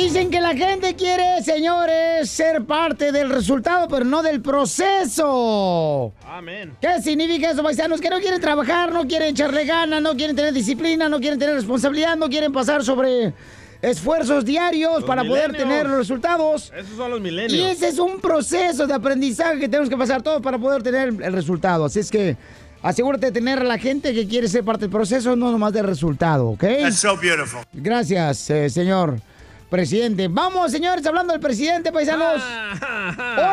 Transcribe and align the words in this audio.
Dicen 0.00 0.30
que 0.30 0.40
la 0.40 0.54
gente 0.54 0.94
quiere, 0.94 1.42
señores, 1.42 2.30
ser 2.30 2.64
parte 2.64 3.10
del 3.10 3.30
resultado, 3.30 3.88
pero 3.88 4.04
no 4.04 4.22
del 4.22 4.40
proceso. 4.40 6.12
Amén. 6.24 6.76
¿Qué 6.80 7.02
significa 7.02 7.50
eso, 7.50 7.64
paisanos? 7.64 8.00
Que 8.00 8.08
no 8.08 8.20
quieren 8.20 8.40
trabajar, 8.40 8.92
no 8.92 9.08
quieren 9.08 9.30
echarle 9.30 9.64
ganas, 9.64 10.00
no 10.00 10.14
quieren 10.14 10.36
tener 10.36 10.54
disciplina, 10.54 11.08
no 11.08 11.18
quieren 11.18 11.36
tener 11.36 11.56
responsabilidad, 11.56 12.16
no 12.16 12.28
quieren 12.28 12.52
pasar 12.52 12.84
sobre 12.84 13.34
esfuerzos 13.82 14.44
diarios 14.44 15.00
Los 15.00 15.04
para 15.04 15.24
poder 15.24 15.56
tener 15.56 15.88
los 15.88 15.98
resultados. 15.98 16.72
Esos 16.76 16.96
son 16.96 17.10
los 17.10 17.18
Y 17.18 17.22
milenios. 17.24 17.68
ese 17.68 17.88
es 17.88 17.98
un 17.98 18.20
proceso 18.20 18.86
de 18.86 18.94
aprendizaje 18.94 19.58
que 19.58 19.68
tenemos 19.68 19.88
que 19.88 19.96
pasar 19.96 20.22
todos 20.22 20.40
para 20.40 20.58
poder 20.58 20.80
tener 20.80 21.08
el 21.08 21.32
resultado. 21.32 21.86
Así 21.86 21.98
es 21.98 22.08
que 22.08 22.36
asegúrate 22.82 23.26
de 23.26 23.32
tener 23.32 23.58
a 23.58 23.64
la 23.64 23.78
gente 23.78 24.14
que 24.14 24.28
quiere 24.28 24.46
ser 24.46 24.62
parte 24.62 24.82
del 24.82 24.90
proceso, 24.90 25.34
no 25.34 25.50
nomás 25.50 25.72
del 25.72 25.86
resultado, 25.86 26.50
¿ok? 26.50 26.60
That's 26.60 26.98
so 27.00 27.16
beautiful. 27.16 27.62
Gracias, 27.72 28.48
eh, 28.50 28.70
señor 28.70 29.20
presidente. 29.68 30.28
Vamos, 30.28 30.70
señores, 30.72 31.04
hablando 31.06 31.32
del 31.32 31.40
presidente, 31.40 31.92
paisanos. 31.92 32.42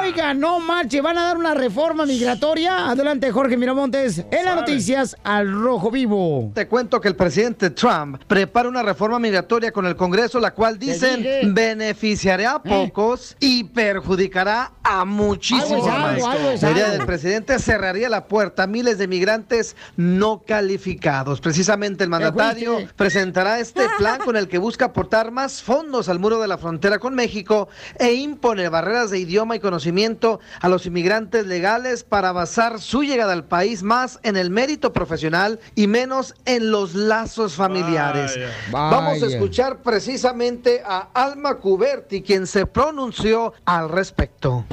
Oiga, 0.01 0.33
no 0.33 0.59
marche, 0.59 1.01
van 1.01 1.17
a 1.17 1.23
dar 1.23 1.37
una 1.37 1.53
reforma 1.53 2.05
migratoria. 2.05 2.89
Adelante, 2.89 3.31
Jorge 3.31 3.57
Miramontes, 3.57 4.23
en 4.31 4.45
las 4.45 4.55
noticias 4.55 5.15
al 5.23 5.51
rojo 5.51 5.91
vivo. 5.91 6.51
Te 6.53 6.67
cuento 6.67 7.01
que 7.01 7.07
el 7.07 7.15
presidente 7.15 7.69
Trump 7.69 8.21
prepara 8.27 8.69
una 8.69 8.83
reforma 8.83 9.19
migratoria 9.19 9.71
con 9.71 9.85
el 9.85 9.95
Congreso, 9.95 10.39
la 10.39 10.51
cual 10.51 10.79
dicen 10.79 11.53
beneficiará 11.53 12.55
a 12.55 12.63
pocos 12.63 13.35
y 13.39 13.63
perjudicará 13.65 14.71
a 14.83 15.05
muchísimos 15.05 15.87
más. 15.87 16.13
algo, 16.13 16.27
algo 16.27 16.49
es 16.51 16.61
La 16.61 16.71
idea 16.71 16.89
del 16.89 17.05
presidente 17.05 17.59
cerraría 17.59 18.09
la 18.09 18.25
puerta 18.25 18.63
a 18.63 18.67
miles 18.67 18.97
de 18.97 19.07
migrantes 19.07 19.75
no 19.97 20.43
calificados. 20.45 21.41
Precisamente 21.41 22.03
el 22.03 22.09
mandatario 22.09 22.77
presentará 22.95 23.59
este 23.59 23.87
plan 23.97 24.19
con 24.23 24.35
el 24.35 24.47
que 24.47 24.57
busca 24.57 24.85
aportar 24.85 25.31
más 25.31 25.61
fondos 25.61 26.04
al 26.09 26.19
muro 26.19 26.41
de 26.41 26.47
la 26.47 26.57
frontera 26.57 26.99
con 26.99 27.15
México 27.15 27.67
e 27.97 28.13
impone 28.13 28.69
barreras 28.69 29.11
de 29.11 29.19
idioma 29.19 29.55
y 29.55 29.59
conocimiento 29.59 30.39
a 30.61 30.69
los 30.69 30.85
inmigrantes 30.85 31.45
legales 31.45 32.03
para 32.03 32.31
basar 32.31 32.79
su 32.79 33.03
llegada 33.03 33.33
al 33.33 33.45
país 33.45 33.83
más 33.83 34.19
en 34.23 34.37
el 34.37 34.49
mérito 34.49 34.93
profesional 34.93 35.59
y 35.75 35.87
menos 35.87 36.35
en 36.45 36.71
los 36.71 36.95
lazos 36.95 37.53
familiares. 37.53 38.37
Vaya. 38.71 38.95
Vamos 38.95 39.23
a 39.23 39.27
escuchar 39.27 39.81
precisamente 39.81 40.81
a 40.85 41.09
Alma 41.13 41.55
Cuberti, 41.55 42.21
quien 42.21 42.47
se 42.47 42.65
pronunció 42.65 43.53
al 43.65 43.89
respecto. 43.89 44.65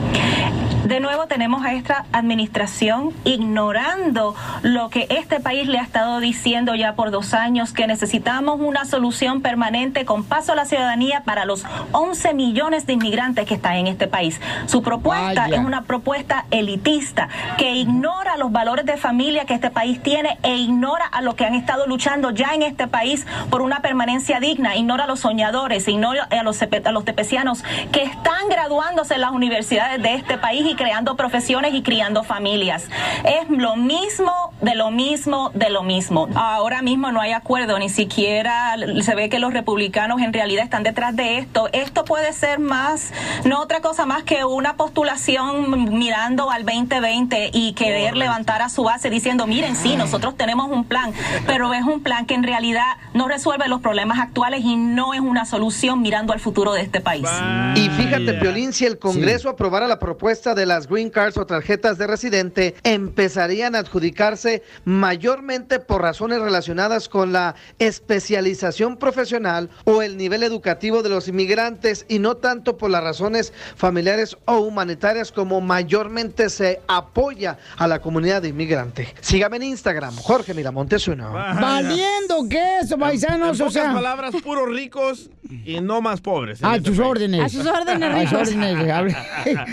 De 0.85 0.99
nuevo 0.99 1.27
tenemos 1.29 1.65
a 1.65 1.75
esta 1.75 2.07
administración 2.13 3.13
ignorando 3.25 4.35
lo 4.63 4.91
que 4.91 5.07
este 5.11 5.39
país 5.39 5.69
le 5.69 5.79
ha 5.79 5.83
estado 5.83 6.19
diciendo 6.19 6.75
ya 6.75 6.97
por 6.97 7.13
dos 7.13 7.35
años, 7.35 7.73
que 7.73 7.87
necesitamos 7.87 8.59
una 8.61 8.85
solución 8.85 9.43
permanente 9.43 10.05
con 10.05 10.25
paso 10.25 10.53
a 10.53 10.57
la 10.57 10.65
ciudadanía 10.65 11.23
para 11.25 11.45
los 11.45 11.65
11 11.93 12.35
millones 12.35 12.85
de 12.87 12.95
inmigrantes 12.95 13.47
que 13.47 13.55
están 13.55 13.77
en 13.77 13.87
este 13.87 14.09
país. 14.09 14.41
Su 14.67 14.83
propuesta 14.83 15.43
Vaya. 15.43 15.57
es 15.57 15.65
una 15.65 15.83
propuesta 15.83 16.47
elitista 16.51 17.29
que 17.59 17.77
ignora 17.77 18.37
los 18.37 18.51
valores 18.51 18.85
de 18.85 18.97
familia 18.97 19.45
que 19.45 19.55
este 19.55 19.71
país 19.71 20.03
tiene 20.03 20.37
e 20.43 20.57
ignora 20.57 21.07
a 21.07 21.23
los 21.23 21.37
que 21.37 21.45
han 21.45 21.55
estado 21.55 21.87
luchando 21.87 22.31
ya 22.31 22.55
en 22.55 22.63
este 22.63 22.89
país 22.89 23.25
por 23.51 23.63
una 23.63 23.83
permanencia 23.83 24.41
digna, 24.41 24.75
ignora 24.75 25.05
a 25.05 25.07
los 25.07 25.21
soñadores, 25.21 25.87
ignora 25.87 26.25
a 26.25 26.43
los, 26.43 26.61
a 26.61 26.93
los 26.93 27.05
tepecianos 27.05 27.63
que 27.93 28.03
están 28.03 28.49
graduándose 28.49 29.15
en 29.15 29.21
las 29.21 29.31
universidades 29.31 30.03
de 30.03 30.15
este 30.15 30.39
país 30.39 30.72
y 30.73 30.75
creando 30.75 31.17
profesiones 31.17 31.75
y 31.75 31.83
criando 31.83 32.25
familias. 32.25 32.85
Es 33.25 33.49
lo 33.51 33.77
mismo, 33.77 34.33
de 34.61 34.75
lo 34.75 34.91
mismo, 34.91 35.51
de 35.55 35.71
lo 35.71 35.83
mismo. 35.83 36.29
Ahora 36.35 36.83
mismo 36.83 37.13
no 37.13 37.21
hay 37.21 37.33
acuerdo, 37.33 37.79
ni 37.79 37.89
siquiera 37.89 38.75
se 39.03 39.15
ve 39.15 39.29
que 39.29 39.39
los 39.39 39.53
republicanos 39.53 40.21
en 40.21 40.33
realidad 40.33 40.65
están 40.65 40.83
detrás 40.83 41.15
de 41.15 41.39
esto. 41.39 41.69
Esto 41.73 42.05
puede 42.05 42.33
ser 42.33 42.59
más, 42.59 43.13
no 43.45 43.61
otra 43.61 43.81
cosa 43.81 44.07
más 44.07 44.23
que 44.23 44.45
una 44.45 44.77
postulación 44.77 45.99
mirando 45.99 46.51
al 46.51 46.65
2020 46.65 47.51
y 47.53 47.75
querer 47.75 48.17
levantar 48.17 48.63
a 48.63 48.69
su 48.69 48.83
base 48.83 49.11
diciendo, 49.11 49.47
miren, 49.47 49.77
sí, 49.77 49.97
nosotros 49.97 50.37
tenemos 50.37 50.71
un 50.71 50.85
plan, 50.85 51.13
pero 51.47 51.75
es 51.75 51.83
un 51.83 52.03
plan 52.03 52.27
que 52.27 52.35
en 52.35 52.43
realidad 52.43 52.97
no 53.15 53.29
resuelve 53.29 53.69
los 53.69 53.81
problemas 53.81 54.19
actuales 54.19 54.65
y 54.65 54.77
no 54.77 55.13
es 55.13 55.21
una 55.21 55.45
solución 55.45 56.01
mirando 56.01 56.33
al 56.33 56.41
futuro 56.41 56.73
de 56.73 56.81
este 56.81 57.01
país. 57.01 57.29
Y 57.75 57.89
fíjate. 57.91 58.35
Piolín, 58.35 58.73
si 58.73 58.87
el 58.87 58.99
Congreso 58.99 59.51
aprobara 59.51 59.87
la 59.87 59.99
propuesta 59.99 60.55
de 60.55 60.62
las 60.67 60.87
green 60.89 61.11
cards 61.11 61.37
o 61.37 61.47
tarjetas 61.47 61.99
de 61.99 62.07
residente, 62.07 62.75
empezarían 62.85 63.75
a 63.75 63.81
adjudicarse 63.81 64.63
mayormente 64.85 65.79
por 65.81 66.03
razones 66.03 66.41
relacionadas 66.41 67.09
con 67.09 67.33
la 67.33 67.55
especialización 67.79 68.97
profesional 68.97 69.71
o 69.85 70.03
el 70.03 70.17
nivel 70.17 70.43
educativo 70.43 71.03
de 71.03 71.09
los 71.09 71.29
inmigrantes 71.29 72.05
y 72.09 72.19
no 72.19 72.37
tanto 72.37 72.77
por 72.77 72.91
las 72.91 73.03
razones 73.03 73.53
familiares 73.77 74.37
o 74.45 74.59
humanitarias 74.59 75.33
como 75.33 75.61
mayormente 75.61 76.49
se 76.51 76.81
apoya 76.89 77.59
a 77.77 77.87
la 77.89 78.01
comunidad 78.01 78.43
de 78.43 78.49
inmigrante. 78.49 79.15
Sígame 79.21 79.57
en 79.57 79.63
Instagram, 79.65 80.15
Jorge 80.17 80.55
Miramontes 80.55 81.07
uno. 81.09 81.33
Valiendo 81.33 82.49
queso, 82.49 82.95
En 82.95 83.01
paisanos, 83.01 83.61
o 83.61 83.65
pocas 83.65 83.73
sea. 83.75 83.93
palabras, 83.93 84.35
puros 84.43 84.69
ricos 84.69 85.31
y 85.65 85.81
no 85.81 86.01
más 86.01 86.21
pobres. 86.21 86.61
en 86.61 86.67
A 86.67 86.71
país. 86.73 86.99
órdenes. 86.99 87.41
A 87.43 87.49
sus 87.49 87.67
órdenes, 87.67 88.11
A 88.15 88.21
sus 88.29 88.31
ricos. 88.31 88.49
órdenes. 88.55 89.17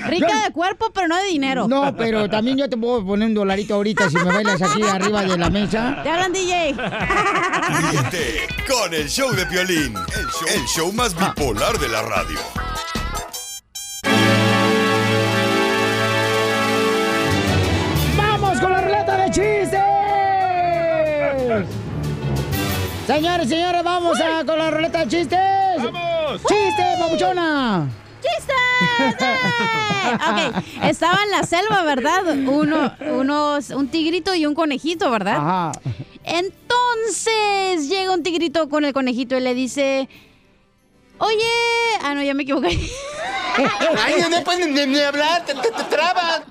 Rica 0.07 0.43
de 0.45 0.51
cuerpo, 0.53 0.78
pero 0.93 1.07
no 1.07 1.17
de 1.17 1.25
dinero. 1.25 1.67
No, 1.67 1.95
pero 1.95 2.29
también 2.29 2.57
yo 2.57 2.69
te 2.69 2.77
puedo 2.77 3.05
poner 3.05 3.27
un 3.27 3.33
dolarito 3.33 3.75
ahorita 3.75 4.09
si 4.09 4.15
me 4.15 4.23
bailas 4.23 4.61
aquí 4.61 4.81
arriba 4.89 5.23
de 5.23 5.37
la 5.37 5.49
mesa. 5.49 5.99
Te 6.03 6.09
hablan, 6.09 6.33
DJ. 6.33 6.73
Ríete 7.91 8.47
con 8.67 8.93
el 8.93 9.09
show 9.09 9.31
de 9.31 9.45
Piolín, 9.45 9.93
el 9.95 10.27
show, 10.27 10.47
el 10.55 10.65
show 10.67 10.93
más 10.93 11.15
bipolar 11.15 11.77
de 11.77 11.89
la 11.89 12.01
radio. 12.03 12.39
¡Vamos 18.17 18.59
con 18.59 18.71
la 18.71 18.81
ruleta 18.81 19.17
de 19.17 19.25
chistes! 19.31 19.79
Señores, 23.07 23.49
señores, 23.49 23.83
vamos 23.83 24.19
a, 24.21 24.45
con 24.45 24.57
la 24.57 24.69
ruleta 24.71 24.99
de 24.99 25.07
chistes. 25.07 25.39
¡Vamos! 25.77 26.41
¡Chiste, 26.47 26.83
papuchona! 26.99 27.87
¡Chistes! 28.21 28.55
Ok, 30.09 30.63
estaba 30.83 31.19
en 31.23 31.31
la 31.31 31.43
selva, 31.43 31.83
¿verdad? 31.83 32.23
Uno, 32.47 32.93
unos, 33.11 33.69
un 33.69 33.87
tigrito 33.89 34.33
y 34.33 34.45
un 34.45 34.55
conejito, 34.55 35.11
¿verdad? 35.11 35.37
Ajá. 35.37 35.71
Entonces 36.23 37.89
llega 37.89 38.13
un 38.13 38.23
tigrito 38.23 38.69
con 38.69 38.85
el 38.85 38.93
conejito 38.93 39.37
y 39.37 39.41
le 39.41 39.53
dice, 39.53 40.09
oye, 41.17 41.51
ah, 42.03 42.13
no, 42.13 42.23
ya 42.23 42.33
me 42.33 42.43
equivoqué. 42.43 42.79
Ay, 44.05 44.23
no 44.29 44.43
pueden 44.43 44.73
ni, 44.73 44.99
hablar, 44.99 45.45
te, 45.45 45.53
trabas. 45.89 46.41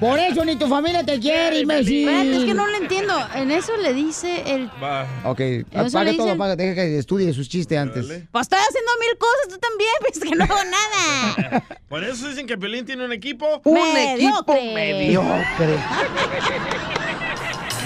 Por 0.00 0.18
eso 0.18 0.44
ni 0.44 0.56
tu 0.56 0.66
familia 0.68 1.04
te 1.04 1.18
quiere, 1.18 1.60
imbécil. 1.60 2.08
Espérate, 2.08 2.36
es 2.36 2.44
que 2.44 2.54
no 2.54 2.66
lo 2.66 2.76
entiendo. 2.76 3.14
En 3.34 3.50
eso 3.50 3.76
le 3.76 3.92
dice 3.94 4.42
el... 4.46 4.68
Va. 4.82 5.06
Ok, 5.24 5.40
apaga 5.74 6.16
todo, 6.16 6.30
apaga, 6.32 6.56
deja 6.56 6.74
que 6.74 6.98
estudie 6.98 7.32
sus 7.32 7.48
chistes 7.48 7.78
antes. 7.78 8.06
Dale. 8.06 8.26
Pues 8.30 8.42
estoy 8.42 8.58
haciendo 8.58 8.90
mil 9.00 9.18
cosas, 9.18 9.48
tú 9.48 9.58
también, 9.58 9.90
pues 10.00 10.18
que 10.18 10.36
no 10.36 10.44
hago 10.44 10.70
nada. 10.70 11.64
Por 11.88 12.04
eso 12.04 12.28
dicen 12.28 12.46
que 12.46 12.58
Piolín 12.58 12.84
tiene 12.84 13.04
un 13.04 13.12
equipo. 13.12 13.60
Un 13.64 13.74
Mediocre. 13.74 14.24
equipo 14.24 14.74
mediocre. 14.74 15.78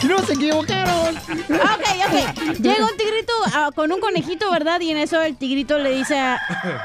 ¡No 0.08 0.18
se 0.24 0.32
equivocaron! 0.32 1.16
Ok, 1.16 1.86
ok. 2.06 2.58
Llega 2.58 2.84
un 2.86 2.96
tigrito 2.96 3.32
ah, 3.54 3.70
con 3.74 3.92
un 3.92 4.00
conejito, 4.00 4.50
¿verdad? 4.50 4.80
Y 4.80 4.90
en 4.90 4.96
eso 4.96 5.20
el 5.20 5.36
tigrito 5.36 5.78
le 5.78 5.90
dice 5.90 6.18
a- 6.18 6.36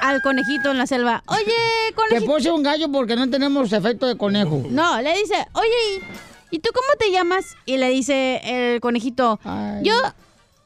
al 0.01 0.21
conejito 0.21 0.71
en 0.71 0.77
la 0.77 0.85
selva, 0.87 1.23
oye, 1.27 1.43
Te 1.89 1.93
conejito. 1.93 2.31
puse 2.31 2.51
un 2.51 2.63
gallo 2.63 2.91
porque 2.91 3.15
no 3.15 3.29
tenemos 3.29 3.71
efecto 3.71 4.05
de 4.07 4.17
conejo. 4.17 4.63
No, 4.69 5.01
le 5.01 5.17
dice, 5.17 5.35
oye, 5.53 6.03
¿y 6.51 6.59
tú 6.59 6.69
cómo 6.73 6.87
te 6.99 7.11
llamas? 7.11 7.45
Y 7.65 7.77
le 7.77 7.89
dice 7.89 8.41
el 8.43 8.81
conejito, 8.81 9.39
Ay. 9.43 9.79
yo, 9.83 9.93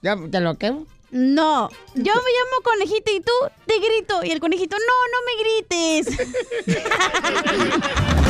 ¿Ya 0.01 0.15
te 0.31 0.39
lo 0.39 0.55
quedo? 0.57 0.85
no, 1.11 1.69
yo 1.95 2.13
me 2.15 2.31
llamo 2.37 2.61
conejito 2.63 3.11
y 3.11 3.19
tú 3.21 3.31
te 3.65 3.79
grito. 3.79 4.23
Y 4.23 4.31
el 4.31 4.39
conejito, 4.39 4.75
no, 4.77 4.85
no 5.11 5.17
me 5.25 5.33
grites. 5.43 6.29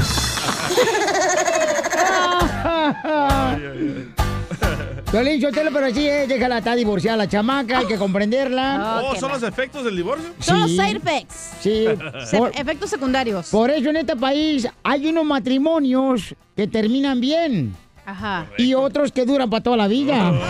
Violín, 5.12 5.41
Sotelo, 5.41 5.70
pero 5.73 5.94
sí, 5.94 6.08
eh, 6.08 6.26
déjala, 6.26 6.58
está 6.58 6.75
divorciada 6.75 7.17
la 7.17 7.29
chamaca, 7.29 7.79
hay 7.79 7.87
que 7.87 7.96
comprenderla. 7.96 9.00
Oh, 9.05 9.14
¿son 9.14 9.31
los 9.31 9.43
efectos 9.44 9.85
del 9.85 9.96
divorcio? 9.96 10.31
Son 10.41 10.61
los 10.61 10.70
Sí. 10.70 10.76
side 10.76 10.96
effects. 10.96 11.50
Sí, 11.61 11.87
Se- 12.26 12.37
por, 12.37 12.50
efectos 12.58 12.91
secundarios. 12.91 13.49
por 13.50 13.70
eso 13.70 13.91
en 13.91 13.96
este 13.96 14.17
país 14.17 14.67
hay 14.82 15.06
unos 15.06 15.25
matrimonios 15.25 16.35
que 16.56 16.67
terminan 16.67 17.20
bien 17.20 17.76
Ajá. 18.05 18.46
y 18.58 18.75
otros 18.75 19.12
que 19.12 19.25
duran 19.25 19.49
para 19.49 19.62
toda 19.62 19.76
la 19.76 19.87
vida. 19.87 20.32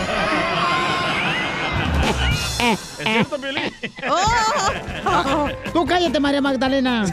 ¿Es 3.05 3.11
cierto, 3.13 3.37
Piolín? 3.39 3.63
Oh. 4.09 5.47
Tú 5.73 5.85
cállate, 5.85 6.19
María 6.19 6.41
Magdalena. 6.41 7.05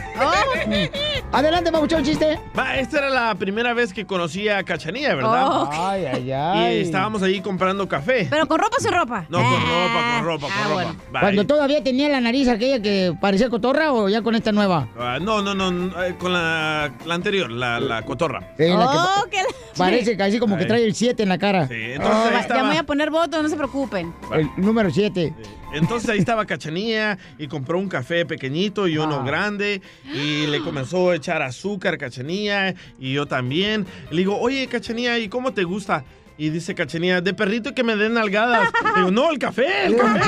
Adelante, 1.31 1.71
Pabuchón, 1.71 2.03
chiste. 2.03 2.39
Va, 2.57 2.77
esta 2.77 2.99
era 2.99 3.09
la 3.09 3.35
primera 3.35 3.73
vez 3.73 3.93
que 3.93 4.05
conocí 4.05 4.47
a 4.49 4.63
Cachanilla, 4.63 5.15
¿verdad? 5.15 5.47
Oh. 5.47 5.69
Ay, 5.71 6.05
ay, 6.05 6.23
Y 6.27 6.31
ay. 6.31 6.81
estábamos 6.81 7.21
ahí 7.23 7.41
comprando 7.41 7.87
café. 7.87 8.27
Pero 8.29 8.47
con 8.47 8.59
ropa 8.59 8.77
o 8.77 8.81
sin 8.81 8.91
ropa. 8.91 9.25
No, 9.29 9.37
con 9.39 9.47
Ah. 9.47 9.59
ropa, 9.59 10.17
con 10.17 10.25
ropa, 10.25 10.41
con 10.47 10.51
Ah, 10.51 10.63
ropa. 10.63 10.73
bueno. 10.73 10.95
Va, 11.15 11.19
Cuando 11.21 11.41
y- 11.41 11.45
todavía 11.45 11.83
tenía 11.83 12.09
la 12.09 12.21
nariz 12.21 12.47
aquella 12.47 12.81
que 12.81 13.13
parecía 13.19 13.49
cotorra 13.49 13.93
o 13.93 14.09
ya 14.09 14.21
con 14.21 14.35
esta 14.35 14.51
nueva. 14.51 14.87
Ah, 14.99 15.17
no, 15.21 15.41
no, 15.41 15.53
no, 15.55 16.03
eh, 16.03 16.15
con 16.17 16.33
la, 16.33 16.91
la 17.05 17.13
anterior, 17.15 17.51
la, 17.51 17.79
la 17.79 18.01
cotorra. 18.03 18.53
Eh, 18.57 18.69
la 18.69 18.89
que 18.91 18.97
Oh, 18.97 19.25
qué 19.31 19.37
la- 19.37 19.77
parece 19.77 20.15
casi 20.17 20.39
como 20.39 20.57
que 20.57 20.65
trae 20.65 20.83
el 20.83 20.93
7 20.95 21.23
en 21.23 21.29
la 21.29 21.37
cara. 21.37 21.67
Sí, 21.67 21.73
Oh, 21.73 21.93
entonces 21.95 22.31
ahí 22.33 22.41
estaba. 22.41 22.59
ya 22.59 22.63
me 22.63 22.69
voy 22.69 22.77
a 22.77 22.83
poner 22.83 23.09
votos, 23.09 23.41
no 23.41 23.49
se 23.49 23.55
preocupen. 23.55 24.13
El 24.31 24.49
número 24.57 24.89
7. 24.91 25.33
Entonces 25.73 26.09
ahí 26.09 26.19
estaba 26.19 26.45
Cachanilla 26.45 27.17
y 27.37 27.47
compró 27.47 27.79
un 27.79 27.89
café 27.89 28.25
pequeñito 28.25 28.87
y 28.87 28.97
uno 28.97 29.23
grande 29.23 29.81
y 30.13 30.45
le 30.45 30.61
comenzó 30.61 31.09
a 31.09 31.15
echar 31.15 31.41
azúcar 31.41 31.95
a 31.95 31.97
Cachanilla 31.97 32.75
y 32.99 33.13
yo 33.13 33.25
también. 33.25 33.85
Le 34.11 34.17
digo, 34.17 34.39
oye 34.39 34.67
Cachanilla, 34.67 35.17
¿y 35.17 35.29
cómo 35.29 35.53
te 35.53 35.63
gusta? 35.63 36.05
Y 36.37 36.49
dice 36.49 36.75
Cachanilla, 36.75 37.21
de 37.21 37.33
perrito 37.33 37.69
y 37.69 37.73
que 37.73 37.83
me 37.83 37.95
den 37.95 38.13
nalgadas. 38.13 38.69
Digo, 38.95 39.11
no, 39.11 39.31
el 39.31 39.39
café, 39.39 39.87
el 39.87 39.97
café. 39.97 40.19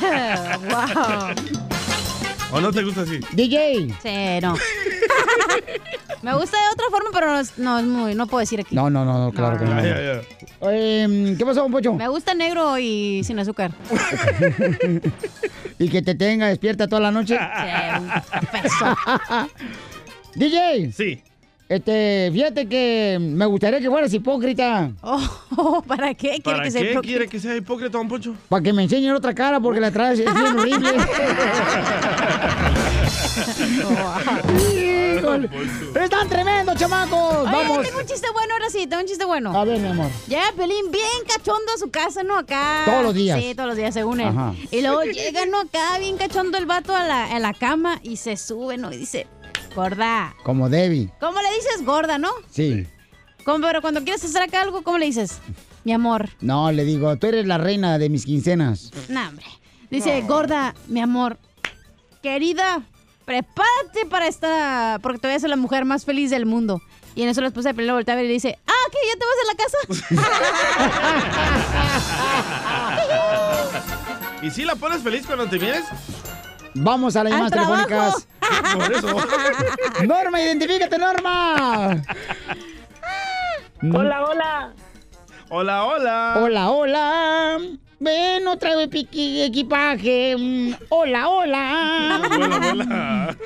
wow. 0.68 1.56
¿O 2.52 2.60
no 2.60 2.72
te 2.72 2.82
gusta 2.82 3.02
así? 3.02 3.20
DJ. 3.32 3.94
Sí, 4.02 4.40
no. 4.40 4.54
Me 6.22 6.34
gusta 6.34 6.56
de 6.56 6.64
otra 6.72 6.86
forma, 6.90 7.10
pero 7.12 7.26
no 7.28 7.38
es, 7.40 7.58
no 7.58 7.78
es 7.78 7.84
muy, 7.84 8.14
no 8.14 8.26
puedo 8.26 8.40
decir 8.40 8.58
aquí. 8.60 8.74
No, 8.74 8.90
no, 8.90 9.04
no, 9.04 9.24
no, 9.26 9.32
claro 9.32 9.58
que 9.58 9.64
no. 9.64 9.76
Ya, 9.82 10.00
ya. 10.00 10.20
Eh, 10.70 11.34
¿Qué 11.38 11.44
pasó, 11.44 11.60
don 11.62 11.70
Pocho? 11.72 11.92
Me 11.94 12.08
gusta 12.08 12.34
negro 12.34 12.78
y 12.78 13.22
sin 13.24 13.38
azúcar. 13.38 13.72
Y 15.78 15.90
que 15.90 16.00
te 16.00 16.14
tenga 16.14 16.46
despierta 16.46 16.88
toda 16.88 17.02
la 17.02 17.10
noche. 17.10 17.36
Sí, 17.38 18.00
un 18.00 18.08
cafezo. 18.08 18.96
DJ, 20.34 20.90
Sí. 20.90 21.22
este, 21.68 22.30
fíjate 22.32 22.66
que 22.66 23.18
me 23.20 23.44
gustaría 23.44 23.78
que 23.80 23.90
fueras 23.90 24.12
hipócrita. 24.14 24.90
Oh, 25.02 25.82
¿Para 25.86 26.14
qué? 26.14 26.28
¿Quiere 26.30 26.42
¿Para 26.42 26.62
que 26.62 26.70
sea 26.70 26.80
qué 26.80 26.90
hipócrita? 26.92 27.12
quiere 27.12 27.28
que 27.28 27.40
sea 27.40 27.54
hipócrita, 27.56 27.98
don 27.98 28.08
Poncho? 28.08 28.34
Para 28.48 28.62
que 28.62 28.72
me 28.72 28.84
enseñen 28.84 29.12
otra 29.12 29.34
cara 29.34 29.60
porque 29.60 29.80
la 29.80 29.90
traes 29.90 30.18
es 30.20 30.32
bien 30.34 30.58
horrible. 30.58 30.88
Híjole. 35.18 35.50
Están 36.02 36.28
tremendos, 36.28 36.76
chamacos. 36.78 37.36
Oye, 37.36 37.50
Vamos. 37.52 37.86
tengo 37.86 37.98
un 37.98 38.06
chiste 38.06 38.28
bueno, 38.32 38.54
ahora 38.54 38.70
sí, 38.70 38.86
tengo 38.86 39.02
un 39.02 39.08
chiste 39.08 39.24
bueno. 39.24 39.56
A 39.58 39.64
ver, 39.64 39.80
mi 39.80 39.88
amor. 39.88 40.10
Llega 40.28 40.52
Pelín 40.56 40.90
bien 40.90 41.04
cachondo 41.26 41.72
a 41.74 41.78
su 41.78 41.90
casa, 41.90 42.22
¿no? 42.22 42.36
Acá. 42.36 42.82
Todos 42.86 43.02
los 43.02 43.14
días. 43.14 43.40
Sí, 43.40 43.54
todos 43.54 43.68
los 43.68 43.76
días, 43.76 43.94
según 43.94 44.20
él. 44.20 44.28
Ajá. 44.28 44.54
Y 44.70 44.80
luego 44.82 45.02
llega, 45.02 45.46
¿no? 45.46 45.60
Acá 45.60 45.98
bien 45.98 46.16
cachondo 46.16 46.58
el 46.58 46.66
vato 46.66 46.94
a 46.94 47.04
la, 47.04 47.24
a 47.34 47.38
la 47.38 47.52
cama 47.54 48.00
y 48.02 48.16
se 48.16 48.36
sube, 48.36 48.76
¿no? 48.76 48.92
Y 48.92 48.96
dice, 48.96 49.26
gorda. 49.74 50.34
Como 50.44 50.68
Debbie. 50.68 51.10
¿Cómo 51.20 51.40
le 51.40 51.48
dices 51.54 51.84
gorda, 51.84 52.18
no? 52.18 52.30
Sí. 52.50 52.86
¿Cómo, 53.44 53.64
pero 53.64 53.80
cuando 53.80 54.02
quieres 54.02 54.24
hacer 54.24 54.42
acá 54.42 54.62
algo, 54.62 54.82
¿cómo 54.82 54.98
le 54.98 55.06
dices? 55.06 55.38
Mi 55.84 55.92
amor. 55.92 56.30
No, 56.40 56.72
le 56.72 56.84
digo, 56.84 57.16
tú 57.16 57.28
eres 57.28 57.46
la 57.46 57.58
reina 57.58 57.96
de 57.98 58.08
mis 58.08 58.24
quincenas. 58.24 58.90
No, 59.08 59.28
hombre. 59.28 59.46
Dice, 59.88 60.20
gorda, 60.22 60.74
mi 60.88 61.00
amor. 61.00 61.38
Querida, 62.22 62.82
prepárate 63.26 64.06
para 64.08 64.26
esta. 64.26 64.98
Porque 65.02 65.18
te 65.18 65.28
voy 65.28 65.36
a 65.36 65.40
ser 65.40 65.50
la 65.50 65.56
mujer 65.56 65.84
más 65.84 66.06
feliz 66.06 66.30
del 66.30 66.46
mundo. 66.46 66.80
Y 67.14 67.22
en 67.22 67.28
eso 67.28 67.42
la 67.42 67.48
esposa 67.48 67.68
de 67.70 67.74
Pelín 67.74 67.88
lo 67.88 67.94
voltea 67.94 68.14
a 68.14 68.16
ver 68.16 68.24
y 68.24 68.28
le 68.28 68.34
dice, 68.34 68.58
ah, 68.66 68.72
¿qué? 68.90 68.98
¿Ya 69.08 69.16
te 69.18 69.26
vas 69.26 69.36
a 69.42 69.48
la 69.50 69.56
casa? 69.56 69.78
¿Y 74.42 74.50
si 74.50 74.64
la 74.64 74.76
pones 74.76 75.02
feliz 75.02 75.26
cuando 75.26 75.46
te 75.46 75.58
vienes? 75.58 75.84
Vamos 76.74 77.16
a 77.16 77.24
las 77.24 77.32
llamadas 77.32 77.52
telefónicas. 77.52 78.28
Por 78.74 78.92
eso. 78.92 79.16
Norma, 80.06 80.42
identifícate, 80.42 80.98
Norma. 80.98 82.02
Hola, 83.82 84.24
hola. 84.24 84.74
Hola, 85.48 85.84
hola. 85.84 86.34
Hola, 86.38 86.70
hola. 86.70 87.58
Ven, 87.98 88.44
no 88.44 88.58
traigo 88.58 88.80
equipaje. 88.82 90.36
Mm, 90.38 90.74
Hola, 90.90 91.28
hola. 91.30 92.20
Hola, 92.30 92.70
hola. 92.72 93.36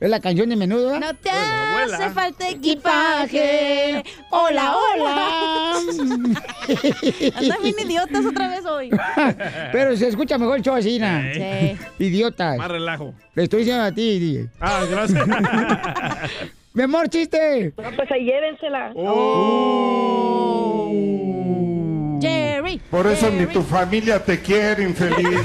Es 0.00 0.10
la 0.10 0.18
canción 0.20 0.48
de 0.48 0.56
menudo. 0.56 0.98
No 0.98 1.14
te 1.14 1.30
Hola, 1.30 1.70
abuela. 1.70 1.96
hace 1.96 2.10
falta 2.10 2.48
equipaje. 2.48 4.02
Hola, 4.30 4.74
hola. 4.76 5.74
Andan 7.36 7.62
bien 7.62 7.74
idiotas 7.86 8.26
otra 8.26 8.48
vez 8.48 8.64
hoy. 8.66 8.90
Pero 9.72 9.96
se 9.96 10.08
escucha 10.08 10.36
mejor 10.36 10.56
el 10.56 10.62
show 10.62 10.74
así, 10.74 10.98
¿no? 10.98 11.06
Sí. 11.32 11.76
Idiotas. 12.04 12.58
Más 12.58 12.68
relajo. 12.70 13.14
Le 13.34 13.44
estoy 13.44 13.60
diciendo 13.60 13.84
a 13.84 13.92
ti, 13.92 14.18
DJ. 14.18 14.48
Ah, 14.60 14.82
gracias. 14.90 15.26
Mi 16.74 16.82
amor, 16.82 17.08
chiste. 17.08 17.72
No, 17.76 17.90
pues 17.96 18.10
ahí 18.10 18.24
llévensela. 18.24 18.92
Jerry. 18.94 20.71
Por 22.92 23.06
eso 23.06 23.30
ni 23.30 23.46
tu 23.46 23.62
familia 23.62 24.22
te 24.22 24.38
quiere, 24.42 24.82
infeliz. 24.82 25.40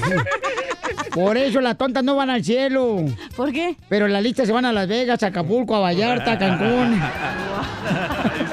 Por 1.12 1.38
eso 1.38 1.62
las 1.62 1.78
tontas 1.78 2.04
no 2.04 2.18
van 2.18 2.30
al 2.30 2.44
cielo. 2.44 3.06
¿Por 3.38 3.54
qué? 3.54 3.78
Pero 3.88 4.10
las 4.10 4.22
listas 4.22 4.48
se 4.48 4.52
van 4.54 4.66
a 4.66 4.74
Las 4.74 4.86
Vegas, 4.86 5.24
a 5.24 5.28
Acapulco, 5.28 5.74
a 5.74 5.80
Vallarta, 5.80 6.34
a 6.34 6.38
Cancún. 6.40 7.02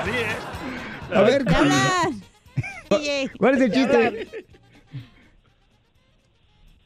sí, 0.04 0.10
¿eh? 0.10 1.12
A 1.12 1.22
ver. 1.22 1.44
DJ. 2.90 3.30
¿cuál 3.36 3.56
es 3.56 3.60
el 3.62 3.72
chiste? 3.72 4.28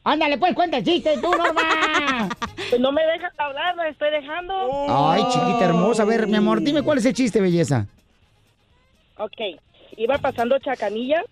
Ándale, 0.03 0.39
pues, 0.39 0.55
cuenta 0.55 0.77
el 0.77 0.83
chiste, 0.83 1.13
tú, 1.21 1.29
Norma. 1.29 2.27
Pues 2.71 2.81
no 2.81 2.91
me 2.91 3.03
dejas 3.03 3.33
hablar, 3.37 3.75
la 3.75 3.87
estoy 3.87 4.09
dejando. 4.09 4.87
Ay, 4.89 5.21
chiquita 5.31 5.65
hermosa. 5.65 6.01
A 6.01 6.05
ver, 6.07 6.25
mi 6.25 6.37
amor, 6.37 6.59
dime 6.61 6.81
cuál 6.81 6.97
es 6.97 7.05
el 7.05 7.13
chiste, 7.13 7.39
belleza. 7.39 7.85
Ok. 9.17 9.59
Iba 9.95 10.17
pasando 10.17 10.57
Chacanilla 10.57 11.23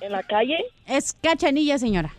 en 0.00 0.12
la 0.12 0.22
calle. 0.22 0.58
Es 0.86 1.14
cachanilla, 1.20 1.78
señora. 1.78 2.14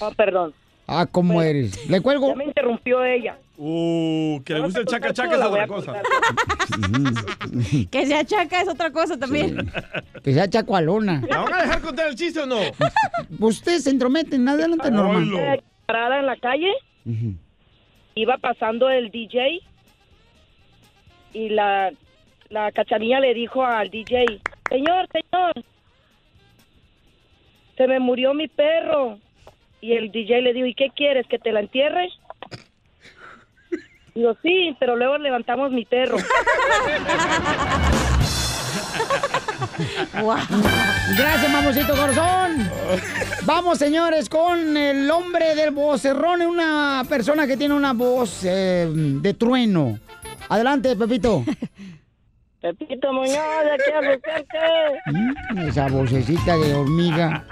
Oh, 0.00 0.10
perdón. 0.12 0.54
Ah, 0.86 1.06
¿cómo 1.10 1.40
eres? 1.40 1.88
¿Le 1.88 2.00
cuelgo? 2.00 2.28
Ya 2.28 2.34
me 2.34 2.44
interrumpió 2.44 3.04
ella. 3.04 3.36
Uh, 3.56 4.42
que 4.44 4.54
le 4.54 4.60
gusta 4.60 4.80
el 4.80 4.86
chaca 4.86 5.12
chaca 5.14 5.36
es 5.36 5.42
otra 5.42 5.66
cosa. 5.66 5.92
Que 7.90 8.06
se 8.06 8.14
achaca 8.14 8.62
es 8.62 8.68
otra 8.68 8.90
cosa 8.90 9.16
también. 9.16 9.70
Que 10.24 10.34
sea 10.34 10.48
chacualona. 10.48 11.22
¿La 11.28 11.38
van 11.42 11.54
a 11.54 11.62
dejar 11.62 11.80
contar 11.80 12.08
el 12.08 12.16
chiste 12.16 12.40
o 12.40 12.46
no? 12.46 12.58
Ustedes 13.38 13.84
se 13.84 13.90
entrometen. 13.90 14.48
Adelante, 14.48 14.90
Norma. 14.90 15.18
Oilo. 15.18 15.38
Eh, 15.38 15.62
Parada 15.86 16.18
en 16.18 16.26
la 16.26 16.36
calle. 16.36 16.72
Iba 18.14 18.38
pasando 18.38 18.90
el 18.90 19.10
DJ. 19.10 19.60
Y 21.34 21.48
la, 21.50 21.92
la 22.50 22.72
cachanilla 22.72 23.20
le 23.20 23.32
dijo 23.32 23.64
al 23.64 23.88
DJ, 23.90 24.26
señor, 24.68 25.08
señor, 25.12 25.52
se 27.82 27.88
me 27.88 27.98
murió 27.98 28.32
mi 28.32 28.46
perro. 28.46 29.18
Y 29.80 29.94
el 29.94 30.12
DJ 30.12 30.40
le 30.42 30.52
dijo, 30.52 30.66
¿y 30.66 30.74
qué 30.74 30.90
quieres? 30.94 31.26
¿Que 31.26 31.40
te 31.40 31.50
la 31.50 31.58
entierre? 31.58 32.08
Digo, 34.14 34.36
sí, 34.40 34.76
pero 34.78 34.94
luego 34.94 35.18
levantamos 35.18 35.72
mi 35.72 35.84
perro. 35.84 36.16
Wow. 40.20 40.36
Gracias, 41.16 41.50
mamosito 41.50 41.94
corazón. 41.94 42.70
Vamos, 43.44 43.78
señores, 43.78 44.28
con 44.28 44.76
el 44.76 45.10
hombre 45.10 45.54
del 45.54 45.70
vocerrón, 45.72 46.42
una 46.42 47.04
persona 47.08 47.46
que 47.46 47.56
tiene 47.56 47.74
una 47.74 47.92
voz 47.92 48.44
eh, 48.44 48.88
de 48.92 49.34
trueno. 49.34 49.98
Adelante, 50.48 50.94
Pepito. 50.94 51.44
Pepito 52.62 53.12
Muñoz, 53.12 53.32
de 53.64 53.72
aquí 53.72 53.90
a. 53.92 55.10
Mm, 55.10 55.58
Esa 55.68 55.88
vocecita 55.88 56.56
de 56.56 56.72
hormiga. 56.74 57.44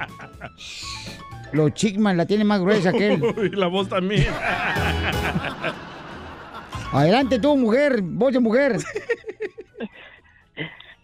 Los 1.52 1.74
chicmas 1.74 2.14
la 2.16 2.24
tiene 2.26 2.44
más 2.44 2.60
gruesa 2.60 2.92
que 2.92 3.14
él. 3.14 3.22
Uy, 3.36 3.50
la 3.50 3.66
voz 3.66 3.88
también. 3.88 4.28
Adelante 6.92 7.40
tú, 7.40 7.56
mujer, 7.56 8.00
voz 8.02 8.32
de 8.32 8.38
mujer. 8.38 8.76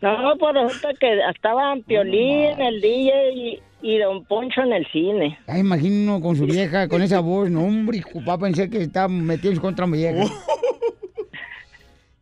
No, 0.00 0.36
pues 0.38 0.54
resulta 0.54 0.94
que 1.00 1.18
estaban 1.34 1.82
Piolín, 1.82 2.60
el 2.60 2.80
DJ 2.80 3.32
y, 3.32 3.62
y 3.82 3.98
Don 3.98 4.24
Poncho 4.24 4.60
en 4.62 4.72
el 4.72 4.86
cine. 4.92 5.36
Ay, 5.48 5.60
imagino 5.60 6.20
con 6.20 6.36
su 6.36 6.44
vieja, 6.46 6.86
con 6.86 7.02
esa 7.02 7.18
voz, 7.18 7.50
no, 7.50 7.64
hombre, 7.64 8.02
papá, 8.24 8.38
pensé 8.38 8.70
que 8.70 8.82
está 8.82 9.08
metido 9.08 9.60
contra 9.60 9.84
mi 9.86 9.98
vieja. 9.98 10.24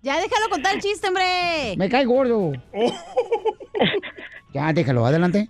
Ya 0.04 0.20
déjalo 0.20 0.50
contar 0.50 0.75
el 0.75 0.82
chiste, 0.82 1.08
hombre. 1.08 1.75
Me 1.78 1.88
cae 1.88 2.04
gordo. 2.04 2.52
ya, 4.52 4.70
déjalo, 4.75 5.06
adelante. 5.06 5.49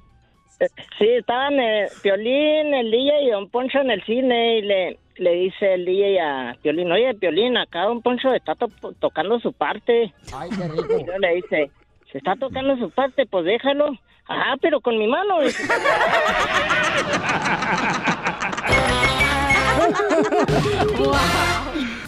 Sí, 0.96 1.06
estaban 1.18 1.58
eh, 1.58 1.88
Piolín, 2.02 2.73
el 2.73 2.88
DJ 2.92 3.25
y 3.25 3.30
Don 3.30 3.50
Poncho 3.50 3.80
en 3.80 3.90
el 3.90 4.00
cine 4.04 4.58
y 4.58 4.62
le, 4.62 4.99
le 5.16 5.30
dice 5.34 5.75
el 5.75 5.84
DJ 5.84 6.20
a 6.20 6.56
Piolín, 6.62 6.92
oye, 6.92 7.12
Piolín, 7.14 7.56
acá 7.56 7.82
Don 7.82 8.00
Poncho 8.00 8.32
está 8.32 8.54
to- 8.54 8.68
tocando 9.00 9.40
su 9.40 9.52
parte. 9.52 10.14
Ay, 10.32 10.49
qué 10.50 10.68
rico. 10.68 11.00
Y 11.00 11.04
le 11.20 11.34
dice, 11.34 11.70
se 12.12 12.18
está 12.18 12.37
tocando 12.37 12.76
su 12.76 12.88
parte, 12.90 13.26
pues 13.26 13.44
déjalo. 13.44 13.90
Ajá, 14.26 14.54
pero 14.62 14.80
con 14.80 14.96
mi 14.96 15.08
mano. 15.08 15.38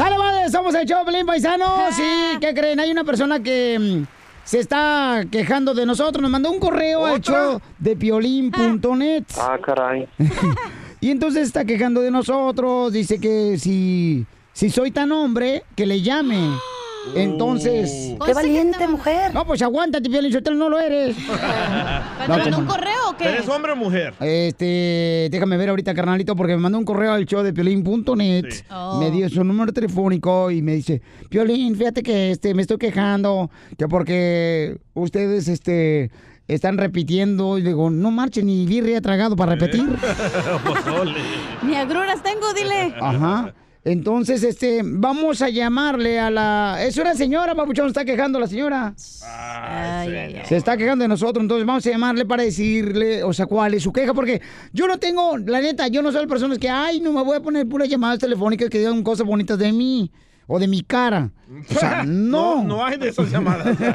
¡Sale, 0.00 0.16
vale! 0.16 0.48
Somos 0.48 0.74
el 0.76 0.86
show, 0.86 1.04
Pelín 1.04 1.26
Paisano. 1.26 1.66
Sí, 1.92 2.38
¿qué 2.40 2.54
creen? 2.54 2.80
Hay 2.80 2.90
una 2.90 3.04
persona 3.04 3.38
que 3.42 3.78
mm, 3.78 4.06
se 4.44 4.60
está 4.60 5.24
quejando 5.30 5.74
de 5.74 5.84
nosotros. 5.84 6.22
Nos 6.22 6.30
mandó 6.30 6.50
un 6.50 6.58
correo 6.58 7.04
al 7.04 7.20
show 7.20 7.60
de 7.78 7.96
piolín.net. 7.96 9.24
Ah, 9.38 9.58
caray. 9.62 10.08
Y 11.02 11.10
entonces 11.10 11.46
está 11.46 11.66
quejando 11.66 12.00
de 12.00 12.10
nosotros. 12.10 12.94
Dice 12.94 13.18
que 13.18 13.58
si, 13.58 14.24
si 14.54 14.70
soy 14.70 14.90
tan 14.90 15.12
hombre, 15.12 15.64
que 15.76 15.84
le 15.84 16.00
llame. 16.00 16.48
Entonces. 17.14 18.14
¡Qué 18.24 18.34
valiente 18.34 18.86
mujer! 18.86 19.32
No, 19.34 19.44
pues 19.46 19.62
aguántate, 19.62 20.08
Piolín, 20.08 20.32
Sotelo, 20.32 20.56
no 20.56 20.68
lo 20.68 20.78
eres. 20.78 21.16
¿Te 21.16 21.22
No, 21.22 22.28
mandó 22.28 22.44
¿cómo 22.44 22.58
un 22.58 22.64
no? 22.66 22.70
correo 22.72 23.10
o 23.10 23.16
qué? 23.16 23.24
¿Eres 23.28 23.48
hombre 23.48 23.72
o 23.72 23.76
mujer? 23.76 24.14
Este, 24.20 25.28
déjame 25.30 25.56
ver 25.56 25.70
ahorita, 25.70 25.94
carnalito, 25.94 26.36
porque 26.36 26.54
me 26.54 26.62
mandó 26.62 26.78
un 26.78 26.84
correo 26.84 27.12
al 27.12 27.24
show 27.26 27.42
de 27.42 27.52
piolín.net. 27.52 28.44
Oh. 28.70 28.98
Me 28.98 29.10
dio 29.10 29.28
su 29.28 29.42
número 29.44 29.72
telefónico 29.72 30.50
y 30.50 30.62
me 30.62 30.74
dice, 30.74 31.00
Piolín, 31.28 31.74
fíjate 31.76 32.02
que 32.02 32.30
este, 32.32 32.54
me 32.54 32.62
estoy 32.62 32.78
quejando, 32.78 33.50
que 33.78 33.88
porque 33.88 34.78
ustedes, 34.94 35.48
este, 35.48 36.10
están 36.48 36.78
repitiendo. 36.78 37.58
Y 37.58 37.62
digo, 37.62 37.90
no 37.90 38.10
marchen, 38.10 38.46
ni 38.46 38.66
birria 38.66 39.00
tragado 39.00 39.36
para 39.36 39.52
repetir. 39.54 39.86
Pozole. 40.66 41.14
Ni 41.62 41.74
agruras 41.76 42.22
tengo, 42.22 42.52
dile. 42.54 42.94
Ajá. 43.00 43.54
Entonces, 43.82 44.42
este, 44.42 44.82
vamos 44.84 45.40
a 45.40 45.48
llamarle 45.48 46.20
a 46.20 46.30
la... 46.30 46.78
Es 46.82 46.98
una 46.98 47.14
señora, 47.14 47.54
papuchón, 47.54 47.86
está 47.86 48.04
quejando 48.04 48.38
la 48.38 48.46
señora. 48.46 48.94
Ay, 49.22 50.08
ay, 50.08 50.34
ay. 50.36 50.42
Se 50.46 50.56
está 50.56 50.76
quejando 50.76 51.02
de 51.02 51.08
nosotros, 51.08 51.42
entonces 51.42 51.66
vamos 51.66 51.86
a 51.86 51.90
llamarle 51.90 52.26
para 52.26 52.42
decirle, 52.42 53.24
o 53.24 53.32
sea, 53.32 53.46
cuál 53.46 53.72
es 53.72 53.82
su 53.82 53.92
queja, 53.92 54.12
porque 54.12 54.42
yo 54.72 54.86
no 54.86 54.98
tengo, 54.98 55.38
la 55.38 55.62
neta, 55.62 55.88
yo 55.88 56.02
no 56.02 56.12
soy 56.12 56.26
personas 56.26 56.58
que, 56.58 56.68
ay, 56.68 57.00
no 57.00 57.12
me 57.12 57.22
voy 57.22 57.36
a 57.36 57.40
poner 57.40 57.66
puras 57.66 57.88
llamadas 57.88 58.18
telefónicas 58.18 58.68
que 58.68 58.78
digan 58.78 59.02
cosas 59.02 59.26
bonitas 59.26 59.58
de 59.58 59.72
mí 59.72 60.10
o 60.46 60.58
de 60.58 60.66
mi 60.68 60.82
cara. 60.82 61.30
O 61.70 61.72
sea, 61.72 62.02
no. 62.06 62.56
No, 62.56 62.64
no 62.64 62.84
hay 62.84 62.98
de 62.98 63.08
esas 63.08 63.30
llamadas. 63.30 63.76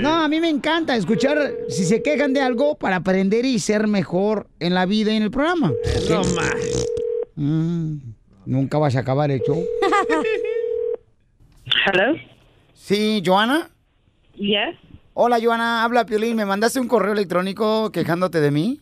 No, 0.00 0.22
a 0.22 0.28
mí 0.28 0.40
me 0.40 0.48
encanta 0.48 0.96
escuchar 0.96 1.52
si 1.68 1.84
se 1.84 2.02
quejan 2.02 2.32
de 2.32 2.40
algo 2.40 2.76
para 2.78 2.96
aprender 2.96 3.44
y 3.44 3.58
ser 3.58 3.86
mejor 3.86 4.48
en 4.58 4.72
la 4.72 4.86
vida 4.86 5.12
y 5.12 5.16
en 5.16 5.24
el 5.24 5.30
programa. 5.30 5.72
No 6.08 6.24
más. 6.34 6.86
Mm, 7.34 7.96
nunca 8.50 8.78
vas 8.78 8.96
a 8.96 9.00
acabar 9.00 9.30
el 9.30 9.40
show. 9.40 9.64
Hello. 11.86 12.18
Sí, 12.74 13.22
Joana. 13.24 13.70
Yes. 14.34 14.76
Hola, 15.14 15.38
Joana, 15.40 15.84
habla 15.84 16.04
Piolín. 16.04 16.36
¿Me 16.36 16.44
mandaste 16.44 16.80
un 16.80 16.88
correo 16.88 17.12
electrónico 17.12 17.90
quejándote 17.92 18.40
de 18.40 18.50
mí? 18.50 18.80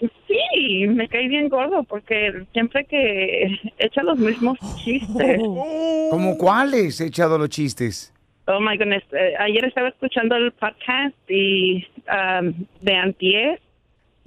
Sí, 0.00 0.86
me 0.86 1.08
cae 1.08 1.26
bien 1.26 1.48
gordo 1.48 1.82
porque 1.82 2.46
siempre 2.52 2.84
que 2.84 3.58
echa 3.78 4.02
los 4.02 4.18
mismos 4.18 4.58
chistes. 4.84 5.38
¿Cómo 6.10 6.38
cuáles 6.38 7.00
he 7.00 7.06
echado 7.06 7.36
los 7.36 7.48
chistes? 7.48 8.14
Oh 8.46 8.60
my 8.60 8.76
goodness. 8.78 9.02
Eh, 9.12 9.34
ayer 9.40 9.64
estaba 9.64 9.88
escuchando 9.88 10.36
el 10.36 10.52
podcast 10.52 11.16
y 11.28 11.84
um, 12.06 12.54
de 12.80 12.94
Antier. 12.94 13.60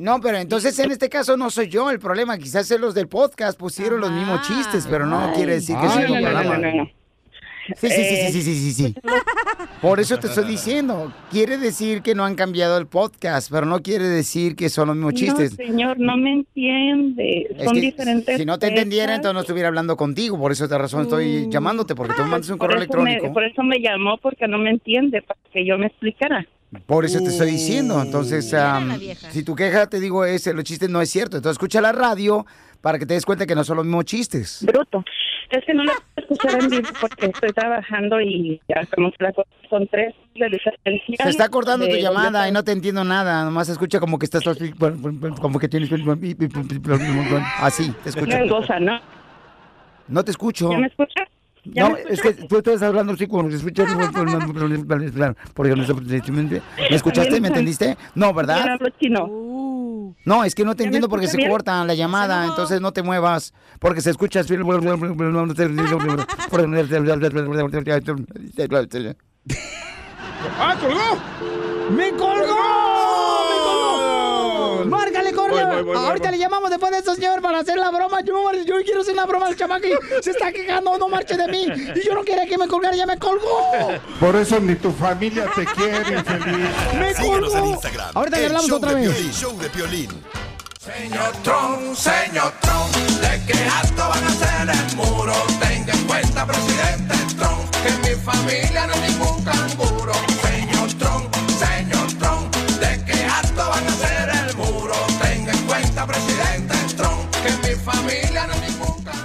No, 0.02 0.20
pero 0.20 0.38
entonces 0.38 0.78
en 0.80 0.92
este 0.92 1.10
caso 1.10 1.38
no 1.38 1.52
soy 1.52 1.70
yo 1.70 1.92
el 1.92 2.00
problema. 2.00 2.38
Quizás 2.38 2.72
es 2.72 2.80
los 2.80 2.96
del 2.96 3.08
podcast 3.08 3.58
pusieron 3.58 4.02
los 4.02 4.12
mismos 4.12 4.42
chistes, 4.48 4.88
pero 4.90 5.06
no 5.06 5.32
quiere 5.36 5.54
decir 5.54 5.76
que 5.78 5.86
Ay, 5.86 5.90
sea 5.92 6.08
tu 6.08 6.14
no, 6.16 6.20
no, 6.22 6.28
programa. 6.28 6.58
no, 6.58 6.72
no, 6.72 6.76
no. 6.84 6.90
Sí, 7.68 7.90
sí, 7.90 7.90
sí, 7.90 8.02
Eh, 8.02 8.30
sí, 8.32 8.42
sí, 8.42 8.54
sí, 8.56 8.74
sí, 8.74 8.74
sí. 8.74 8.96
Por 9.82 10.00
eso 10.00 10.18
te 10.18 10.28
estoy 10.28 10.46
diciendo. 10.46 11.14
Quiere 11.32 11.58
decir 11.58 12.02
que 12.02 12.16
no 12.16 12.26
han 12.26 12.36
cambiado 12.36 12.78
el 12.78 12.88
podcast, 12.88 13.50
pero 13.52 13.66
no 13.66 13.82
quiere 13.82 14.06
decir 14.06 14.56
que 14.56 14.70
son 14.70 14.88
los 14.88 14.96
mismos 14.98 15.14
chistes. 15.14 15.52
No, 15.58 15.66
señor, 15.66 16.00
no 16.00 16.18
me 16.18 16.34
entiende. 16.34 17.48
Es 17.56 17.64
Son 17.66 17.74
que 17.76 17.82
diferentes. 17.82 18.38
si 18.38 18.46
no 18.46 18.58
te 18.60 18.68
entendiera, 18.68 19.16
entonces 19.16 19.34
no 19.36 19.40
estuviera 19.42 19.68
hablando 19.70 19.96
contigo. 19.98 20.38
Por 20.38 20.52
eso 20.52 20.68
de 20.68 20.78
razón 20.78 21.04
estoy 21.04 21.48
llamándote, 21.50 21.96
porque 21.96 22.14
tú 22.16 22.24
me 22.24 22.30
mandas 22.30 22.50
un 22.50 22.58
Por 22.58 22.68
correo 22.68 22.80
me- 22.80 22.84
electrónico. 22.86 23.34
por 23.34 23.44
eso 23.44 23.64
me 23.64 23.80
llamó, 23.80 24.18
porque 24.18 24.48
no 24.48 24.58
me 24.58 24.70
entiende, 24.72 25.22
para 25.22 25.40
que 25.54 25.66
yo 25.66 25.78
me 25.78 25.88
explicara. 25.88 26.46
Por 26.86 27.04
eso 27.06 27.20
te 27.20 27.28
estoy 27.30 27.52
diciendo. 27.52 28.02
Entonces, 28.02 28.54
si 29.32 29.44
tu 29.44 29.56
queja, 29.56 29.88
te 29.88 30.00
digo, 30.00 30.26
es, 30.26 30.48
los 30.48 30.64
chistes 30.64 30.90
no 30.90 31.02
es 31.02 31.10
cierto. 31.10 31.38
Entonces, 31.38 31.56
escucha 31.56 31.82
la 31.82 31.92
radio 31.92 32.46
para 32.82 32.98
que 32.98 33.06
te 33.06 33.14
des 33.14 33.26
cuenta 33.26 33.46
que 33.46 33.56
no 33.56 33.64
son 33.64 33.78
los 33.78 33.86
mismos 33.86 34.06
chistes. 34.06 34.60
Bruto. 34.66 35.04
Es 35.52 35.66
que 35.66 35.74
no 35.74 35.84
la 35.84 35.92
puedo 36.16 36.28
escuchar 36.28 36.62
en 36.62 36.70
vivo 36.70 36.90
porque 37.02 37.26
estoy 37.26 37.50
trabajando 37.52 38.22
y 38.22 38.62
ya 38.70 38.86
cosa 39.34 39.50
son 39.70 39.86
tres 39.88 40.16
de 40.36 40.50
diferencia. 40.50 41.18
Se 41.24 41.30
está 41.30 41.50
cortando 41.50 41.88
tu 41.88 41.96
llamada 41.96 42.48
y 42.48 42.54
no 42.54 42.64
te 42.64 42.72
entiendo 42.72 43.04
nada. 43.04 43.44
Nomás 43.44 43.68
se 43.68 43.74
escucha 43.74 44.00
como 44.00 44.18
que 44.18 44.26
estás 44.26 44.44
como 45.42 45.60
que 45.60 45.68
tienes 45.68 45.90
así, 47.60 47.94
te 48.04 48.10
escucho. 48.10 48.38
¿no? 48.80 49.02
No 50.08 50.24
te 50.24 50.32
escucho. 50.32 50.72
¿Ya 50.72 50.78
me 50.78 50.88
escucha? 50.88 51.24
¿Ya 51.66 51.84
No, 51.90 51.96
me 51.96 52.02
es 52.10 52.22
que 52.22 52.34
tú 52.34 52.58
estás 52.58 52.82
hablando 52.82 53.14
así 53.14 53.28
como 53.28 53.50
se 53.50 53.58
escucha. 53.58 53.86
Porque 55.54 55.76
no 55.76 55.84
¿Me 56.90 56.96
escuchaste? 56.96 57.42
¿Me 57.42 57.50
entendiste? 57.50 57.98
No, 58.16 58.28
Yo 58.28 58.34
¿verdad? 58.34 58.68
hablo 58.70 58.90
chino. 59.00 59.28
No, 60.26 60.44
es 60.44 60.56
que 60.56 60.64
no 60.66 60.76
te 60.76 60.84
¿Ya 60.84 60.86
me 60.86 60.88
entiendo 60.90 61.10
porque 61.10 61.28
se 61.28 61.48
corta 61.48 61.84
la 61.86 61.94
llamada, 61.94 62.46
entonces 62.46 62.82
no 62.82 62.92
te 62.92 63.04
muevas, 63.04 63.54
porque 63.80 64.02
se 64.02 64.10
escucha. 64.10 64.42
¡Ah, 70.60 70.76
colgó! 70.80 71.96
¡Me 71.96 72.12
colgó! 72.12 72.81
¡Me 74.86 74.90
colgó! 74.92 74.98
¡Márcale, 74.98 75.34
corre! 75.34 75.66
Voy, 75.66 75.76
voy, 75.76 75.84
voy, 75.84 75.96
Ahorita 75.98 76.30
voy. 76.30 76.38
le 76.38 76.44
llamamos 76.44 76.70
después 76.70 76.92
de 76.92 77.00
eso, 77.00 77.16
señor, 77.16 77.42
para 77.42 77.60
hacer 77.60 77.78
la 77.78 77.90
broma. 77.92 78.22
Yo, 78.22 78.52
yo 78.66 78.76
quiero 78.84 79.02
hacer 79.02 79.16
la 79.16 79.26
broma 79.26 79.48
al 79.48 79.56
chamaco 79.56 79.88
y 79.88 80.24
se 80.24 80.32
está 80.32 80.52
quejando, 80.52 80.98
no 80.98 81.08
marche 81.10 81.36
de 81.38 81.48
mí. 81.48 81.68
Y 81.96 82.06
yo 82.06 82.14
no 82.14 82.24
quería 82.24 82.46
que 82.46 82.58
me 82.58 82.68
colgara, 82.68 82.96
ya 82.96 83.06
me 83.06 83.18
colgó. 83.18 83.72
Por 84.20 84.36
eso 84.36 84.60
ni 84.60 84.76
tu 84.76 84.92
familia 84.92 85.46
te 85.56 85.66
quiere, 85.66 86.18
infeliz. 86.20 86.70
¡Me 86.98 87.14
Síguenos 87.14 87.54
en 87.54 87.60
colgó! 87.60 87.72
Instagram. 87.74 88.12
Ahorita 88.16 88.38
le 88.38 88.46
hablamos 88.48 88.68
show 88.68 88.78
otra 88.78 88.94
de 88.94 88.96
vez. 89.08 89.10
Piolín, 89.16 89.34
show 89.34 89.58
de 89.60 89.70
Piolín. 89.70 90.24
Señor 90.80 91.32
Trump, 91.44 91.96
señor 91.96 92.52
Trump, 92.62 92.96
¿de 93.22 93.46
qué 93.46 93.54
acto 93.70 94.10
van 94.10 94.24
a 94.24 94.28
hacer 94.30 94.70
el 94.90 94.96
muro? 94.98 95.34
Tenga 95.60 95.94
en 95.94 96.04
cuenta, 96.08 96.46
presidente 96.48 97.16
Trump, 97.38 97.70
que 97.84 98.10
mi 98.10 98.16
familia 98.20 98.88
no 98.88 98.94
es 98.96 99.02
ningún 99.12 99.44
canguro. 99.44 100.14
Señor 100.42 100.94
Trump, 100.98 101.31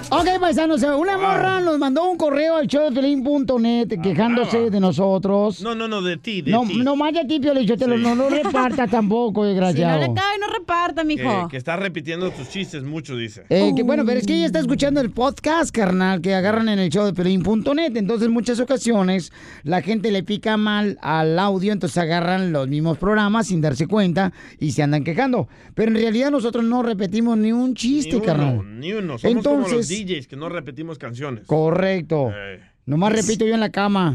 Ok, 0.09 0.27
paisanos, 0.41 0.83
una 0.85 1.19
morra 1.19 1.61
nos 1.61 1.79
mandó 1.79 2.09
un 2.09 2.17
correo 2.17 2.57
al 2.57 2.69
showdefelín.net 2.69 4.01
quejándose 4.01 4.71
de 4.71 4.79
nosotros. 4.79 5.61
No, 5.63 5.75
no, 5.75 5.89
no, 5.89 6.01
de 6.01 6.17
ti, 6.17 6.43
de 6.43 6.53
No, 6.53 6.63
ti. 6.65 6.77
no 6.79 6.95
más 6.95 7.13
de 7.13 7.25
ti, 7.25 7.41
Pio 7.41 7.53
Lichotelo, 7.53 7.97
no 7.99 8.15
lo 8.15 8.29
repartas 8.31 8.89
tampoco, 8.91 9.43
Si 9.43 9.49
no 9.49 9.67
desgraciado. 9.67 9.99
le 10.01 10.07
cabe, 10.15 10.39
no 10.41 10.47
reparta, 10.59 11.03
Que, 11.03 11.09
mijo. 11.09 11.49
que 11.49 11.57
está 11.57 11.75
repitiendo 11.75 12.31
tus 12.31 12.49
chistes 12.49 12.85
mucho, 12.85 13.17
dice. 13.17 13.47
Eh, 13.49 13.73
que, 13.75 13.83
bueno, 13.83 14.05
pero 14.07 14.21
es 14.21 14.27
que 14.27 14.35
ella 14.35 14.47
está 14.47 14.61
escuchando 14.61 15.01
el 15.01 15.11
podcast, 15.11 15.75
carnal, 15.75 16.21
que 16.21 16.35
agarran 16.35 16.69
en 16.69 16.79
el 16.79 16.89
show 16.89 17.05
de 17.05 17.13
Pelín.net. 17.13 17.97
Entonces, 17.97 18.29
en 18.29 18.33
muchas 18.33 18.61
ocasiones, 18.61 19.33
la 19.65 19.83
gente 19.83 20.13
le 20.13 20.23
pica 20.23 20.57
mal 20.57 20.99
al 21.03 21.37
audio, 21.39 21.73
entonces 21.73 21.99
agarran 21.99 22.53
los 22.53 22.69
mismos 22.69 22.97
programas 22.99 23.49
sin 23.49 23.61
darse 23.61 23.89
cuenta 23.89 24.33
y 24.61 24.71
se 24.71 24.85
andan 24.85 25.03
quejando. 25.03 25.49
Pero 25.75 25.91
en 25.91 25.97
realidad 25.97 26.31
nosotros 26.31 26.65
no 26.65 26.85
repetimos 26.85 27.37
ni 27.37 27.51
un 27.51 27.75
chiste, 27.75 28.11
Ni 28.13 28.17
uno, 28.19 28.25
carnal. 28.25 28.81
ni 28.81 28.93
uno. 28.93 29.19
Somos 29.19 29.45
como 29.45 29.57
los 29.63 29.67
Entonces- 29.71 29.96
DJs 30.05 30.27
que 30.27 30.37
no 30.37 30.49
repetimos 30.49 30.99
canciones. 30.99 31.47
Correcto. 31.47 32.31
Eh. 32.35 32.61
Nomás 32.87 33.13
repito 33.13 33.45
yo 33.47 33.55
en 33.55 33.61
la 33.61 33.71
cama. 33.71 34.15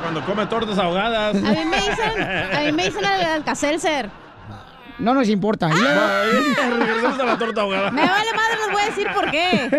Cuando 0.00 0.24
come 0.24 0.46
tortas 0.46 0.78
ahogadas. 0.78 1.34
A 1.36 1.38
mí 1.38 1.64
me 1.64 1.76
dicen, 1.76 2.22
a 2.22 2.60
mí 2.64 2.72
me 2.72 2.84
dicen 2.86 3.04
el 3.04 3.26
Alcacelser. 3.26 4.10
No 4.98 5.14
nos 5.14 5.28
importa. 5.28 5.70
Y 5.70 5.80
luego- 5.80 6.00
Regresamos 6.78 7.18
a 7.20 7.24
la 7.24 7.38
torta 7.38 7.60
ahogada. 7.62 7.90
Me 7.90 8.02
vale 8.02 8.30
madre, 8.34 8.56
les 8.58 8.70
voy 8.72 8.82
a 8.82 8.86
decir 8.86 9.06
por 9.14 9.30
qué. 9.30 9.70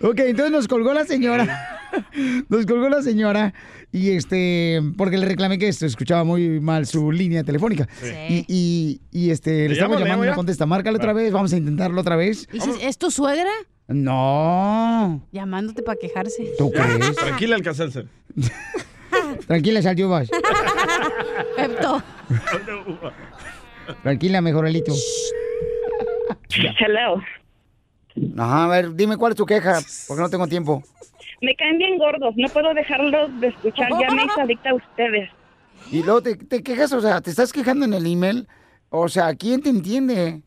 ok, 0.06 0.18
entonces 0.20 0.50
nos 0.52 0.68
colgó 0.68 0.94
la 0.94 1.04
señora. 1.04 1.78
Nos 2.48 2.66
colgó 2.66 2.88
la 2.88 3.02
señora. 3.02 3.52
Y 3.90 4.10
este, 4.10 4.82
porque 4.98 5.16
le 5.16 5.24
reclamé 5.26 5.58
que 5.58 5.68
esto 5.68 5.86
escuchaba 5.86 6.22
muy 6.22 6.60
mal 6.60 6.86
su 6.86 7.10
línea 7.10 7.42
telefónica. 7.42 7.88
Y, 8.28 8.44
y, 8.46 9.00
y, 9.10 9.30
este, 9.30 9.50
le 9.62 9.68
¿Le 9.68 9.74
estamos 9.74 9.98
llamando 9.98 10.26
y 10.26 10.28
no 10.28 10.34
contesta. 10.34 10.66
Márcale 10.66 10.98
otra 10.98 11.14
vez, 11.14 11.32
vamos 11.32 11.52
a 11.52 11.56
intentarlo 11.56 12.00
otra 12.00 12.16
vez. 12.16 12.46
¿Y 12.52 12.60
si 12.60 12.70
es 12.82 12.98
tu 12.98 13.10
suegra? 13.10 13.50
No. 13.88 15.26
Llamándote 15.32 15.82
para 15.82 15.98
quejarse. 15.98 16.52
¿Tú 16.58 16.70
crees? 16.72 17.16
Tranquila, 17.16 17.56
el 17.56 17.62
Caselser. 17.62 18.06
Tranquila, 19.46 19.80
Saldivas. 19.80 20.28
Pepto. 21.56 22.02
Tranquila, 24.02 24.42
mejoralito. 24.42 24.92
Hello. 26.50 27.22
Ajá, 28.36 28.64
a 28.64 28.68
ver, 28.68 28.94
dime 28.94 29.16
cuál 29.16 29.32
es 29.32 29.36
tu 29.36 29.46
queja, 29.46 29.80
porque 30.06 30.22
no 30.22 30.28
tengo 30.28 30.46
tiempo. 30.46 30.82
Me 31.40 31.54
caen 31.54 31.78
bien 31.78 31.98
gordos, 31.98 32.34
no 32.36 32.48
puedo 32.48 32.74
dejarlos 32.74 33.40
de 33.40 33.48
escuchar, 33.48 33.90
ya 34.00 34.10
me 34.10 34.24
hice 34.24 34.40
adicta 34.40 34.70
a 34.70 34.74
ustedes. 34.74 35.30
Y 35.90 36.02
luego 36.02 36.22
te, 36.22 36.36
te 36.36 36.62
quejas, 36.62 36.92
o 36.92 37.00
sea, 37.00 37.20
te 37.20 37.30
estás 37.30 37.52
quejando 37.52 37.84
en 37.84 37.94
el 37.94 38.06
email. 38.06 38.48
O 38.90 39.08
sea, 39.08 39.34
¿quién 39.34 39.62
te 39.62 39.68
entiende? 39.68 40.42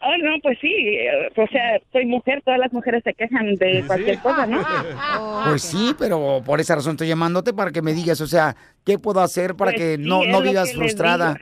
Ah, 0.00 0.16
no, 0.22 0.30
pues 0.42 0.58
sí, 0.60 0.72
eh, 0.72 1.28
o 1.36 1.46
sea, 1.48 1.80
soy 1.92 2.06
mujer, 2.06 2.40
todas 2.44 2.60
las 2.60 2.72
mujeres 2.72 3.02
se 3.02 3.14
quejan 3.14 3.56
de 3.56 3.82
cualquier 3.86 4.20
cosa, 4.20 4.46
¿no? 4.46 4.64
Pues 5.48 5.62
sí, 5.62 5.94
pero 5.98 6.42
por 6.44 6.60
esa 6.60 6.76
razón 6.76 6.92
estoy 6.92 7.08
llamándote 7.08 7.52
para 7.52 7.72
que 7.72 7.82
me 7.82 7.92
digas, 7.92 8.20
o 8.20 8.26
sea, 8.26 8.54
¿qué 8.84 8.98
puedo 8.98 9.20
hacer 9.20 9.56
para 9.56 9.72
Pues 9.72 9.82
que 9.82 9.96
sí, 9.96 10.02
no, 10.02 10.24
no 10.24 10.40
vivas 10.40 10.72
frustrada? 10.72 11.36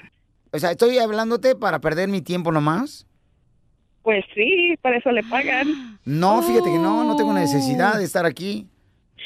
O 0.52 0.58
sea, 0.58 0.70
estoy 0.70 0.98
hablándote 0.98 1.54
para 1.54 1.80
perder 1.80 2.08
mi 2.08 2.22
tiempo 2.22 2.50
nomás. 2.50 3.05
Pues 4.06 4.24
sí, 4.36 4.76
para 4.82 4.98
eso 4.98 5.10
le 5.10 5.24
pagan. 5.24 5.66
No, 6.04 6.40
fíjate 6.40 6.70
que 6.70 6.78
no, 6.78 7.02
no 7.02 7.16
tengo 7.16 7.32
necesidad 7.32 7.98
de 7.98 8.04
estar 8.04 8.24
aquí. 8.24 8.68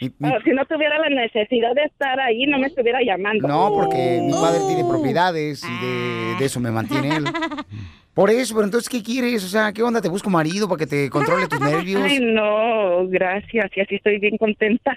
Mi- 0.00 0.08
mi- 0.18 0.30
Ah, 0.30 0.38
si 0.42 0.52
no 0.52 0.64
tuviera 0.64 0.98
la 0.98 1.10
necesidad 1.10 1.74
de 1.74 1.82
estar 1.82 2.18
ahí, 2.18 2.46
no 2.46 2.58
me 2.58 2.68
estuviera 2.68 3.00
llamando. 3.04 3.46
no, 3.46 3.72
porque 3.74 4.22
mi 4.24 4.32
padre 4.32 4.64
tiene 4.66 4.86
propiedades 4.86 5.62
y 5.68 5.84
de, 5.84 6.34
de 6.38 6.44
eso 6.46 6.60
me 6.60 6.70
mantiene 6.70 7.14
él. 7.14 7.24
Por 8.14 8.30
eso, 8.30 8.54
pero 8.54 8.64
entonces, 8.64 8.88
¿qué 8.88 9.02
quieres? 9.02 9.44
O 9.44 9.48
sea, 9.48 9.70
¿qué 9.74 9.82
onda? 9.82 10.00
¿Te 10.00 10.08
busco 10.08 10.30
marido 10.30 10.66
para 10.66 10.78
que 10.78 10.86
te 10.86 11.10
controle 11.10 11.46
tus 11.46 11.60
nervios? 11.60 12.00
Ay, 12.02 12.18
no, 12.20 13.06
gracias, 13.08 13.70
y 13.76 13.80
así 13.80 13.96
estoy 13.96 14.18
bien 14.18 14.38
contenta. 14.38 14.96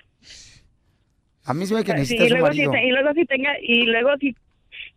A 1.43 1.53
mí 1.53 1.65
se 1.65 1.73
me 1.73 1.83
que 1.83 1.91
Sí, 1.91 1.97
necesitas 1.97 2.29
y 2.29 2.33
un 2.33 2.39
luego 2.39 2.53
si, 2.53 2.65
marido. 2.67 2.87
y 2.87 2.91
luego 2.91 3.13
si 3.13 3.25
tenga, 3.25 3.51
y 3.61 3.81
luego 3.87 4.11
si, 4.21 4.33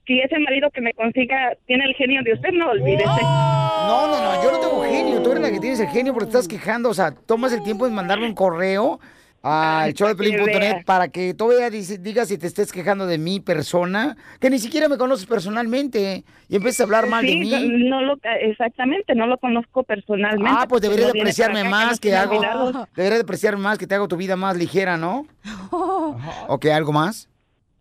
si 0.07 0.21
ese 0.21 0.39
marido 0.39 0.71
que 0.71 0.81
me 0.81 0.93
consiga 0.95 1.55
tiene 1.67 1.85
el 1.85 1.95
genio 1.95 2.23
de 2.23 2.33
usted, 2.35 2.51
no 2.53 2.71
olvídese. 2.71 3.05
No, 3.07 4.07
no, 4.09 4.23
no, 4.23 4.43
yo 4.43 4.53
no 4.53 4.59
tengo 4.61 4.83
genio. 4.85 5.23
Tú 5.23 5.31
eres 5.33 5.43
la 5.43 5.51
que 5.51 5.61
tienes 5.61 5.81
el 5.81 5.89
genio 5.89 6.13
porque 6.13 6.27
te 6.31 6.39
estás 6.39 6.49
quejando. 6.49 6.89
O 6.91 6.95
sea, 6.95 7.13
tomas 7.13 7.53
el 7.53 7.63
tiempo 7.63 7.85
de 7.87 7.93
mandarme 7.93 8.27
un 8.27 8.35
correo 8.35 8.99
al 9.43 9.95
show 9.95 10.09
de 10.09 10.15
para 10.17 10.25
que 10.25 10.33
Pelín.net 10.37 10.61
vea. 10.75 10.83
para 10.85 11.09
que 11.09 11.33
todavía 11.35 11.71
digas 11.71 12.27
si 12.29 12.37
te 12.37 12.49
estés 12.49 12.73
quejando 12.73 13.07
de 13.07 13.17
mi 13.19 13.39
persona, 13.39 14.17
que 14.41 14.51
ni 14.51 14.59
siquiera 14.59 14.89
me 14.89 14.97
conoces 14.99 15.25
personalmente 15.27 16.25
y 16.49 16.57
empieces 16.57 16.81
a 16.81 16.83
hablar 16.85 17.07
mal 17.07 17.25
de 17.25 17.31
Sí, 17.33 17.39
mí. 17.39 17.69
No 17.89 18.01
lo, 18.03 18.17
exactamente, 18.41 19.15
no 19.15 19.29
lo 19.29 19.39
conozco 19.39 19.85
personalmente. 19.85 20.51
Ah, 20.53 20.67
pues 20.69 20.83
deberías 20.83 21.09
No 21.09 21.13
de 21.15 21.21
apreciarme 21.21 21.61
acá, 21.61 21.69
más 21.69 22.01
que 22.01 22.09
tiene 22.09 22.17
hago. 22.17 22.37
olvidados. 22.39 22.89
Deberías 22.97 23.19
de 23.21 23.23
apreciarme 23.23 23.63
más 23.63 23.79
que 23.79 23.87
te 23.87 23.95
hago 23.95 24.09
tu 24.09 24.17
vida 24.17 24.35
más 24.35 24.57
ligera, 24.57 24.97
¿no? 24.97 25.27
¿O 25.71 26.59
que 26.61 26.73
algo 26.73 26.93
más? 26.93 27.29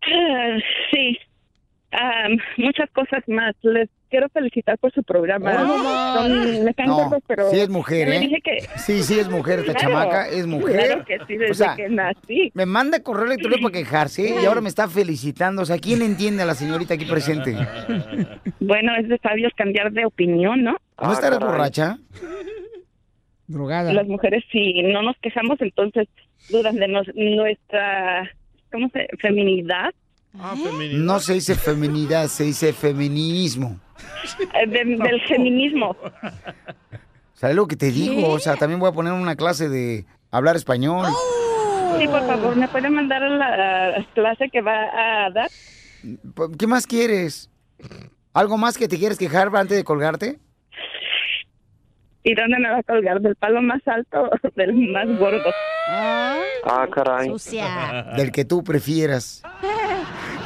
Ah, 0.02 0.58
Sí, 0.92 1.18
Ah, 1.98 2.28
muchas 2.58 2.90
cosas 2.90 3.22
más. 3.26 3.54
Les 3.62 3.88
quiero 4.10 4.28
felicitar 4.28 4.76
por 4.76 4.92
su 4.92 5.02
programa. 5.02 5.54
Son- 6.14 6.64
me 6.64 6.74
caen 6.74 6.90
No, 6.90 7.10
pero 7.26 7.48
sí 7.50 7.58
es 7.58 7.68
mujer, 7.70 8.08
¿eh? 8.08 8.20
dije 8.20 8.40
que 8.44 8.58
Sí, 8.76 9.02
sí 9.02 9.18
es 9.18 9.30
mujer 9.30 9.60
esta 9.60 9.72
Claro, 9.72 9.88
chamaca, 9.94 10.28
es 10.28 10.46
mujer. 10.46 10.84
Claro 10.86 11.04
que 11.06 11.18
sí, 11.26 11.36
desde 11.38 11.50
o 11.52 11.54
sea, 11.54 11.74
que 11.74 11.88
nací. 11.88 12.50
me 12.54 12.66
manda 12.66 13.02
correo 13.02 13.24
electrónico 13.26 13.62
para 13.70 13.78
quejarse 13.78 14.28
y 14.42 14.44
ahora 14.44 14.60
me 14.60 14.68
está 14.68 14.88
felicitando. 14.88 15.62
O 15.62 15.64
sea, 15.64 15.78
¿quién 15.78 16.02
entiende 16.02 16.42
a 16.42 16.46
la 16.46 16.54
señorita 16.54 16.94
aquí 16.94 17.06
presente? 17.06 17.56
Bueno, 18.60 18.94
es 18.96 19.08
de 19.08 19.16
sabios 19.18 19.52
cambiar 19.56 19.90
de 19.92 20.04
opinión, 20.04 20.62
¿no? 20.64 20.76
¿No 21.02 21.12
estarás 21.12 21.38
borracha? 21.38 21.96
Drogada. 23.46 23.92
Las 23.92 24.06
mujeres, 24.08 24.44
si 24.50 24.82
no 24.82 25.02
nos 25.02 25.16
quejamos, 25.22 25.60
entonces 25.60 26.08
dudan 26.50 26.76
de 26.76 26.88
nos- 26.88 27.14
nuestra, 27.14 28.28
¿cómo 28.72 28.88
se? 28.90 29.06
Feminidad. 29.20 29.94
No 30.98 31.20
se 31.20 31.34
dice 31.34 31.54
feminidad, 31.54 32.26
se 32.28 32.44
dice 32.44 32.72
feminismo. 32.72 33.78
Eh, 34.54 34.66
de- 34.66 34.84
Del 34.96 35.20
feminismo. 35.28 35.96
¿Sabes 37.34 37.56
lo 37.56 37.66
que 37.66 37.76
te 37.76 37.90
digo? 37.90 38.28
O 38.30 38.38
sea, 38.38 38.56
también 38.56 38.80
voy 38.80 38.88
a 38.88 38.92
poner 38.92 39.12
una 39.12 39.36
clase 39.36 39.68
de 39.68 40.04
hablar 40.30 40.56
español. 40.56 41.06
Sí, 41.98 42.06
por 42.08 42.26
favor, 42.26 42.56
¿me 42.56 42.68
puede 42.68 42.90
mandar 42.90 43.22
a 43.22 43.28
la 43.28 44.06
clase 44.14 44.48
que 44.50 44.60
va 44.60 45.26
a 45.26 45.30
dar? 45.30 45.48
¿Qué 46.58 46.66
más 46.66 46.86
quieres? 46.86 47.50
¿Algo 48.34 48.58
más 48.58 48.76
que 48.76 48.88
te 48.88 48.98
quieres 48.98 49.18
quejar 49.18 49.48
antes 49.54 49.76
de 49.76 49.84
colgarte? 49.84 50.38
¿Y 52.22 52.34
dónde 52.34 52.58
me 52.58 52.68
va 52.70 52.78
a 52.78 52.82
colgar? 52.82 53.20
¿Del 53.20 53.36
palo 53.36 53.62
más 53.62 53.80
alto 53.86 54.24
o 54.24 54.48
del 54.56 54.74
más 54.74 55.06
gordo? 55.18 55.50
Ah, 55.88 56.86
caray. 56.92 57.28
Sucia. 57.28 58.06
Del 58.16 58.32
que 58.32 58.44
tú 58.44 58.62
prefieras. 58.64 59.42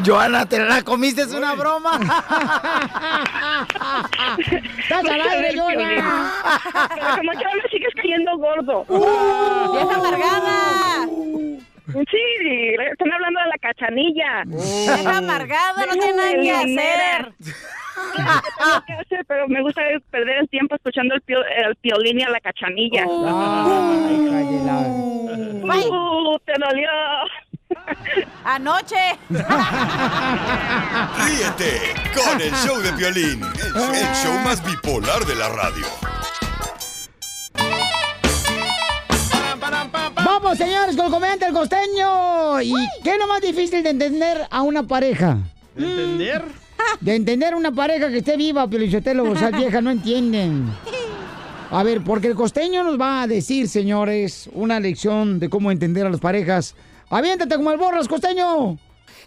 Joana, 0.04 0.46
te 0.46 0.58
la 0.58 0.82
comiste, 0.82 1.22
es 1.22 1.32
una 1.32 1.54
broma. 1.54 1.92
¡Estás 4.78 5.04
al 5.04 5.20
aire, 5.20 5.58
Joana! 5.58 6.32
Pero 6.94 7.16
como 7.16 7.32
que 7.32 7.44
ahora 7.44 7.62
sigues 7.70 7.94
cayendo 7.94 8.38
gordo. 8.38 8.84
¡Vieja 9.72 9.94
amargada! 9.94 11.06
Sí, 11.92 12.74
están 12.90 13.12
hablando 13.12 13.40
de 13.40 13.46
la 13.46 13.58
cachanilla. 13.60 14.42
Vieja 14.46 15.16
amargada, 15.18 15.86
no 15.86 15.92
tiene 15.92 16.12
nada 16.14 16.32
que 16.32 16.50
hacer. 16.52 17.32
Tengo 18.16 18.82
que 18.86 18.92
hacer, 18.94 19.24
pero 19.26 19.46
me 19.48 19.60
gusta 19.62 19.82
perder 20.10 20.38
el 20.38 20.48
tiempo 20.48 20.74
escuchando 20.76 21.14
el, 21.14 21.22
pio- 21.22 21.44
el 21.66 21.76
piolín 21.76 22.20
y 22.20 22.22
a 22.22 22.30
la 22.30 22.40
cachanilla. 22.40 23.04
Uh, 25.62 26.38
¡Te 26.44 26.52
dolió! 26.58 26.88
Anoche. 28.44 29.18
Ríete 31.18 31.80
con 32.14 32.40
el 32.40 32.52
show 32.54 32.78
de 32.80 32.92
violín, 32.92 33.42
el, 33.42 33.94
el 33.94 34.14
show 34.14 34.32
más 34.44 34.64
bipolar 34.64 35.24
de 35.24 35.34
la 35.36 35.48
radio. 35.50 35.86
Vamos, 40.50 40.66
señores, 40.66 40.96
con 40.96 41.06
el 41.06 41.12
comediante 41.12 41.46
el 41.46 41.52
costeño. 41.52 42.60
¿Y 42.60 42.74
qué 43.04 43.12
es 43.12 43.18
lo 43.18 43.28
más 43.28 43.40
difícil 43.40 43.84
de 43.84 43.90
entender 43.90 44.48
a 44.50 44.62
una 44.62 44.82
pareja? 44.82 45.38
¿De 45.76 45.86
entender? 45.86 46.44
De 47.00 47.14
entender 47.14 47.54
una 47.54 47.70
pareja 47.70 48.08
que 48.08 48.18
esté 48.18 48.36
viva, 48.36 48.66
Piolichotelo, 48.68 49.30
o 49.30 49.36
sea, 49.36 49.50
vieja, 49.56 49.80
no 49.80 49.92
entienden. 49.92 50.68
A 51.70 51.84
ver, 51.84 52.02
porque 52.02 52.26
el 52.26 52.34
costeño 52.34 52.82
nos 52.82 53.00
va 53.00 53.22
a 53.22 53.26
decir, 53.28 53.68
señores, 53.68 54.50
una 54.52 54.80
lección 54.80 55.38
de 55.38 55.48
cómo 55.48 55.70
entender 55.70 56.04
a 56.04 56.10
las 56.10 56.18
parejas. 56.18 56.74
Aviéntate 57.10 57.54
como 57.54 57.70
el 57.70 57.78
borras, 57.78 58.08
costeño. 58.08 58.76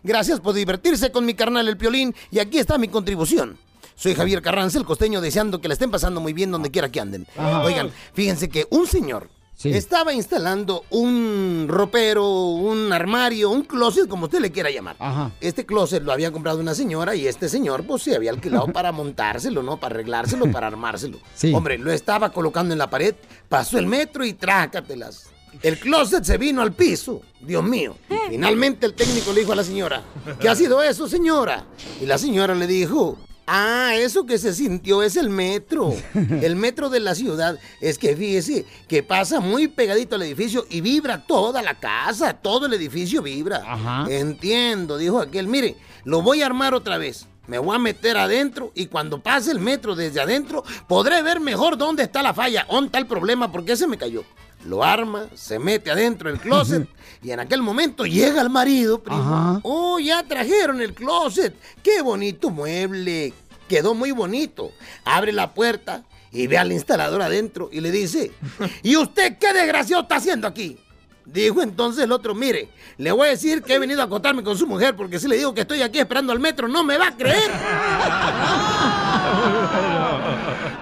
Gracias 0.03 0.41
por 0.41 0.53
divertirse 0.53 1.09
con 1.13 1.25
mi 1.25 1.36
carnal 1.36 1.69
el 1.69 1.77
Piolín 1.77 2.13
y 2.31 2.39
aquí 2.39 2.57
está 2.57 2.77
mi 2.77 2.89
contribución. 2.89 3.57
Soy 3.95 4.13
Javier 4.13 4.41
Carranza, 4.41 4.77
el 4.77 4.83
costeño, 4.83 5.21
deseando 5.21 5.62
que 5.62 5.69
la 5.69 5.75
estén 5.75 5.89
pasando 5.89 6.19
muy 6.19 6.33
bien 6.33 6.51
donde 6.51 6.69
quiera 6.69 6.89
que 6.89 6.99
anden. 6.99 7.25
Ajá. 7.38 7.63
Oigan, 7.63 7.91
fíjense 8.13 8.49
que 8.49 8.67
un 8.71 8.88
señor 8.88 9.29
estaba 9.63 10.13
instalando 10.13 10.86
un 10.89 11.65
ropero, 11.69 12.28
un 12.30 12.91
armario, 12.91 13.49
un 13.49 13.63
closet, 13.63 14.08
como 14.08 14.26
usted 14.26 14.39
le 14.39 14.52
quiera 14.52 14.69
llamar. 14.69 14.95
Este 15.39 15.65
closet 15.65 16.04
lo 16.04 16.12
había 16.12 16.32
comprado 16.32 16.60
una 16.60 16.76
señora 16.76 17.15
y 17.15 17.28
este 17.28 17.49
señor 17.49 17.86
pues 17.86 18.04
se 18.04 18.15
había 18.15 18.32
alquilado 18.32 18.67
para 18.67 18.91
montárselo, 18.93 19.63
¿no? 19.63 19.78
Para 19.78 19.95
arreglárselo, 19.95 20.52
para 20.52 20.67
armárselo. 20.67 21.19
Sí. 21.36 21.54
Hombre, 21.54 21.78
lo 21.78 21.91
estaba 21.91 22.32
colocando 22.32 22.73
en 22.73 22.80
la 22.80 22.89
pared, 22.89 23.15
pasó 23.49 23.78
el 23.78 23.88
metro 23.88 24.26
y 24.26 24.34
trácatelas. 24.34 25.30
El 25.62 25.78
closet 25.78 26.23
se 26.23 26.38
vino 26.38 26.62
al 26.62 26.73
piso. 26.73 27.21
Dios 27.39 27.63
mío. 27.63 27.95
Y 28.10 28.32
finalmente 28.32 28.86
el 28.86 28.93
técnico 28.93 29.32
le 29.34 29.41
dijo 29.41 29.54
a 29.54 29.56
la 29.56 29.63
señora, 29.63 30.02
¿qué 30.39 30.49
ha 30.49 30.56
sido 30.56 30.82
eso, 30.82 31.08
señora? 31.08 31.65
Y 32.02 32.06
la 32.06 32.17
señora 32.17 32.56
le 32.56 32.65
dijo, 32.65 33.17
ah, 33.47 33.93
eso 33.95 34.25
que 34.25 34.38
se 34.38 34.53
sintió 34.53 35.03
es 35.03 35.15
el 35.15 35.29
metro. 35.29 35.93
El 36.13 36.56
metro 36.56 36.89
de 36.89 36.99
la 36.99 37.15
ciudad. 37.15 37.60
Es 37.82 37.97
que 37.97 38.15
fíjese 38.15 38.65
que 38.88 39.03
pasa 39.03 39.39
muy 39.39 39.67
pegadito 39.67 40.15
al 40.15 40.23
edificio 40.23 40.65
y 40.69 40.82
vibra 40.82 41.25
toda 41.25 41.62
la 41.62 41.79
casa, 41.79 42.34
todo 42.34 42.65
el 42.65 42.73
edificio 42.73 43.21
vibra. 43.21 44.06
Entiendo, 44.10 44.97
dijo 44.97 45.19
aquel. 45.19 45.47
Mire, 45.47 45.75
lo 46.03 46.21
voy 46.21 46.41
a 46.41 46.45
armar 46.45 46.73
otra 46.73 46.97
vez. 46.97 47.27
Me 47.47 47.60
voy 47.60 47.75
a 47.75 47.79
meter 47.79 48.15
adentro 48.15 48.71
y 48.73 48.86
cuando 48.86 49.21
pase 49.21 49.51
el 49.51 49.60
metro 49.60 49.95
desde 49.95 50.21
adentro 50.21 50.63
podré 50.88 51.21
ver 51.21 51.41
mejor 51.41 51.77
dónde 51.77 52.03
está 52.03 52.23
la 52.23 52.34
falla, 52.34 52.65
dónde 52.69 52.88
está 52.88 52.99
el 52.99 53.06
problema, 53.06 53.51
porque 53.51 53.75
se 53.75 53.86
me 53.86 53.97
cayó. 53.97 54.23
Lo 54.65 54.84
arma, 54.84 55.28
se 55.34 55.60
mete 55.60 55.91
adentro 55.91 56.30
del 56.30 56.39
closet 56.39 56.88
y 57.21 57.32
en 57.32 57.39
aquel 57.39 57.62
momento 57.62 58.06
llega 58.06 58.41
el 58.41 58.49
marido, 58.49 59.02
primo. 59.02 59.62
Oh, 59.63 59.99
ya 59.99 60.23
trajeron 60.23 60.82
el 60.82 60.93
closet. 60.93 61.56
Qué 61.82 62.02
bonito 62.02 62.49
mueble. 62.49 63.34
Quedó 63.67 63.93
muy 63.93 64.12
bonito. 64.12 64.71
Abre 65.06 65.32
la 65.32 65.54
puerta 65.54 66.04
y 66.32 66.47
ve 66.47 66.58
al 66.58 66.71
instalador 66.71 67.21
adentro 67.21 67.69
y 67.71 67.80
le 67.80 67.91
dice, 67.91 68.32
¿y 68.84 68.97
usted 68.97 69.38
qué 69.38 69.54
desgraciado 69.54 70.02
está 70.04 70.17
haciendo 70.17 70.47
aquí? 70.47 70.78
Dijo 71.26 71.62
entonces 71.62 72.04
el 72.04 72.12
otro, 72.12 72.36
mire, 72.36 72.67
le 72.97 73.12
voy 73.13 73.28
a 73.28 73.32
decir 73.32 73.63
que 73.63 73.76
he 73.76 73.80
venido 73.80 74.02
a 74.02 74.06
acotarme 74.06 74.43
con 74.43 74.58
su 74.58 74.67
mujer 74.67 74.95
porque 74.95 75.19
si 75.19 75.30
le 75.30 75.38
digo 75.38 75.54
que 75.54 75.62
estoy 75.62 75.82
aquí 75.82 75.99
esperando 75.99 76.34
al 76.34 76.39
metro, 76.39 76.67
no 76.67 76.84
me 76.84 76.97
va 76.97 77.08
a 77.08 77.15
creer. 77.15 77.49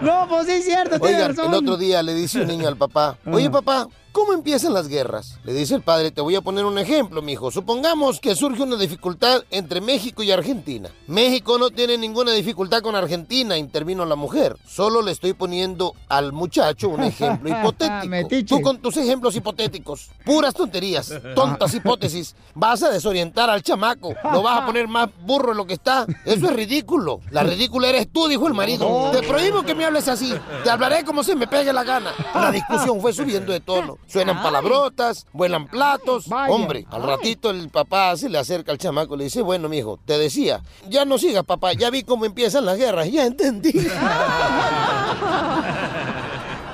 No, 0.02 0.28
pues 0.28 0.48
sí 0.48 0.54
es 0.54 0.66
cierto, 0.66 0.98
Oigan, 1.00 1.36
razón. 1.36 1.54
el 1.54 1.60
otro 1.60 1.78
día 1.78 2.02
le 2.02 2.14
dice 2.16 2.42
un 2.42 2.48
niño 2.48 2.68
al 2.68 2.76
papá, 2.78 3.18
oye 3.32 3.50
papá, 3.50 3.88
¿cómo 4.12 4.34
empiezan 4.34 4.74
las 4.74 4.88
guerras? 4.88 5.40
Le 5.44 5.54
dice 5.54 5.76
el 5.76 5.82
padre, 5.82 6.12
te 6.12 6.22
voy 6.22 6.36
a 6.36 6.42
poner 6.42 6.66
un 6.66 6.78
ejemplo, 6.78 7.22
mijo. 7.22 7.52
Supongamos 7.52 8.20
que 8.20 8.36
surge 8.36 8.64
una 8.64 8.76
dificultad 8.76 9.44
entre 9.50 9.82
México 9.82 10.24
y 10.24 10.32
Argentina. 10.32 10.90
México 11.08 11.58
no 11.58 11.70
tiene 11.70 11.98
ninguna 11.98 12.32
dificultad 12.32 12.82
con 12.82 12.96
Argentina, 12.96 13.58
intervino 13.58 14.06
la 14.06 14.16
mujer. 14.16 14.58
Solo 14.68 15.02
le 15.02 15.12
estoy 15.12 15.34
poniendo 15.34 15.96
al 16.10 16.34
muchacho 16.34 16.90
un 16.90 17.04
ejemplo 17.04 17.50
hipotético. 17.60 18.28
Tú 18.48 18.62
con 18.62 18.80
tus 18.80 18.98
ejemplos 18.98 19.36
hipotéticos, 19.36 20.10
puras 20.26 20.54
tonterías, 20.54 21.12
tontas 21.36 21.74
hipótesis, 21.74 22.36
vas 22.54 22.84
a 22.84 22.90
desorientar 22.90 23.50
al 23.50 23.62
chamaco. 23.64 24.14
Lo 24.32 24.42
vas 24.42 24.62
a 24.62 24.66
poner 24.66 24.88
más 24.88 25.10
burro 25.26 25.50
de 25.50 25.56
lo 25.56 25.66
que 25.66 25.74
está. 25.74 26.06
Eso 26.26 26.46
es 26.48 26.54
ridículo. 26.54 27.22
La 27.32 27.44
ridícula 27.44 27.90
eres 27.90 28.12
tú, 28.12 28.28
dijo 28.28 28.48
el 28.48 28.54
marido. 28.54 29.12
Te 29.12 29.22
prohíbo 29.24 29.64
que 29.64 29.76
me 29.76 29.86
hables 29.86 30.08
así. 30.08 30.34
Te 30.64 30.70
hablaré 30.70 31.04
como 31.04 31.24
se 31.24 31.36
me 31.36 31.48
pegue 31.48 31.74
la 31.74 31.84
gana. 31.84 32.12
La 32.34 32.52
discusión 32.52 33.00
fue 33.02 33.14
subiendo 33.14 33.52
de 33.52 33.60
tono. 33.60 33.98
Suenan 34.08 34.42
palabrotas, 34.44 35.26
vuelan 35.32 35.68
platos. 35.68 36.26
Hombre, 36.50 36.86
al 36.90 37.04
ratito 37.04 37.50
el 37.50 37.70
papá 37.70 38.18
se 38.18 38.28
le 38.30 38.38
acerca 38.38 38.72
al 38.74 38.78
chamaco 38.78 39.16
y 39.16 39.20
le 39.20 39.24
dice, 39.26 39.42
bueno, 39.42 39.70
mijo, 39.70 40.00
te 40.06 40.18
decía, 40.18 40.62
ya 40.90 41.06
no 41.06 41.18
sigas, 41.18 41.46
papá, 41.46 41.74
ya 41.74 41.90
vi 41.90 42.04
cómo 42.04 42.26
empiezan 42.26 42.66
las 42.66 42.78
guerras, 42.78 43.10
ya 43.10 43.26
entendí. 43.26 43.72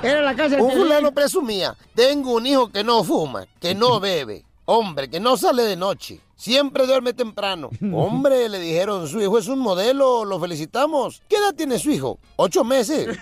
Era 0.02 0.22
la 0.22 0.34
casa 0.34 0.56
Un 0.62 0.70
fulano 0.70 1.12
presumía, 1.12 1.76
tengo 1.94 2.32
un 2.34 2.46
hijo 2.46 2.70
que 2.70 2.84
no 2.84 3.02
fuma, 3.04 3.46
que 3.60 3.74
no 3.74 4.00
bebe, 4.08 4.44
hombre, 4.64 5.08
que 5.10 5.20
no 5.20 5.36
sale 5.36 5.62
de 5.64 5.76
noche, 5.76 6.20
siempre 6.36 6.86
duerme 6.86 7.12
temprano. 7.12 7.68
Hombre, 7.92 8.48
le 8.48 8.58
dijeron, 8.60 9.08
su 9.08 9.20
hijo 9.20 9.38
es 9.38 9.48
un 9.48 9.58
modelo, 9.58 10.24
lo 10.24 10.40
felicitamos. 10.40 11.20
¿Qué 11.28 11.36
edad 11.36 11.54
tiene 11.54 11.78
su 11.78 11.90
hijo? 11.90 12.18
Ocho 12.36 12.64
meses. 12.64 13.18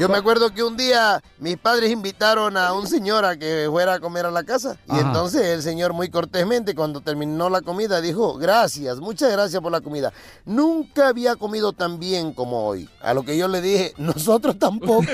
Yo 0.00 0.08
me 0.08 0.16
acuerdo 0.16 0.52
que 0.54 0.62
un 0.62 0.78
día 0.78 1.22
mis 1.38 1.58
padres 1.58 1.90
invitaron 1.90 2.56
a 2.56 2.72
un 2.72 2.86
señor 2.86 3.26
a 3.26 3.36
que 3.36 3.68
fuera 3.70 3.92
a 3.94 4.00
comer 4.00 4.24
a 4.24 4.30
la 4.30 4.44
casa. 4.44 4.78
Y 4.88 4.92
Ajá. 4.92 5.00
entonces 5.02 5.42
el 5.42 5.62
señor 5.62 5.92
muy 5.92 6.08
cortésmente 6.08 6.74
cuando 6.74 7.02
terminó 7.02 7.50
la 7.50 7.60
comida 7.60 8.00
dijo, 8.00 8.38
gracias, 8.38 8.98
muchas 8.98 9.30
gracias 9.30 9.60
por 9.60 9.70
la 9.70 9.82
comida. 9.82 10.10
Nunca 10.46 11.08
había 11.08 11.36
comido 11.36 11.74
tan 11.74 11.98
bien 11.98 12.32
como 12.32 12.64
hoy. 12.66 12.88
A 13.02 13.12
lo 13.12 13.24
que 13.24 13.36
yo 13.36 13.46
le 13.46 13.60
dije, 13.60 13.92
nosotros 13.98 14.58
tampoco. 14.58 15.02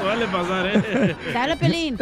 Suele 0.00 0.26
pasar, 0.28 0.66
¿eh? 0.66 1.16
Dale, 1.32 1.56
Pelín. 1.56 1.98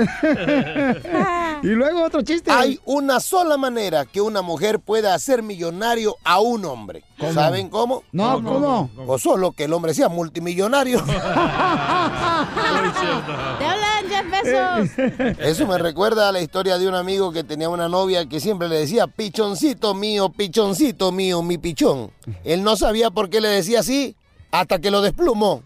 y 1.62 1.68
luego 1.68 2.02
otro 2.04 2.20
chiste. 2.22 2.50
Hay 2.50 2.78
una 2.84 3.20
sola 3.20 3.56
manera 3.56 4.04
que 4.04 4.20
una 4.20 4.42
mujer 4.42 4.78
pueda 4.80 5.14
hacer 5.14 5.42
millonario 5.42 6.16
a 6.24 6.40
un 6.40 6.64
hombre. 6.66 7.02
¿Cómo? 7.18 7.32
¿Saben 7.32 7.70
cómo? 7.70 8.02
No, 8.12 8.42
¿cómo? 8.42 8.90
O 9.06 9.18
solo 9.18 9.52
que 9.52 9.64
el 9.64 9.72
hombre 9.72 9.94
sea 9.94 10.08
multimillonario. 10.10 11.02
Te 13.58 13.64
hablan, 13.64 14.08
Jeff 14.08 14.30
Bezos. 14.30 14.90
Eso 15.38 15.66
me 15.66 15.78
recuerda 15.78 16.28
a 16.28 16.32
la 16.32 16.40
historia 16.40 16.76
de 16.78 16.86
un 16.86 16.94
amigo 16.94 17.32
que 17.32 17.42
tenía 17.42 17.70
una 17.70 17.88
novia 17.88 18.26
que 18.26 18.38
siempre 18.38 18.68
le 18.68 18.80
decía, 18.80 19.06
pichoncito 19.06 19.94
mío, 19.94 20.28
pichoncito 20.28 21.10
mío, 21.10 21.42
mi 21.42 21.56
pichón. 21.56 22.10
Él 22.44 22.62
no 22.62 22.76
sabía 22.76 23.10
por 23.10 23.30
qué 23.30 23.40
le 23.40 23.48
decía 23.48 23.80
así 23.80 24.14
hasta 24.50 24.78
que 24.78 24.90
lo 24.90 25.00
desplumó. 25.00 25.62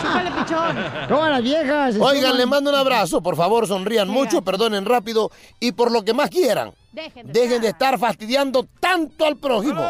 Chúpale, 0.00 0.30
pichón. 0.32 0.76
Todas 1.08 1.30
las 1.30 1.42
viejas. 1.42 1.96
Oigan, 2.00 2.36
le 2.36 2.46
mando 2.46 2.70
un 2.70 2.76
abrazo, 2.76 3.22
por 3.22 3.36
favor, 3.36 3.66
sonrían 3.66 4.08
mucho, 4.08 4.42
perdonen 4.42 4.84
rápido 4.84 5.30
y 5.60 5.72
por 5.72 5.90
lo 5.92 6.04
que 6.04 6.12
más 6.12 6.28
quieran. 6.30 6.72
Dejen 6.92 7.62
de 7.62 7.68
estar 7.68 7.98
fastidiando 7.98 8.66
tanto 8.80 9.24
al 9.24 9.36
prójimo. 9.36 9.80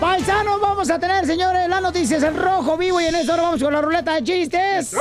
Paisanos, 0.00 0.60
vamos 0.60 0.90
a 0.90 0.98
tener, 0.98 1.26
señores, 1.26 1.68
las 1.68 1.82
noticias 1.82 2.22
en 2.22 2.36
rojo 2.36 2.76
vivo 2.78 3.00
y 3.00 3.04
en 3.04 3.14
esto 3.14 3.32
ahora 3.32 3.42
vamos 3.44 3.62
con 3.62 3.72
la 3.72 3.82
ruleta 3.82 4.14
de 4.14 4.24
chistes. 4.24 4.96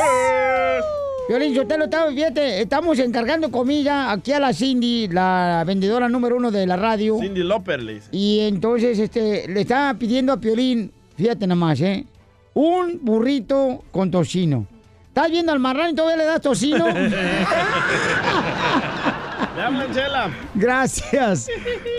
Violín, 1.29 1.53
yo 1.53 1.65
te 1.65 1.77
lo 1.77 1.85
estaba, 1.85 2.11
fíjate, 2.11 2.61
estamos 2.61 2.99
encargando 2.99 3.49
comida 3.49 4.11
aquí 4.11 4.33
a 4.33 4.39
la 4.39 4.53
Cindy, 4.53 5.07
la 5.07 5.63
vendedora 5.65 6.09
número 6.09 6.35
uno 6.35 6.51
de 6.51 6.67
la 6.67 6.75
radio. 6.75 7.17
Cindy 7.19 7.43
Lauper 7.43 7.81
le 7.81 7.93
dice. 7.95 8.09
Y 8.11 8.41
entonces 8.41 8.99
este, 8.99 9.47
le 9.47 9.61
estaba 9.61 9.93
pidiendo 9.93 10.33
a 10.33 10.37
Piolín, 10.37 10.91
fíjate 11.15 11.47
nomás, 11.47 11.79
¿eh? 11.79 12.05
Un 12.53 12.99
burrito 13.01 13.83
con 13.91 14.11
tocino. 14.11 14.67
¿Estás 15.11 15.29
viendo 15.29 15.51
al 15.51 15.59
marrano 15.59 15.89
y 15.89 15.93
todavía 15.93 16.15
le 16.15 16.23
das 16.23 16.39
tocino? 16.39 16.87
¿Le 16.87 17.17
hablan, 19.61 19.93
Chela? 19.93 20.31
Gracias. 20.55 21.49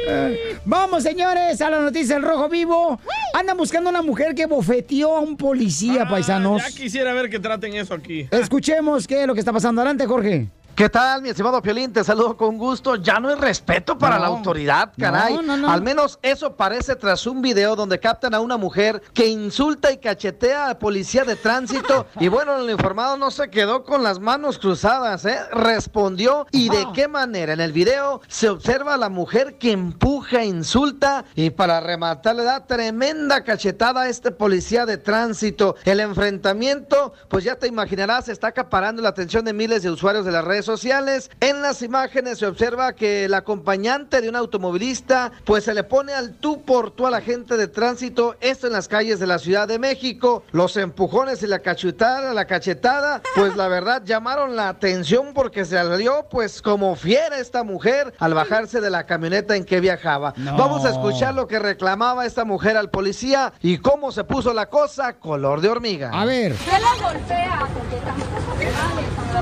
Eh, 0.09 0.57
Vamos, 0.64 1.03
señores, 1.03 1.61
a 1.61 1.68
la 1.68 1.81
noticia 1.81 2.14
del 2.14 2.25
Rojo 2.25 2.48
Vivo. 2.48 2.98
Andan 3.35 3.59
buscando 3.59 3.90
una 3.90 4.01
mujer 4.01 4.35
que 4.35 4.46
bofeteó 4.46 5.14
a 5.14 5.20
un 5.20 5.37
policía, 5.37 6.09
paisanos. 6.09 6.62
Ah, 6.64 6.70
Ya 6.70 6.75
quisiera 6.77 7.12
ver 7.12 7.29
que 7.29 7.38
traten 7.38 7.75
eso 7.75 7.92
aquí. 7.92 8.27
Escuchemos 8.31 9.07
qué 9.07 9.20
es 9.20 9.27
lo 9.27 9.35
que 9.35 9.40
está 9.40 9.53
pasando. 9.53 9.83
Adelante, 9.83 10.07
Jorge. 10.07 10.48
¿Qué 10.74 10.88
tal, 10.88 11.20
mi 11.20 11.28
estimado 11.28 11.61
Piolín? 11.61 11.92
Te 11.92 12.02
saludo 12.02 12.35
con 12.35 12.56
gusto. 12.56 12.96
Ya 12.96 13.20
no 13.20 13.28
hay 13.28 13.35
respeto 13.35 13.98
para 13.98 14.16
No. 14.16 14.22
la 14.22 14.26
autoridad, 14.28 14.90
caray. 14.98 15.35
No, 15.35 15.42
no, 15.42 15.56
no. 15.58 15.70
Al 15.70 15.82
menos 15.82 16.18
eso 16.22 16.56
parece 16.56 16.96
tras 16.96 17.26
un 17.26 17.42
video 17.42 17.76
donde 17.76 18.00
captan 18.00 18.32
a 18.35 18.40
una 18.40 18.56
mujer 18.56 19.02
que 19.12 19.26
insulta 19.26 19.92
y 19.92 19.98
cachetea 19.98 20.68
al 20.68 20.78
policía 20.78 21.24
de 21.24 21.37
tránsito. 21.37 22.06
y 22.20 22.28
bueno, 22.28 22.56
el 22.56 22.70
informado 22.70 23.18
no 23.18 23.30
se 23.30 23.50
quedó 23.50 23.85
con 23.85 24.02
las 24.02 24.18
manos 24.18 24.58
cruzadas, 24.58 25.26
¿eh? 25.26 25.38
Respondió. 25.52 26.46
¿Y 26.52 26.70
de 26.70 26.87
qué 26.94 27.06
manera? 27.06 27.52
En 27.52 27.61
el 27.61 27.72
video 27.72 28.22
se 28.26 28.48
observa 28.48 28.94
a 28.94 28.96
la 28.98 29.11
mujer 29.11 29.58
que 29.58 29.72
empuja, 29.72 30.42
insulta 30.42 31.26
y 31.35 31.50
para 31.50 31.80
rematar 31.80 32.35
le 32.35 32.44
da 32.44 32.64
tremenda 32.66 33.44
cachetada 33.44 34.02
a 34.02 34.08
este 34.08 34.30
policía 34.30 34.87
de 34.87 34.96
tránsito. 34.96 35.76
El 35.85 36.00
enfrentamiento, 36.00 37.12
pues 37.28 37.44
ya 37.44 37.56
te 37.56 37.66
imaginarás, 37.66 38.30
está 38.30 38.48
acaparando 38.48 39.02
la 39.02 39.11
atención 39.11 39.44
de 39.44 39.52
miles 39.52 39.82
de 39.82 39.90
usuarios 39.90 40.24
de 40.24 40.32
las 40.32 40.42
redes 40.42 40.62
sociales. 40.64 41.31
En 41.40 41.62
las 41.62 41.83
imágenes 41.83 42.38
se 42.38 42.46
observa 42.46 42.94
que 42.94 43.25
el 43.25 43.35
acompañante 43.35 44.20
de 44.20 44.29
un 44.29 44.37
automovilista, 44.37 45.33
pues 45.44 45.64
se 45.64 45.75
le 45.75 45.85
pone 45.85 46.12
al 46.12 46.35
tú 46.35 46.62
por 46.62 46.90
tú 46.90 47.07
a 47.07 47.11
la 47.11 47.20
gente 47.20 47.57
de 47.57 47.68
tránsito, 47.68 48.37
esto 48.40 48.66
en 48.66 48.72
las 48.72 48.88
calles 48.88 49.20
de 49.20 49.27
la 49.27 49.38
Ciudad 49.38 49.68
de 49.68 49.79
México. 49.79 50.44
Los 50.53 50.77
empujones 50.77 51.42
y 51.42 51.46
la 51.46 51.61
cachetada, 51.61 52.33
la 52.35 52.46
cachetada, 52.46 53.22
pues 53.35 53.57
la 53.57 53.68
verdad 53.68 54.03
llamaron 54.05 54.57
la 54.57 54.68
atención 54.68 55.33
porque 55.35 55.64
se 55.64 55.77
salió 55.77 56.27
pues 56.31 56.62
como 56.62 56.94
fiera 56.96 57.38
esta 57.38 57.62
mujer 57.64 58.14
al 58.18 58.35
bajarse 58.35 58.81
de 58.81 58.90
la 58.90 59.05
camioneta 59.05 59.57
en 59.57 59.64
que 59.64 59.81
viajaba. 59.81 60.35
Vamos 60.37 60.85
a 60.85 60.90
escuchar 60.90 61.35
lo 61.35 61.46
que 61.46 61.59
reclamaba 61.59 62.27
esta 62.27 62.44
mujer 62.44 62.77
al 62.77 62.90
policía 62.90 63.53
y 63.61 63.79
cómo 63.79 64.12
se 64.12 64.25
puso 64.25 64.53
la 64.53 64.66
cosa 64.66 65.14
color 65.14 65.61
de 65.61 65.68
hormiga. 65.68 66.11
A 66.12 66.25
ver. 66.25 66.55
¿Qué 66.55 66.70
la 66.70 67.09
golpea? 67.09 67.68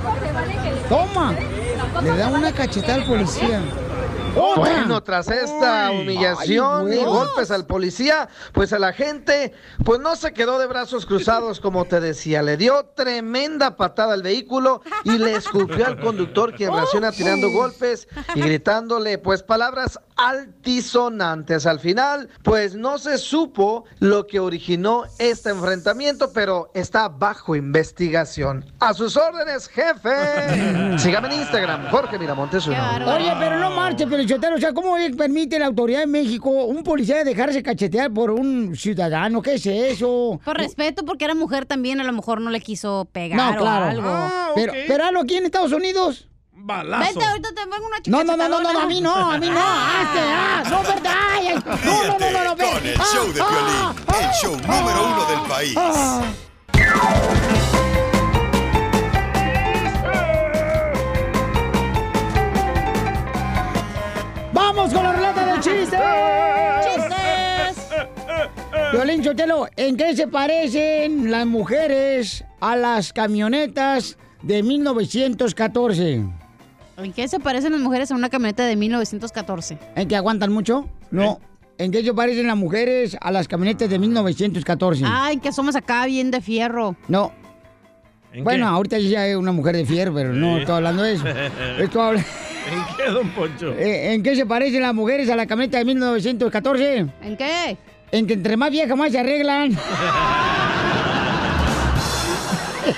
Porque 0.02 0.32
vale 0.32 0.54
que 0.62 0.70
le... 0.70 0.79
Toma. 0.90 1.32
Le 2.02 2.16
da 2.16 2.26
una 2.26 2.52
cachetada 2.52 2.94
al 2.94 3.04
policía. 3.04 3.60
¡Otra! 4.36 4.60
Bueno, 4.60 5.02
tras 5.02 5.28
esta 5.28 5.90
Uy. 5.90 6.02
humillación 6.02 6.90
Ay, 6.90 7.00
y 7.00 7.04
golpes 7.04 7.50
al 7.50 7.66
policía, 7.66 8.28
pues 8.52 8.72
a 8.72 8.78
la 8.78 8.92
gente, 8.92 9.52
pues 9.84 10.00
no 10.00 10.16
se 10.16 10.32
quedó 10.32 10.58
de 10.58 10.66
brazos 10.66 11.06
cruzados, 11.06 11.60
como 11.60 11.84
te 11.84 12.00
decía. 12.00 12.42
Le 12.42 12.56
dio 12.56 12.84
tremenda 12.94 13.76
patada 13.76 14.14
al 14.14 14.22
vehículo 14.22 14.82
y 15.04 15.18
le 15.18 15.34
escupió 15.34 15.86
al 15.86 16.00
conductor, 16.00 16.54
quien 16.54 16.72
reacciona 16.72 17.12
tirando 17.12 17.50
golpes 17.50 18.08
y 18.34 18.40
gritándole, 18.40 19.18
pues 19.18 19.42
palabras 19.42 19.98
altisonantes. 20.16 21.66
Al 21.66 21.80
final, 21.80 22.28
pues 22.42 22.74
no 22.74 22.98
se 22.98 23.18
supo 23.18 23.84
lo 23.98 24.26
que 24.26 24.38
originó 24.38 25.04
este 25.18 25.50
enfrentamiento, 25.50 26.32
pero 26.32 26.70
está 26.74 27.08
bajo 27.08 27.56
investigación. 27.56 28.64
A 28.80 28.92
sus 28.94 29.16
órdenes, 29.16 29.68
jefe. 29.68 30.98
Sígame 30.98 31.28
en 31.34 31.40
Instagram, 31.40 31.90
Jorge 31.90 32.18
Miramontes. 32.18 32.66
Oye, 32.68 33.34
pero 33.38 33.58
no 33.58 33.70
marche, 33.70 34.06
Pelichotero. 34.20 34.56
O 34.56 34.58
sea, 34.58 34.72
¿cómo 34.74 34.96
permite 35.16 35.58
la 35.58 35.66
autoridad 35.66 36.00
de 36.00 36.06
México 36.06 36.50
un 36.50 36.82
policía 36.82 37.24
dejarse 37.24 37.62
cachetear 37.62 38.12
por 38.12 38.30
un 38.30 38.76
ciudadano? 38.76 39.40
¿Qué 39.40 39.54
es 39.54 39.64
eso? 39.64 40.38
Por 40.44 40.58
respeto, 40.58 41.04
porque 41.06 41.24
era 41.24 41.34
mujer 41.34 41.64
también, 41.64 42.00
a 42.00 42.04
lo 42.04 42.12
mejor 42.12 42.40
no 42.40 42.50
le 42.50 42.60
quiso 42.60 43.08
pegar 43.12 43.38
No, 43.38 43.50
o 43.50 43.62
claro. 43.62 43.84
algo. 43.86 44.52
pero, 44.54 44.72
pero 44.86 45.04
hazlo 45.04 45.20
aquí 45.20 45.36
en 45.36 45.46
Estados 45.46 45.72
Unidos. 45.72 46.28
balazo. 46.52 47.02
Vente, 47.04 47.24
ahorita 47.24 47.48
te 47.54 47.62
pongo 47.66 47.86
una 47.86 47.96
chica 48.02 48.10
No, 48.10 48.24
no, 48.24 48.36
no, 48.36 48.48
no, 48.48 48.60
no, 48.60 48.72
no, 48.74 48.80
a 48.80 48.86
mí 48.86 49.00
no, 49.00 49.14
a 49.14 49.38
mí 49.38 49.48
no. 49.48 49.58
Hazte, 49.58 50.18
ah, 50.20 50.62
no, 50.68 50.82
verdad. 50.82 51.12
Ay, 51.30 51.46
ay, 51.48 51.54
No, 51.84 52.04
no, 52.04 52.18
no, 52.18 52.30
no, 52.30 52.44
no, 52.44 52.56
Con 52.56 52.86
el 52.86 52.96
show 52.98 53.26
de 53.28 53.40
Piolín, 53.40 54.20
el 54.20 54.30
show 54.42 54.56
número 54.56 55.06
uno 55.06 55.26
del 55.30 55.40
país. 55.48 55.74
¡Vamos 64.72 64.94
con 64.94 65.02
la 65.02 65.12
ruleta 65.12 65.46
de 65.46 65.60
chistes! 65.60 66.00
¡Chistes! 66.84 67.88
Violín 68.92 69.24
Sotelo, 69.24 69.66
¿en 69.76 69.96
qué 69.96 70.14
se 70.14 70.28
parecen 70.28 71.28
las 71.30 71.44
mujeres 71.44 72.44
a 72.60 72.76
las 72.76 73.12
camionetas 73.12 74.16
de 74.42 74.62
1914? 74.62 76.22
¿En 76.98 77.12
qué 77.12 77.26
se 77.26 77.40
parecen 77.40 77.72
las 77.72 77.80
mujeres 77.80 78.12
a 78.12 78.14
una 78.14 78.28
camioneta 78.30 78.64
de 78.64 78.76
1914? 78.76 79.76
¿En 79.96 80.06
que 80.06 80.14
aguantan 80.14 80.52
mucho? 80.52 80.88
No. 81.10 81.40
¿En 81.78 81.90
qué 81.90 82.04
se 82.04 82.14
parecen 82.14 82.46
las 82.46 82.56
mujeres 82.56 83.16
a 83.20 83.32
las 83.32 83.48
camionetas 83.48 83.90
de 83.90 83.98
1914? 83.98 85.04
Ay, 85.06 85.38
que 85.38 85.50
somos 85.50 85.74
acá 85.74 86.06
bien 86.06 86.30
de 86.30 86.40
fierro. 86.40 86.94
No. 87.08 87.32
¿En 88.32 88.44
Bueno, 88.44 88.66
qué? 88.66 88.70
ahorita 88.72 88.98
ya 88.98 89.26
es 89.26 89.34
una 89.34 89.50
mujer 89.50 89.74
de 89.76 89.84
fierro, 89.84 90.14
pero 90.14 90.32
no 90.32 90.54
Sí. 90.54 90.60
estoy 90.60 90.76
hablando 90.76 91.02
de 91.02 91.14
eso. 91.14 91.24
Estoy 91.80 92.00
habla- 92.02 92.24
¿En 92.68 92.96
qué, 92.96 93.04
don 93.10 93.28
Poncho? 93.30 93.72
Eh, 93.78 94.12
¿En 94.14 94.22
qué 94.22 94.36
se 94.36 94.46
parecen 94.46 94.82
las 94.82 94.94
mujeres 94.94 95.28
a 95.30 95.36
la 95.36 95.46
camioneta 95.46 95.78
de 95.78 95.84
1914? 95.84 97.06
¿En 97.22 97.36
qué? 97.36 97.76
En 98.12 98.26
que 98.26 98.34
entre 98.34 98.56
más 98.56 98.70
viejas 98.70 98.96
más 98.96 99.12
se 99.12 99.18
arreglan. 99.18 99.76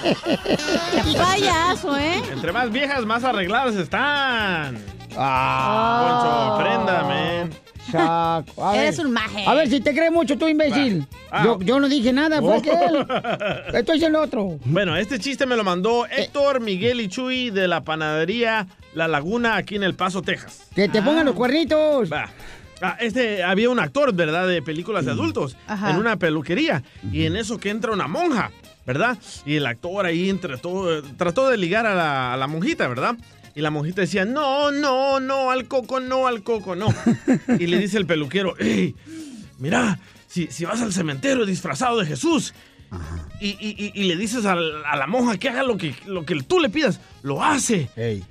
¡Qué 0.02 1.18
payaso, 1.18 1.96
eh! 1.98 2.22
Entre 2.32 2.52
más 2.52 2.70
viejas, 2.70 3.04
más 3.04 3.24
arregladas 3.24 3.74
están. 3.76 4.78
Ah. 5.16 6.56
Poncho, 6.58 6.64
préndame. 6.64 7.50
Saco. 7.90 8.64
A 8.64 8.72
ver. 8.72 8.80
Eres 8.82 8.98
un 9.00 9.12
maje. 9.12 9.44
A 9.46 9.54
ver 9.54 9.68
si 9.68 9.80
te 9.80 9.92
crees 9.92 10.12
mucho 10.12 10.38
tú, 10.38 10.48
imbécil. 10.48 11.06
Ah. 11.30 11.42
Yo, 11.44 11.58
yo 11.60 11.80
no 11.80 11.88
dije 11.88 12.12
nada, 12.12 12.40
fue 12.40 12.54
Oh. 12.54 12.58
aquel. 12.58 13.06
Esto 13.74 13.92
es 13.92 14.02
el 14.02 14.14
otro. 14.16 14.58
Bueno, 14.64 14.96
este 14.96 15.18
chiste 15.18 15.44
me 15.46 15.56
lo 15.56 15.64
mandó 15.64 16.06
Héctor, 16.06 16.60
Miguel 16.60 17.00
y 17.00 17.08
Chuy 17.08 17.50
de 17.50 17.68
la 17.68 17.82
panadería 17.84 18.66
La 18.94 19.08
Laguna 19.08 19.56
aquí 19.56 19.76
en 19.76 19.82
El 19.82 19.94
Paso, 19.94 20.22
Texas. 20.22 20.68
Que 20.74 20.88
te 20.88 21.02
pongan 21.02 21.26
los 21.26 21.34
cuernitos. 21.34 22.12
Va. 22.12 22.30
Ah, 22.80 22.96
este, 23.00 23.42
había 23.44 23.70
un 23.70 23.78
actor, 23.78 24.12
¿verdad? 24.12 24.48
De 24.48 24.60
películas 24.60 25.04
de 25.04 25.12
adultos 25.12 25.56
Ajá. 25.66 25.90
en 25.90 25.96
una 25.96 26.16
peluquería. 26.16 26.82
Y 27.12 27.26
en 27.26 27.36
eso 27.36 27.58
que 27.58 27.70
entra 27.70 27.92
una 27.92 28.08
monja, 28.08 28.50
¿verdad? 28.84 29.16
Y 29.46 29.54
el 29.54 29.66
actor 29.66 30.04
ahí 30.04 30.28
entre 30.28 30.58
todo, 30.58 31.02
trató 31.16 31.48
de 31.48 31.56
ligar 31.56 31.86
a 31.86 31.94
la, 31.94 32.34
a 32.34 32.36
la 32.36 32.48
monjita, 32.48 32.88
¿verdad? 32.88 33.16
Y 33.54 33.60
la 33.60 33.70
monjita 33.70 34.00
decía, 34.00 34.24
no, 34.24 34.72
no, 34.72 35.20
no, 35.20 35.50
al 35.50 35.68
coco, 35.68 36.00
no, 36.00 36.26
al 36.26 36.42
coco, 36.42 36.74
no. 36.74 36.88
y 37.58 37.66
le 37.66 37.78
dice 37.78 37.98
el 37.98 38.06
peluquero, 38.06 38.54
hey, 38.58 38.96
mira, 39.58 40.00
si, 40.26 40.48
si 40.48 40.64
vas 40.64 40.80
al 40.80 40.92
cementerio 40.92 41.46
disfrazado 41.46 42.00
de 42.00 42.06
Jesús 42.06 42.52
y, 43.40 43.48
y- 43.48 43.74
y- 43.78 43.92
y 43.94 44.04
le 44.04 44.16
dices 44.16 44.44
a, 44.46 44.54
la 44.54 45.06
monja 45.06 45.36
que 45.38 45.48
haga 45.48 45.62
lo 45.62 45.76
que, 45.76 45.94
lo 46.06 46.24
que 46.24 46.34
tú 46.42 46.60
le 46.60 46.68
pidas, 46.68 47.00
lo 47.22 47.42
hace. 47.42 47.88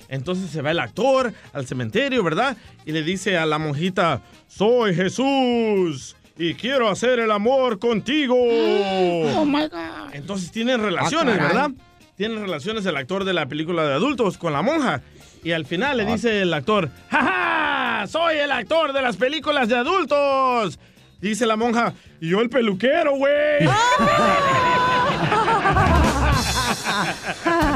Entonces 0.09 0.49
se 0.49 0.61
va 0.61 0.71
el 0.71 0.79
actor 0.79 1.33
al 1.53 1.65
cementerio, 1.67 2.23
¿verdad? 2.23 2.55
Y 2.85 2.91
le 2.91 3.03
dice 3.03 3.37
a 3.37 3.45
la 3.45 3.57
monjita, 3.59 4.21
soy 4.47 4.93
Jesús 4.95 6.15
y 6.37 6.53
quiero 6.55 6.89
hacer 6.89 7.19
el 7.19 7.31
amor 7.31 7.79
contigo. 7.79 8.35
Oh 9.35 9.45
my 9.45 9.67
God. 9.67 10.13
Entonces 10.13 10.51
tienen 10.51 10.81
relaciones, 10.81 11.37
Ah. 11.39 11.43
¿verdad? 11.47 11.71
Tienen 12.15 12.41
relaciones 12.41 12.85
el 12.85 12.95
actor 12.97 13.23
de 13.23 13.33
la 13.33 13.47
película 13.47 13.83
de 13.85 13.93
adultos 13.93 14.37
con 14.37 14.53
la 14.53 14.61
monja. 14.61 15.01
Y 15.43 15.51
al 15.53 15.65
final 15.65 15.99
Ah. 15.99 16.03
le 16.03 16.11
dice 16.11 16.41
el 16.43 16.53
actor, 16.53 16.89
¡Ja, 17.09 17.21
ja! 17.23 18.07
Soy 18.07 18.37
el 18.37 18.51
actor 18.51 18.93
de 18.93 19.01
las 19.01 19.17
películas 19.17 19.67
de 19.69 19.75
adultos. 19.77 20.79
Dice 21.21 21.45
la 21.45 21.55
monja, 21.55 21.93
y 22.19 22.29
yo 22.29 22.41
el 22.41 22.49
peluquero, 22.49 23.15
güey. 23.15 23.65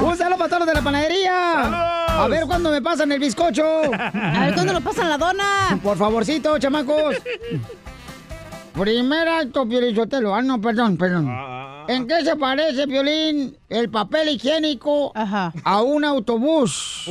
Un 0.03 0.17
saludo 0.17 0.37
para 0.37 0.49
todos 0.49 0.59
los 0.61 0.67
de 0.67 0.73
la 0.73 0.81
panadería. 0.81 2.23
A 2.23 2.27
ver 2.27 2.45
cuándo 2.45 2.71
me 2.71 2.81
pasan 2.81 3.11
el 3.11 3.19
bizcocho. 3.19 3.63
A 3.93 4.45
ver 4.45 4.53
cuándo 4.55 4.73
lo 4.73 4.81
pasan 4.81 5.09
la 5.09 5.17
dona. 5.17 5.79
Por 5.81 5.97
favorcito, 5.97 6.57
chamacos. 6.57 7.17
Primer 8.73 9.27
acto, 9.27 9.67
Piolín 9.67 9.95
Sotelo. 9.95 10.35
Ah, 10.35 10.41
no, 10.41 10.59
perdón, 10.59 10.97
perdón. 10.97 11.29
¿En 11.87 12.07
qué 12.07 12.25
se 12.25 12.35
parece, 12.35 12.87
Piolín, 12.87 13.55
el 13.69 13.89
papel 13.89 14.29
higiénico 14.29 15.11
a 15.15 15.81
un 15.83 16.03
autobús? 16.03 17.09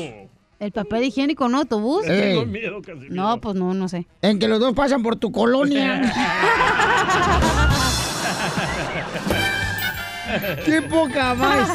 ¿El 0.64 0.72
papel 0.72 1.04
higiénico 1.04 1.44
en 1.44 1.54
autobús? 1.56 2.04
Eh. 2.06 2.32
Tengo 2.32 2.46
miedo, 2.46 2.80
casi. 2.80 3.08
No, 3.10 3.38
pues 3.40 3.54
no, 3.54 3.74
no 3.74 3.86
sé. 3.88 4.06
En 4.22 4.38
que 4.38 4.48
los 4.48 4.58
dos 4.60 4.72
pasan 4.74 5.02
por 5.02 5.16
tu 5.16 5.30
colonia. 5.30 6.00
¡Qué 10.64 10.80
poca 10.82 11.34
más! 11.34 11.70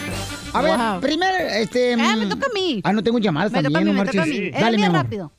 A 0.54 0.62
ver, 0.64 0.78
Wow. 0.78 1.00
primero, 1.02 1.38
este... 1.38 1.94
Ah, 1.94 2.16
me 2.18 2.26
mm, 2.26 2.30
toca 2.30 2.48
a 2.48 2.54
mí. 2.54 2.82
Ah, 2.84 2.92
no 2.94 3.04
tengo 3.04 3.20
llamadas 3.20 3.52
Me 3.52 3.62
también, 3.62 3.74
toca 3.74 3.80
a 3.80 3.84
mí, 3.86 3.92
no 3.98 4.04
me 4.04 4.10
toca 4.12 4.24
a 4.24 4.26
mí. 4.26 4.50
Dale, 4.50 4.72
mi 4.72 4.78
bien 4.78 4.90
amor. 4.90 5.04
rápido. 5.04 5.32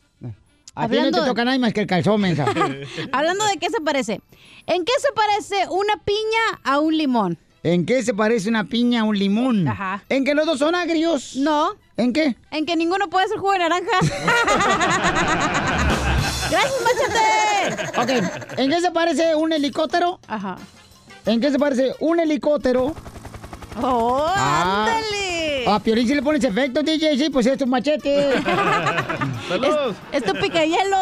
A 0.76 0.88
ti 0.88 0.96
no 0.96 1.10
te 1.10 1.20
de- 1.20 1.26
toca 1.26 1.44
nada 1.44 1.58
más 1.58 1.72
que 1.72 1.80
el 1.80 1.86
calzón, 1.88 2.20
mensa. 2.20 2.44
Hablando 3.12 3.44
de 3.46 3.56
qué 3.56 3.68
se 3.70 3.80
parece. 3.80 4.20
¿En 4.66 4.84
qué 4.84 4.92
se 5.00 5.10
parece 5.12 5.66
una 5.68 5.96
piña 6.04 6.60
a 6.62 6.78
un 6.78 6.96
limón? 6.96 7.38
¿En 7.62 7.84
qué 7.84 8.02
se 8.02 8.14
parece 8.14 8.48
una 8.48 8.64
piña 8.64 9.02
a 9.02 9.04
un 9.04 9.18
limón? 9.18 9.68
Ajá. 9.68 10.02
¿En 10.08 10.24
que 10.24 10.34
los 10.34 10.46
dos 10.46 10.58
son 10.58 10.74
agrios? 10.74 11.36
No. 11.36 11.72
¿En 11.98 12.12
qué? 12.14 12.34
En 12.50 12.64
que 12.64 12.74
ninguno 12.74 13.08
puede 13.10 13.28
ser 13.28 13.36
jugo 13.38 13.52
de 13.52 13.58
naranja. 13.58 13.90
¡Gracias, 16.50 16.74
machete! 16.82 18.00
Ok, 18.00 18.08
¿en 18.58 18.70
qué 18.70 18.80
se 18.80 18.90
parece 18.90 19.34
un 19.34 19.52
helicóptero? 19.52 20.18
Ajá. 20.26 20.56
¿En 21.26 21.40
qué 21.40 21.50
se 21.50 21.58
parece 21.58 21.94
un 22.00 22.18
helicóptero? 22.20 22.94
¡Oh, 23.82 24.24
Ah. 24.26 24.86
ándale! 24.86 25.64
A 25.68 25.78
Piolín 25.80 26.08
sí 26.08 26.14
le 26.14 26.22
pones 26.22 26.42
efecto, 26.42 26.82
DJ, 26.82 27.18
sí, 27.18 27.28
pues 27.30 27.44
es 27.46 27.58
tu 27.58 27.66
machete. 27.66 28.42
¡Saludos! 29.48 29.96
Es 30.12 30.24
tu 30.24 30.32
picayelo. 30.32 30.96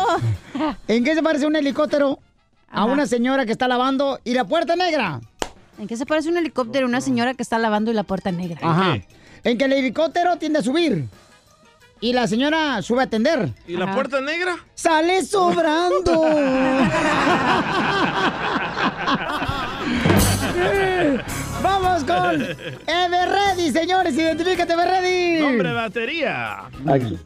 ¿En 0.89 1.05
qué 1.05 1.15
se 1.15 1.23
parece 1.23 1.47
un 1.47 1.55
helicóptero? 1.55 2.19
A 2.71 2.85
una 2.85 3.07
señora 3.07 3.47
que 3.47 3.53
está 3.53 3.67
lavando 3.69 4.19
y 4.25 4.35
la 4.35 4.45
puerta 4.45 4.75
negra. 4.77 5.21
¿En 5.79 5.87
qué 5.87 5.97
se 5.97 6.07
parece 6.07 6.29
un 6.29 6.37
helicóptero 6.37 6.87
a 6.87 6.89
una 6.89 7.01
señora 7.01 7.35
que 7.35 7.43
está 7.43 7.59
lavando 7.59 7.91
y 7.91 7.95
la 7.95 8.03
puerta 8.03 8.33
negra? 8.33 8.59
Ajá. 8.63 8.99
En 9.45 9.59
que 9.59 9.65
el 9.65 9.73
helicóptero 9.73 10.37
tiende 10.37 10.59
a 10.59 10.63
subir. 10.63 11.05
Y 12.01 12.13
la 12.13 12.27
señora 12.29 12.81
sube 12.83 13.01
a 13.01 13.05
atender. 13.05 13.51
¿Y 13.67 13.77
la 13.77 13.87
Ajá. 13.87 13.95
puerta 13.95 14.21
negra? 14.21 14.57
¡Sale 14.75 15.25
sobrando! 15.25 16.13
Vamos 21.63 22.05
con 22.05 22.43
Everready, 22.87 23.71
señores. 23.73 24.15
Identifícate, 24.15 24.73
Everready. 24.73 25.41
Nombre 25.41 25.73
batería. 25.73 26.65
Aquí. 26.89 27.19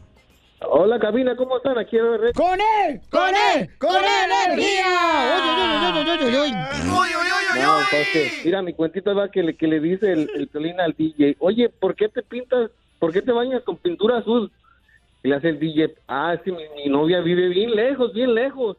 Hola, 0.69 0.99
cabina, 0.99 1.35
¿cómo 1.35 1.57
están? 1.57 1.77
Aquí 1.77 1.97
Red. 1.97 2.33
¡Con 2.33 2.59
él! 2.59 3.01
¡Con 3.09 3.29
él! 3.29 3.69
¡Con 3.77 3.95
energía! 3.95 4.85
¡Uy, 5.35 5.49
uy, 5.49 5.59
uy, 5.59 6.15
uy, 6.15 7.05
uy, 7.05 7.25
uy, 7.25 7.45
uy! 7.53 7.61
No, 7.61 7.77
pues 7.89 8.07
que, 8.13 8.31
mira, 8.45 8.61
mi 8.61 8.73
cuentito 8.73 9.13
va 9.13 9.29
que 9.29 9.43
le, 9.43 9.55
que 9.55 9.67
le 9.67 9.79
dice 9.79 10.11
el, 10.11 10.49
el 10.53 10.79
al 10.79 10.93
DJ, 10.93 11.35
oye, 11.39 11.69
¿por 11.69 11.95
qué 11.95 12.07
te 12.09 12.21
pintas, 12.23 12.71
por 12.99 13.11
qué 13.11 13.21
te 13.21 13.31
bañas 13.31 13.63
con 13.63 13.77
pintura 13.77 14.19
azul? 14.19 14.51
Y 15.23 15.29
le 15.29 15.35
hace 15.35 15.49
el 15.49 15.59
DJ, 15.59 15.95
ah, 16.07 16.35
que 16.43 16.51
mi, 16.51 16.63
mi 16.75 16.87
novia 16.87 17.21
vive 17.21 17.49
bien 17.49 17.75
lejos, 17.75 18.13
bien 18.13 18.33
lejos. 18.33 18.77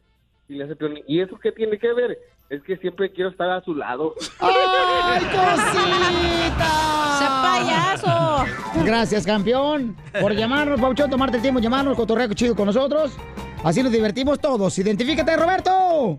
Y 0.49 0.55
le 0.55 0.65
hace 0.65 0.77
Piolín, 0.77 1.05
¿y 1.07 1.21
eso 1.21 1.39
qué 1.39 1.53
tiene 1.53 1.79
que 1.79 1.93
ver? 1.93 2.19
Es 2.51 2.63
que 2.63 2.77
siempre 2.77 3.11
quiero 3.11 3.31
estar 3.31 3.51
a 3.51 3.63
su 3.63 3.75
lado. 3.75 4.15
¡Ay, 4.39 5.21
cosita! 5.23 6.71
¡Sé 7.19 7.27
payaso! 7.43 8.14
Gracias, 8.85 9.25
campeón, 9.27 9.97
por 10.21 10.35
llamarnos, 10.35 10.81
Pauchón, 10.81 11.11
tomarte 11.11 11.37
el 11.37 11.43
tiempo, 11.43 11.61
llamarnos, 11.61 11.97
cotorreo 11.97 12.33
chido 12.35 12.55
con 12.55 12.67
nosotros. 12.67 13.13
Así 13.63 13.83
nos 13.83 13.93
divertimos 13.93 14.39
todos. 14.41 14.79
Identifícate, 14.79 15.37
Roberto. 15.37 16.19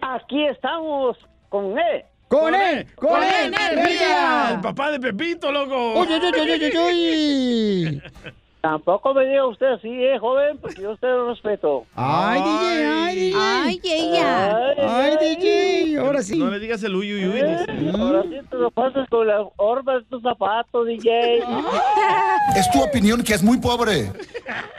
Aquí 0.00 0.46
estamos 0.46 1.16
con 1.48 1.78
E. 1.78 2.04
¡Con 2.28 2.54
él! 2.54 2.86
¡Con 2.96 3.22
El 3.22 3.54
energía! 3.54 4.58
papá 4.60 4.90
de 4.90 4.98
Pepito, 4.98 5.52
loco. 5.52 6.00
¡Uy, 6.00 6.08
uy, 6.08 6.20
uy, 6.20 6.40
uy, 6.40 6.64
uy, 6.64 6.78
uy! 6.78 8.02
Tampoco 8.60 9.14
me 9.14 9.24
diga 9.26 9.46
usted 9.46 9.66
así, 9.74 9.88
eh, 9.88 10.18
joven, 10.18 10.58
porque 10.58 10.82
yo 10.82 10.90
usted 10.92 11.06
lo 11.06 11.28
respeto. 11.30 11.86
¡Ay, 11.94 12.40
DJ! 12.40 12.84
¡Ay, 12.84 13.16
DJ! 13.16 13.36
¡Ay, 13.38 13.80
ella! 13.84 14.58
¡Ay, 14.78 15.16
DJ! 15.20 15.98
Ahora 15.98 16.20
sí. 16.22 16.36
No 16.36 16.50
le 16.50 16.58
digas 16.58 16.82
el 16.82 16.96
uy, 16.96 17.14
uy, 17.14 17.28
uy. 17.28 17.38
Eh, 17.40 17.92
Ahora 17.96 18.22
sí 18.24 18.40
te 18.50 18.56
lo 18.56 18.70
pasas 18.72 19.08
con 19.08 19.26
la 19.28 19.44
orba 19.56 19.98
de 19.98 20.04
tus 20.06 20.20
zapatos, 20.22 20.86
DJ. 20.86 21.44
Es 22.56 22.68
tu 22.72 22.82
opinión 22.82 23.22
que 23.22 23.34
es 23.34 23.42
muy 23.42 23.58
pobre. 23.58 24.10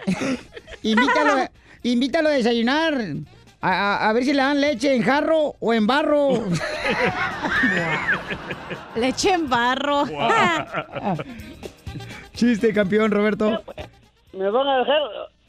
Invítalo, 0.84 1.48
invítalo 1.84 2.30
a 2.30 2.34
desayunar. 2.34 2.94
A, 3.62 3.70
a- 3.72 4.10
a 4.10 4.14
ver 4.14 4.24
si 4.26 4.34
le 4.34 4.42
dan 4.42 4.60
leche 4.62 4.94
en 4.96 5.02
jarro 5.04 5.56
o 5.60 5.74
en 5.74 5.88
barro. 5.88 6.30
Leche 8.96 9.32
en 9.34 9.50
barro. 9.50 10.06
Chiste, 12.38 12.72
campeón, 12.72 13.10
Roberto. 13.10 13.64
¿Me 14.34 14.50
van 14.52 14.68
a 14.68 14.78
dejar 14.80 15.02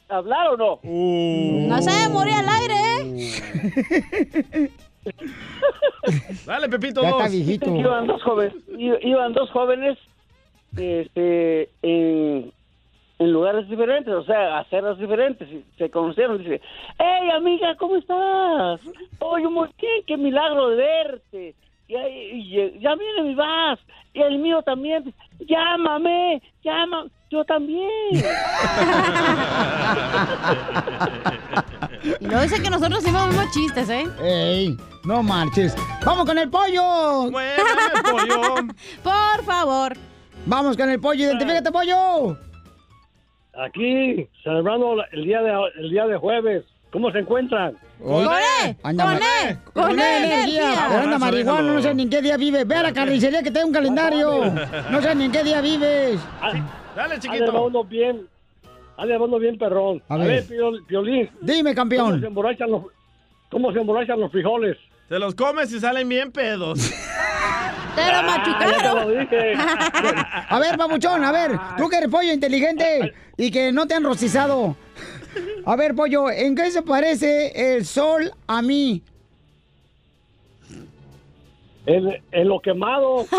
hablar 0.09 0.47
o 0.49 0.57
no? 0.57 0.79
No 0.83 1.81
se 1.83 2.09
morir 2.09 2.33
al 2.33 2.49
aire, 2.49 2.73
¿eh? 2.97 4.69
Dale, 6.45 6.67
Pepito, 6.69 7.01
Ya 7.03 7.09
está 7.09 7.23
dos. 7.23 7.31
viejito. 7.31 7.75
Iban 7.75 8.07
dos 8.07 8.23
jóvenes, 8.23 8.53
iban 9.01 9.33
dos 9.33 9.49
jóvenes 9.51 9.97
este, 10.75 11.69
en, 11.83 12.51
en 13.19 13.31
lugares 13.31 13.69
diferentes, 13.69 14.11
o 14.13 14.23
sea, 14.23 14.57
aceras 14.59 14.97
diferentes. 14.97 15.47
y 15.47 15.63
Se 15.77 15.89
conocieron. 15.91 16.39
Dice, 16.39 16.59
hey, 16.97 17.29
amiga, 17.35 17.75
¿cómo 17.77 17.97
estás? 17.97 18.81
Oye, 19.19 19.47
muy 19.47 19.69
bien, 19.79 20.03
qué 20.07 20.17
milagro 20.17 20.69
de 20.69 20.75
verte. 20.75 21.55
Y, 21.89 21.95
ahí- 21.95 22.29
y 22.33 22.79
ya 22.79 22.95
viene 22.95 23.23
mi 23.23 23.35
vas. 23.35 23.79
Y 24.13 24.21
el 24.21 24.37
mío 24.39 24.61
también. 24.63 25.13
Llámame, 25.39 26.41
llama. 26.63 27.05
Yo 27.31 27.43
también. 27.45 27.89
Y 32.19 32.25
luego 32.25 32.41
dice 32.41 32.61
que 32.61 32.69
nosotros 32.69 33.01
hicimos 33.03 33.21
los 33.27 33.29
mismos 33.35 33.51
chistes, 33.53 33.89
¿eh? 33.89 34.07
¡Ey! 34.21 34.77
No 35.03 35.21
marches. 35.21 35.75
¡Vamos 36.05 36.25
con 36.25 36.37
el 36.37 36.49
pollo! 36.49 37.29
pollo! 37.31 38.55
Por 39.03 39.43
favor. 39.43 39.93
Vamos 40.45 40.75
con 40.77 40.89
el 40.89 40.99
pollo. 40.99 41.25
Identifícate, 41.25 41.71
pollo. 41.71 42.37
Aquí, 43.63 44.27
celebrando 44.43 44.95
el 45.11 45.23
día 45.25 45.41
de 45.41 45.51
el 45.79 45.89
día 45.89 46.07
de 46.07 46.17
jueves. 46.17 46.63
¿Cómo 46.91 47.11
se 47.11 47.19
encuentran? 47.19 47.77
Hoy- 48.01 48.27
Anda 48.83 49.05
ma- 49.05 49.19
con 49.73 49.91
energía. 49.99 50.85
Pero 50.89 51.01
anda 51.01 51.19
marihuana, 51.19 51.73
no 51.73 51.81
sé 51.81 51.93
ni 51.93 52.03
en 52.03 52.09
qué 52.09 52.21
día 52.21 52.37
vives. 52.37 52.67
Ve 52.67 52.75
a 52.75 52.83
la 52.83 52.93
carnicería 52.93 53.43
que 53.43 53.51
te 53.51 53.59
da 53.59 53.65
un 53.65 53.73
calendario. 53.73 54.45
No 54.89 55.01
sé 55.01 55.15
ni 55.15 55.25
en 55.25 55.31
qué 55.31 55.43
día 55.43 55.61
vives. 55.61 56.19
Dale, 56.95 57.19
chiquito. 57.19 57.63
uno 57.65 57.83
bien, 57.83 58.27
ande 58.97 59.17
uno 59.17 59.37
bien 59.39 59.57
perrón. 59.57 60.01
A 60.09 60.17
ver. 60.17 60.27
ver, 60.27 60.47
Piol- 60.47 60.85
Piolín. 60.85 61.29
Dime, 61.41 61.75
campeón. 61.75 62.05
¿Cómo 62.11 62.19
se 62.19 62.27
emborrachan 62.27 62.71
los, 62.71 62.83
cómo 63.49 63.71
se 63.73 63.79
emborrachan 63.79 64.19
los 64.19 64.31
frijoles? 64.31 64.77
Te 65.07 65.17
los 65.19 65.35
comes 65.35 65.71
y 65.73 65.79
salen 65.79 66.07
bien 66.07 66.31
pedos. 66.31 66.79
Te 67.95 68.13
lo 68.13 68.23
machucaron. 68.23 69.27
A 70.49 70.59
ver, 70.59 70.77
papuchón, 70.77 71.23
a 71.23 71.31
ver, 71.31 71.51
tú 71.77 71.89
que 71.89 71.97
eres 71.97 72.09
pollo 72.09 72.31
inteligente 72.31 73.13
y 73.37 73.51
que 73.51 73.71
no 73.71 73.87
te 73.87 73.95
han 73.95 74.03
rostizado. 74.03 74.75
A 75.65 75.75
ver, 75.75 75.93
pollo, 75.95 76.29
¿en 76.31 76.55
qué 76.55 76.71
se 76.71 76.81
parece 76.81 77.75
el 77.75 77.85
sol 77.85 78.31
a 78.47 78.61
mí? 78.61 79.03
En, 81.85 82.21
en 82.31 82.47
lo 82.47 82.59
quemado. 82.59 83.25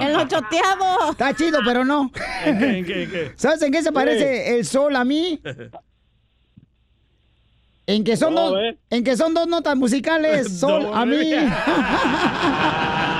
En 0.00 0.12
lo 0.12 0.26
choteado. 0.26 1.10
Está 1.12 1.34
chido, 1.34 1.60
pero 1.64 1.84
no. 1.84 2.10
¿En 2.44 2.58
qué, 2.58 2.78
en 2.78 2.84
qué, 2.84 3.02
en 3.04 3.10
qué? 3.10 3.32
¿Sabes 3.36 3.62
en 3.62 3.72
qué 3.72 3.82
se 3.82 3.92
parece 3.92 4.56
el 4.56 4.64
sol 4.64 4.94
a 4.96 5.04
mí? 5.04 5.40
En 7.86 8.04
que 8.04 8.16
son 8.16 8.34
No, 8.34 8.50
dos, 8.50 8.58
¿eh? 8.60 8.76
en 8.90 9.02
que 9.04 9.16
son 9.16 9.34
dos 9.34 9.46
notas 9.48 9.76
musicales, 9.76 10.58
sol 10.60 10.84
No, 10.84 10.94
a 10.94 11.04
mí. 11.06 11.16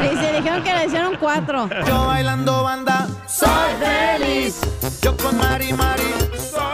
Y 0.00 0.16
se 0.16 0.32
dijeron 0.32 0.62
que 0.64 0.72
le 0.74 0.86
hicieron 0.86 1.16
cuatro. 1.20 1.68
Yo 1.86 2.06
bailando 2.06 2.62
banda, 2.62 3.06
soy 3.28 3.48
feliz. 3.78 4.58
Yo 5.02 5.14
con 5.18 5.36
Mari 5.36 5.74
Mari, 5.74 6.02
soy 6.38 6.38
feliz. 6.38 6.69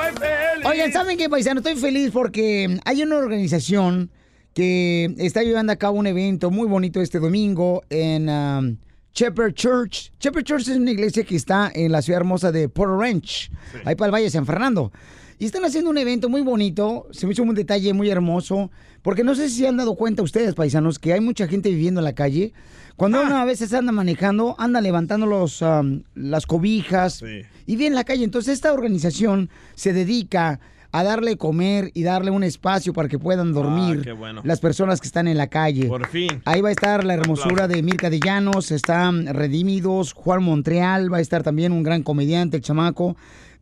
Oigan, 0.76 0.92
¿saben 0.92 1.16
qué, 1.16 1.30
paisano? 1.30 1.60
Estoy 1.60 1.76
feliz 1.76 2.10
porque 2.12 2.78
hay 2.84 3.02
una 3.02 3.16
organización 3.16 4.10
que 4.52 5.14
está 5.16 5.42
llevando 5.42 5.72
a 5.72 5.76
cabo 5.76 5.98
un 5.98 6.06
evento 6.06 6.50
muy 6.50 6.68
bonito 6.68 7.00
este 7.00 7.18
domingo 7.18 7.82
en 7.88 8.28
um, 8.28 8.76
Shepherd 9.14 9.54
Church. 9.54 10.12
Shepherd 10.20 10.44
Church 10.44 10.68
es 10.68 10.76
una 10.76 10.90
iglesia 10.90 11.24
que 11.24 11.34
está 11.34 11.72
en 11.74 11.92
la 11.92 12.02
ciudad 12.02 12.20
hermosa 12.20 12.52
de 12.52 12.68
Port 12.68 13.00
Ranch, 13.00 13.50
ahí 13.86 13.94
para 13.94 14.08
el 14.08 14.12
Valle 14.12 14.24
de 14.24 14.30
San 14.30 14.44
Fernando. 14.44 14.92
Y 15.38 15.46
están 15.46 15.64
haciendo 15.64 15.88
un 15.88 15.96
evento 15.96 16.28
muy 16.28 16.42
bonito, 16.42 17.06
se 17.10 17.26
me 17.26 17.32
hizo 17.32 17.42
un 17.42 17.54
detalle 17.54 17.94
muy 17.94 18.10
hermoso, 18.10 18.70
porque 19.00 19.24
no 19.24 19.34
sé 19.34 19.48
si 19.48 19.64
han 19.64 19.78
dado 19.78 19.94
cuenta 19.94 20.22
ustedes, 20.22 20.54
paisanos, 20.54 20.98
que 20.98 21.14
hay 21.14 21.20
mucha 21.20 21.48
gente 21.48 21.70
viviendo 21.70 22.02
en 22.02 22.04
la 22.04 22.14
calle. 22.14 22.52
Cuando 22.96 23.22
uno 23.22 23.36
a 23.36 23.44
veces 23.44 23.72
anda 23.74 23.92
manejando, 23.92 24.54
anda 24.58 24.80
levantando 24.80 25.26
los, 25.26 25.60
um, 25.62 26.02
las 26.14 26.46
cobijas 26.46 27.22
y 27.66 27.76
vive 27.76 27.86
en 27.88 27.94
la 27.94 28.04
calle. 28.04 28.24
Entonces 28.24 28.54
esta 28.54 28.72
organización 28.72 29.50
se 29.74 29.92
dedica 29.92 30.60
a 30.92 31.04
darle 31.04 31.36
comer 31.36 31.90
y 31.92 32.04
darle 32.04 32.30
un 32.30 32.42
espacio 32.42 32.94
para 32.94 33.08
que 33.08 33.18
puedan 33.18 33.52
dormir 33.52 34.08
Ah, 34.08 34.14
bueno. 34.14 34.40
las 34.44 34.60
personas 34.60 35.00
que 35.02 35.08
están 35.08 35.28
en 35.28 35.36
la 35.36 35.48
calle. 35.48 35.86
Por 35.88 36.06
fin. 36.08 36.40
Ahí 36.46 36.62
va 36.62 36.70
a 36.70 36.72
estar 36.72 37.04
la 37.04 37.12
hermosura 37.12 37.68
de 37.68 37.82
Mirka 37.82 38.08
de 38.08 38.18
Llanos, 38.18 38.70
están 38.70 39.26
Redimidos, 39.26 40.14
Juan 40.14 40.42
Montreal, 40.42 41.12
va 41.12 41.18
a 41.18 41.20
estar 41.20 41.42
también 41.42 41.72
un 41.72 41.82
gran 41.82 42.02
comediante, 42.02 42.56
el 42.56 42.62
chamaco, 42.62 43.14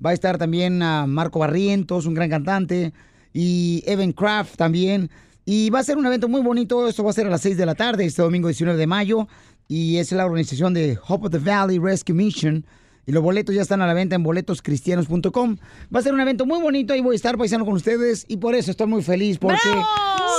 va 0.04 0.10
a 0.10 0.12
estar 0.12 0.38
también 0.38 0.80
a 0.82 1.06
Marco 1.08 1.40
Barrientos, 1.40 2.06
un 2.06 2.14
gran 2.14 2.30
cantante, 2.30 2.92
y 3.32 3.82
Evan 3.86 4.12
Kraft 4.12 4.54
también. 4.56 5.10
Y 5.46 5.70
va 5.70 5.80
a 5.80 5.84
ser 5.84 5.98
un 5.98 6.06
evento 6.06 6.28
muy 6.28 6.40
bonito, 6.40 6.88
esto 6.88 7.04
va 7.04 7.10
a 7.10 7.12
ser 7.12 7.26
a 7.26 7.30
las 7.30 7.42
6 7.42 7.56
de 7.56 7.66
la 7.66 7.74
tarde, 7.74 8.06
este 8.06 8.22
domingo 8.22 8.48
19 8.48 8.78
de 8.78 8.86
mayo, 8.86 9.28
y 9.68 9.98
es 9.98 10.10
la 10.12 10.24
organización 10.24 10.72
de 10.72 10.98
Hope 11.06 11.26
of 11.26 11.32
the 11.32 11.38
Valley 11.38 11.78
Rescue 11.78 12.14
Mission. 12.14 12.64
Y 13.06 13.12
los 13.12 13.22
boletos 13.22 13.54
ya 13.54 13.60
están 13.60 13.82
a 13.82 13.86
la 13.86 13.92
venta 13.92 14.16
en 14.16 14.22
boletoscristianos.com. 14.22 15.56
Va 15.94 16.00
a 16.00 16.02
ser 16.02 16.14
un 16.14 16.20
evento 16.20 16.46
muy 16.46 16.58
bonito, 16.62 16.94
ahí 16.94 17.02
voy 17.02 17.14
a 17.14 17.16
estar 17.16 17.36
paisano 17.36 17.66
con 17.66 17.74
ustedes, 17.74 18.24
y 18.28 18.38
por 18.38 18.54
eso 18.54 18.70
estoy 18.70 18.86
muy 18.86 19.02
feliz, 19.02 19.36
porque 19.36 19.58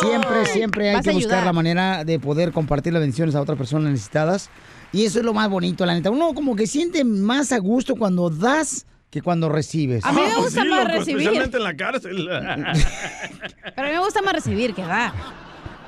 siempre, 0.01 0.45
siempre 0.47 0.95
hay 0.95 1.01
que 1.01 1.11
buscar 1.11 1.45
la 1.45 1.53
manera 1.53 2.03
de 2.03 2.19
poder 2.19 2.51
compartir 2.51 2.93
las 2.93 3.01
bendiciones 3.01 3.35
a 3.35 3.41
otras 3.41 3.59
personas 3.59 3.91
necesitadas. 3.91 4.49
Y 4.91 5.05
eso 5.05 5.19
es 5.19 5.25
lo 5.25 5.33
más 5.35 5.49
bonito, 5.49 5.85
la 5.85 5.93
neta. 5.93 6.09
Uno 6.09 6.33
como 6.33 6.55
que 6.55 6.65
siente 6.65 7.03
más 7.03 7.51
a 7.51 7.59
gusto 7.59 7.95
cuando 7.95 8.31
das 8.31 8.87
que 9.15 9.21
cuando 9.21 9.47
recibes. 9.47 10.03
A 10.03 10.11
mí 10.11 10.19
me 10.19 10.27
ah, 10.27 10.31
pues 10.35 10.45
gusta 10.47 10.65
más 10.65 10.81
pues, 10.83 10.97
recibir. 10.97 11.21
Especialmente 11.21 11.55
en 11.55 11.63
la 11.63 11.77
cárcel. 11.77 12.27
Pero 13.75 13.87
a 13.87 13.89
mí 13.89 13.93
me 13.93 13.99
gusta 13.99 14.21
más 14.21 14.33
recibir 14.33 14.73
que 14.73 14.81
dar. 14.81 15.13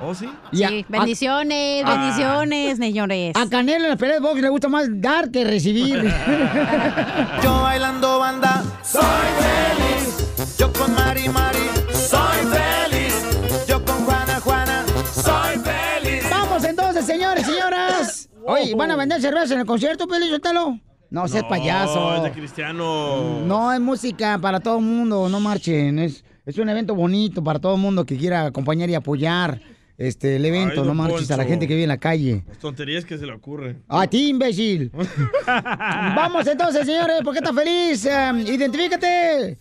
¿Oh, 0.00 0.14
sí? 0.14 0.30
Sí, 0.50 0.86
bendiciones, 0.88 1.84
ah. 1.84 1.94
bendiciones, 1.94 2.78
señores. 2.78 3.36
A 3.36 3.46
Canelo 3.50 3.84
en 3.84 3.90
la 3.90 3.96
pelea 3.96 4.14
de 4.14 4.20
box 4.20 4.40
le 4.40 4.48
gusta 4.48 4.70
más 4.70 4.86
dar 4.88 5.30
que 5.30 5.44
recibir. 5.44 5.96
Yo 7.42 7.60
bailando 7.60 8.18
banda, 8.18 8.64
soy 8.82 9.02
feliz. 9.02 10.56
Yo 10.56 10.72
con 10.72 10.94
Mari 10.94 11.28
Mari, 11.28 11.68
soy 11.92 12.46
feliz. 12.46 13.66
Yo 13.68 13.84
con 13.84 14.06
Juana 14.06 14.40
Juana, 14.40 14.86
soy 15.12 15.58
feliz. 15.58 16.24
Vamos 16.30 16.64
entonces, 16.64 17.04
señores, 17.04 17.44
señoras. 17.44 18.30
Oye, 18.46 18.74
¿van 18.74 18.90
a 18.90 18.96
vender 18.96 19.20
cerveza 19.20 19.52
en 19.52 19.60
el 19.60 19.66
concierto, 19.66 20.08
Pelizotelo? 20.08 20.80
Sotelo? 21.10 21.22
No, 21.22 21.28
seas 21.28 21.44
payaso. 21.44 22.00
No, 22.00 22.16
es 22.16 22.22
de 22.22 22.32
cristiano. 22.32 23.40
No, 23.44 23.72
es 23.72 23.80
música 23.80 24.38
para 24.38 24.60
todo 24.60 24.78
el 24.78 24.84
mundo, 24.84 25.28
no 25.28 25.40
marchen. 25.40 25.98
Es, 25.98 26.24
es 26.46 26.58
un 26.58 26.68
evento 26.68 26.94
bonito 26.94 27.42
para 27.42 27.58
todo 27.58 27.74
el 27.74 27.80
mundo 27.80 28.04
que 28.04 28.16
quiera 28.16 28.46
acompañar 28.46 28.88
y 28.90 28.94
apoyar 28.94 29.60
este, 29.96 30.36
el 30.36 30.44
evento. 30.44 30.82
Ay, 30.82 30.86
no 30.86 30.94
marches 30.94 31.30
a 31.30 31.36
la 31.36 31.44
gente 31.44 31.66
que 31.66 31.74
vive 31.74 31.84
en 31.84 31.88
la 31.88 31.98
calle. 31.98 32.44
Las 32.46 32.58
tonterías 32.58 33.04
que 33.04 33.16
se 33.18 33.26
le 33.26 33.32
ocurren. 33.32 33.82
A 33.88 34.06
ti, 34.06 34.28
imbécil. 34.28 34.92
Vamos 35.46 36.46
entonces, 36.46 36.86
señores. 36.86 37.22
¿Por 37.22 37.32
qué 37.32 37.38
estás 37.38 37.54
feliz? 37.54 38.04
Eh, 38.04 38.44
identifícate. 38.54 39.58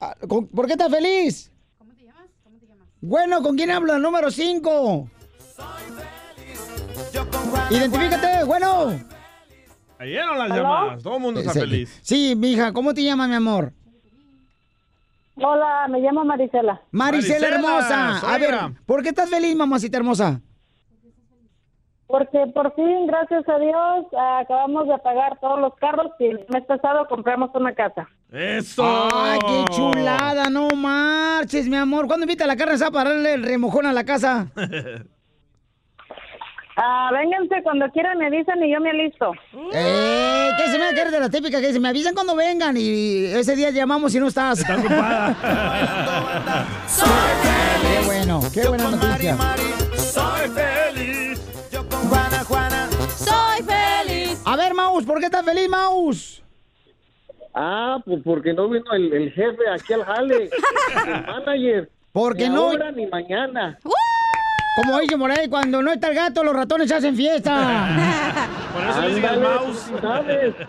Ah, 0.00 0.14
¿con- 0.28 0.46
¿Por 0.48 0.66
qué 0.66 0.72
estás 0.72 0.90
feliz? 0.90 1.50
Bueno, 3.00 3.42
¿con 3.42 3.56
quién 3.56 3.70
habla? 3.70 3.98
Número 3.98 4.30
5. 4.30 5.08
Identifícate, 7.70 8.44
bueno. 8.44 8.98
Cayeron 9.98 10.38
las 10.38 10.50
¿Aló? 10.50 10.62
llamadas. 10.62 11.02
Todo 11.02 11.16
el 11.16 11.22
mundo 11.22 11.40
está 11.40 11.52
Sí, 11.52 11.60
feliz. 11.60 12.00
Sí, 12.02 12.34
mija, 12.36 12.72
¿cómo 12.72 12.92
te 12.94 13.02
llamas, 13.02 13.28
mi 13.28 13.34
amor? 13.34 13.72
Hola, 15.36 15.86
me 15.88 16.00
llamo 16.00 16.24
Marisela. 16.24 16.80
Maricela, 16.90 17.50
Marisela, 17.50 17.56
hermosa. 17.56 18.34
A 18.34 18.38
ver. 18.38 18.54
¿por 18.86 19.02
qué 19.02 19.10
estás 19.10 19.28
feliz, 19.28 19.54
mamacita 19.54 19.98
hermosa? 19.98 20.40
Porque 22.06 22.38
por 22.54 22.72
fin, 22.74 23.06
gracias 23.06 23.46
a 23.48 23.58
Dios, 23.58 24.06
acabamos 24.40 24.86
de 24.86 24.96
pagar 24.98 25.38
todos 25.40 25.58
los 25.60 25.74
carros 25.74 26.12
y 26.20 26.26
el 26.26 26.46
mes 26.50 26.64
pasado 26.66 27.06
compramos 27.08 27.50
una 27.54 27.74
casa. 27.74 28.08
¡Eso! 28.32 28.84
¡Ay, 29.12 29.38
qué 29.40 29.64
chulada! 29.72 30.48
No 30.48 30.68
marches, 30.70 31.68
mi 31.68 31.76
amor. 31.76 32.06
¿Cuándo 32.06 32.24
invita 32.24 32.44
a 32.44 32.46
la 32.46 32.56
carne 32.56 32.74
asada 32.74 32.92
para 32.92 33.10
darle 33.10 33.34
el 33.34 33.42
remojón 33.42 33.86
a 33.86 33.92
la 33.92 34.04
casa? 34.04 34.46
Ah, 36.78 37.10
vénganse 37.10 37.62
cuando 37.62 37.88
quieran, 37.90 38.18
me 38.18 38.30
dicen 38.30 38.62
y 38.62 38.70
yo 38.72 38.80
me 38.80 38.90
alisto. 38.90 39.32
Eh, 39.72 40.50
¿Qué 40.58 40.70
se 40.70 40.78
me 40.78 40.84
a 40.84 41.10
de 41.10 41.20
la 41.20 41.30
típica 41.30 41.58
que 41.60 41.68
dice? 41.68 41.80
Me 41.80 41.88
avisan 41.88 42.14
cuando 42.14 42.36
vengan 42.36 42.76
y 42.76 43.24
ese 43.24 43.56
día 43.56 43.70
llamamos 43.70 44.12
si 44.12 44.20
no 44.20 44.26
estás. 44.28 44.58
Está 44.60 44.76
ocupada. 44.76 45.34
Qué 47.82 48.04
bueno, 48.06 48.40
qué 48.52 48.68
buena 48.68 48.90
noticia. 48.90 49.36
Soy 49.96 50.48
feliz. 50.50 51.40
Yo 51.72 51.88
con 51.88 52.00
Juana, 52.08 52.44
Juana. 52.44 52.88
Soy 53.16 53.62
feliz. 53.64 54.42
A 54.44 54.56
ver, 54.56 54.74
Maus, 54.74 55.04
¿por 55.04 55.18
qué 55.18 55.26
estás 55.26 55.44
feliz, 55.44 55.68
Maus? 55.68 56.42
Ah, 57.54 57.98
pues 58.04 58.20
porque 58.22 58.52
no 58.52 58.68
vino 58.68 58.92
el, 58.92 59.12
el 59.14 59.32
jefe 59.32 59.62
aquí 59.72 59.94
al 59.94 60.04
jale, 60.04 60.50
el 61.06 61.22
manager. 61.26 61.90
Porque 62.12 62.48
ni 62.48 62.54
no- 62.54 62.68
ahora 62.68 62.90
ni 62.92 63.06
mañana. 63.06 63.78
Como 64.76 65.00
dice 65.00 65.16
Moray, 65.16 65.48
cuando 65.48 65.80
no 65.82 65.90
está 65.90 66.08
el 66.08 66.14
gato, 66.14 66.44
los 66.44 66.54
ratones 66.54 66.92
hacen 66.92 67.16
fiesta. 67.16 67.88
Por 68.74 68.82
eso 68.82 69.00
le 69.00 69.08
dicen 69.08 69.24
Ándale, 69.24 69.58
mouse. 69.58 69.90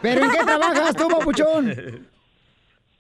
¿Pero 0.01 0.23
en 0.23 0.31
qué 0.31 0.43
trabajas 0.45 0.95
tú, 0.95 1.07
papuchón? 1.09 2.07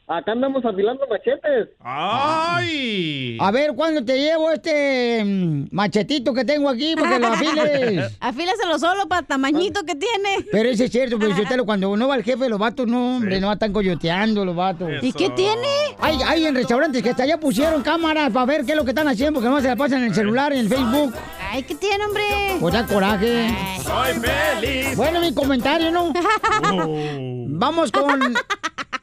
Acá 0.09 0.31
andamos 0.31 0.63
afilando 0.63 1.05
machetes. 1.07 1.67
¡Ay! 1.81 3.37
A 3.41 3.51
ver, 3.51 3.73
¿cuándo 3.75 4.05
te 4.05 4.17
llevo 4.17 4.51
este 4.51 5.21
mm, 5.25 5.67
machetito 5.71 6.33
que 6.33 6.45
tengo 6.45 6.69
aquí? 6.69 6.95
Porque 6.97 7.19
lo 7.19 7.27
afiles. 7.27 8.15
Afílaselo 8.21 8.79
solo 8.79 9.09
para 9.09 9.23
tamañito 9.23 9.83
que 9.83 9.95
tiene. 9.95 10.45
Pero 10.49 10.69
eso 10.69 10.85
es 10.85 10.91
cierto, 10.91 11.19
pero 11.19 11.35
yo 11.35 11.43
te 11.45 11.57
lo- 11.57 11.65
cuando 11.67 11.97
no 11.97 12.07
va 12.07 12.15
el 12.15 12.23
jefe, 12.23 12.47
los 12.47 12.57
vatos 12.57 12.87
no, 12.87 13.17
hombre, 13.17 13.41
no 13.41 13.51
están 13.51 13.73
coyoteando 13.73 14.45
los 14.45 14.55
vatos. 14.55 14.89
¿Y 15.01 15.11
qué 15.11 15.29
tiene? 15.31 15.67
Hay, 15.99 16.17
hay 16.25 16.45
en 16.45 16.55
restaurantes 16.55 17.03
que 17.03 17.09
hasta 17.09 17.23
allá 17.23 17.37
pusieron 17.37 17.83
cámaras 17.83 18.31
para 18.31 18.45
ver 18.45 18.63
qué 18.65 18.71
es 18.71 18.77
lo 18.77 18.85
que 18.85 18.91
están 18.91 19.09
haciendo, 19.09 19.41
porque 19.41 19.49
no 19.49 19.59
se 19.59 19.67
la 19.67 19.75
pasan 19.75 20.03
en 20.03 20.05
el 20.05 20.15
celular, 20.15 20.53
en 20.53 20.59
el 20.59 20.69
Facebook. 20.69 21.13
Ay, 21.51 21.63
¿qué 21.63 21.75
tiene, 21.75 22.05
hombre? 22.05 22.23
Pues 22.61 22.73
da 22.73 22.85
coraje. 22.85 23.49
Soy 23.83 24.13
feliz. 24.13 24.95
Bueno, 24.95 25.19
mi 25.19 25.33
comentario, 25.33 25.91
¿no? 25.91 26.13
Vamos 27.49 27.91
con 27.91 28.33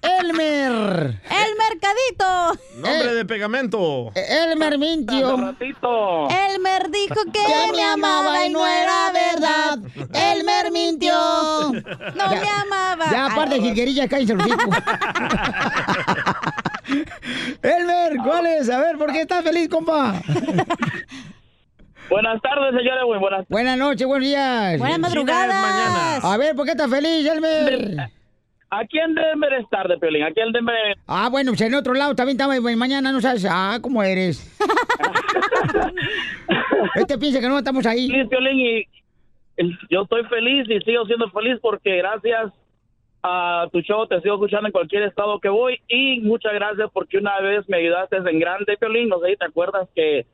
Elmer. 0.02 1.20
El 1.30 1.50
mercadito. 1.56 2.58
Nombre 2.76 3.14
de 3.14 3.24
pegamento. 3.24 4.12
Elmer 4.14 4.78
Mintio. 4.78 5.30
Elmer 5.30 6.90
dijo 6.90 7.24
que 7.32 7.32
Que 7.32 7.72
me 7.74 7.82
amaba 7.82 8.44
y 8.46 8.50
no 8.50 8.66
era 8.66 9.12
verdad. 9.12 9.78
Elmer 10.12 10.70
mintió. 10.72 11.12
No 11.14 11.82
Ya- 12.14 12.40
me 12.40 12.48
amaba. 12.48 13.10
Ya, 13.10 13.26
aparte 13.26 13.54
de 13.56 13.60
jilguerilla, 13.62 14.08
cállense 14.08 14.34
los 14.34 14.46
hijos. 14.46 14.64
Elmer, 17.62 18.16
¿cuál 18.22 18.46
es? 18.46 18.68
A 18.70 18.78
ver, 18.80 18.98
¿por 18.98 19.12
qué 19.12 19.22
estás 19.22 19.42
feliz, 19.42 19.68
compa? 19.68 20.14
Buenas 22.10 22.40
tardes, 22.42 22.74
señores. 22.76 23.04
Buenas 23.20 23.46
Buenas 23.48 23.78
noches, 23.78 24.06
buenos 24.06 24.28
días. 24.28 24.78
Buenas 24.78 24.98
madrugadas. 24.98 26.24
A 26.24 26.36
ver, 26.36 26.54
¿por 26.54 26.64
qué 26.66 26.72
estás 26.72 26.90
feliz, 26.90 27.26
Elmer? 27.26 28.10
Aquí 28.80 28.98
en 28.98 29.14
Denver 29.14 29.52
es 29.52 29.68
tarde, 29.68 29.98
Piolín. 29.98 30.24
Aquí 30.24 30.40
en 30.40 30.50
Denver 30.50 30.74
Ah, 31.06 31.28
bueno, 31.30 31.52
pues 31.52 31.60
en 31.60 31.74
otro 31.74 31.94
lado 31.94 32.16
también 32.16 32.36
estaba 32.36 32.58
mañana, 32.76 33.12
no 33.12 33.20
sabes. 33.20 33.46
Ah, 33.48 33.78
¿cómo 33.80 34.02
eres? 34.02 34.52
este 36.96 37.18
piensa 37.18 37.40
que 37.40 37.48
no 37.48 37.58
estamos 37.58 37.86
ahí. 37.86 38.08
Sí, 38.08 38.24
Piolín, 38.24 38.58
y 38.58 38.88
yo 39.90 40.02
estoy 40.02 40.24
feliz 40.24 40.68
y 40.68 40.80
sigo 40.80 41.06
siendo 41.06 41.30
feliz 41.30 41.58
porque 41.62 41.98
gracias 41.98 42.52
a 43.22 43.68
tu 43.72 43.80
show 43.80 44.08
te 44.08 44.20
sigo 44.20 44.34
escuchando 44.34 44.66
en 44.66 44.72
cualquier 44.72 45.04
estado 45.04 45.38
que 45.38 45.48
voy 45.48 45.80
y 45.88 46.20
muchas 46.20 46.52
gracias 46.52 46.90
porque 46.92 47.18
una 47.18 47.40
vez 47.40 47.68
me 47.68 47.76
ayudaste 47.76 48.16
en 48.16 48.40
grande, 48.40 48.76
Piolín. 48.76 49.08
No 49.08 49.20
sé 49.20 49.30
si 49.30 49.36
te 49.36 49.44
acuerdas 49.44 49.88
que 49.94 50.26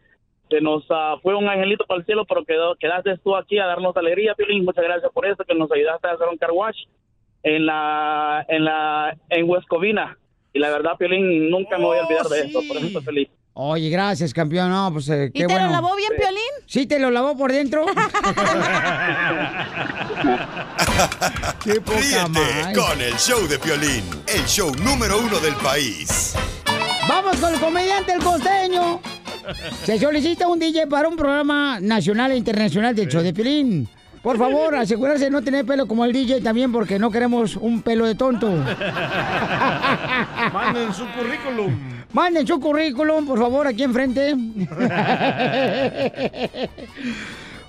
se 0.49 0.63
nos 0.63 0.87
ah, 0.89 1.17
fue 1.23 1.35
un 1.35 1.47
angelito 1.47 1.85
para 1.85 2.01
el 2.01 2.07
cielo, 2.07 2.25
pero 2.25 2.47
quedó, 2.47 2.75
quedaste 2.77 3.19
tú 3.19 3.37
aquí 3.37 3.59
a 3.59 3.67
darnos 3.67 3.95
alegría, 3.99 4.35
Piolín. 4.35 4.65
Muchas 4.65 4.85
gracias 4.85 5.13
por 5.13 5.27
eso, 5.27 5.45
que 5.45 5.55
nos 5.55 5.71
ayudaste 5.71 6.09
a 6.09 6.13
hacer 6.13 6.29
un 6.29 6.39
car 6.39 6.53
wash 6.53 6.79
en 7.43 7.67
la 7.67 8.45
en 8.49 8.65
la 8.65 9.17
en 9.29 9.49
West 9.49 9.67
Covina. 9.69 10.17
Y 10.53 10.59
la 10.59 10.71
verdad, 10.71 10.93
Piolín, 10.99 11.51
nunca 11.51 11.79
me 11.79 11.85
voy 11.85 11.99
a 11.99 12.03
olvidar 12.05 12.27
de 12.27 12.41
eso, 12.41 12.61
por 12.67 12.77
eso 12.77 12.87
estoy 12.87 13.03
feliz. 13.03 13.29
Oye, 13.53 13.91
gracias, 13.91 14.33
campeón. 14.33 14.71
No, 14.71 14.91
pues 14.93 15.09
eh, 15.09 15.31
qué 15.35 15.45
¿Y 15.45 15.47
te 15.47 15.53
bueno. 15.53 15.67
lo 15.67 15.73
lavó 15.73 15.95
bien, 15.97 16.13
Piolín? 16.17 16.41
Sí, 16.67 16.87
te 16.87 16.99
lo 16.99 17.11
lavó 17.11 17.37
por 17.37 17.53
dentro. 17.53 17.85
Qué 21.65 21.81
poca 21.81 21.99
Ríete 21.99 22.73
con 22.75 23.01
el 23.01 23.15
show 23.15 23.47
de 23.49 23.59
Piolín, 23.59 24.05
el 24.27 24.45
show 24.47 24.73
número 24.85 25.19
uno 25.19 25.39
del 25.41 25.55
país. 25.57 26.35
Vamos 27.09 27.37
con 27.37 27.55
el 27.55 27.61
comediante 27.61 28.13
El 28.13 28.23
Costeño. 28.23 29.01
Se 29.85 29.99
solicita 29.99 30.49
un 30.49 30.59
DJ 30.59 30.87
para 30.87 31.09
un 31.09 31.17
programa 31.17 31.81
nacional 31.81 32.33
e 32.33 32.37
internacional 32.37 32.95
de 32.95 33.09
show 33.09 33.23
de 33.23 33.33
Pilín. 33.33 33.89
Por 34.23 34.39
favor, 34.39 34.75
asegurarse 34.77 35.25
de 35.25 35.31
no 35.31 35.43
tener 35.43 35.65
pelo 35.65 35.87
como 35.87 36.05
el 36.05 36.13
DJ 36.13 36.41
también 36.41 36.73
porque 36.73 36.99
no 36.99 37.11
queremos 37.11 37.57
un 37.57 37.83
pelo 37.83 38.07
de 38.07 38.15
tonto. 38.15 38.51
Manden 40.53 40.93
su 40.93 41.07
currículum. 41.07 41.75
Manden 42.13 42.47
su 42.47 42.61
currículum, 42.61 43.27
por 43.27 43.39
favor, 43.39 43.67
aquí 43.67 43.83
enfrente. 43.83 44.35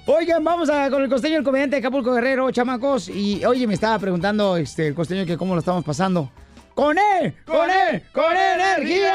Oigan, 0.07 0.43
vamos 0.43 0.67
a, 0.69 0.89
con 0.89 1.03
el 1.03 1.09
costeño, 1.09 1.37
el 1.37 1.43
comediante 1.43 1.75
de 1.75 1.79
Acapulco 1.79 2.11
Guerrero, 2.13 2.49
chamacos. 2.49 3.07
Y 3.07 3.45
oye, 3.45 3.67
me 3.67 3.75
estaba 3.75 3.99
preguntando 3.99 4.57
este, 4.57 4.87
el 4.87 4.95
costeño 4.95 5.27
que 5.27 5.37
cómo 5.37 5.53
lo 5.53 5.59
estamos 5.59 5.85
pasando. 5.85 6.31
¡Con 6.73 6.97
él! 6.97 7.35
¡Con 7.45 7.69
él! 7.69 8.01
¡Con 8.11 8.35
energía! 8.35 9.13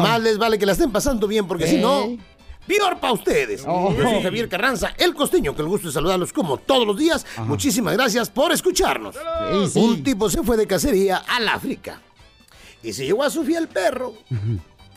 Más 0.00 0.22
les 0.22 0.38
vale 0.38 0.58
que 0.58 0.66
la 0.66 0.72
estén 0.72 0.92
pasando 0.92 1.26
bien, 1.26 1.48
porque 1.48 1.66
si 1.66 1.78
no. 1.78 2.16
Peor 2.66 2.98
para 2.98 3.12
ustedes. 3.12 3.64
Oh. 3.66 3.94
Yo 3.96 4.02
soy 4.02 4.22
Javier 4.22 4.48
Carranza, 4.48 4.94
el 4.98 5.14
costeño, 5.14 5.54
que 5.54 5.62
el 5.62 5.68
gusto 5.68 5.88
de 5.88 5.92
saludarlos 5.94 6.32
como 6.32 6.56
todos 6.58 6.86
los 6.86 6.96
días. 6.96 7.24
Muchísimas 7.38 7.94
gracias 7.94 8.30
por 8.30 8.52
escucharnos. 8.52 9.14
Sí, 9.14 9.68
sí. 9.68 9.78
Un 9.80 10.02
tipo 10.02 10.28
se 10.30 10.42
fue 10.42 10.56
de 10.56 10.66
cacería 10.66 11.18
al 11.28 11.48
África 11.48 12.00
y 12.82 12.92
se 12.92 13.06
llevó 13.06 13.24
a 13.24 13.30
su 13.30 13.44
fiel 13.44 13.68
perro, 13.68 14.14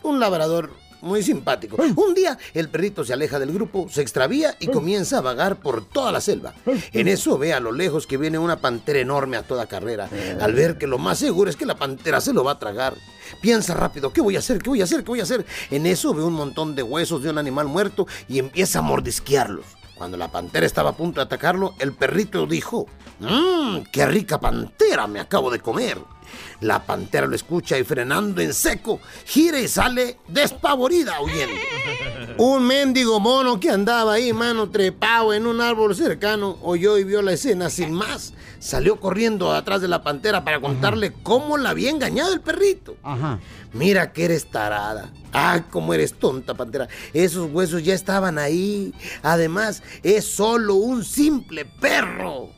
un 0.02 0.20
labrador 0.20 0.72
muy 1.00 1.22
simpático. 1.22 1.76
Un 1.76 2.14
día 2.14 2.38
el 2.54 2.68
perrito 2.68 3.04
se 3.04 3.12
aleja 3.12 3.38
del 3.38 3.52
grupo, 3.52 3.88
se 3.90 4.02
extravía 4.02 4.56
y 4.58 4.68
comienza 4.68 5.18
a 5.18 5.20
vagar 5.20 5.56
por 5.56 5.84
toda 5.84 6.12
la 6.12 6.20
selva. 6.20 6.54
En 6.92 7.08
eso 7.08 7.38
ve 7.38 7.52
a 7.52 7.60
lo 7.60 7.72
lejos 7.72 8.06
que 8.06 8.16
viene 8.16 8.38
una 8.38 8.60
pantera 8.60 8.98
enorme 8.98 9.36
a 9.36 9.42
toda 9.42 9.66
carrera. 9.66 10.08
Al 10.40 10.54
ver 10.54 10.78
que 10.78 10.86
lo 10.86 10.98
más 10.98 11.18
seguro 11.18 11.50
es 11.50 11.56
que 11.56 11.66
la 11.66 11.76
pantera 11.76 12.20
se 12.20 12.32
lo 12.32 12.44
va 12.44 12.52
a 12.52 12.58
tragar. 12.58 12.94
Piensa 13.40 13.74
rápido, 13.74 14.12
¿qué 14.12 14.20
voy 14.20 14.36
a 14.36 14.38
hacer? 14.38 14.58
¿Qué 14.58 14.70
voy 14.70 14.80
a 14.80 14.84
hacer? 14.84 15.04
¿Qué 15.04 15.10
voy 15.10 15.20
a 15.20 15.24
hacer? 15.24 15.44
En 15.70 15.86
eso 15.86 16.14
ve 16.14 16.22
un 16.22 16.32
montón 16.32 16.74
de 16.74 16.82
huesos 16.82 17.22
de 17.22 17.30
un 17.30 17.38
animal 17.38 17.66
muerto 17.66 18.06
y 18.28 18.38
empieza 18.38 18.78
a 18.78 18.82
mordisquearlos. 18.82 19.77
Cuando 19.98 20.16
la 20.16 20.28
pantera 20.28 20.64
estaba 20.64 20.90
a 20.90 20.96
punto 20.96 21.20
de 21.20 21.24
atacarlo, 21.24 21.74
el 21.80 21.92
perrito 21.92 22.46
dijo, 22.46 22.86
¡Mmm, 23.18 23.78
qué 23.92 24.06
rica 24.06 24.38
pantera 24.38 25.08
me 25.08 25.18
acabo 25.18 25.50
de 25.50 25.58
comer! 25.58 25.98
La 26.60 26.84
pantera 26.84 27.26
lo 27.26 27.34
escucha 27.34 27.78
y 27.78 27.84
frenando 27.84 28.40
en 28.40 28.52
seco, 28.52 29.00
gira 29.24 29.58
y 29.58 29.66
sale 29.66 30.18
despavorida 30.28 31.20
huyendo. 31.20 31.54
Un 32.36 32.66
mendigo 32.66 33.18
mono 33.18 33.58
que 33.58 33.70
andaba 33.70 34.12
ahí, 34.14 34.32
mano, 34.32 34.70
trepado 34.70 35.32
en 35.32 35.46
un 35.46 35.60
árbol 35.60 35.96
cercano, 35.96 36.58
oyó 36.62 36.98
y 36.98 37.04
vio 37.04 37.22
la 37.22 37.32
escena 37.32 37.70
sin 37.70 37.92
más. 37.92 38.34
Salió 38.58 39.00
corriendo 39.00 39.52
atrás 39.52 39.80
de 39.80 39.88
la 39.88 40.02
pantera 40.02 40.44
para 40.44 40.60
contarle 40.60 41.12
cómo 41.22 41.56
la 41.56 41.70
había 41.70 41.90
engañado 41.90 42.32
el 42.32 42.40
perrito. 42.40 42.96
Ajá. 43.02 43.38
Mira 43.72 44.12
que 44.12 44.24
eres 44.24 44.50
tarada. 44.50 45.12
Ah, 45.32 45.64
cómo 45.70 45.92
eres 45.92 46.14
tonta, 46.14 46.54
pantera. 46.54 46.88
Esos 47.12 47.50
huesos 47.50 47.84
ya 47.84 47.94
estaban 47.94 48.38
ahí. 48.38 48.94
Además, 49.22 49.82
es 50.02 50.24
solo 50.24 50.74
un 50.74 51.04
simple 51.04 51.64
perro, 51.64 52.50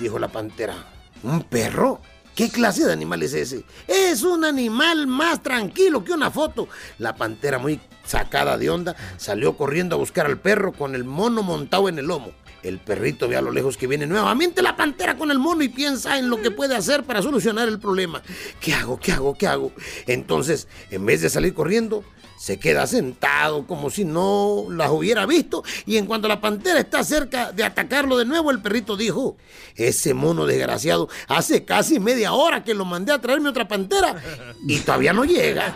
dijo 0.00 0.18
la 0.18 0.28
pantera. 0.28 0.74
¿Un 1.22 1.42
perro? 1.42 2.00
¿Qué 2.34 2.50
clase 2.50 2.84
de 2.84 2.92
animal 2.92 3.22
es 3.24 3.32
ese? 3.34 3.64
Es 3.88 4.22
un 4.22 4.44
animal 4.44 5.08
más 5.08 5.42
tranquilo 5.42 6.04
que 6.04 6.12
una 6.12 6.30
foto. 6.30 6.68
La 6.98 7.16
pantera, 7.16 7.58
muy 7.58 7.80
sacada 8.04 8.56
de 8.56 8.70
onda, 8.70 8.94
salió 9.16 9.56
corriendo 9.56 9.96
a 9.96 9.98
buscar 9.98 10.26
al 10.26 10.38
perro 10.38 10.72
con 10.72 10.94
el 10.94 11.02
mono 11.02 11.42
montado 11.42 11.88
en 11.88 11.98
el 11.98 12.06
lomo. 12.06 12.30
El 12.62 12.78
perrito 12.78 13.28
ve 13.28 13.36
a 13.36 13.40
lo 13.40 13.52
lejos 13.52 13.76
que 13.76 13.86
viene 13.86 14.06
nuevamente 14.06 14.62
la 14.62 14.76
pantera 14.76 15.16
con 15.16 15.30
el 15.30 15.38
mono 15.38 15.62
y 15.62 15.68
piensa 15.68 16.18
en 16.18 16.28
lo 16.28 16.42
que 16.42 16.50
puede 16.50 16.74
hacer 16.74 17.04
para 17.04 17.22
solucionar 17.22 17.68
el 17.68 17.78
problema. 17.78 18.22
¿Qué 18.60 18.74
hago? 18.74 18.98
¿Qué 18.98 19.12
hago? 19.12 19.34
¿Qué 19.34 19.46
hago? 19.46 19.72
Entonces, 20.06 20.66
en 20.90 21.06
vez 21.06 21.20
de 21.20 21.30
salir 21.30 21.54
corriendo, 21.54 22.04
se 22.38 22.58
queda 22.58 22.86
sentado 22.86 23.66
como 23.66 23.90
si 23.90 24.04
no 24.04 24.66
las 24.70 24.90
hubiera 24.90 25.26
visto 25.26 25.64
y 25.86 25.96
en 25.96 26.06
cuanto 26.06 26.28
la 26.28 26.40
pantera 26.40 26.78
está 26.78 27.02
cerca 27.02 27.52
de 27.52 27.64
atacarlo 27.64 28.16
de 28.16 28.24
nuevo, 28.24 28.50
el 28.50 28.62
perrito 28.62 28.96
dijo, 28.96 29.36
ese 29.74 30.14
mono 30.14 30.46
desgraciado, 30.46 31.08
hace 31.26 31.64
casi 31.64 31.98
media 32.00 32.32
hora 32.32 32.62
que 32.62 32.74
lo 32.74 32.84
mandé 32.84 33.12
a 33.12 33.20
traerme 33.20 33.48
otra 33.48 33.66
pantera 33.66 34.14
y 34.66 34.78
todavía 34.78 35.12
no 35.12 35.24
llega. 35.24 35.74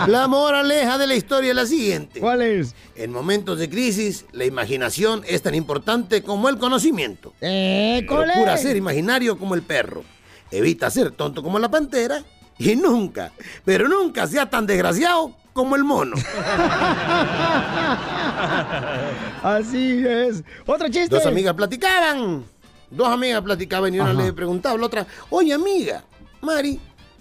La 0.06 0.26
moraleja 0.28 0.98
de 0.98 1.06
la 1.06 1.14
historia 1.14 1.50
es 1.50 1.56
la 1.56 1.66
siguiente. 1.66 2.20
¿Cuál 2.20 2.42
es? 2.42 2.74
En 2.94 3.12
momentos 3.12 3.58
de 3.58 3.68
crisis, 3.70 4.24
la 4.32 4.44
imaginación 4.44 5.22
es 5.26 5.42
tan 5.42 5.54
importante 5.54 6.22
como 6.22 6.48
el 6.48 6.58
conocimiento. 6.58 7.32
École. 7.40 8.32
Procura 8.32 8.56
ser 8.56 8.76
imaginario 8.76 9.38
como 9.38 9.54
el 9.54 9.62
perro. 9.62 10.04
Evita 10.50 10.90
ser 10.90 11.12
tonto 11.12 11.42
como 11.42 11.58
la 11.58 11.70
pantera. 11.70 12.24
Y 12.60 12.76
nunca, 12.76 13.32
pero 13.64 13.88
nunca 13.88 14.26
sea 14.26 14.48
tan 14.48 14.66
desgraciado 14.66 15.34
como 15.52 15.76
el 15.76 15.84
mono. 15.84 16.16
Así 19.42 20.04
es. 20.06 20.42
Otro 20.66 20.88
chiste. 20.88 21.14
Dos 21.14 21.26
amigas 21.26 21.54
platicaban. 21.54 22.44
Dos 22.90 23.08
amigas 23.08 23.42
platicaban 23.42 23.94
y 23.94 24.00
una 24.00 24.10
Ajá. 24.10 24.22
le 24.22 24.32
preguntaba 24.32 24.74
a 24.74 24.78
la 24.78 24.86
otra, 24.86 25.06
oye 25.30 25.54
amiga, 25.54 26.04
Mari, 26.42 26.80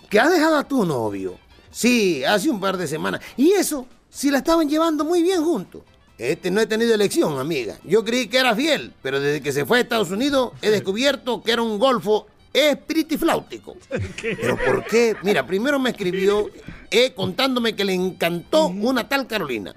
¿que 0.09 0.19
has 0.19 0.31
dejado 0.31 0.57
a 0.57 0.63
tu 0.63 0.83
novio? 0.85 1.37
Sí, 1.71 2.23
hace 2.23 2.49
un 2.49 2.59
par 2.59 2.75
de 2.75 2.87
semanas. 2.87 3.21
Y 3.37 3.51
eso, 3.51 3.85
si 4.09 4.31
la 4.31 4.39
estaban 4.39 4.67
llevando 4.67 5.05
muy 5.05 5.21
bien 5.23 5.43
juntos. 5.43 5.83
Este 6.17 6.51
no 6.51 6.59
he 6.59 6.65
tenido 6.65 6.93
elección, 6.93 7.39
amiga. 7.39 7.77
Yo 7.85 8.03
creí 8.03 8.27
que 8.27 8.39
era 8.39 8.53
fiel, 8.53 8.91
pero 9.01 9.21
desde 9.21 9.41
que 9.41 9.53
se 9.53 9.65
fue 9.65 9.77
a 9.77 9.81
Estados 9.81 10.11
Unidos 10.11 10.51
he 10.61 10.69
descubierto 10.69 11.41
que 11.41 11.53
era 11.53 11.61
un 11.61 11.79
golfo 11.79 12.27
espiritifláutico. 12.53 13.75
¿Pero 14.21 14.57
por 14.57 14.83
qué? 14.85 15.15
Mira, 15.23 15.45
primero 15.45 15.79
me 15.79 15.89
escribió 15.91 16.49
eh, 16.91 17.13
contándome 17.15 17.75
que 17.75 17.85
le 17.85 17.93
encantó 17.93 18.67
una 18.67 19.07
tal 19.07 19.27
Carolina. 19.27 19.73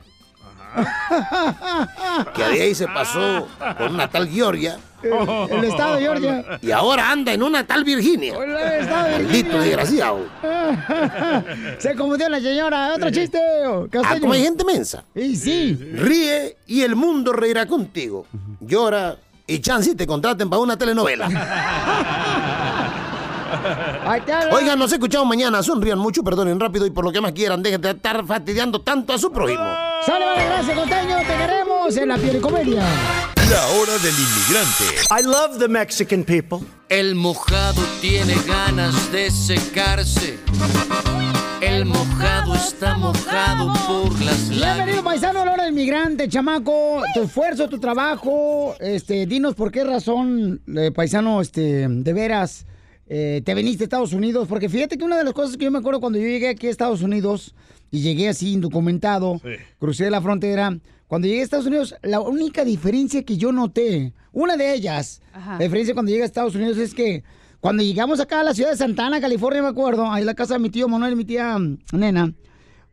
Que 2.35 2.43
de 2.45 2.63
ahí 2.63 2.75
se 2.75 2.87
pasó 2.87 3.47
con 3.77 3.95
una 3.95 4.09
tal 4.09 4.27
Georgia. 4.29 4.79
El- 5.03 5.13
el 5.59 5.65
estado 5.65 5.97
de 5.97 6.01
Georgia. 6.01 6.59
Y 6.63 6.71
ahora 6.71 7.11
anda 7.11 7.33
en 7.35 7.43
una 7.43 7.67
tal 7.67 7.85
Virginia. 7.85 8.35
El 8.43 8.53
estado 8.81 9.05
de 9.05 9.11
Maldito 9.13 9.33
Virginia. 9.33 9.61
desgraciado. 9.61 10.21
Se 11.79 11.95
confundió 11.95 12.29
la 12.31 12.41
señora. 12.41 12.95
Otro 12.95 13.11
chiste. 13.11 13.39
Ah, 13.67 13.83
Casteño. 13.91 14.21
como 14.21 14.33
hay 14.33 14.43
gente 14.45 14.65
mensa. 14.65 15.05
Y 15.15 15.37
sí. 15.37 15.75
Ríe 15.75 16.57
y 16.67 16.81
el 16.83 16.97
mundo 16.97 17.33
reirá 17.35 17.67
contigo. 17.67 18.27
Llora 18.61 19.19
y 19.53 19.61
chance 19.61 19.95
te 19.95 20.07
contraten 20.07 20.49
para 20.49 20.63
una 20.63 20.77
telenovela. 20.77 21.29
Oigan, 24.53 24.79
nos 24.79 24.93
escuchamos 24.93 25.29
mañana. 25.29 25.63
Sonrían 25.63 25.99
mucho, 25.99 26.23
perdonen 26.23 26.59
rápido 26.59 26.87
y 26.87 26.91
por 26.91 27.05
lo 27.05 27.13
que 27.13 27.21
más 27.21 27.33
quieran, 27.33 27.63
dejen 27.63 27.81
de 27.81 27.91
estar 27.91 28.25
fastidiando 28.25 28.81
tanto 28.81 29.13
a 29.13 29.19
su 29.19 29.31
prójimo. 29.31 29.63
Sale, 30.07 30.25
vale, 30.25 30.45
gracias, 30.47 30.77
Costeño. 30.77 31.19
Te 31.19 31.37
queremos 31.37 31.97
en 31.97 32.09
la 32.09 32.17
piel 32.17 32.41
comedia. 32.41 32.83
La 33.51 33.67
hora 33.69 33.99
del 33.99 34.15
inmigrante. 34.15 34.85
I 35.11 35.23
love 35.23 35.59
the 35.59 35.69
Mexican 35.69 36.25
people. 36.25 36.61
El 36.89 37.15
mojado 37.15 37.83
tiene 38.01 38.35
ganas 38.47 39.13
de 39.13 39.31
secarse. 39.31 40.39
El 41.63 41.85
mojado 41.85 42.57
está 42.57 42.97
mojado 42.97 43.73
por 43.87 44.21
las 44.21 44.49
Bienvenido, 44.51 45.05
paisano, 45.05 45.43
a 45.43 45.45
la 45.45 45.53
hora 45.53 45.65
del 45.65 45.73
migrante, 45.73 46.29
chamaco. 46.29 47.03
Tu 47.15 47.23
esfuerzo, 47.23 47.69
tu 47.69 47.79
trabajo. 47.79 48.75
Este, 48.81 49.27
dinos 49.27 49.55
por 49.55 49.71
qué 49.71 49.85
razón, 49.85 50.61
eh, 50.77 50.91
paisano, 50.91 51.41
este, 51.41 51.87
de 51.89 52.13
veras, 52.13 52.67
eh, 53.07 53.43
te 53.45 53.55
viniste 53.55 53.85
a 53.85 53.87
Estados 53.87 54.13
Unidos. 54.13 54.49
Porque 54.49 54.69
fíjate 54.69 54.99
que 54.99 55.05
una 55.05 55.17
de 55.17 55.23
las 55.23 55.35
cosas 55.35 55.57
que 55.57 55.65
yo 55.65 55.71
me 55.71 55.79
acuerdo 55.79 56.01
cuando 56.01 56.19
yo 56.19 56.27
llegué 56.27 56.49
aquí 56.49 56.67
a 56.67 56.71
Estados 56.71 57.01
Unidos 57.01 57.55
y 57.93 58.01
llegué 58.01 58.29
así 58.29 58.55
indocumentado, 58.55 59.41
crucé 59.79 60.11
la 60.11 60.21
frontera. 60.21 60.77
Cuando 61.07 61.29
llegué 61.29 61.43
a 61.43 61.45
Estados 61.45 61.67
Unidos, 61.67 61.95
la 62.03 62.19
única 62.19 62.65
diferencia 62.65 63.23
que 63.23 63.37
yo 63.37 63.53
noté, 63.53 64.13
una 64.33 64.57
de 64.57 64.75
ellas, 64.75 65.23
Ajá. 65.33 65.53
la 65.59 65.65
diferencia 65.65 65.95
cuando 65.95 66.11
llegué 66.11 66.25
a 66.25 66.27
Estados 66.27 66.57
Unidos 66.57 66.79
es 66.79 66.93
que 66.93 67.23
cuando 67.63 67.83
llegamos 67.85 68.19
acá 68.19 68.41
a 68.41 68.43
la 68.43 68.55
ciudad 68.55 68.71
de 68.71 68.77
Santana, 68.77 69.21
California, 69.21 69.63
me 69.63 69.69
acuerdo, 69.69 70.11
ahí 70.11 70.23
en 70.23 70.27
la 70.27 70.35
casa 70.35 70.55
de 70.55 70.61
mi 70.61 70.69
tío 70.69 70.89
Manuel 70.89 71.13
y 71.13 71.17
mi 71.17 71.25
tía 71.25 71.57
mm, 71.57 71.79
Nena, 71.93 72.33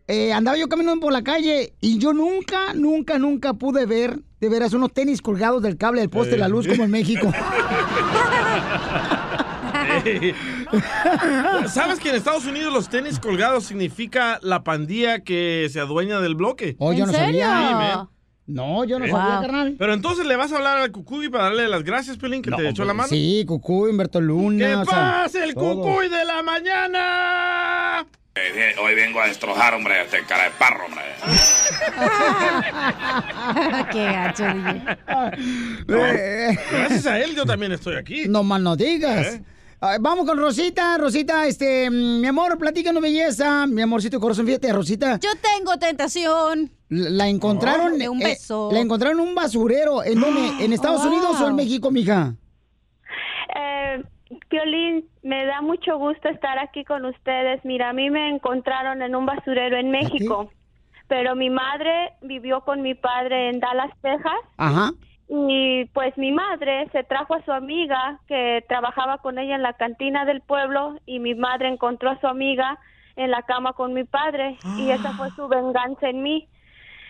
eh, 0.07 0.31
andaba 0.31 0.57
yo 0.57 0.69
caminando 0.69 1.01
por 1.01 1.11
la 1.11 1.23
calle 1.23 1.73
y 1.81 1.97
yo 1.97 2.13
nunca, 2.13 2.75
nunca, 2.75 3.17
nunca 3.17 3.55
pude 3.55 3.87
ver 3.87 4.19
de 4.39 4.47
veras 4.47 4.73
unos 4.73 4.93
tenis 4.93 5.23
colgados 5.23 5.63
del 5.63 5.75
cable 5.75 6.01
del 6.01 6.11
poste 6.11 6.33
de 6.33 6.37
la 6.37 6.47
luz 6.47 6.67
como 6.67 6.83
en 6.83 6.91
México. 6.91 7.31
¿Sabes 11.67 11.99
que 11.99 12.09
en 12.09 12.15
Estados 12.15 12.45
Unidos 12.45 12.71
los 12.71 12.89
tenis 12.89 13.17
colgados 13.19 13.63
significa 13.63 14.37
la 14.43 14.63
pandilla 14.63 15.23
que 15.23 15.67
se 15.71 15.79
adueña 15.79 16.19
del 16.19 16.35
bloque? 16.35 16.75
Oh, 16.77 16.93
yo 16.93 17.05
¿En 17.05 17.11
no 17.11 17.17
sabía. 17.17 18.07
Sí. 18.07 18.18
No, 18.49 18.83
yo 18.83 18.97
no 18.97 19.05
¿Eh? 19.05 19.11
sabía, 19.11 19.41
carnal. 19.41 19.75
Pero 19.77 19.93
entonces 19.93 20.25
le 20.25 20.35
vas 20.35 20.51
a 20.51 20.57
hablar 20.57 20.79
al 20.79 20.91
Cucuy 20.91 21.29
para 21.29 21.43
darle 21.45 21.67
las 21.67 21.83
gracias, 21.83 22.17
Pelín, 22.17 22.41
que 22.41 22.49
te 22.49 22.67
echó 22.67 22.83
la 22.83 22.95
mano. 22.95 23.07
Sí, 23.07 23.45
Cucuy, 23.47 23.91
Humberto 23.91 24.19
Luna. 24.19 24.65
¡Que 24.65 24.75
o 24.75 24.85
sea, 24.85 25.27
el 25.43 25.53
todos. 25.53 25.85
Cucuy 25.85 26.09
de 26.09 26.25
la 26.25 26.41
mañana! 26.41 28.07
Hoy 28.81 28.95
vengo 28.95 29.21
a 29.21 29.27
destrojar, 29.27 29.75
hombre, 29.75 30.01
este 30.01 30.23
cara 30.25 30.45
de 30.45 30.51
parro, 30.57 30.85
hombre. 30.85 31.03
Qué 33.91 34.03
gacho, 34.05 34.45
Eh, 35.87 36.57
Gracias 36.71 37.05
a 37.05 37.19
él 37.19 37.35
yo 37.35 37.45
también 37.45 37.73
estoy 37.73 37.97
aquí. 37.97 38.27
No 38.27 38.43
más 38.43 38.61
no 38.61 38.75
digas. 38.75 39.35
¿Eh? 39.35 39.43
Vamos 39.99 40.25
con 40.25 40.39
Rosita, 40.39 40.97
Rosita, 40.97 41.45
este, 41.45 41.89
mm, 41.89 42.21
mi 42.21 42.27
amor, 42.27 42.57
platícanos 42.57 43.01
belleza, 43.01 43.65
mi 43.67 43.81
amorcito 43.81 44.19
corazón, 44.19 44.45
fíjate, 44.45 44.73
Rosita. 44.73 45.19
Yo 45.19 45.29
tengo 45.35 45.77
tentación. 45.77 46.71
La 46.89 47.27
encontraron, 47.27 47.97
De 47.99 48.09
un 48.09 48.21
eh, 48.21 48.35
la 48.71 48.79
encontraron 48.79 49.19
en 49.19 49.27
un 49.27 49.35
basurero, 49.35 50.03
¿en 50.03 50.19
dónde? 50.19 50.41
¿En 50.65 50.73
Estados 50.73 51.03
Wow. 51.03 51.11
Unidos 51.11 51.41
o 51.41 51.47
en 51.47 51.55
México, 51.55 51.91
mija? 51.91 52.33
Eh, 53.55 54.03
Piolín, 54.49 55.05
me 55.21 55.45
da 55.45 55.61
mucho 55.61 55.97
gusto 55.97 56.29
estar 56.29 56.57
aquí 56.59 56.83
con 56.83 57.05
ustedes. 57.05 57.63
Mira, 57.63 57.89
a 57.89 57.93
mí 57.93 58.09
me 58.09 58.29
encontraron 58.29 59.01
en 59.01 59.15
un 59.15 59.25
basurero 59.25 59.77
en 59.77 59.91
México, 59.91 60.51
pero 61.07 61.35
mi 61.35 61.49
madre 61.49 62.13
vivió 62.21 62.61
con 62.61 62.81
mi 62.81 62.95
padre 62.95 63.49
en 63.49 63.59
Dallas, 63.59 63.91
Texas. 64.01 64.33
Ajá. 64.57 64.91
Y 65.27 65.85
pues 65.93 66.17
mi 66.17 66.31
madre 66.31 66.89
se 66.91 67.03
trajo 67.03 67.35
a 67.35 67.45
su 67.45 67.51
amiga 67.51 68.19
que 68.27 68.65
trabajaba 68.67 69.19
con 69.19 69.37
ella 69.37 69.53
en 69.55 69.61
la 69.61 69.73
cantina 69.73 70.25
del 70.25 70.41
pueblo 70.41 70.97
y 71.05 71.19
mi 71.19 71.35
madre 71.35 71.67
encontró 71.67 72.09
a 72.09 72.19
su 72.19 72.25
amiga 72.25 72.79
en 73.15 73.29
la 73.29 73.43
cama 73.43 73.73
con 73.73 73.93
mi 73.93 74.05
padre 74.05 74.57
y 74.77 74.89
esa 74.89 75.11
fue 75.13 75.29
su 75.35 75.47
venganza 75.47 76.09
en 76.09 76.23
mí. 76.23 76.47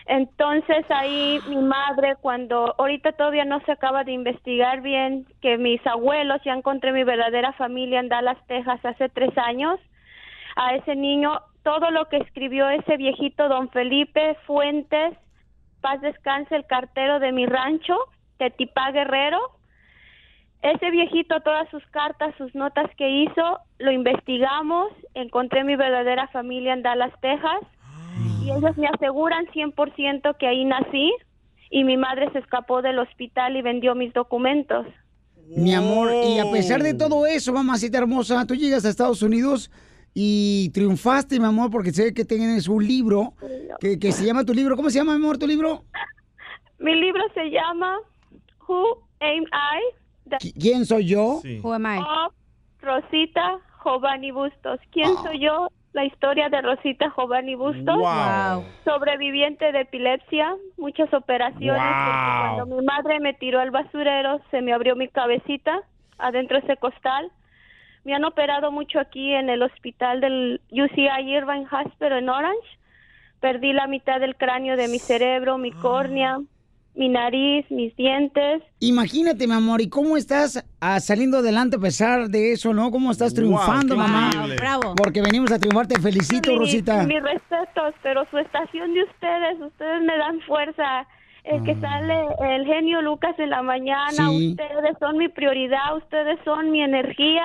Entonces 0.06 0.84
ahí 0.90 1.40
mi 1.48 1.56
madre 1.56 2.16
cuando 2.20 2.74
ahorita 2.78 3.12
todavía 3.12 3.44
no 3.44 3.60
se 3.60 3.72
acaba 3.72 4.04
de 4.04 4.12
investigar 4.12 4.80
bien 4.80 5.26
que 5.40 5.58
mis 5.58 5.84
abuelos 5.86 6.40
ya 6.44 6.52
encontré 6.54 6.92
mi 6.92 7.04
verdadera 7.04 7.52
familia 7.52 8.00
en 8.00 8.08
Dallas, 8.08 8.38
Texas 8.46 8.80
hace 8.84 9.08
tres 9.08 9.36
años 9.38 9.78
a 10.56 10.74
ese 10.74 10.96
niño 10.96 11.40
todo 11.62 11.90
lo 11.90 12.08
que 12.08 12.16
escribió 12.16 12.68
ese 12.70 12.96
viejito 12.96 13.48
don 13.48 13.68
Felipe 13.70 14.36
Fuentes 14.46 15.16
paz 15.80 16.00
descanse 16.00 16.54
el 16.54 16.66
cartero 16.66 17.18
de 17.18 17.32
mi 17.32 17.46
rancho, 17.46 17.96
Tetipá 18.38 18.90
Guerrero. 18.92 19.38
Ese 20.62 20.90
viejito, 20.90 21.40
todas 21.40 21.68
sus 21.70 21.84
cartas, 21.86 22.34
sus 22.36 22.54
notas 22.54 22.90
que 22.96 23.08
hizo, 23.08 23.60
lo 23.78 23.92
investigamos, 23.92 24.92
encontré 25.14 25.64
mi 25.64 25.74
verdadera 25.74 26.28
familia 26.28 26.74
en 26.74 26.82
Dallas, 26.82 27.12
Texas, 27.20 27.60
y 28.44 28.50
ellos 28.50 28.76
me 28.76 28.86
aseguran 28.88 29.46
100% 29.46 30.36
que 30.38 30.46
ahí 30.46 30.64
nací 30.64 31.12
y 31.70 31.84
mi 31.84 31.96
madre 31.96 32.30
se 32.32 32.38
escapó 32.38 32.82
del 32.82 32.98
hospital 32.98 33.56
y 33.56 33.62
vendió 33.62 33.94
mis 33.94 34.12
documentos. 34.12 34.86
Mi 35.56 35.74
amor, 35.74 36.10
y 36.12 36.38
a 36.38 36.50
pesar 36.50 36.82
de 36.82 36.94
todo 36.94 37.26
eso, 37.26 37.52
mamacita 37.52 37.98
hermosa, 37.98 38.46
tú 38.46 38.54
llegas 38.54 38.84
a 38.84 38.88
Estados 38.88 39.22
Unidos 39.22 39.70
y 40.14 40.70
triunfaste, 40.70 41.38
mi 41.40 41.46
amor, 41.46 41.70
porque 41.70 41.92
sé 41.92 42.14
que 42.14 42.24
tienes 42.24 42.68
un 42.68 42.86
libro 42.86 43.34
que, 43.80 43.98
que 43.98 44.12
se 44.12 44.24
llama 44.24 44.44
tu 44.44 44.54
libro. 44.54 44.76
¿Cómo 44.76 44.90
se 44.90 44.98
llama, 44.98 45.16
mi 45.18 45.24
amor, 45.24 45.38
tu 45.38 45.46
libro? 45.46 45.84
Mi 46.78 46.94
libro 46.98 47.22
se 47.34 47.50
llama 47.50 47.98
Who 48.66 49.02
Am 49.20 49.42
I? 49.44 50.30
¿Qui- 50.40 50.54
¿Quién 50.58 50.86
soy 50.86 51.04
yo? 51.08 51.42
Who 51.62 51.74
am 51.74 51.84
I? 51.84 52.00
Rosita 52.80 53.58
Giovanni 53.84 54.30
Bustos. 54.30 54.80
¿Quién 54.90 55.10
Ah. 55.18 55.22
soy 55.24 55.40
yo? 55.40 55.68
La 55.92 56.04
historia 56.04 56.48
de 56.48 56.60
Rosita 56.62 57.12
Giovanni 57.16 57.56
Bustos. 57.56 57.96
Wow. 57.96 58.64
Sobreviviente 58.84 59.72
de 59.72 59.80
epilepsia, 59.80 60.54
muchas 60.76 61.12
operaciones. 61.12 61.82
Wow. 61.82 62.56
Cuando 62.56 62.76
mi 62.76 62.84
madre 62.84 63.18
me 63.18 63.34
tiró 63.34 63.60
al 63.60 63.72
basurero, 63.72 64.40
se 64.50 64.62
me 64.62 64.72
abrió 64.72 64.94
mi 64.94 65.08
cabecita 65.08 65.80
adentro 66.18 66.58
de 66.58 66.64
ese 66.64 66.76
costal. 66.76 67.30
Me 68.04 68.14
han 68.14 68.24
operado 68.24 68.70
mucho 68.70 69.00
aquí 69.00 69.34
en 69.34 69.50
el 69.50 69.62
hospital 69.62 70.20
del 70.20 70.60
UCI 70.70 71.08
Irvine 71.26 71.66
Hospital 71.70 72.12
en 72.12 72.28
Orange. 72.28 72.78
Perdí 73.40 73.72
la 73.72 73.86
mitad 73.86 74.20
del 74.20 74.36
cráneo 74.36 74.76
de 74.76 74.88
mi 74.88 74.98
cerebro, 74.98 75.58
mi 75.58 75.72
córnea, 75.72 76.38
mi 76.94 77.08
nariz, 77.08 77.64
mis 77.70 77.94
dientes. 77.96 78.62
Imagínate, 78.80 79.46
mi 79.46 79.54
amor, 79.54 79.80
¿y 79.80 79.88
cómo 79.88 80.16
estás 80.16 80.64
ah, 80.80 81.00
saliendo 81.00 81.38
adelante 81.38 81.76
a 81.76 81.80
pesar 81.80 82.28
de 82.28 82.52
eso, 82.52 82.74
no? 82.74 82.90
¿Cómo 82.90 83.10
estás 83.10 83.32
triunfando, 83.32 83.96
mamá? 83.96 84.30
Bravo. 84.56 84.94
Porque 84.96 85.22
venimos 85.22 85.50
a 85.52 85.58
triunfar, 85.58 85.86
te 85.86 86.00
felicito, 86.00 86.50
Mi- 86.50 86.58
Rosita. 86.58 87.04
Mis 87.04 87.22
respetos, 87.22 87.94
pero 88.02 88.26
su 88.30 88.38
estación 88.38 88.92
de 88.94 89.04
ustedes, 89.04 89.60
ustedes 89.60 90.02
me 90.02 90.16
dan 90.18 90.40
fuerza. 90.42 91.06
El 91.44 91.64
que 91.64 91.74
sale 91.76 92.14
el 92.54 92.66
genio 92.66 93.00
Lucas 93.00 93.34
en 93.38 93.48
la 93.48 93.62
mañana, 93.62 94.10
Sí. 94.28 94.50
ustedes 94.50 94.96
son 94.98 95.16
mi 95.16 95.28
prioridad, 95.28 95.96
ustedes 95.96 96.38
son 96.44 96.70
mi 96.70 96.82
energía, 96.82 97.44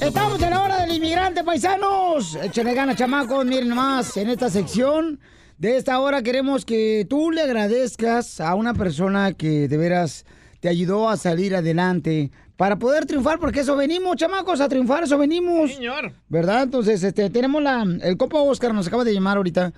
Estamos 0.00 0.40
en 0.40 0.48
la 0.48 0.62
hora 0.62 0.80
del 0.80 0.96
inmigrante, 0.96 1.44
paisanos. 1.44 2.36
Échenle 2.36 2.72
ganas, 2.72 2.96
chamacos. 2.96 3.44
Miren 3.44 3.68
más, 3.68 4.16
en 4.16 4.30
esta 4.30 4.48
sección 4.48 5.20
de 5.58 5.76
esta 5.76 6.00
hora 6.00 6.22
queremos 6.22 6.64
que 6.64 7.06
tú 7.08 7.30
le 7.30 7.42
agradezcas 7.42 8.40
a 8.40 8.54
una 8.54 8.74
persona 8.74 9.32
que 9.32 9.68
de 9.68 9.76
veras 9.76 10.24
te 10.60 10.68
ayudó 10.68 11.08
a 11.08 11.16
salir 11.16 11.54
adelante 11.54 12.30
para 12.56 12.78
poder 12.78 13.06
triunfar, 13.06 13.38
porque 13.38 13.60
eso 13.60 13.76
venimos, 13.76 14.16
chamacos, 14.16 14.60
a 14.60 14.68
triunfar, 14.68 15.04
eso 15.04 15.18
venimos. 15.18 15.72
Señor. 15.74 16.12
¿Verdad? 16.28 16.62
Entonces, 16.62 17.02
este, 17.02 17.28
tenemos 17.30 17.62
la, 17.62 17.84
el 18.02 18.16
copa 18.16 18.38
Oscar, 18.38 18.72
nos 18.72 18.86
acaba 18.86 19.04
de 19.04 19.12
llamar 19.12 19.36
ahorita, 19.36 19.72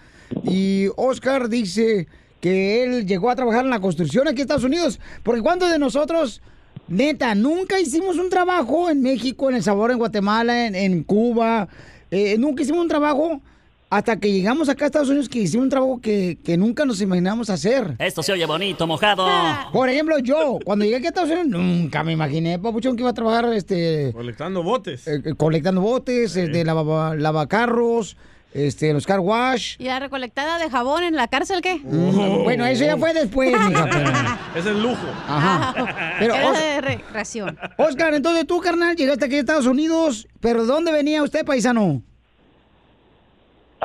y 0.44 0.88
Oscar 0.96 1.48
dice 1.48 2.06
que 2.40 2.84
él 2.84 3.06
llegó 3.06 3.30
a 3.30 3.36
trabajar 3.36 3.64
en 3.64 3.70
la 3.70 3.80
construcción 3.80 4.28
aquí 4.28 4.36
en 4.36 4.42
Estados 4.42 4.64
Unidos, 4.64 5.00
porque 5.22 5.40
¿cuántos 5.40 5.70
de 5.70 5.78
nosotros, 5.78 6.42
neta, 6.86 7.34
nunca 7.34 7.80
hicimos 7.80 8.18
un 8.18 8.28
trabajo 8.28 8.90
en 8.90 9.02
México, 9.02 9.48
en 9.48 9.56
El 9.56 9.62
Sabor, 9.62 9.90
en 9.90 9.98
Guatemala, 9.98 10.66
en, 10.66 10.74
en 10.74 11.02
Cuba, 11.02 11.68
eh, 12.10 12.36
nunca 12.38 12.62
hicimos 12.62 12.82
un 12.82 12.88
trabajo 12.88 13.40
hasta 13.88 14.18
que 14.18 14.32
llegamos 14.32 14.68
acá 14.68 14.84
a 14.84 14.86
Estados 14.86 15.08
Unidos 15.08 15.28
que 15.28 15.38
hicimos 15.38 15.64
un 15.64 15.70
trabajo 15.70 16.00
que, 16.00 16.38
que 16.44 16.56
nunca 16.56 16.84
nos 16.84 17.00
imaginamos 17.00 17.50
hacer. 17.50 17.94
Esto 17.98 18.22
se 18.22 18.32
oye 18.32 18.44
bonito, 18.46 18.86
mojado. 18.86 19.26
Por 19.72 19.88
ejemplo, 19.88 20.18
yo, 20.18 20.58
cuando 20.64 20.84
llegué 20.84 20.96
aquí 20.96 21.06
a 21.06 21.08
Estados 21.10 21.30
Unidos, 21.30 21.46
nunca 21.62 22.02
me 22.02 22.12
imaginé, 22.12 22.58
papuchón, 22.58 22.96
que 22.96 23.02
iba 23.02 23.10
a 23.10 23.14
trabajar 23.14 23.52
este, 23.54 24.12
Colectando 24.12 24.62
botes. 24.62 25.06
eh, 25.06 25.22
colectando 25.36 25.80
botes, 25.80 26.34
este, 26.36 26.64
lava- 26.64 27.14
lavacarros, 27.14 28.16
este, 28.52 28.92
los 28.92 29.06
car 29.06 29.20
wash. 29.20 29.76
¿Y 29.78 29.84
la 29.84 30.00
recolectada 30.00 30.58
de 30.58 30.68
jabón 30.70 31.04
en 31.04 31.14
la 31.14 31.28
cárcel 31.28 31.60
qué? 31.60 31.78
Bueno, 31.84 32.66
eso 32.66 32.84
ya 32.84 32.96
fue 32.96 33.12
después, 33.14 33.50
mija, 33.68 33.88
pero- 33.92 34.10
Es 34.58 34.66
el 34.66 34.82
lujo. 34.82 35.06
Ajá. 35.28 36.14
Pero, 36.18 36.34
Era 36.34 36.50
Os- 36.50 36.58
de 36.58 36.80
recreación. 36.80 37.56
Oscar, 37.76 38.14
entonces 38.14 38.46
tú, 38.46 38.60
carnal, 38.60 38.96
llegaste 38.96 39.26
aquí 39.26 39.36
a 39.36 39.40
Estados 39.40 39.66
Unidos, 39.66 40.26
pero 40.40 40.62
¿de 40.62 40.66
dónde 40.72 40.90
venía 40.90 41.22
usted, 41.22 41.44
paisano? 41.44 42.02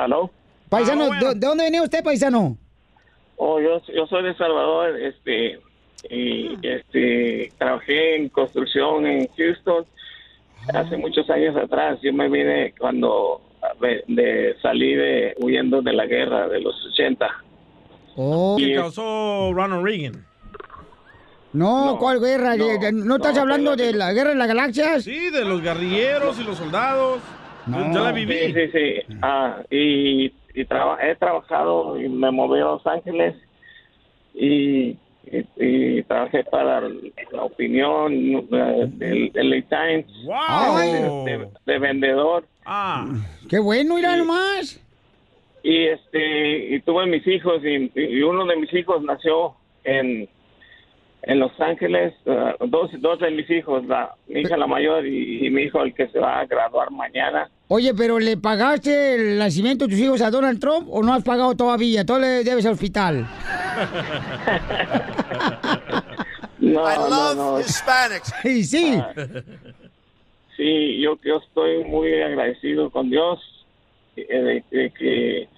¿Aló? 0.04 0.30
Paisano, 0.68 1.04
Ah, 1.04 1.06
bueno. 1.08 1.28
¿de, 1.28 1.34
de 1.34 1.46
dónde 1.46 1.64
venía 1.64 1.82
usted, 1.82 2.02
paisano? 2.02 2.56
Oh, 3.36 3.60
yo, 3.60 3.80
yo 3.94 4.06
soy 4.06 4.22
de 4.22 4.30
El 4.30 4.36
Salvador, 4.38 4.96
este, 5.00 5.60
y 6.10 6.54
este, 6.66 7.52
trabajé 7.58 8.16
en 8.16 8.28
construcción 8.28 9.06
en 9.06 9.28
Houston 9.36 9.84
hace 10.74 10.96
muchos 10.96 11.28
años 11.30 11.56
atrás. 11.56 11.98
Yo 12.02 12.12
me 12.12 12.28
vine 12.28 12.72
cuando 12.78 13.40
de, 13.80 14.02
de- 14.08 14.56
salí 14.62 14.94
de 14.94 15.34
huyendo 15.40 15.82
de 15.82 15.92
la 15.92 16.06
guerra 16.06 16.48
de 16.48 16.60
los 16.60 16.74
80. 16.92 17.26
Que 18.58 18.62
Y- 18.64 18.74
causó 18.74 19.52
Ronald 19.52 19.84
Reagan. 19.84 20.24
No, 21.52 21.98
¿cuál 22.00 22.18
guerra? 22.20 22.56
¿No, 22.56 22.64
¿No 22.92 23.16
estás 23.16 23.36
hablando 23.36 23.76
de 23.76 23.92
la 23.92 24.12
guerra 24.14 24.30
de 24.30 24.36
las 24.36 24.48
galaxias? 24.48 25.04
Sí, 25.04 25.30
de 25.30 25.44
los 25.44 25.60
guerrilleros 25.60 26.38
y 26.40 26.44
los 26.44 26.56
soldados. 26.56 27.20
Yo- 27.66 27.92
Yo 27.94 28.04
la 28.04 28.12
viví. 28.12 28.34
Sí, 28.34 28.52
sí, 28.54 28.70
sí. 28.72 29.16
Ah, 29.22 29.62
y 29.70 30.32
y 30.54 30.64
traba- 30.66 30.98
he 31.02 31.14
trabajado 31.16 31.98
y 32.00 32.08
me 32.08 32.30
moví 32.30 32.60
a 32.60 32.64
Los 32.64 32.86
Ángeles 32.86 33.34
y, 34.34 34.90
y, 35.24 35.46
y 35.56 36.02
trabajé 36.02 36.44
para 36.44 36.80
la 36.80 37.42
opinión 37.42 38.12
eh, 38.52 38.86
del 38.92 39.30
LA 39.34 39.62
Times 39.68 40.06
de, 41.24 41.38
de- 41.38 41.48
de 41.66 41.78
vendedor. 41.78 42.44
Ah. 42.66 43.06
Qué 43.48 43.58
bueno, 43.58 43.94
mira 43.96 44.16
nomás. 44.16 44.78
Y 45.62 45.84
este 45.86 46.74
y 46.74 46.80
tuve 46.80 47.06
mis 47.06 47.26
hijos 47.26 47.62
y, 47.64 47.90
y 47.94 48.22
uno 48.22 48.44
de 48.46 48.56
mis 48.56 48.72
hijos 48.74 49.02
nació 49.02 49.54
en 49.84 50.28
en 51.22 51.38
Los 51.38 51.52
Ángeles, 51.60 52.14
ah, 52.26 52.54
dos, 52.66 52.90
dos 53.00 53.18
de 53.20 53.30
mis 53.30 53.48
hijos, 53.50 53.84
la, 53.86 54.14
mi 54.28 54.40
hija 54.40 54.56
la 54.56 54.66
mayor 54.66 55.06
y, 55.06 55.46
y 55.46 55.50
mi 55.50 55.62
hijo 55.62 55.82
el 55.82 55.94
que 55.94 56.08
se 56.08 56.18
va 56.18 56.40
a 56.40 56.46
graduar 56.46 56.90
mañana. 56.90 57.48
Oye, 57.68 57.94
pero 57.94 58.18
¿le 58.18 58.36
pagaste 58.36 59.14
el 59.14 59.38
nacimiento 59.38 59.86
de 59.86 59.92
tus 59.92 60.00
hijos 60.00 60.20
a 60.20 60.30
Donald 60.30 60.60
Trump 60.60 60.88
o 60.90 61.02
no 61.02 61.14
has 61.14 61.22
pagado 61.22 61.54
todavía? 61.54 62.04
Todo 62.04 62.18
le 62.18 62.44
debes 62.44 62.66
al 62.66 62.72
hospital. 62.72 63.26
No, 66.62 66.84
I 66.88 66.96
no, 66.96 67.08
love 67.08 67.36
no. 67.36 67.60
Hispanics. 67.60 68.32
Sí, 68.42 68.62
sí. 68.62 68.94
Ah, 68.96 69.12
sí, 70.56 71.00
yo, 71.00 71.18
yo 71.24 71.38
estoy 71.38 71.82
muy 71.84 72.22
agradecido 72.22 72.88
con 72.90 73.10
Dios 73.10 73.40
eh, 74.16 74.62
de, 74.70 74.78
de 74.78 74.90
que 74.90 75.48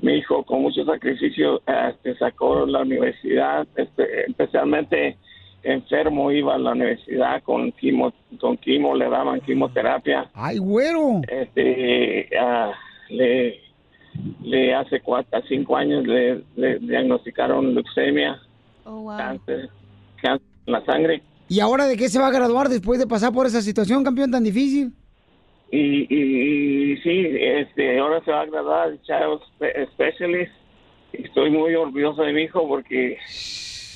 mi 0.00 0.14
hijo 0.14 0.44
con 0.44 0.62
mucho 0.62 0.84
sacrificio 0.84 1.60
este, 1.66 2.16
sacó 2.16 2.66
la 2.66 2.82
universidad, 2.82 3.66
este, 3.76 4.30
especialmente 4.30 5.16
enfermo 5.62 6.30
iba 6.30 6.54
a 6.54 6.58
la 6.58 6.72
universidad 6.72 7.42
con 7.42 7.72
quimo, 7.72 8.12
con 8.40 8.56
quimo 8.58 8.94
le 8.94 9.08
daban 9.08 9.40
quimioterapia. 9.40 10.30
Ay, 10.34 10.58
güero. 10.58 11.20
Este, 11.28 12.28
ah, 12.38 12.72
le, 13.08 13.60
le 14.42 14.74
hace 14.74 15.00
cuatro, 15.00 15.40
cinco 15.48 15.76
años 15.76 16.06
le, 16.06 16.42
le 16.56 16.78
diagnosticaron 16.78 17.74
leucemia, 17.74 18.40
cáncer, 18.84 19.68
cáncer 20.22 20.48
en 20.66 20.72
la 20.72 20.84
sangre. 20.84 21.22
¿Y 21.48 21.60
ahora 21.60 21.86
de 21.86 21.96
qué 21.96 22.08
se 22.08 22.18
va 22.18 22.28
a 22.28 22.32
graduar 22.32 22.68
después 22.68 23.00
de 23.00 23.06
pasar 23.06 23.32
por 23.32 23.46
esa 23.46 23.62
situación, 23.62 24.04
campeón, 24.04 24.30
tan 24.30 24.44
difícil? 24.44 24.92
Y, 25.70 26.06
y, 26.14 26.92
y 26.92 26.96
sí, 26.98 27.26
este, 27.40 27.98
ahora 27.98 28.22
se 28.24 28.30
va 28.30 28.42
a 28.42 28.46
graduar 28.46 28.88
el 28.90 29.02
Child 29.02 29.40
Spe- 29.56 29.86
Specialist. 29.92 30.52
Estoy 31.12 31.50
muy 31.50 31.74
orgulloso 31.74 32.22
de 32.22 32.32
mi 32.32 32.42
hijo 32.42 32.66
porque 32.68 33.18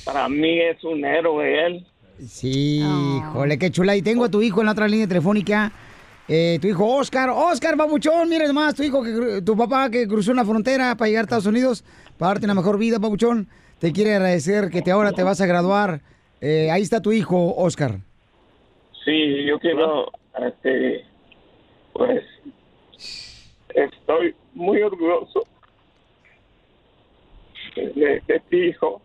para 0.04 0.28
mí 0.28 0.60
es 0.60 0.82
un 0.84 1.04
héroe 1.04 1.66
él. 1.66 1.86
Sí, 2.26 3.20
jole, 3.32 3.58
qué 3.58 3.70
chula. 3.70 3.96
Y 3.96 4.02
tengo 4.02 4.24
a 4.24 4.30
tu 4.30 4.42
hijo 4.42 4.60
en 4.60 4.66
la 4.66 4.72
otra 4.72 4.88
línea 4.88 5.06
telefónica. 5.06 5.72
Eh, 6.28 6.58
tu 6.60 6.68
hijo 6.68 6.86
Oscar. 6.96 7.30
Oscar, 7.30 7.76
babuchón, 7.76 8.28
mira 8.28 8.50
más, 8.52 8.74
tu 8.74 8.82
hijo, 8.82 9.02
que, 9.02 9.42
tu 9.42 9.56
papá 9.56 9.90
que 9.90 10.06
cruzó 10.06 10.32
una 10.32 10.44
frontera 10.44 10.94
para 10.96 11.08
llegar 11.08 11.22
a 11.22 11.24
Estados 11.24 11.46
Unidos, 11.46 11.84
para 12.16 12.34
darte 12.34 12.46
una 12.46 12.54
mejor 12.54 12.78
vida, 12.78 12.98
babuchón. 12.98 13.48
Te 13.78 13.92
quiere 13.92 14.14
agradecer 14.14 14.70
que 14.70 14.82
te 14.82 14.92
ahora 14.92 15.12
te 15.12 15.22
vas 15.24 15.40
a 15.40 15.46
graduar. 15.46 16.00
Eh, 16.40 16.70
ahí 16.70 16.82
está 16.82 17.02
tu 17.02 17.12
hijo, 17.12 17.54
Oscar. 17.56 17.98
Sí, 19.04 19.44
yo 19.44 19.58
quiero, 19.58 20.12
este, 20.46 21.04
pues, 21.92 22.24
estoy 23.74 24.34
muy 24.54 24.82
orgulloso 24.82 25.42
de, 27.74 28.22
ti, 28.50 28.56
hijo. 28.68 29.00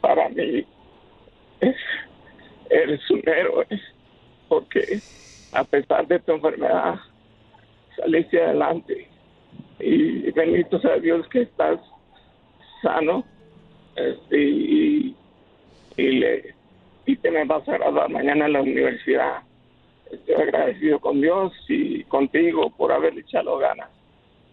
Para 0.00 0.28
mí, 0.28 0.64
es- 1.60 1.76
eres 2.70 3.10
un 3.10 3.22
héroe, 3.26 3.66
porque 4.48 5.00
a 5.52 5.64
pesar 5.64 6.06
de 6.06 6.18
tu 6.20 6.32
enfermedad, 6.32 6.96
saliste 7.96 8.42
adelante. 8.42 9.08
Y 9.80 10.30
bendito 10.32 10.78
sea 10.80 10.98
Dios 10.98 11.26
que 11.28 11.42
estás 11.42 11.80
sano 12.82 13.24
este, 13.96 14.40
y, 14.40 15.16
y 15.96 16.02
le 16.18 16.54
y 17.06 17.16
te 17.16 17.30
me 17.30 17.44
vas 17.44 17.68
a 17.68 17.72
graduar 17.72 18.10
mañana 18.10 18.46
en 18.46 18.52
la 18.54 18.62
universidad. 18.62 19.42
Estoy 20.14 20.34
agradecido 20.34 21.00
con 21.00 21.20
Dios 21.20 21.52
y 21.68 22.04
contigo 22.04 22.70
por 22.70 22.92
haberle 22.92 23.20
echado 23.22 23.58
ganas. 23.58 23.88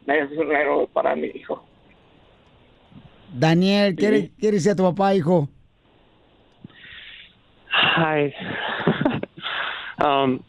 Es 0.07 0.32
un 0.32 0.51
héroe 0.51 0.88
para 0.91 1.16
mi 1.16 1.28
hijo. 1.28 1.64
Daniel, 3.34 3.95
¿quiere, 3.95 4.32
quiere 4.39 4.59
ser 4.59 4.76
tu 4.76 4.84
papá, 4.84 5.14
hijo? 5.16 5.47
Hi. 7.72 8.34
um, 10.03 10.39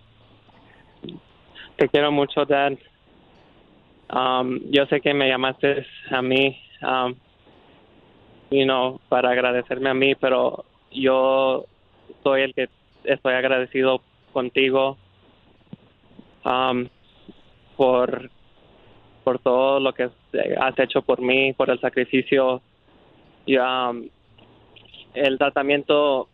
te 1.76 1.88
quiero 1.88 2.10
mucho, 2.10 2.44
Dad. 2.44 2.72
Um, 4.10 4.60
yo 4.70 4.86
sé 4.86 5.00
que 5.00 5.14
me 5.14 5.28
llamaste 5.28 5.86
a 6.10 6.22
mí, 6.22 6.58
um, 6.82 7.14
you 8.50 8.64
know, 8.64 9.00
para 9.08 9.30
agradecerme 9.30 9.90
a 9.90 9.94
mí, 9.94 10.14
pero 10.14 10.64
yo 10.90 11.66
soy 12.22 12.42
el 12.42 12.54
que 12.54 12.68
estoy 13.04 13.34
agradecido 13.34 14.02
contigo 14.32 14.98
um, 16.44 16.88
por 17.76 18.30
por 19.24 19.38
todo 19.38 19.78
lo 19.78 19.92
que 19.92 20.10
has 20.60 20.78
hecho 20.78 21.02
por 21.02 21.20
mí, 21.20 21.52
por 21.52 21.70
el 21.70 21.78
sacrificio. 21.80 22.60
Y, 23.46 23.56
um, 23.56 24.08
el 25.14 25.38
tratamiento 25.38 26.28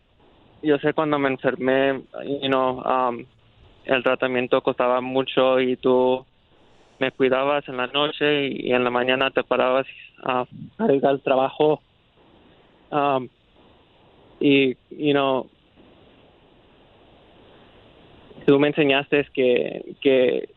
yo 0.63 0.79
sé 0.79 0.93
cuando 0.93 1.19
me 1.19 1.29
enfermé, 1.29 2.03
you 2.25 2.49
know, 2.49 2.83
um, 2.83 3.25
el 3.85 4.03
tratamiento 4.03 4.61
costaba 4.63 5.01
mucho 5.01 5.61
y 5.61 5.77
tú 5.77 6.25
me 6.99 7.13
cuidabas 7.13 7.67
en 7.69 7.77
la 7.77 7.87
noche 7.87 8.49
y 8.49 8.73
en 8.73 8.85
la 8.85 8.91
mañana 8.91 9.31
te 9.31 9.45
parabas 9.45 9.87
a, 10.25 10.45
a 10.79 10.93
ir 10.93 11.07
al 11.07 11.21
trabajo. 11.23 11.81
Um, 12.91 13.29
y, 14.41 14.77
you 14.91 15.13
know, 15.13 15.49
tú 18.49 18.59
me 18.59 18.69
enseñaste 18.69 19.27
que, 19.35 19.95
que 20.01 20.49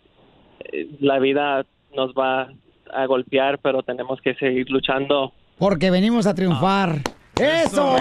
eh, 0.72 0.88
la 1.02 1.20
vida 1.20 1.66
nos 1.94 2.14
va 2.14 2.48
a 2.90 3.06
golpear, 3.06 3.60
pero 3.60 3.84
tenemos 3.84 4.22
que 4.22 4.34
seguir 4.36 4.70
luchando. 4.70 5.34
Porque 5.58 5.92
venimos 5.92 6.26
a 6.26 6.34
triunfar. 6.34 7.02
¡Eso! 7.36 7.98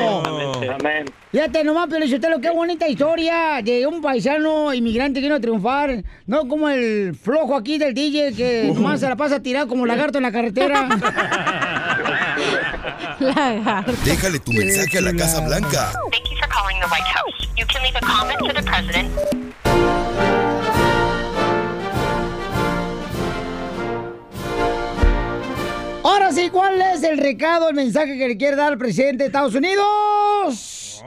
Amén. 0.79 1.07
Fíjate 1.33 1.65
nomás, 1.65 1.89
lo 1.91 2.41
qué 2.41 2.51
bonita 2.51 2.87
historia 2.87 3.61
de 3.65 3.85
un 3.85 4.01
paisano 4.01 4.73
inmigrante 4.73 5.19
que 5.19 5.27
vino 5.27 5.35
a 5.35 5.41
triunfar. 5.41 6.05
No 6.25 6.47
como 6.47 6.69
el 6.69 7.17
flojo 7.17 7.57
aquí 7.57 7.77
del 7.77 7.93
DJ 7.93 8.35
que 8.37 8.71
nomás 8.73 9.01
se 9.01 9.09
la 9.09 9.17
pasa 9.17 9.43
tirado 9.43 9.67
como 9.67 9.87
lagarto 9.87 10.19
en 10.19 10.23
la 10.23 10.31
carretera. 10.31 10.89
lagarto. 13.19 13.93
Déjale 14.05 14.39
tu 14.39 14.53
mensaje 14.53 14.99
a 14.99 15.01
la 15.01 15.13
Casa 15.15 15.45
Blanca 15.45 15.91
Thank 16.13 16.31
you 16.31 16.37
for 16.39 16.49
calling 16.49 16.79
the 16.79 16.87
White 16.87 17.03
House. 17.03 17.49
You 17.57 17.67
can 17.67 17.83
leave 17.83 17.97
a 17.97 18.01
comment 18.01 18.39
for 18.39 18.53
the 18.55 18.63
president. 18.63 19.70
Ahora 26.31 26.43
sí, 26.45 26.49
¿cuál 26.51 26.81
es 26.81 27.03
el 27.03 27.19
recado, 27.19 27.69
el 27.71 27.75
mensaje 27.75 28.17
que 28.17 28.29
le 28.29 28.37
quiere 28.37 28.55
dar 28.55 28.71
al 28.71 28.79
presidente 28.79 29.25
de 29.25 29.27
Estados 29.27 29.53
Unidos? 29.57 31.03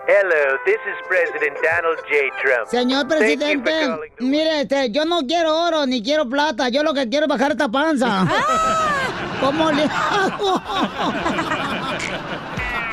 Hello, 0.09 0.57
this 0.65 0.77
is 0.87 0.97
President 1.09 1.57
Donald 1.63 1.99
J. 2.09 2.31
Trump. 2.41 2.69
Señor 2.71 3.09
presidente, 3.09 3.73
mire, 4.21 4.61
este, 4.61 4.91
yo 4.93 5.05
no 5.05 5.23
quiero 5.27 5.57
oro 5.67 5.85
ni 5.87 6.01
quiero 6.03 6.29
plata, 6.29 6.69
yo 6.69 6.85
lo 6.85 6.95
que 6.95 7.09
quiero 7.09 7.25
es 7.27 7.29
bajar 7.29 7.53
esta 7.53 7.69
panza. 7.69 8.25
¿Cómo 9.41 9.73
le 9.73 9.83
hago? 9.91 10.63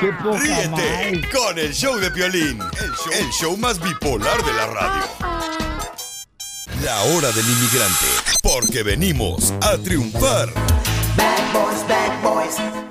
Qué 0.00 0.12
poca 0.24 0.38
Ríete 0.40 0.68
madre. 0.68 1.20
con 1.32 1.58
el 1.58 1.72
show 1.72 1.96
de 1.98 2.10
Piolín, 2.10 2.58
el 2.60 2.90
show, 2.92 3.12
el 3.20 3.30
show 3.30 3.56
más 3.58 3.78
bipolar 3.80 4.42
de 4.42 4.52
la 4.52 4.66
radio. 4.66 5.04
La 6.82 7.00
hora 7.02 7.30
del 7.30 7.44
inmigrante, 7.48 8.06
porque 8.42 8.82
venimos 8.82 9.52
a 9.62 9.78
triunfar. 9.78 10.48
Back 11.16 11.52
boys, 11.52 11.88
bad 11.88 12.22
boys. 12.22 12.84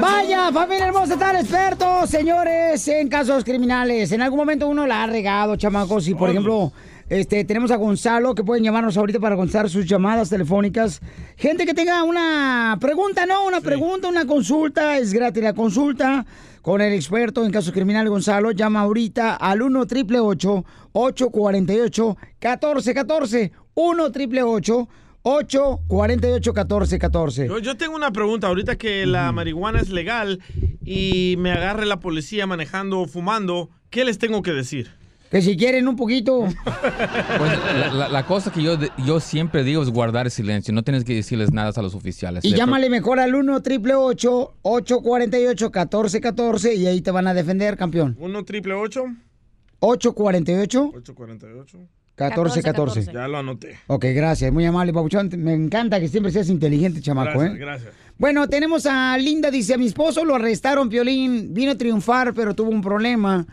Vaya, 0.00 0.50
familia 0.52 0.86
hermosa, 0.86 1.14
están 1.14 1.36
expertos, 1.36 2.08
señores, 2.08 2.88
en 2.88 3.08
casos 3.08 3.44
criminales. 3.44 4.10
En 4.12 4.22
algún 4.22 4.38
momento 4.38 4.66
uno 4.68 4.86
la 4.86 5.02
ha 5.02 5.06
regado, 5.06 5.56
chamacos. 5.56 6.08
Y 6.08 6.14
por 6.14 6.30
ejemplo, 6.30 6.72
este, 7.08 7.44
tenemos 7.44 7.70
a 7.70 7.76
Gonzalo, 7.76 8.34
que 8.34 8.42
pueden 8.42 8.64
llamarnos 8.64 8.96
ahorita 8.96 9.20
para 9.20 9.36
contestar 9.36 9.68
sus 9.68 9.86
llamadas 9.86 10.30
telefónicas. 10.30 11.00
Gente 11.36 11.66
que 11.66 11.74
tenga 11.74 12.02
una 12.04 12.78
pregunta, 12.80 13.26
no, 13.26 13.46
una 13.46 13.60
pregunta, 13.60 14.08
una 14.08 14.26
consulta, 14.26 14.96
es 14.98 15.12
gratis 15.12 15.42
la 15.42 15.52
consulta. 15.52 16.24
Con 16.62 16.80
el 16.80 16.94
experto 16.94 17.44
en 17.44 17.52
casos 17.52 17.74
criminales, 17.74 18.08
Gonzalo, 18.10 18.50
llama 18.50 18.80
ahorita 18.80 19.36
al 19.36 19.60
1 19.60 19.80
888 19.80 20.64
848 20.92 22.16
1414 22.40 23.52
1 23.74 24.02
888 24.04 24.88
848 24.88 25.03
1414 25.24 27.48
Yo, 27.48 27.58
yo 27.58 27.76
tengo 27.76 27.96
una 27.96 28.12
pregunta. 28.12 28.46
Ahorita 28.48 28.76
que 28.76 29.06
la 29.06 29.32
marihuana 29.32 29.80
es 29.80 29.88
legal 29.90 30.40
y 30.84 31.36
me 31.38 31.52
agarre 31.52 31.86
la 31.86 31.98
policía 32.00 32.46
manejando 32.46 33.00
o 33.00 33.06
fumando, 33.06 33.70
¿qué 33.90 34.04
les 34.04 34.18
tengo 34.18 34.42
que 34.42 34.52
decir? 34.52 34.90
Que 35.30 35.40
si 35.42 35.56
quieren 35.56 35.88
un 35.88 35.96
poquito. 35.96 36.46
Pues 37.38 37.50
la, 37.80 37.92
la- 37.92 38.08
la 38.08 38.26
cosa 38.26 38.52
que 38.52 38.62
yo, 38.62 38.76
yo 39.04 39.18
siempre 39.18 39.64
digo 39.64 39.82
es 39.82 39.90
guardar 39.90 40.30
silencio. 40.30 40.72
No 40.72 40.82
tienes 40.84 41.02
que 41.04 41.14
decirles 41.14 41.52
nada 41.52 41.72
a 41.74 41.82
los 41.82 41.94
oficiales. 41.94 42.44
Y 42.44 42.50
Le- 42.50 42.56
llámale 42.56 42.88
mejor 42.90 43.18
al 43.18 43.34
1 43.34 43.56
888 43.56 44.54
848 44.62 45.64
1414 45.66 46.74
y 46.74 46.86
ahí 46.86 47.00
te 47.00 47.10
van 47.10 47.26
a 47.26 47.34
defender, 47.34 47.76
campeón. 47.76 48.16
1 48.20 48.44
triple 48.44 48.74
8 48.74 49.04
848 49.80 50.90
848 50.94 51.78
1414. 52.16 53.12
Ya 53.12 53.26
lo 53.28 53.38
anoté. 53.38 53.76
Ok, 53.88 54.04
gracias. 54.14 54.52
Muy 54.52 54.64
amable, 54.64 54.92
Pabuchón. 54.92 55.30
Me 55.36 55.52
encanta 55.54 55.98
que 55.98 56.08
siempre 56.08 56.30
seas 56.32 56.48
inteligente, 56.48 57.00
chamaco, 57.00 57.38
Gracias, 57.38 57.54
¿eh? 57.54 57.58
gracias. 57.58 57.92
Bueno, 58.16 58.48
tenemos 58.48 58.86
a 58.86 59.18
Linda, 59.18 59.50
dice, 59.50 59.74
a 59.74 59.76
mi 59.78 59.86
esposo 59.86 60.24
lo 60.24 60.36
arrestaron, 60.36 60.88
Piolín, 60.88 61.52
vino 61.52 61.72
a 61.72 61.74
triunfar, 61.74 62.32
pero 62.32 62.54
tuvo 62.54 62.70
un 62.70 62.80
problema 62.80 63.44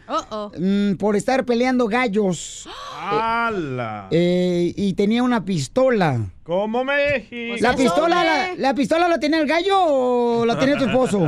mm, 0.59 0.93
por 0.97 1.15
estar 1.15 1.43
peleando 1.45 1.87
gallos 1.87 2.69
¡Hala! 2.99 4.07
eh, 4.11 4.71
y 4.77 4.93
tenía 4.93 5.23
una 5.23 5.43
pistola. 5.43 6.19
¿Cómo 6.43 6.83
me 6.83 7.13
dijiste? 7.13 7.59
¿La 7.61 7.75
pistola, 7.75 8.23
la, 8.23 8.53
la 8.55 8.75
pistola 8.75 9.07
la 9.07 9.19
tenía 9.19 9.39
el 9.41 9.47
gallo 9.47 9.79
o 9.83 10.45
la 10.45 10.59
tenía 10.59 10.77
tu 10.77 10.85
esposo? 10.85 11.27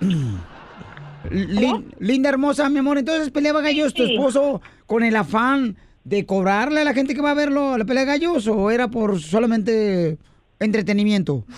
Lin- 1.30 1.86
Linda 1.98 2.28
hermosa, 2.28 2.68
mi 2.68 2.78
amor, 2.78 2.98
entonces 2.98 3.30
peleaba 3.30 3.60
gallos 3.62 3.94
tu 3.94 4.04
esposo 4.04 4.60
con 4.86 5.02
el 5.02 5.16
afán 5.16 5.76
de 6.06 6.24
cobrarle 6.24 6.80
a 6.80 6.84
la 6.84 6.94
gente 6.94 7.14
que 7.14 7.20
va 7.20 7.32
a 7.32 7.34
verlo 7.34 7.76
la 7.76 7.84
pelea 7.84 8.04
de 8.04 8.12
gallos 8.12 8.46
o 8.46 8.70
era 8.70 8.88
por 8.88 9.18
solamente 9.20 10.18
entretenimiento? 10.60 11.44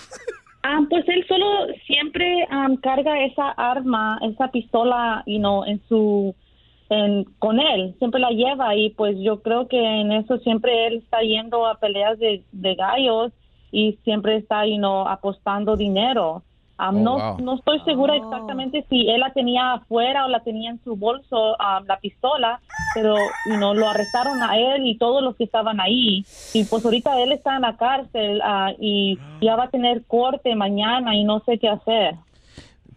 Ah, 0.64 0.80
pues 0.90 1.08
él 1.08 1.24
solo 1.28 1.46
siempre 1.86 2.44
am, 2.50 2.76
carga 2.78 3.24
esa 3.24 3.50
arma, 3.52 4.18
esa 4.22 4.50
pistola, 4.50 5.22
you 5.24 5.38
know, 5.38 5.64
en 5.64 5.80
su, 5.88 6.34
con 7.38 7.60
él, 7.60 7.94
siempre 7.98 8.20
la 8.20 8.30
lleva 8.30 8.74
y 8.74 8.90
pues 8.90 9.16
yo 9.20 9.40
creo 9.40 9.68
que 9.68 9.78
en 9.78 10.10
eso 10.12 10.36
siempre 10.38 10.88
él 10.88 10.96
está 10.96 11.20
yendo 11.20 11.64
a 11.64 11.78
peleas 11.78 12.18
de, 12.18 12.42
de 12.50 12.74
gallos 12.74 13.32
y 13.70 13.98
siempre 14.04 14.36
está, 14.36 14.66
you 14.66 14.76
know, 14.76 15.06
apostando 15.06 15.76
dinero. 15.76 16.42
Am, 16.78 16.96
Oh, 16.96 17.00
no, 17.00 17.18
wow. 17.18 17.38
no 17.40 17.54
estoy 17.56 17.80
segura 17.80 18.14
exactamente 18.16 18.84
si 18.88 19.08
él 19.10 19.20
la 19.20 19.32
tenía 19.32 19.72
afuera 19.74 20.24
o 20.24 20.28
la 20.28 20.40
tenía 20.40 20.70
en 20.70 20.82
su 20.84 20.96
bolso, 20.96 21.60
am, 21.60 21.84
la 21.86 21.98
pistola, 21.98 22.60
pero 22.94 23.16
you 23.46 23.56
know, 23.56 23.74
lo 23.74 23.88
arrestaron 23.88 24.40
a 24.42 24.56
él 24.56 24.86
y 24.86 24.96
todos 24.96 25.22
los 25.22 25.34
que 25.36 25.44
estaban 25.44 25.80
ahí. 25.80 26.24
Y 26.54 26.64
pues 26.64 26.84
ahorita 26.84 27.20
él 27.20 27.32
está 27.32 27.56
en 27.56 27.62
la 27.62 27.76
cárcel 27.76 28.40
ah, 28.44 28.72
y 28.78 29.18
ya 29.40 29.56
va 29.56 29.64
a 29.64 29.70
tener 29.70 30.04
corte 30.06 30.54
mañana 30.54 31.16
y 31.16 31.24
no 31.24 31.40
sé 31.40 31.58
qué 31.58 31.68
hacer. 31.68 32.14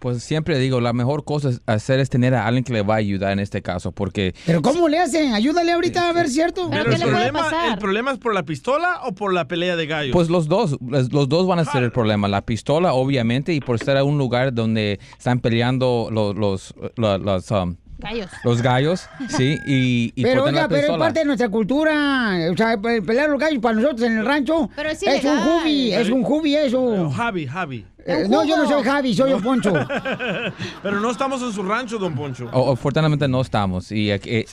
Pues 0.01 0.23
siempre 0.23 0.57
digo, 0.57 0.81
la 0.81 0.93
mejor 0.93 1.23
cosa 1.23 1.49
es 1.49 1.61
hacer 1.67 1.99
es 1.99 2.09
tener 2.09 2.33
a 2.33 2.47
alguien 2.47 2.63
que 2.63 2.73
le 2.73 2.81
va 2.81 2.95
a 2.95 2.97
ayudar 2.97 3.33
en 3.33 3.39
este 3.39 3.61
caso, 3.61 3.91
porque 3.91 4.33
¿Pero 4.47 4.63
cómo 4.63 4.89
le 4.89 4.97
hacen? 4.97 5.33
Ayúdale 5.35 5.71
ahorita 5.73 6.09
a 6.09 6.11
ver, 6.11 6.27
¿cierto? 6.27 6.69
Pero 6.71 6.91
el 6.91 6.99
problema, 6.99 7.47
¿El 7.71 7.77
problema 7.77 8.11
es 8.11 8.17
por 8.17 8.33
la 8.33 8.41
pistola 8.41 9.01
o 9.05 9.13
por 9.13 9.31
la 9.31 9.47
pelea 9.47 9.75
de 9.75 9.85
gallos? 9.85 10.11
Pues 10.13 10.29
los 10.31 10.47
dos, 10.47 10.75
los 10.81 11.13
los 11.13 11.29
dos 11.29 11.45
van 11.45 11.59
a 11.59 11.65
ser 11.65 11.83
el 11.83 11.91
problema. 11.91 12.27
La 12.27 12.41
pistola, 12.41 12.93
obviamente, 12.93 13.53
y 13.53 13.59
por 13.59 13.75
estar 13.75 13.95
en 13.95 14.03
un 14.07 14.17
lugar 14.17 14.53
donde 14.55 14.99
están 15.19 15.39
peleando 15.39 16.09
los, 16.11 16.35
los, 16.35 16.73
las, 16.97 17.51
um, 17.51 17.75
Gallos. 17.99 18.29
los 18.43 18.63
gallos, 18.63 19.07
sí, 19.29 19.59
y, 19.67 20.11
y 20.15 20.23
Pero 20.23 20.45
tener 20.45 20.61
oiga, 20.63 20.67
pero 20.67 20.93
es 20.93 20.97
parte 20.99 21.19
de 21.19 21.25
nuestra 21.25 21.49
cultura. 21.49 22.35
O 22.51 22.57
sea, 22.57 22.81
pe- 22.81 23.03
pelear 23.03 23.29
los 23.29 23.39
gallos 23.39 23.59
para 23.61 23.75
nosotros 23.75 24.01
en 24.01 24.17
el 24.17 24.25
rancho 24.25 24.71
Pero 24.75 24.89
es 24.89 25.03
es 25.03 25.23
un 25.23 25.37
hobby, 25.37 25.93
es 25.93 26.09
un 26.09 26.23
hobby 26.23 26.55
eso. 26.55 27.11
Javi, 27.11 27.45
Javi. 27.45 27.85
Eh, 28.05 28.25
no, 28.29 28.43
yo 28.43 28.57
no 28.57 28.67
soy 28.67 28.83
Javi, 28.83 29.13
soy 29.13 29.33
un 29.33 29.41
Poncho. 29.41 29.71
Pero 30.83 30.99
no 30.99 31.11
estamos 31.11 31.41
en 31.41 31.51
su 31.53 31.63
rancho, 31.63 31.97
don 31.97 32.15
Poncho. 32.15 32.49
O- 32.51 32.71
afortunadamente 32.73 33.27
no 33.27 33.41
estamos 33.41 33.91
y 33.91 34.11
eh, 34.11 34.19
eh, 34.25 34.45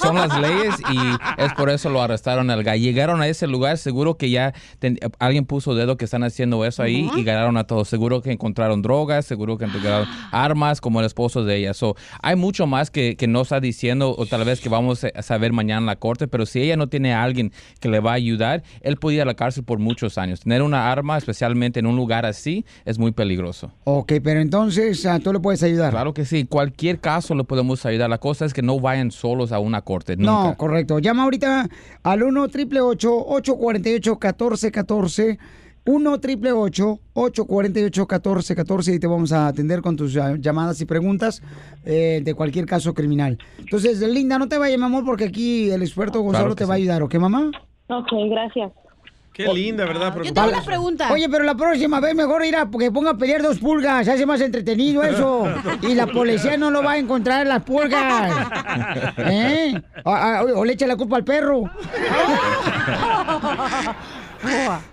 son 0.00 0.16
las 0.16 0.38
leyes 0.40 0.74
y 0.90 0.98
es 1.42 1.52
por 1.54 1.70
eso 1.70 1.90
lo 1.90 2.02
arrestaron 2.02 2.50
al 2.50 2.62
gallo. 2.62 2.82
Llegaron 2.82 3.20
a 3.20 3.28
ese 3.28 3.46
lugar, 3.46 3.78
seguro 3.78 4.16
que 4.16 4.30
ya 4.30 4.52
ten- 4.78 4.98
alguien 5.18 5.44
puso 5.46 5.74
dedo 5.74 5.96
que 5.96 6.04
están 6.04 6.22
haciendo 6.24 6.64
eso 6.64 6.82
ahí 6.82 7.10
y 7.16 7.24
ganaron 7.24 7.56
a 7.56 7.64
todos. 7.64 7.88
Seguro 7.88 8.22
que 8.22 8.30
encontraron 8.32 8.82
drogas, 8.82 9.26
seguro 9.26 9.58
que 9.58 9.64
encontraron 9.64 10.06
armas 10.30 10.80
como 10.80 11.00
el 11.00 11.06
esposo 11.06 11.44
de 11.44 11.56
ella. 11.56 11.74
So, 11.74 11.96
hay 12.22 12.36
mucho 12.36 12.66
más 12.66 12.90
que, 12.90 13.16
que 13.16 13.26
no 13.26 13.42
está 13.42 13.60
diciendo 13.60 14.14
o 14.16 14.26
tal 14.26 14.44
vez 14.44 14.60
que 14.60 14.68
vamos 14.68 15.04
a 15.04 15.22
saber 15.22 15.52
mañana 15.52 15.80
en 15.80 15.86
la 15.86 15.96
corte, 15.96 16.28
pero 16.28 16.46
si 16.46 16.60
ella 16.60 16.76
no 16.76 16.88
tiene 16.88 17.14
a 17.14 17.22
alguien 17.22 17.52
que 17.80 17.88
le 17.88 18.00
va 18.00 18.12
a 18.12 18.14
ayudar, 18.14 18.62
él 18.80 18.96
puede 18.96 19.16
ir 19.16 19.22
a 19.22 19.26
la 19.26 19.34
cárcel 19.34 19.64
por 19.64 19.78
muchos 19.78 20.18
años. 20.18 20.40
Tener 20.40 20.62
una 20.62 20.90
arma, 20.90 21.18
especialmente 21.18 21.80
en 21.80 21.86
un 21.86 21.96
lugar 21.96 22.26
así, 22.26 22.64
es 22.84 22.91
muy 22.98 23.12
peligroso. 23.12 23.72
Ok, 23.84 24.14
pero 24.22 24.40
entonces 24.40 25.04
ah, 25.06 25.18
tú 25.18 25.32
le 25.32 25.40
puedes 25.40 25.62
ayudar. 25.62 25.90
Claro 25.90 26.14
que 26.14 26.24
sí, 26.24 26.46
cualquier 26.46 27.00
caso 27.00 27.34
le 27.34 27.44
podemos 27.44 27.84
ayudar. 27.86 28.10
La 28.10 28.18
cosa 28.18 28.44
es 28.44 28.52
que 28.52 28.62
no 28.62 28.78
vayan 28.80 29.10
solos 29.10 29.52
a 29.52 29.58
una 29.58 29.82
corte. 29.82 30.16
Nunca. 30.16 30.30
No, 30.30 30.56
correcto. 30.56 30.98
Llama 30.98 31.24
ahorita 31.24 31.68
al 32.02 32.22
1 32.22 32.42
888 32.42 33.26
848 33.26 34.10
1414 34.12 35.38
1 35.84 36.12
888 36.12 37.00
848 37.14 38.02
1414 38.02 38.94
y 38.94 38.98
te 38.98 39.06
vamos 39.06 39.32
a 39.32 39.48
atender 39.48 39.82
con 39.82 39.96
tus 39.96 40.16
ah, 40.16 40.36
llamadas 40.38 40.80
y 40.80 40.84
preguntas 40.84 41.42
eh, 41.84 42.20
de 42.22 42.34
cualquier 42.34 42.66
caso 42.66 42.94
criminal. 42.94 43.38
Entonces, 43.58 44.00
Linda, 44.00 44.38
no 44.38 44.48
te 44.48 44.58
vayas, 44.58 44.78
mi 44.78 44.84
amor, 44.84 45.04
porque 45.04 45.24
aquí 45.24 45.70
el 45.70 45.82
experto 45.82 46.20
Gonzalo 46.20 46.44
Claro 46.44 46.56
te 46.56 46.64
va 46.64 46.74
a 46.74 46.76
ayudar, 46.76 47.02
¿ok, 47.02 47.14
mamá? 47.16 47.50
Ok, 47.88 48.08
gracias. 48.30 48.72
Qué 49.32 49.46
linda, 49.52 49.86
¿verdad? 49.86 50.14
Yo 50.22 50.32
tengo 50.32 50.48
una 50.48 50.62
pregunta. 50.62 51.10
Oye, 51.10 51.26
pero 51.28 51.44
la 51.44 51.54
próxima 51.54 52.00
vez 52.00 52.14
mejor 52.14 52.44
ir 52.44 52.54
a 52.54 52.68
que 52.78 52.90
ponga 52.90 53.12
a 53.12 53.16
pelear 53.16 53.42
dos 53.42 53.58
pulgas, 53.58 54.04
se 54.04 54.12
hace 54.12 54.26
más 54.26 54.40
entretenido 54.40 55.02
eso. 55.02 55.48
Y 55.82 55.94
la 55.94 56.06
policía 56.06 56.56
no 56.56 56.70
lo 56.70 56.82
va 56.82 56.92
a 56.92 56.98
encontrar 56.98 57.46
las 57.46 57.62
pulgas. 57.62 58.32
¿Eh? 59.16 59.74
Ah, 60.04 60.40
ah, 60.40 60.44
o 60.54 60.64
le 60.64 60.74
echa 60.74 60.86
la 60.86 60.96
culpa 60.96 61.16
al 61.16 61.24
perro. 61.24 61.64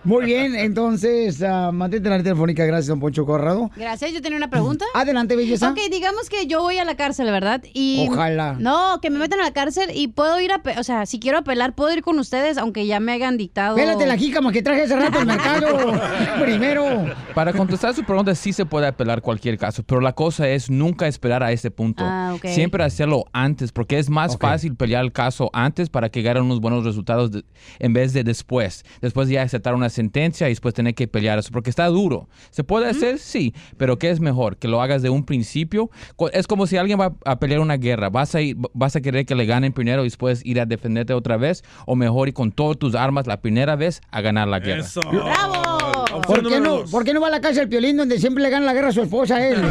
Muy 0.03 0.25
bien, 0.25 0.55
entonces, 0.55 1.41
ah, 1.43 1.71
mantente 1.71 2.07
en 2.09 2.17
la 2.17 2.23
telefónica. 2.23 2.65
Gracias, 2.65 2.87
don 2.87 2.99
Poncho 2.99 3.25
Corrado. 3.25 3.69
Gracias, 3.75 4.11
yo 4.13 4.21
tenía 4.21 4.37
una 4.37 4.49
pregunta. 4.49 4.85
Adelante, 4.93 5.35
belleza. 5.35 5.69
Ok, 5.71 5.79
digamos 5.91 6.29
que 6.29 6.45
yo 6.47 6.61
voy 6.61 6.77
a 6.77 6.85
la 6.85 6.95
cárcel, 6.95 7.25
¿verdad? 7.31 7.63
Y 7.73 8.07
Ojalá. 8.09 8.55
No, 8.59 8.99
que 9.01 9.09
me 9.09 9.19
metan 9.19 9.39
a 9.39 9.43
la 9.43 9.53
cárcel 9.53 9.89
y 9.93 10.09
puedo 10.09 10.39
ir 10.39 10.51
a, 10.51 10.61
o 10.79 10.83
sea, 10.83 11.05
si 11.05 11.19
quiero 11.19 11.37
apelar, 11.39 11.73
puedo 11.75 11.93
ir 11.93 12.01
con 12.01 12.19
ustedes, 12.19 12.57
aunque 12.57 12.85
ya 12.87 12.99
me 12.99 13.11
hayan 13.11 13.37
dictado. 13.37 13.75
Pélate 13.75 14.05
la 14.05 14.17
jícama 14.17 14.51
que 14.51 14.61
traje 14.61 14.83
hace 14.83 14.95
rato 14.95 15.19
al 15.19 15.25
mercado. 15.25 15.67
Primero. 16.41 17.05
Para 17.33 17.53
contestar 17.53 17.93
su 17.93 18.03
pregunta, 18.03 18.35
sí 18.35 18.53
se 18.53 18.65
puede 18.65 18.87
apelar 18.87 19.21
cualquier 19.21 19.57
caso, 19.57 19.83
pero 19.83 20.01
la 20.01 20.13
cosa 20.13 20.47
es 20.49 20.69
nunca 20.69 21.07
esperar 21.07 21.43
a 21.43 21.51
ese 21.51 21.71
punto. 21.71 22.03
Ah, 22.05 22.33
ok. 22.35 22.45
Siempre 22.47 22.83
hacerlo 22.83 23.25
antes, 23.33 23.71
porque 23.71 23.97
es 23.99 24.09
más 24.09 24.37
fácil 24.37 24.75
pelear 24.75 25.03
el 25.03 25.11
caso 25.11 25.49
antes 25.53 25.89
para 25.89 26.09
que 26.09 26.21
ganen 26.21 26.43
unos 26.43 26.59
buenos 26.61 26.83
resultados 26.83 27.31
de- 27.31 27.43
en 27.79 27.93
vez 27.93 28.13
de 28.13 28.23
después. 28.23 28.83
Después 29.01 29.29
ya 29.29 29.38
aceptar 29.41 29.75
una 29.75 29.89
sentencia 29.89 30.47
y 30.47 30.51
después 30.51 30.73
tener 30.73 30.93
que 30.95 31.07
pelear 31.07 31.39
eso, 31.39 31.49
porque 31.51 31.69
está 31.69 31.85
duro. 31.87 32.27
¿Se 32.51 32.63
puede 32.63 32.87
hacer? 32.89 33.17
Sí, 33.19 33.53
pero 33.77 33.97
¿qué 33.99 34.09
es 34.09 34.19
mejor? 34.19 34.57
Que 34.57 34.67
lo 34.67 34.81
hagas 34.81 35.01
de 35.01 35.09
un 35.09 35.23
principio. 35.23 35.89
Es 36.33 36.47
como 36.47 36.67
si 36.67 36.77
alguien 36.77 36.99
va 36.99 37.13
a 37.25 37.39
pelear 37.39 37.59
una 37.61 37.77
guerra. 37.77 38.09
¿Vas 38.09 38.35
a, 38.35 38.41
ir- 38.41 38.57
vas 38.73 38.95
a 38.95 39.01
querer 39.01 39.25
que 39.25 39.35
le 39.35 39.45
ganen 39.45 39.73
primero 39.73 40.01
y 40.01 40.05
después 40.05 40.45
ir 40.45 40.59
a 40.59 40.65
defenderte 40.65 41.13
otra 41.13 41.37
vez? 41.37 41.63
¿O 41.85 41.95
mejor 41.95 42.27
ir 42.27 42.33
con 42.33 42.51
todas 42.51 42.77
tus 42.77 42.95
armas 42.95 43.27
la 43.27 43.41
primera 43.41 43.75
vez 43.75 44.01
a 44.11 44.21
ganar 44.21 44.47
la 44.47 44.59
guerra? 44.59 44.85
¡Bravo! 45.11 46.21
¿Por 46.25 46.47
qué, 46.47 46.59
no, 46.59 46.83
¿Por 46.85 47.03
qué 47.03 47.13
no 47.13 47.21
va 47.21 47.27
a 47.27 47.31
la 47.31 47.41
casa 47.41 47.59
del 47.59 47.69
Piolín 47.69 47.97
donde 47.97 48.19
siempre 48.19 48.43
le 48.43 48.49
gana 48.49 48.65
la 48.65 48.73
guerra 48.73 48.89
a 48.89 48.91
su 48.91 49.01
esposa 49.01 49.35
a 49.37 49.47
él? 49.47 49.57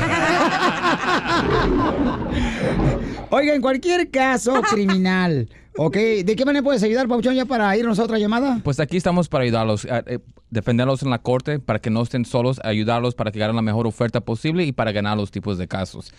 Oiga, 3.31 3.55
en 3.55 3.61
cualquier 3.61 4.11
caso 4.11 4.63
criminal, 4.63 5.49
¿ok? 5.79 5.97
¿De 6.25 6.35
qué 6.37 6.45
manera 6.45 6.63
puedes 6.63 6.83
ayudar, 6.83 7.09
Pauchón, 7.09 7.35
ya 7.35 7.45
para 7.47 7.75
irnos 7.77 7.99
a 7.99 8.05
otra 8.05 8.19
llamada? 8.19 8.61
Pues 8.63 8.81
aquí 8.81 8.97
estamos 8.97 9.29
para 9.29 9.45
ayudarlos, 9.45 9.85
a- 9.87 10.03
eh, 10.07 10.19
defenderlos 10.51 11.03
en 11.03 11.11
la 11.11 11.19
corte, 11.21 11.59
para 11.61 11.79
que 11.79 11.89
no 11.91 12.03
estén 12.03 12.25
solos, 12.25 12.61
ayudarlos 12.65 13.15
para 13.15 13.31
que 13.31 13.39
ganen 13.39 13.57
la 13.57 13.63
mejor 13.63 13.87
oferta 13.87 14.21
posible 14.21 14.65
y 14.65 14.73
para 14.73 14.93
ganar 14.93 15.17
los 15.17 15.31
tipos 15.31 15.57
de 15.59 15.69
casos. 15.69 16.13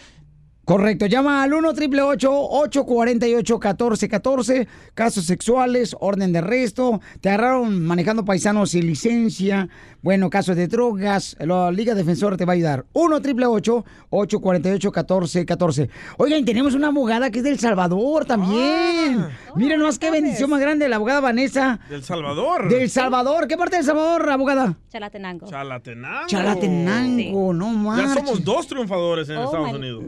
Correcto, 0.69 1.07
llama 1.07 1.41
al 1.41 1.51
1 1.51 1.67
888 1.69 2.29
848 2.31 3.55
1414 3.55 4.67
casos 4.93 5.25
sexuales, 5.25 5.95
orden 5.99 6.31
de 6.31 6.37
arresto, 6.37 7.01
te 7.21 7.29
agarraron 7.29 7.83
manejando 7.83 8.23
paisanos 8.23 8.69
sin 8.69 8.85
licencia, 8.85 9.67
bueno, 10.03 10.29
casos 10.29 10.55
de 10.55 10.67
drogas, 10.67 11.35
la 11.39 11.71
Liga 11.71 11.95
Defensora 11.95 12.37
te 12.37 12.45
va 12.45 12.53
a 12.53 12.55
ayudar. 12.55 12.85
1 12.93 13.15
888 13.15 13.85
848 14.11 14.89
1414 14.91 15.89
Oigan, 16.17 16.45
tenemos 16.45 16.75
una 16.75 16.89
abogada 16.89 17.31
que 17.31 17.39
es 17.39 17.43
del 17.43 17.57
Salvador 17.57 18.25
también. 18.25 19.25
Miren 19.55 19.81
más 19.81 19.97
qué 19.97 20.11
bendición 20.11 20.51
más 20.51 20.59
grande, 20.61 20.87
la 20.87 20.97
abogada 20.97 21.19
Vanessa. 21.19 21.79
Del 21.89 22.03
Salvador. 22.03 22.69
Del 22.69 22.91
Salvador, 22.91 23.47
¿qué 23.47 23.57
parte 23.57 23.77
del 23.77 23.85
Salvador, 23.85 24.29
abogada? 24.29 24.77
Chalatenango. 24.91 25.47
Chalatenango. 25.47 26.27
Chalatenango, 26.27 27.53
no 27.55 27.69
más. 27.71 27.97
Ya 27.97 28.13
somos 28.13 28.43
dos 28.43 28.67
triunfadores 28.67 29.27
en 29.29 29.37
Oh, 29.37 29.45
Estados 29.45 29.71
my- 29.71 29.77
Unidos. 29.79 30.03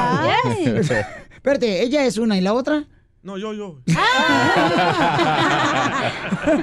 Ay. 0.00 0.80
Espérate, 1.34 1.82
¿ella 1.82 2.04
es 2.04 2.18
una 2.18 2.36
y 2.36 2.40
la 2.40 2.54
otra? 2.54 2.86
No, 3.22 3.36
yo, 3.36 3.52
yo. 3.52 3.80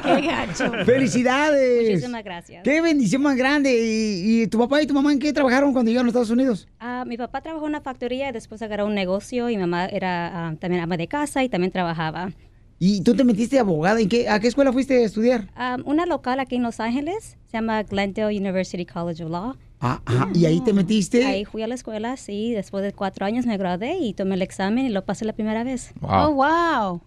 Qué 0.04 0.22
gacho. 0.22 0.72
¡Felicidades! 0.86 1.90
Muchísimas 1.90 2.24
gracias. 2.24 2.64
¡Qué 2.64 2.82
bendición 2.82 3.22
más 3.22 3.36
grande! 3.38 3.72
¿Y, 3.74 4.42
y 4.42 4.48
tu 4.48 4.58
papá 4.58 4.82
y 4.82 4.88
tu 4.88 4.94
mamá 4.96 5.14
en 5.14 5.20
qué 5.20 5.32
trabajaron 5.32 5.72
cuando 5.72 5.90
llegaron 5.90 6.08
a 6.08 6.10
Estados 6.10 6.32
Unidos? 6.32 6.68
Ah, 6.80 7.04
mi 7.06 7.16
papá 7.16 7.42
trabajó 7.42 7.66
en 7.66 7.70
una 7.70 7.82
factoría 7.82 8.30
y 8.30 8.32
después 8.32 8.60
agarró 8.64 8.88
un 8.88 8.96
negocio 8.96 9.50
y 9.52 9.56
mi 9.56 9.62
mamá 9.62 9.86
era 9.86 10.48
ah, 10.48 10.56
también 10.60 10.82
ama 10.82 10.98
de 10.98 11.08
casa 11.08 11.44
y 11.44 11.50
también 11.50 11.72
trabajaba. 11.72 12.32
¿Y 12.80 13.02
tú 13.02 13.16
te 13.16 13.24
metiste 13.24 13.60
abogada? 13.60 14.00
¿En 14.00 14.10
qué, 14.10 14.28
¿A 14.30 14.40
qué 14.40 14.48
escuela 14.48 14.74
fuiste 14.74 14.98
a 14.98 15.06
estudiar? 15.06 15.50
Ah, 15.56 15.78
una 15.86 16.08
local 16.08 16.40
aquí 16.40 16.56
en 16.56 16.64
Los 16.64 16.80
Ángeles 16.80 17.38
se 17.46 17.58
llama 17.58 17.84
Glendale 17.84 18.36
University 18.36 18.86
College 18.86 19.24
of 19.24 19.30
Law. 19.32 19.56
Ah, 19.80 20.02
ah, 20.08 20.28
¿Y 20.34 20.46
ahí 20.46 20.60
te 20.62 20.74
metiste? 20.74 21.24
Ahí 21.26 21.46
fui 21.46 21.62
a 21.62 21.68
la 21.68 21.76
escuela, 21.76 22.18
sí, 22.18 22.52
después 22.52 22.84
de 22.84 22.94
cuatro 22.94 23.26
años 23.26 23.46
me 23.46 23.58
gradué 23.58 23.98
y 24.00 24.14
tomé 24.14 24.34
el 24.36 24.42
examen 24.42 24.86
y 24.86 24.90
lo 24.90 25.06
pasé 25.06 25.24
la 25.26 25.34
primera 25.34 25.64
vez. 25.64 25.92
Wow. 26.02 26.12
Oh, 26.12 26.32
wow. 26.34 27.02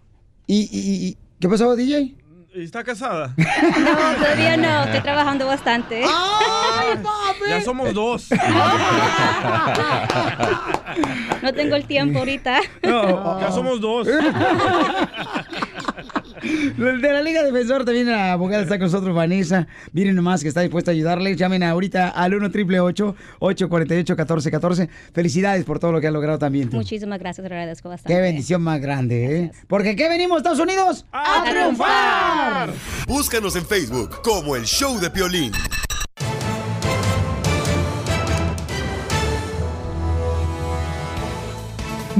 ¿Y, 0.47 0.61
y- 0.71 1.07
y- 1.09 1.17
qué 1.39 1.49
pasó, 1.49 1.75
DJ? 1.75 2.15
¿Y 2.53 2.63
¿Está 2.63 2.83
casada? 2.83 3.33
No, 3.37 4.15
todavía 4.17 4.57
no, 4.57 4.83
estoy 4.85 5.01
trabajando 5.01 5.45
bastante. 5.47 6.03
Ya 7.49 7.61
somos 7.61 7.93
dos. 7.93 8.27
No 11.41 11.53
tengo 11.53 11.75
el 11.75 11.85
tiempo 11.85 12.19
ahorita. 12.19 12.59
No, 12.83 13.39
ya 13.39 13.51
somos 13.51 13.81
dos. 13.81 14.07
De 16.41 17.13
la 17.13 17.21
Liga 17.21 17.43
Defensor 17.43 17.85
también 17.85 18.07
la 18.07 18.33
abogada 18.33 18.63
está 18.63 18.77
con 18.77 18.85
nosotros, 18.85 19.15
Vanessa. 19.15 19.67
Miren 19.93 20.15
nomás 20.15 20.41
que 20.41 20.47
está 20.47 20.61
dispuesta 20.61 20.91
a 20.91 20.93
ayudarle. 20.93 21.35
Llamen 21.35 21.63
ahorita 21.63 22.09
al 22.09 22.33
1 22.33 22.47
888 22.47 23.15
848 23.39 24.13
1414 24.13 24.89
Felicidades 25.13 25.63
por 25.65 25.79
todo 25.79 25.91
lo 25.91 26.01
que 26.01 26.07
has 26.07 26.13
logrado 26.13 26.39
también 26.39 26.69
tú. 26.69 26.77
Muchísimas 26.77 27.19
gracias, 27.19 27.47
te 27.47 27.53
agradezco 27.53 27.89
bastante. 27.89 28.13
Qué 28.13 28.21
bendición 28.21 28.61
más 28.61 28.81
grande, 28.81 29.37
¿eh? 29.37 29.51
Porque 29.67 29.95
¿qué 29.95 30.09
venimos, 30.09 30.37
Estados 30.37 30.59
Unidos? 30.59 31.05
¡A 31.11 31.43
triunfar! 31.49 32.73
Búscanos 33.07 33.55
en 33.55 33.65
Facebook 33.65 34.21
como 34.23 34.55
el 34.55 34.63
Show 34.63 34.99
de 34.99 35.09
Piolín. 35.09 35.51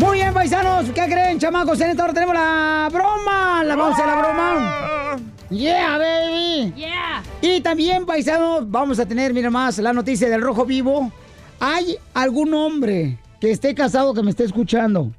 Muy 0.01 0.17
bien, 0.17 0.33
paisanos. 0.33 0.89
¿Qué 0.89 1.05
creen, 1.05 1.37
chamacos? 1.37 1.79
En 1.79 1.91
esta 1.91 2.05
hora 2.05 2.13
tenemos 2.13 2.33
la 2.33 2.89
broma. 2.91 3.63
La 3.63 3.75
vamos 3.75 3.99
a 3.99 4.05
la 4.07 4.15
broma. 4.15 5.17
Yeah, 5.51 5.99
baby. 5.99 6.73
Yeah. 6.75 7.23
Y 7.39 7.61
también, 7.61 8.07
paisanos, 8.07 8.69
vamos 8.69 8.97
a 8.97 9.05
tener, 9.05 9.31
mira 9.31 9.51
más, 9.51 9.77
la 9.77 9.93
noticia 9.93 10.27
del 10.27 10.41
Rojo 10.41 10.65
Vivo. 10.65 11.11
¿Hay 11.59 11.97
algún 12.15 12.51
hombre 12.55 13.19
que 13.39 13.51
esté 13.51 13.75
casado 13.75 14.15
que 14.15 14.23
me 14.23 14.31
esté 14.31 14.43
escuchando? 14.45 15.11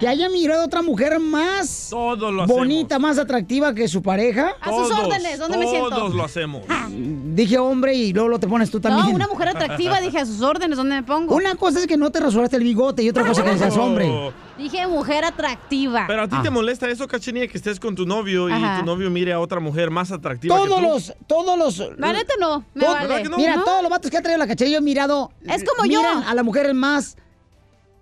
Que 0.00 0.06
haya 0.06 0.28
mirado 0.28 0.62
a 0.62 0.66
otra 0.66 0.82
mujer 0.82 1.18
más 1.18 1.88
Todos 1.90 2.32
lo 2.32 2.42
hacemos. 2.42 2.58
bonita, 2.58 2.98
más 2.98 3.18
atractiva 3.18 3.74
que 3.74 3.88
su 3.88 4.02
pareja. 4.02 4.54
A 4.60 4.70
sus 4.70 4.88
Todos, 4.88 5.06
órdenes, 5.06 5.38
¿dónde 5.38 5.58
me 5.58 5.66
siento? 5.66 5.88
Todos 5.90 6.14
lo 6.14 6.24
hacemos. 6.24 6.62
Dije 6.90 7.58
hombre 7.58 7.94
y 7.94 8.12
luego 8.12 8.28
lo 8.28 8.38
te 8.38 8.46
pones 8.46 8.70
tú 8.70 8.78
también. 8.80 9.08
No, 9.08 9.14
una 9.14 9.26
mujer 9.26 9.48
atractiva, 9.48 10.00
dije 10.00 10.18
a 10.18 10.26
sus 10.26 10.42
órdenes, 10.42 10.76
¿dónde 10.76 10.96
me 10.96 11.02
pongo? 11.02 11.34
Una 11.34 11.54
cosa 11.54 11.80
es 11.80 11.86
que 11.86 11.96
no 11.96 12.10
te 12.10 12.20
rasuraste 12.20 12.56
el 12.56 12.62
bigote 12.62 13.02
y 13.02 13.08
otra 13.08 13.24
cosa 13.26 13.42
que 13.42 13.56
seas 13.56 13.76
hombre. 13.76 14.32
Dije 14.58 14.86
mujer 14.86 15.24
atractiva. 15.24 16.04
Pero 16.08 16.22
a 16.22 16.28
ti 16.28 16.36
te 16.42 16.50
molesta 16.50 16.88
eso, 16.90 17.06
Cachenía, 17.06 17.46
que 17.48 17.56
estés 17.56 17.78
con 17.80 17.94
tu 17.94 18.04
novio 18.04 18.48
y 18.48 18.52
Ajá. 18.52 18.80
tu 18.80 18.86
novio 18.86 19.08
mire 19.10 19.32
a 19.32 19.40
otra 19.40 19.60
mujer 19.60 19.90
más 19.90 20.10
atractiva 20.10 20.56
Todos 20.56 20.68
que 20.68 20.74
tú. 20.74 20.88
los, 20.88 21.14
todos 21.26 21.58
los. 21.58 21.78
La 21.98 22.12
neta 22.12 22.34
no, 22.40 22.64
me 22.74 22.84
vale. 22.84 23.28
Mira, 23.36 23.56
¿No? 23.56 23.64
todos 23.64 23.82
los 23.82 23.90
vatos 23.90 24.10
que 24.10 24.16
ha 24.18 24.22
traído 24.22 24.38
la 24.38 24.46
cachanilla 24.46 24.74
yo 24.74 24.78
he 24.78 24.82
mirado. 24.84 25.30
Es 25.42 25.64
como 25.64 25.84
yo. 25.88 26.00
miran 26.00 26.24
a 26.24 26.34
las 26.34 26.44
mujeres 26.44 26.74
más 26.74 27.16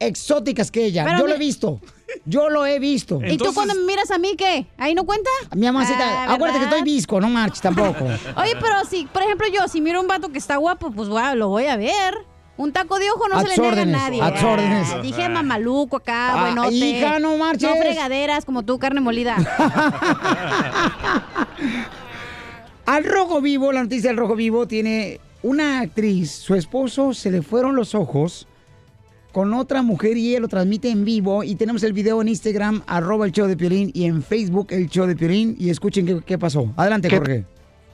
exóticas 0.01 0.71
que 0.71 0.85
ella. 0.87 1.05
Pero 1.05 1.19
yo 1.19 1.25
mi- 1.25 1.31
lo 1.31 1.37
he 1.37 1.39
visto. 1.39 1.81
Yo 2.25 2.49
lo 2.51 2.65
he 2.67 2.79
visto. 2.79 3.21
¿Y 3.27 3.37
tú 3.37 3.53
cuando 3.53 3.75
me 3.75 3.81
miras 3.83 4.11
a 4.11 4.19
mí 4.19 4.35
qué? 4.37 4.67
¿Ahí 4.79 4.95
no 4.95 5.05
cuenta? 5.05 5.29
Mi 5.55 5.67
mamacita, 5.67 6.25
Ah, 6.25 6.35
acuérdate 6.35 6.61
que 6.61 6.65
estoy 6.67 6.83
visco, 6.83 7.21
no 7.21 7.29
marches 7.29 7.61
tampoco. 7.61 8.05
Oye, 8.37 8.53
pero 8.61 8.85
si, 8.89 9.07
por 9.07 9.23
ejemplo, 9.23 9.47
yo, 9.53 9.67
si 9.69 9.81
miro 9.81 10.01
un 10.01 10.07
vato 10.07 10.29
que 10.31 10.39
está 10.39 10.57
guapo, 10.57 10.91
pues 10.93 11.09
guau, 11.09 11.35
lo 11.37 11.49
voy 11.49 11.67
a 11.67 11.77
ver. 11.77 12.15
Un 12.59 12.73
taco 12.73 12.99
de 12.99 13.11
ojo 13.11 13.29
no 13.29 13.37
A 13.37 13.43
se 13.43 13.49
le 13.49 13.67
órdenes, 13.67 13.95
a 13.95 13.99
nadie. 14.05 14.23
a 14.23 14.33
tus 14.33 14.43
órdenes. 14.43 14.89
Ah, 14.91 14.99
Dije 15.03 15.29
mamaluco 15.29 15.97
acá, 15.97 16.33
Ah, 16.33 16.41
buenote. 16.43 16.75
hija, 16.75 17.19
no 17.19 17.37
marches. 17.37 17.69
No 17.69 17.77
fregaderas 17.77 18.47
como 18.47 18.63
tú, 18.63 18.79
carne 18.79 19.01
molida. 19.03 19.37
Al 22.87 23.05
Rojo 23.05 23.41
Vivo, 23.41 23.73
la 23.73 23.83
noticia 23.83 24.11
del 24.11 24.17
Rojo 24.17 24.37
Vivo 24.37 24.67
tiene 24.67 25.21
una 25.43 25.81
actriz, 25.81 26.31
su 26.31 26.55
esposo 26.55 27.13
se 27.15 27.31
le 27.31 27.43
fueron 27.43 27.75
los 27.77 27.95
ojos 27.95 28.47
con 29.37 29.53
otra 29.53 29.83
mujer 29.83 30.17
y 30.17 30.35
él 30.35 30.41
lo 30.41 30.49
transmite 30.49 30.89
en 30.89 31.05
vivo 31.05 31.45
y 31.45 31.57
tenemos 31.57 31.83
el 31.83 31.93
video 31.93 32.23
en 32.23 32.29
Instagram, 32.29 32.81
arroba 32.87 33.27
el 33.27 33.33
show 33.33 33.47
de 33.47 33.55
Piolín 33.55 33.91
y 33.93 34.05
en 34.07 34.23
Facebook 34.23 34.69
el 34.71 34.89
show 34.89 35.07
de 35.07 35.15
Piolín 35.15 35.55
y 35.59 35.69
escuchen 35.69 36.07
qué, 36.07 36.21
qué 36.25 36.39
pasó. 36.39 36.73
Adelante, 36.75 37.09
¿Qué- 37.09 37.19
Jorge. 37.19 37.45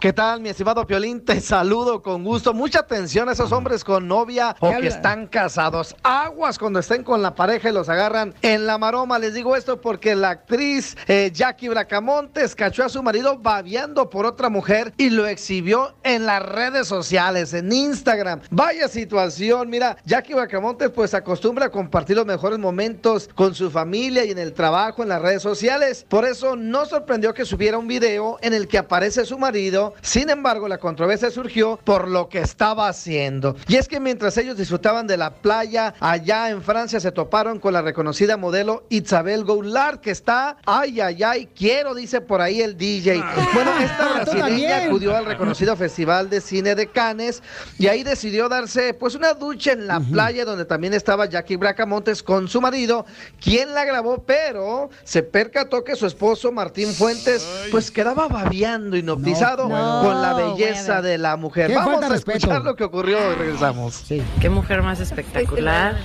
¿Qué 0.02 0.12
tal, 0.12 0.40
mi 0.40 0.48
estimado 0.48 0.84
Piolín? 0.84 1.24
Te 1.24 1.40
saludo 1.40 2.02
con 2.02 2.24
gusto. 2.24 2.52
Mucha 2.52 2.80
atención 2.80 3.28
a 3.28 3.34
esos 3.34 3.52
hombres 3.52 3.84
con 3.84 4.08
novia 4.08 4.56
o 4.58 4.66
¿Qué 4.66 4.70
que 4.70 4.74
habla? 4.74 4.88
están 4.88 5.28
casados. 5.28 5.94
Aguas 6.02 6.58
cuando 6.58 6.80
estén 6.80 7.04
con 7.04 7.22
la 7.22 7.36
pareja 7.36 7.70
y 7.70 7.72
los 7.72 7.88
agarran 7.88 8.34
en 8.42 8.66
la 8.66 8.78
maroma. 8.78 9.20
Les 9.20 9.32
digo 9.32 9.54
esto 9.54 9.80
porque 9.80 10.16
la 10.16 10.30
actriz 10.30 10.96
eh, 11.06 11.30
Jackie 11.32 11.68
Bracamontes 11.68 12.56
cachó 12.56 12.82
a 12.82 12.88
su 12.88 13.00
marido 13.00 13.38
babeando 13.38 14.10
por 14.10 14.26
otra 14.26 14.48
mujer 14.48 14.92
y 14.96 15.08
lo 15.08 15.28
exhibió 15.28 15.94
en 16.02 16.26
las 16.26 16.42
redes 16.42 16.88
sociales, 16.88 17.54
en 17.54 17.70
Instagram. 17.70 18.40
Vaya 18.50 18.88
situación. 18.88 19.70
Mira, 19.70 19.96
Jackie 20.04 20.34
Bracamontes 20.34 20.90
pues 20.90 21.14
acostumbra 21.14 21.66
a 21.66 21.70
compartir 21.70 22.16
los 22.16 22.26
mejores 22.26 22.58
momentos 22.58 23.30
con 23.36 23.54
su 23.54 23.70
familia 23.70 24.24
y 24.24 24.32
en 24.32 24.38
el 24.40 24.52
trabajo 24.52 25.04
en 25.04 25.10
las 25.10 25.22
redes 25.22 25.42
sociales. 25.42 26.04
Por 26.08 26.24
eso 26.24 26.56
no 26.56 26.86
sorprendió 26.86 27.32
que 27.32 27.44
subiera 27.44 27.78
un 27.78 27.86
video 27.86 28.38
en 28.42 28.52
el 28.52 28.66
que 28.66 28.78
aparece 28.78 29.24
su 29.24 29.38
marido. 29.38 29.91
Sin 30.00 30.30
embargo, 30.30 30.68
la 30.68 30.78
controversia 30.78 31.30
surgió 31.30 31.78
por 31.84 32.08
lo 32.08 32.28
que 32.28 32.40
estaba 32.40 32.88
haciendo. 32.88 33.56
Y 33.68 33.76
es 33.76 33.88
que 33.88 34.00
mientras 34.00 34.36
ellos 34.38 34.56
disfrutaban 34.56 35.06
de 35.06 35.16
la 35.16 35.34
playa 35.34 35.94
allá 36.00 36.50
en 36.50 36.62
Francia, 36.62 37.00
se 37.00 37.12
toparon 37.12 37.58
con 37.58 37.72
la 37.72 37.82
reconocida 37.82 38.36
modelo 38.36 38.84
Isabel 38.88 39.44
Goulart, 39.44 40.00
que 40.00 40.10
está, 40.10 40.56
ay, 40.66 41.00
ay, 41.00 41.22
ay, 41.22 41.48
quiero, 41.54 41.94
dice 41.94 42.20
por 42.20 42.40
ahí 42.40 42.60
el 42.60 42.76
DJ. 42.76 43.22
Bueno, 43.54 43.72
esta 43.80 44.02
Ah, 44.12 44.24
brasileña 44.24 44.84
acudió 44.84 45.16
al 45.16 45.24
reconocido 45.24 45.76
Festival 45.76 46.28
de 46.28 46.40
Cine 46.40 46.74
de 46.74 46.86
Cannes 46.88 47.42
y 47.78 47.86
ahí 47.86 48.02
decidió 48.02 48.48
darse 48.48 48.94
pues 48.94 49.14
una 49.14 49.32
ducha 49.34 49.72
en 49.72 49.86
la 49.86 50.00
playa 50.00 50.44
donde 50.44 50.64
también 50.64 50.92
estaba 50.94 51.26
Jackie 51.26 51.56
Bracamontes 51.56 52.22
con 52.22 52.48
su 52.48 52.60
marido, 52.60 53.06
quien 53.40 53.74
la 53.74 53.84
grabó, 53.84 54.22
pero 54.24 54.90
se 55.04 55.22
percató 55.22 55.84
que 55.84 55.96
su 55.96 56.06
esposo 56.06 56.52
Martín 56.52 56.92
Fuentes 56.92 57.46
pues 57.70 57.90
quedaba 57.90 58.28
babeando, 58.28 58.96
hipnotizado. 58.96 59.68
No, 59.68 59.74
con 60.02 60.22
la 60.22 60.34
belleza 60.34 61.02
de 61.02 61.18
la 61.18 61.36
mujer. 61.36 61.68
Qué 61.68 61.74
Vamos 61.76 62.02
a 62.02 62.14
escuchar 62.14 62.34
respeto. 62.40 62.60
lo 62.60 62.76
que 62.76 62.84
ocurrió 62.84 63.18
y 63.32 63.34
regresamos. 63.34 64.04
Qué 64.40 64.48
mujer 64.50 64.82
más 64.82 65.00
espectacular. 65.00 65.96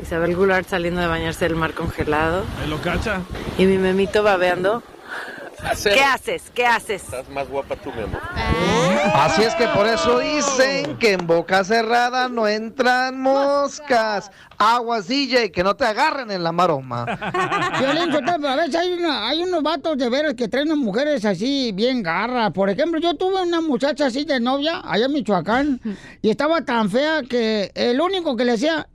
Isabel 0.00 0.34
Goulart 0.36 0.68
saliendo 0.68 1.00
de 1.00 1.06
bañarse 1.06 1.44
del 1.46 1.56
mar 1.56 1.74
congelado. 1.74 2.44
¿Me 2.60 2.68
lo 2.68 2.80
cacha? 2.80 3.20
Y 3.58 3.66
mi 3.66 3.78
memito 3.78 4.22
babeando. 4.22 4.82
¿Qué 5.82 6.00
haces? 6.00 6.42
¿Qué 6.54 6.66
haces? 6.66 7.02
Estás 7.02 7.28
más 7.30 7.48
guapa 7.48 7.76
tú, 7.76 7.90
mi 7.92 8.02
amor. 8.02 8.20
Así 9.14 9.42
es 9.42 9.54
que 9.54 9.66
por 9.68 9.86
eso 9.86 10.18
dicen 10.20 10.96
que 10.98 11.12
en 11.12 11.26
boca 11.26 11.64
cerrada 11.64 12.28
no 12.28 12.46
entran 12.46 13.20
moscas. 13.20 14.30
Aguas 14.56 15.06
DJ, 15.08 15.50
que 15.52 15.62
no 15.62 15.74
te 15.76 15.84
agarren 15.84 16.30
en 16.30 16.42
la 16.42 16.52
maroma. 16.52 17.04
Violín, 17.78 18.12
a 18.44 18.56
veces 18.56 18.74
hay, 18.74 18.92
una- 18.92 19.28
hay 19.28 19.42
unos 19.42 19.62
vatos 19.62 19.96
de 19.98 20.08
veras 20.08 20.34
que 20.34 20.48
traen 20.48 20.66
unas 20.68 20.78
mujeres 20.84 21.24
así 21.24 21.72
bien 21.72 22.02
garras. 22.02 22.50
Por 22.52 22.68
ejemplo, 22.70 23.00
yo 23.00 23.14
tuve 23.14 23.42
una 23.42 23.60
muchacha 23.60 24.06
así 24.06 24.24
de 24.24 24.40
novia 24.40 24.82
allá 24.84 25.06
en 25.06 25.12
Michoacán 25.12 25.80
y 26.22 26.30
estaba 26.30 26.62
tan 26.64 26.90
fea 26.90 27.22
que 27.28 27.70
el 27.74 28.00
único 28.00 28.36
que 28.36 28.44
le 28.44 28.52
hacía 28.52 28.88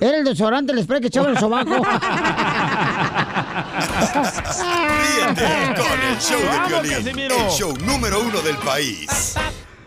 era 0.00 0.18
el 0.18 0.24
desodorante, 0.24 0.72
el 0.72 0.82
spray 0.82 1.00
que 1.00 1.06
echaba 1.08 1.28
en 1.28 1.34
el 1.34 1.40
sobaco. 1.40 1.82
Ríete 4.98 5.74
con 5.76 6.00
el 6.00 6.18
show 6.18 6.40
de 6.82 6.88
Casimiro. 6.88 7.36
el 7.36 7.50
show 7.50 7.76
número 7.78 8.20
uno 8.20 8.40
del 8.42 8.56
país. 8.58 9.34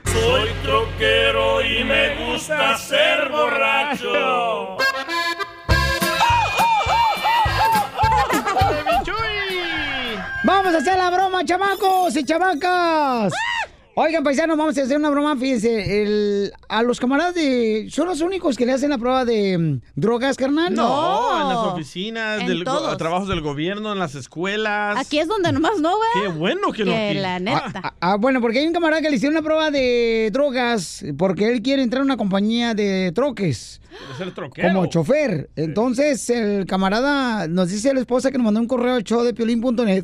Soy 0.05 0.49
troquero 0.63 1.61
y 1.61 1.83
me 1.83 2.15
gusta 2.25 2.77
ser 2.77 3.29
borracho. 3.29 4.77
Vamos 10.43 10.75
a 10.75 10.77
hacer 10.77 10.97
la 10.97 11.09
broma, 11.09 11.43
chamacos 11.43 12.15
y 12.15 12.23
chamacas. 12.23 13.33
Oigan, 13.97 14.25
paisanos, 14.25 14.57
vamos 14.57 14.77
a 14.77 14.81
hacer 14.81 14.97
una 14.97 15.09
broma. 15.09 15.37
Fíjense, 15.37 16.03
el- 16.03 16.51
a 16.67 16.83
los 16.83 16.99
camaradas 16.99 17.33
de. 17.33 17.87
¿Son 17.89 18.07
los 18.07 18.19
únicos 18.19 18.57
que 18.57 18.65
le 18.65 18.73
hacen 18.73 18.89
la 18.89 18.97
prueba 18.97 19.23
de 19.23 19.57
mm, 19.57 19.81
drogas, 19.95 20.35
carnal? 20.35 20.73
No, 20.73 21.41
en 21.41 21.47
las 21.47 21.57
oficinas, 21.73 22.41
En 22.41 22.47
del, 22.47 22.65
go- 22.65 22.71
todos. 22.73 22.97
trabajos 22.97 23.29
del 23.29 23.39
gobierno, 23.39 23.93
en 23.93 23.99
las 23.99 24.15
escuelas. 24.15 24.97
Aquí 24.99 25.17
es 25.19 25.29
donde 25.29 25.49
nomás 25.53 25.79
no, 25.79 25.93
güey. 25.95 26.09
Qué 26.25 26.27
bueno 26.37 26.73
que 26.73 26.83
no 26.83 26.91
Que 26.91 27.09
aquí. 27.11 27.19
la 27.19 27.39
neta. 27.39 27.71
Ah, 27.83 27.93
ah, 28.01 28.15
bueno, 28.17 28.41
porque 28.41 28.59
hay 28.59 28.67
un 28.67 28.73
camarada 28.73 29.01
que 29.01 29.09
le 29.09 29.15
hicieron 29.15 29.37
una 29.37 29.45
prueba 29.45 29.71
de 29.71 30.29
drogas 30.33 31.05
porque 31.17 31.49
él 31.49 31.61
quiere 31.61 31.81
entrar 31.81 32.01
a 32.01 32.03
una 32.05 32.17
compañía 32.17 32.73
de 32.73 33.13
troques. 33.15 33.79
Quiere 33.97 34.17
ser 34.17 34.33
troquero. 34.33 34.67
Como 34.73 34.87
chofer. 34.87 35.49
Entonces, 35.55 36.29
el 36.29 36.65
camarada 36.65 37.47
nos 37.47 37.69
dice 37.69 37.91
a 37.91 37.93
la 37.93 38.01
esposa 38.01 38.29
que 38.29 38.37
nos 38.37 38.43
mandó 38.43 38.59
un 38.59 38.67
correo 38.67 38.95
al 38.95 39.05
show 39.05 39.23
de 39.23 39.33
piolín.net 39.33 40.03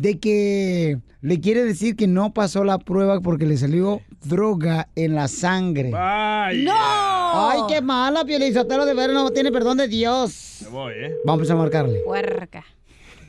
de 0.00 0.18
que 0.18 0.98
le 1.20 1.40
quiere 1.40 1.62
decir 1.62 1.94
que 1.94 2.06
no 2.06 2.32
pasó 2.32 2.64
la 2.64 2.78
prueba 2.78 3.20
porque 3.20 3.44
le 3.44 3.58
salió 3.58 4.00
droga 4.24 4.88
en 4.96 5.14
la 5.14 5.28
sangre. 5.28 5.90
¡No! 5.90 6.72
¡Ay, 6.72 7.60
qué 7.68 7.82
mala, 7.82 8.24
Piolín! 8.24 8.54
Sotelo 8.54 8.86
de 8.86 8.94
ver 8.94 9.12
no 9.12 9.30
tiene 9.30 9.52
perdón 9.52 9.76
de 9.76 9.88
Dios. 9.88 10.60
Me 10.62 10.68
voy, 10.70 10.94
¿eh? 10.94 11.14
Vamos 11.26 11.50
a 11.50 11.54
marcarle. 11.54 12.00
Puerca. 12.00 12.64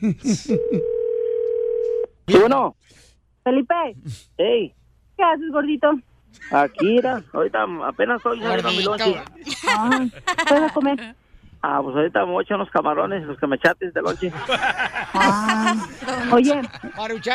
¿Sí 0.00 0.56
o 2.42 2.48
no? 2.48 2.74
Felipe, 3.44 3.74
Hey, 4.38 4.74
¿qué 5.18 5.22
haces, 5.22 5.50
gordito? 5.52 5.90
aquí, 6.50 6.86
mira, 6.86 7.22
ahorita 7.34 7.66
apenas 7.86 8.16
estoy 8.16 8.40
saliendo 8.40 8.96
mi. 8.96 9.14
Ah, 9.68 10.06
¿qué 10.48 10.54
vas 10.54 10.70
a 10.70 10.74
comer? 10.74 11.14
Ah, 11.62 11.80
pues 11.80 11.94
ahorita 11.94 12.26
me 12.26 12.32
voy 12.32 12.40
a 12.40 12.42
echar 12.42 12.56
unos 12.56 12.70
camarones, 12.70 13.24
los 13.24 13.38
que 13.38 13.46
me 13.46 13.58
chates 13.58 13.94
de 13.94 14.02
lonche. 14.02 14.32
Oye, 16.32 16.60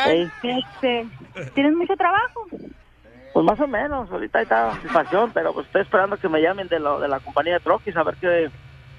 Ey, 0.06 0.30
este, 0.42 1.06
¿tienes 1.54 1.74
mucho 1.74 1.96
trabajo? 1.96 2.46
pues 3.32 3.46
más 3.46 3.60
o 3.60 3.66
menos, 3.66 4.10
ahorita 4.10 4.42
está 4.42 4.72
satisfacción, 4.72 5.30
pero 5.32 5.54
pues 5.54 5.66
estoy 5.66 5.82
esperando 5.82 6.16
que 6.16 6.28
me 6.28 6.42
llamen 6.42 6.68
de, 6.68 6.80
lo, 6.80 6.98
de 6.98 7.08
la 7.08 7.20
compañía 7.20 7.54
de 7.54 7.60
troquis 7.60 7.96
a 7.96 8.02
ver 8.02 8.16
qué, 8.16 8.50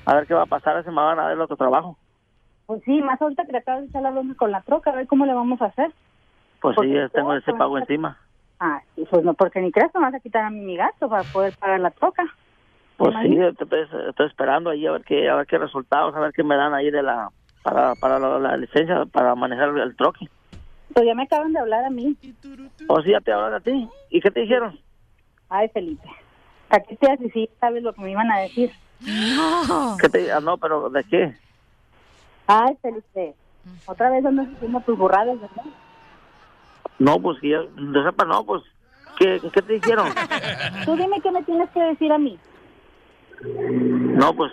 a 0.05 0.15
ver 0.15 0.25
qué 0.25 0.33
va 0.33 0.43
a 0.43 0.47
pasar, 0.47 0.73
a 0.73 0.75
ver 0.77 0.85
si 0.85 0.89
me 0.89 0.95
van 0.95 1.19
a 1.19 1.23
dar 1.23 1.31
el 1.33 1.41
otro 1.41 1.57
trabajo. 1.57 1.97
Pues 2.65 2.81
sí, 2.85 3.01
más 3.01 3.21
ahorita 3.21 3.45
que 3.45 3.51
le 3.51 3.57
acabas 3.59 3.81
de 3.81 3.87
echar 3.87 4.01
la 4.01 4.11
broma 4.11 4.35
con 4.35 4.51
la 4.51 4.61
troca, 4.61 4.91
a 4.91 4.95
ver 4.95 5.07
cómo 5.07 5.25
le 5.25 5.33
vamos 5.33 5.61
a 5.61 5.65
hacer. 5.65 5.91
Pues 6.61 6.75
Porque 6.75 7.07
sí, 7.07 7.13
tengo 7.13 7.33
ese 7.33 7.53
pago 7.53 7.77
encima. 7.77 8.17
Ah, 8.59 8.81
pues 9.09 9.23
no, 9.23 9.33
porque 9.33 9.61
ni 9.61 9.71
crees 9.71 9.91
que 9.91 9.99
me 9.99 10.05
vas 10.05 10.15
a 10.15 10.19
quitar 10.19 10.45
a 10.45 10.49
mí 10.49 10.59
mi 10.59 10.77
gasto 10.77 11.09
para 11.09 11.23
poder 11.23 11.53
pagar 11.59 11.79
la 11.79 11.91
troca. 11.91 12.23
Pues 12.99 13.15
sí, 13.23 13.37
estoy, 13.39 13.87
estoy 14.09 14.27
esperando 14.27 14.71
ahí 14.71 14.85
a 14.85 14.91
ver 14.91 15.03
qué, 15.05 15.29
a 15.29 15.35
ver 15.35 15.47
qué 15.47 15.57
resultados, 15.57 16.13
a 16.13 16.19
ver 16.19 16.33
qué 16.33 16.43
me 16.43 16.57
dan 16.57 16.73
ahí 16.73 16.91
de 16.91 17.01
la, 17.01 17.29
para, 17.63 17.95
para 17.95 18.19
la, 18.19 18.37
la 18.39 18.57
licencia 18.57 19.05
para 19.05 19.35
manejar 19.35 19.69
el 19.69 19.95
troqui. 19.95 20.27
Pues 20.93 21.05
ya 21.05 21.15
me 21.15 21.23
acaban 21.23 21.53
de 21.53 21.59
hablar 21.59 21.85
a 21.85 21.89
mí. 21.89 22.17
O 22.89 23.01
sí, 23.01 23.11
ya 23.11 23.21
te 23.21 23.31
hablan 23.31 23.53
a 23.53 23.61
ti. 23.61 23.87
¿Y 24.09 24.19
qué 24.19 24.29
te 24.29 24.41
dijeron? 24.41 24.77
Ay, 25.47 25.69
Felipe, 25.69 26.09
¿a 26.69 26.81
qué 26.81 26.97
te 26.97 27.09
haces 27.09 27.31
si 27.31 27.49
sabes 27.61 27.83
lo 27.83 27.93
que 27.93 28.01
me 28.01 28.11
iban 28.11 28.29
a 28.31 28.39
decir? 28.39 28.69
¿Qué 30.01 30.09
te, 30.09 30.29
ah, 30.33 30.41
no, 30.41 30.57
pero 30.57 30.89
¿de 30.89 31.03
qué? 31.05 31.33
Ay, 32.47 32.77
Felipe, 32.81 33.33
otra 33.85 34.09
vez 34.09 34.25
andas 34.25 34.49
haciendo 34.53 34.81
tus 34.81 34.97
burradas, 34.97 35.39
¿verdad? 35.39 35.63
No, 36.97 37.17
pues 37.21 37.39
que 37.39 37.47
yo, 37.47 37.63
de 37.63 38.03
sepa, 38.03 38.25
no, 38.25 38.43
pues, 38.43 38.61
¿qué, 39.17 39.39
qué 39.53 39.61
te 39.61 39.73
dijeron? 39.75 40.09
Tú 40.83 40.97
dime 40.97 41.21
qué 41.21 41.31
me 41.31 41.43
tienes 41.43 41.69
que 41.69 41.79
decir 41.79 42.11
a 42.11 42.17
mí. 42.17 42.37
No, 43.43 44.33
pues, 44.35 44.51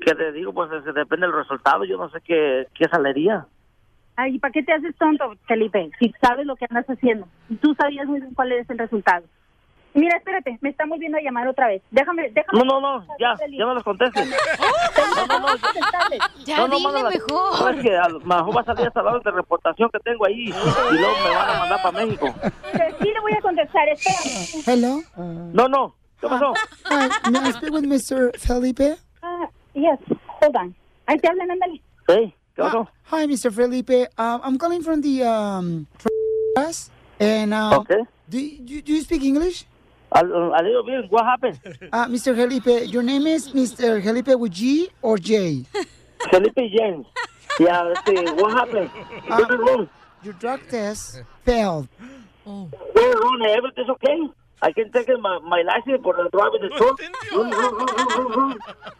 ¿qué 0.00 0.14
te 0.14 0.32
digo? 0.32 0.52
Pues 0.52 0.70
es- 0.72 0.94
depende 0.94 1.26
del 1.26 1.36
resultado, 1.36 1.84
yo 1.84 1.96
no 1.98 2.08
sé 2.10 2.20
qué, 2.24 2.66
qué 2.74 2.84
salería. 2.88 3.46
Ay, 4.16 4.38
¿para 4.38 4.52
qué 4.52 4.62
te 4.62 4.72
haces 4.72 4.96
tonto, 4.96 5.32
Felipe? 5.46 5.90
Si 6.00 6.12
sabes 6.20 6.44
lo 6.46 6.56
que 6.56 6.66
andas 6.68 6.86
haciendo. 6.86 7.28
Y 7.48 7.56
tú 7.56 7.74
sabías 7.74 8.06
muy 8.06 8.20
bien 8.20 8.34
cuál 8.34 8.50
es 8.52 8.68
el 8.68 8.78
resultado. 8.78 9.24
Mira, 9.94 10.16
espérate, 10.18 10.58
me 10.60 10.68
está 10.70 10.84
volviendo 10.86 11.18
a 11.18 11.20
llamar 11.20 11.48
otra 11.48 11.68
vez. 11.68 11.82
Déjame, 11.90 12.30
déjame. 12.30 12.58
No, 12.58 12.64
no, 12.64 12.80
no, 12.80 13.06
ya, 13.18 13.34
ya 13.50 13.64
no 13.64 13.74
los 13.74 13.82
contestes. 13.82 14.28
No, 15.16 15.26
no, 15.26 15.38
no. 15.40 15.46
Ya 16.44 16.58
no, 16.58 16.68
no, 16.68 16.76
dile 16.76 16.88
mándala. 16.88 17.10
mejor. 17.10 17.60
No, 17.60 17.68
es 17.70 17.82
que 17.82 17.96
a 17.96 18.08
lo 18.08 18.20
mejor 18.20 18.56
va 18.56 18.60
a 18.60 18.64
salir 18.64 18.86
hasta 18.86 19.02
la 19.02 19.10
hora 19.12 19.20
de 19.24 19.30
reportación 19.32 19.90
que 19.90 19.98
tengo 20.00 20.26
ahí 20.26 20.44
y 20.48 20.52
luego 20.52 21.14
me 21.24 21.34
van 21.34 21.50
a 21.50 21.58
mandar 21.60 21.82
para 21.82 21.98
México. 22.04 22.34
Sí 23.00 23.04
le 23.12 23.20
voy 23.20 23.32
a 23.32 23.40
contestar, 23.40 23.88
espérame. 23.88 24.62
Hello. 24.66 25.00
No, 25.52 25.68
no, 25.68 25.94
¿qué 26.20 26.28
pasó? 26.28 26.54
Hi, 26.86 27.30
may 27.30 27.38
I 27.40 27.50
speak 27.52 27.72
with 27.72 27.84
Mr. 27.84 28.36
Felipe? 28.38 28.96
Ah, 29.22 29.46
yes, 29.74 29.98
hold 30.40 30.56
on. 30.56 30.74
Ahí 31.06 31.18
te 31.18 31.28
hablan, 31.28 31.50
ándale. 31.50 31.80
Sí, 32.08 32.34
¿qué 32.56 32.62
pasó? 32.62 32.88
Hi, 33.10 33.26
Mr. 33.26 33.52
Felipe. 33.52 34.08
Um, 34.18 34.40
I'm 34.44 34.58
calling 34.58 34.82
from 34.82 35.00
the 35.00 35.22
um, 35.24 35.86
class, 36.54 36.90
and 37.20 37.54
uh, 37.54 37.78
Okay. 37.80 38.02
do, 38.28 38.38
you, 38.38 38.82
do 38.82 38.92
you 38.92 39.00
speak 39.02 39.22
English? 39.24 39.64
A, 40.12 40.20
a 40.20 40.62
little 40.62 40.84
bit, 40.84 41.10
what 41.10 41.24
happened? 41.24 41.58
Uh, 41.92 42.06
Mr. 42.06 42.34
Felipe, 42.34 42.90
your 42.90 43.02
name 43.02 43.26
is 43.26 43.48
Mr. 43.52 44.02
Felipe 44.02 44.38
with 44.38 44.52
G 44.52 44.88
or 45.02 45.18
J? 45.18 45.64
Felipe 46.30 46.56
James. 46.56 47.06
Yeah, 47.60 47.92
este, 47.92 48.14
what 48.40 48.52
happened? 48.56 48.90
What's 49.26 49.50
wrong? 49.50 49.88
Your 50.22 50.32
drug 50.34 50.60
test 50.70 51.22
failed. 51.44 51.88
What's 52.44 52.72
wrong? 53.20 53.42
Everything's 53.48 53.90
okay? 53.90 54.18
I 54.60 54.72
can 54.72 54.90
take 54.90 55.08
my, 55.20 55.38
my 55.38 55.62
license 55.62 56.02
for 56.02 56.14
the 56.14 56.28
driving 56.32 56.62
the 56.62 56.70
truck. 56.76 57.00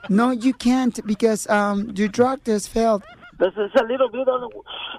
No, 0.09 0.30
you 0.30 0.52
can't 0.54 1.04
because 1.06 1.48
um, 1.48 1.92
your 1.96 2.09
drug 2.09 2.44
test 2.44 2.68
failed. 2.70 3.02
This 3.38 3.52
is 3.56 3.70
a 3.78 3.84
little 3.84 4.09
bit 4.11 4.26
on 4.28 4.50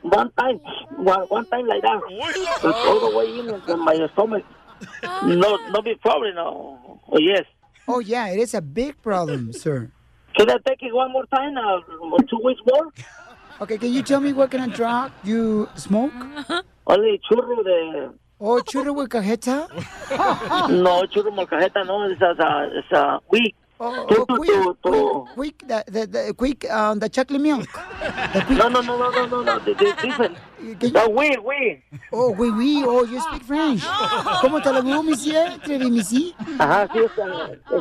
one 0.01 0.32
time, 0.39 0.57
one, 0.95 1.22
one 1.28 1.45
time 1.47 1.68
like 1.68 1.82
that. 1.82 2.01
It's 2.10 2.64
all 2.66 3.10
the 3.10 3.18
way 3.18 3.39
in, 3.39 3.49
in 3.49 3.80
my 3.86 4.07
stomach. 4.14 4.43
No, 5.24 5.57
no 5.72 5.82
big 5.82 5.99
problem, 6.01 6.36
no. 6.36 7.01
Oh, 7.12 7.20
yes. 7.20 7.43
Oh, 7.88 7.99
yeah, 7.99 8.28
it 8.28 8.39
is 8.39 8.53
a 8.53 8.62
big 8.62 9.01
problem, 9.01 9.51
sir. 9.64 9.91
Can 10.38 10.49
I 10.49 10.57
take 10.66 10.84
it 10.84 10.93
one 10.93 11.12
more 11.12 11.26
time, 11.26 11.57
uh, 11.57 11.82
two 12.30 12.39
weeks 12.43 12.62
more? 12.66 12.93
Okay, 13.62 13.78
can 13.78 13.91
you 13.91 14.03
tell 14.03 14.22
me 14.22 14.32
what 14.32 14.51
kind 14.51 14.72
of 14.72 14.78
drug 14.78 15.12
you 15.24 15.68
smoke? 15.76 16.14
Only 16.88 17.20
churro 17.30 17.62
de... 17.64 18.14
Oh, 18.42 18.62
churro 18.62 18.96
with 18.96 19.10
cajeta? 19.10 19.68
No, 20.70 21.04
churro 21.08 21.32
molcajeta, 21.36 21.86
no, 21.86 22.04
it's 22.10 22.22
a, 22.22 22.32
it's 22.32 22.40
a, 22.40 22.70
it's 22.80 22.92
a 22.92 23.20
weed. 23.30 23.54
Oh, 23.82 24.06
Tu- 24.08 24.16
oh, 24.18 24.26
tu- 24.26 24.36
quick, 24.38 24.50
tu- 24.52 24.78
tu- 24.84 25.28
quick, 25.36 25.58
quick, 25.58 25.68
the, 25.68 25.84
the, 25.92 26.06
the, 26.08 26.34
quick, 26.34 26.70
um, 26.72 27.00
the 27.00 27.08
chocolate 27.10 27.42
milk. 27.42 27.68
No, 28.50 28.68
no, 28.70 28.82
no, 28.82 28.98
no, 28.98 29.10
no, 29.10 29.26
no, 29.26 29.42
no, 29.44 29.60
the, 29.60 29.74
the 29.74 29.96
different. 30.02 30.38
The 30.80 31.10
weed, 31.10 31.40
weed. 31.40 31.84
Oh, 32.12 32.32
oui, 32.32 32.50
oui, 32.52 32.84
oh, 32.86 33.04
you 33.06 33.20
speak 33.22 33.44
French. 33.44 33.82
¿Cómo 34.42 34.62
te 34.62 34.72
lo 34.72 34.82
digo, 34.82 35.04
monsieur? 35.04 35.58
Trevimisi? 35.64 36.34
Ajá, 36.60 36.88
sí, 36.94 37.00
es, 37.00 37.12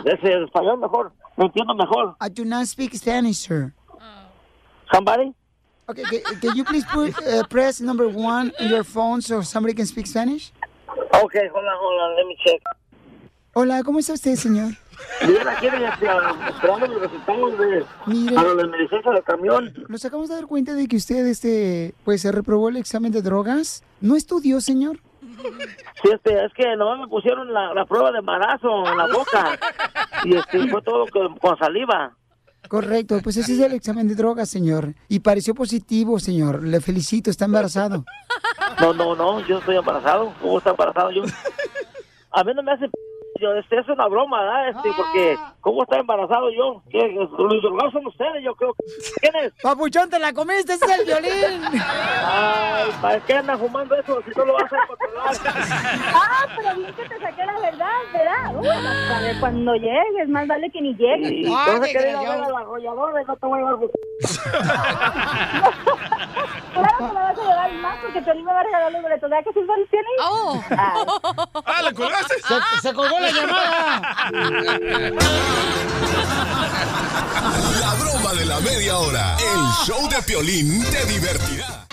es, 0.07 0.25
es 0.25 0.49
español 0.49 0.79
mejor, 0.81 1.13
me 1.37 1.47
entiendo 1.47 1.75
mejor. 1.75 2.15
I 2.21 2.29
do 2.29 2.45
not 2.45 2.67
speak 2.67 2.95
Spanish, 2.95 3.39
sir. 3.39 3.75
Somebody? 4.93 5.35
Okay, 5.91 6.03
can, 6.05 6.41
can 6.41 6.57
you 6.57 6.65
please 6.65 6.85
put, 6.85 7.15
uh, 7.27 7.45
press 7.49 7.81
number 7.81 8.09
one 8.09 8.53
on 8.61 8.69
your 8.69 8.85
phone 8.85 9.23
so 9.23 9.41
somebody 9.41 9.73
can 9.73 9.87
speak 9.87 10.07
Spanish? 10.07 10.53
Okay, 10.89 11.49
hold 11.49 11.65
on, 11.65 11.77
hold 11.81 12.01
on, 12.03 12.17
let 12.17 12.27
me 12.27 12.37
check. 12.45 12.61
Hola, 13.55 13.83
¿cómo 13.83 13.99
está 13.99 14.13
usted, 14.13 14.37
señor? 14.37 14.73
Bien, 15.27 15.49
aquí 15.49 15.67
este, 15.67 15.87
esperando 16.51 16.87
los 16.89 17.01
resultados 17.01 17.59
de, 17.59 17.87
Mire. 18.07 18.37
a 18.37 18.43
lo 18.43 18.55
de 18.57 18.67
mi 18.67 18.79
licencia 18.79 19.11
de 19.13 19.23
camión. 19.23 19.73
Nos 19.89 20.05
acabamos 20.05 20.29
de 20.29 20.35
dar 20.35 20.47
cuenta 20.47 20.75
de 20.75 20.87
que 20.87 20.97
usted, 20.97 21.27
este, 21.27 21.95
pues, 22.05 22.21
se 22.21 22.33
reprobó 22.33 22.69
el 22.69 22.77
examen 22.77 23.11
de 23.11 23.23
drogas. 23.23 23.83
¿No 24.03 24.15
estudió, 24.15 24.61
señor? 24.61 25.01
Sí, 26.03 26.11
este, 26.13 26.45
es 26.45 26.53
que 26.53 26.77
no 26.77 26.99
me 26.99 27.09
pusieron 27.09 27.53
la, 27.53 27.73
la 27.73 27.87
prueba 27.87 28.13
de 28.13 28.19
embarazo 28.19 28.87
en 28.87 28.99
la 28.99 29.07
boca. 29.07 29.59
Y 30.25 30.37
este, 30.37 30.69
fue 30.69 30.83
todo 30.83 31.07
con, 31.07 31.39
con 31.39 31.57
saliva. 31.59 32.15
Correcto, 32.69 33.19
pues 33.23 33.37
ese 33.39 33.55
es 33.55 33.61
el 33.61 33.73
examen 33.73 34.07
de 34.09 34.15
drogas, 34.15 34.49
señor. 34.51 34.95
Y 35.09 35.21
pareció 35.21 35.55
positivo, 35.55 36.19
señor. 36.19 36.63
Le 36.63 36.81
felicito, 36.81 37.31
está 37.31 37.47
embarazado. 37.47 38.05
No, 38.81 38.93
no, 38.93 39.17
no, 39.17 39.41
yo 39.47 39.59
estoy 39.59 39.77
embarazado. 39.77 40.33
¿Cómo 40.41 40.59
está 40.59 40.71
embarazado 40.71 41.11
yo? 41.11 41.23
A 42.31 42.45
mí 42.45 42.53
no 42.55 42.63
me 42.63 42.73
hace... 42.73 42.91
Yo, 43.41 43.55
este, 43.55 43.79
es 43.79 43.89
una 43.89 44.07
broma, 44.09 44.43
¿verdad? 44.43 44.69
Este, 44.69 44.91
porque... 44.97 45.37
¿Cómo 45.69 45.83
está 45.83 45.99
embarazado 45.99 46.49
yo? 46.51 46.83
¿Qué? 46.89 47.09
Los 47.09 47.31
drogados 47.31 47.93
son 47.93 48.07
ustedes, 48.07 48.43
yo 48.43 48.55
creo. 48.55 48.75
¿Quién 49.21 49.37
es? 49.37 49.53
Papuchón, 49.63 50.09
te 50.09 50.19
la 50.19 50.33
comiste, 50.33 50.73
ese 50.73 50.85
es 50.87 50.99
el 51.01 51.05
violín. 51.05 51.63
Ay, 52.25 52.91
¿para 53.03 53.21
qué 53.21 53.35
andan 53.35 53.59
fumando 53.59 53.95
eso 53.95 54.19
si 54.23 54.31
no 54.31 54.47
lo 54.47 54.55
vas 54.55 54.73
a 54.73 54.87
controlar? 54.87 55.35
Ah, 56.15 56.47
pero 56.57 56.75
bien 56.77 56.95
que 56.95 57.03
te 57.07 57.21
saqué 57.21 57.45
la 57.45 57.61
verdad, 57.61 57.87
¿verdad? 58.15 58.57
Uy, 58.57 58.67
a 58.69 59.21
ver, 59.21 59.41
cuando 59.41 59.75
llegues, 59.75 60.29
más 60.29 60.47
vale 60.47 60.71
que 60.71 60.81
ni 60.81 60.95
llegues. 60.95 61.33
Y 61.33 61.47
entonces 61.47 61.93
quería 61.93 62.11
ir 62.11 62.17
a 62.17 62.21
ver 62.21 62.45
a 62.45 62.49
la 62.49 62.59
arrolladora 62.61 63.21
y 63.21 63.25
no 63.27 63.37
te 63.37 63.47
voy 63.47 63.61
a. 63.61 63.77
Claro 66.73 66.99
que 66.99 67.05
me 67.05 67.13
vas 67.13 67.39
a 67.39 67.43
llevar 67.43 67.73
más 67.75 67.99
porque 68.03 68.23
Piolín 68.23 68.45
me 68.45 68.53
va 68.53 68.61
a 68.61 68.63
regalar 68.63 68.93
los 68.93 69.03
boletos. 69.03 69.31
¿Verdad 69.31 69.45
que 69.45 69.53
sí 69.53 69.67
son 69.67 69.87
Piolín? 69.91 70.19
¡Oh! 70.23 70.63
¡Ah, 71.67 71.83
le 71.83 71.95
colgaste! 71.95 72.35
Se, 72.41 72.89
se 72.89 72.95
colgó 72.95 73.19
la 73.19 73.31
llamada. 73.31 74.31
La 77.81 77.95
broma 77.95 78.33
de 78.35 78.45
la 78.47 78.61
media 78.61 78.99
hora. 78.99 79.37
El 79.39 79.87
show 79.87 80.09
de 80.09 80.23
Piolín 80.23 80.83
te 80.91 81.05
divertirá. 81.07 81.87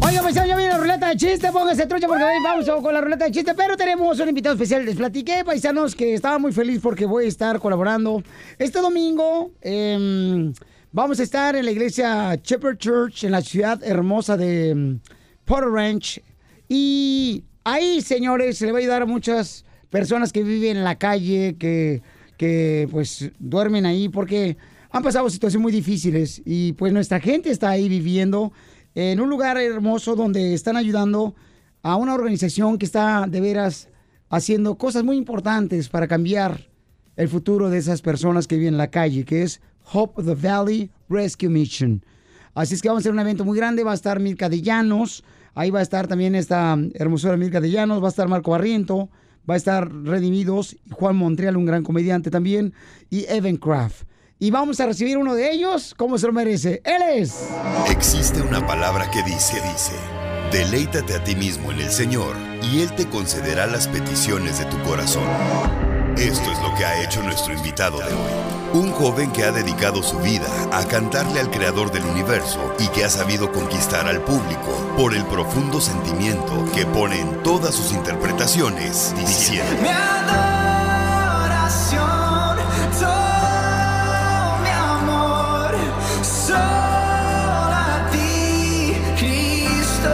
Oiga, 0.00 0.22
pues 0.22 0.34
ya 0.34 0.44
viene 0.44 0.68
la 0.68 0.78
ruleta 0.78 1.08
de 1.08 1.16
chiste, 1.16 1.52
póngase 1.52 1.86
trucha 1.86 2.06
porque 2.06 2.24
hoy 2.24 2.42
vamos 2.42 2.64
con 2.82 2.94
la 2.94 3.00
ruleta 3.00 3.26
de 3.26 3.30
chiste, 3.30 3.54
pero 3.54 3.76
tenemos 3.76 4.18
un 4.20 4.28
invitado 4.28 4.54
especial. 4.54 4.84
Les 4.84 4.96
platiqué, 4.96 5.44
paisanos, 5.44 5.94
que 5.94 6.14
estaba 6.14 6.38
muy 6.38 6.52
feliz 6.52 6.80
porque 6.82 7.04
voy 7.04 7.26
a 7.26 7.28
estar 7.28 7.58
colaborando. 7.58 8.22
Este 8.58 8.80
domingo 8.80 9.50
em, 9.60 10.54
vamos 10.98 11.20
a 11.20 11.22
estar 11.22 11.54
en 11.54 11.64
la 11.64 11.70
iglesia 11.70 12.34
Shepherd 12.42 12.76
Church 12.78 13.22
en 13.22 13.30
la 13.30 13.40
ciudad 13.40 13.80
hermosa 13.84 14.36
de 14.36 14.70
em, 14.70 14.98
Porter 15.44 15.70
Ranch. 15.70 16.20
Y 16.68 17.44
ahí, 17.62 18.00
señores, 18.00 18.58
se 18.58 18.66
le 18.66 18.72
va 18.72 18.78
a 18.78 18.80
ayudar 18.80 19.02
a 19.02 19.06
muchas 19.06 19.64
personas 19.90 20.32
que 20.32 20.42
viven 20.42 20.76
en 20.76 20.82
la 20.82 20.96
calle, 20.96 21.54
que, 21.56 22.02
que 22.36 22.88
pues 22.90 23.30
duermen 23.38 23.86
ahí 23.86 24.08
porque 24.08 24.56
han 24.90 25.04
pasado 25.04 25.30
situaciones 25.30 25.62
muy 25.62 25.70
difíciles 25.70 26.42
y 26.44 26.72
pues 26.72 26.92
nuestra 26.92 27.20
gente 27.20 27.50
está 27.50 27.70
ahí 27.70 27.88
viviendo 27.88 28.52
en 28.96 29.20
un 29.20 29.30
lugar 29.30 29.56
hermoso 29.56 30.16
donde 30.16 30.52
están 30.52 30.76
ayudando 30.76 31.36
a 31.82 31.94
una 31.94 32.12
organización 32.12 32.76
que 32.76 32.86
está 32.86 33.24
de 33.28 33.40
veras 33.40 33.88
haciendo 34.30 34.74
cosas 34.74 35.04
muy 35.04 35.16
importantes 35.16 35.88
para 35.88 36.08
cambiar 36.08 36.66
el 37.14 37.28
futuro 37.28 37.70
de 37.70 37.78
esas 37.78 38.02
personas 38.02 38.48
que 38.48 38.56
viven 38.56 38.74
en 38.74 38.78
la 38.78 38.90
calle, 38.90 39.24
que 39.24 39.44
es 39.44 39.60
Hope 39.92 40.20
of 40.20 40.26
the 40.26 40.34
Valley 40.34 40.90
Rescue 41.08 41.48
Mission. 41.48 42.04
Así 42.54 42.74
es 42.74 42.82
que 42.82 42.88
vamos 42.88 43.00
a 43.00 43.02
hacer 43.02 43.12
un 43.12 43.20
evento 43.20 43.44
muy 43.44 43.56
grande, 43.56 43.84
va 43.84 43.92
a 43.92 43.94
estar 43.94 44.20
Mirka 44.20 44.48
de 44.48 44.62
Llanos, 44.62 45.24
ahí 45.54 45.70
va 45.70 45.78
a 45.78 45.82
estar 45.82 46.08
también 46.08 46.34
esta 46.34 46.76
hermosura 46.94 47.36
Mirka 47.36 47.60
de 47.60 47.70
Llanos, 47.70 48.02
va 48.02 48.06
a 48.06 48.10
estar 48.10 48.28
Marco 48.28 48.50
Barriento, 48.50 49.08
va 49.48 49.54
a 49.54 49.56
estar 49.56 49.90
Redimidos, 49.90 50.76
Juan 50.90 51.16
Montreal, 51.16 51.56
un 51.56 51.66
gran 51.66 51.82
comediante 51.82 52.30
también, 52.30 52.74
y 53.10 53.26
Evan 53.28 53.56
Kraft. 53.56 54.08
Y 54.40 54.50
vamos 54.50 54.78
a 54.78 54.86
recibir 54.86 55.18
uno 55.18 55.34
de 55.34 55.50
ellos, 55.50 55.94
como 55.96 56.16
se 56.16 56.26
lo 56.26 56.32
merece. 56.32 56.80
Él 56.84 57.02
es... 57.16 57.48
Existe 57.90 58.40
una 58.40 58.64
palabra 58.66 59.10
que 59.10 59.22
dice, 59.24 59.56
dice, 59.72 59.94
deleítate 60.52 61.14
a 61.14 61.24
ti 61.24 61.34
mismo 61.34 61.72
en 61.72 61.80
el 61.80 61.90
Señor 61.90 62.36
y 62.62 62.80
Él 62.80 62.92
te 62.94 63.06
concederá 63.08 63.66
las 63.66 63.88
peticiones 63.88 64.58
de 64.58 64.66
tu 64.66 64.78
corazón. 64.82 65.26
Esto 66.16 66.52
es 66.52 66.62
lo 66.62 66.74
que 66.76 66.84
ha 66.84 67.04
hecho 67.04 67.22
nuestro 67.22 67.54
invitado 67.54 67.98
de 67.98 68.14
hoy. 68.14 68.57
Un 68.74 68.92
joven 68.92 69.32
que 69.32 69.44
ha 69.44 69.50
dedicado 69.50 70.02
su 70.02 70.18
vida 70.18 70.46
a 70.72 70.84
cantarle 70.86 71.40
al 71.40 71.50
Creador 71.50 71.90
del 71.90 72.04
universo 72.04 72.74
y 72.78 72.86
que 72.88 73.02
ha 73.04 73.08
sabido 73.08 73.50
conquistar 73.50 74.06
al 74.06 74.20
público 74.20 74.92
por 74.96 75.14
el 75.14 75.24
profundo 75.24 75.80
sentimiento 75.80 76.66
que 76.74 76.84
pone 76.84 77.18
en 77.18 77.42
todas 77.42 77.74
sus 77.74 77.92
interpretaciones, 77.92 79.14
diciendo... 79.16 79.74
Mi 79.80 79.88
adoración, 79.88 80.58
todo 83.00 84.58
mi 84.62 84.68
amor, 84.68 85.74
solo 86.22 86.58
a 86.60 88.06
ti, 88.12 88.94
Cristo. 89.16 90.10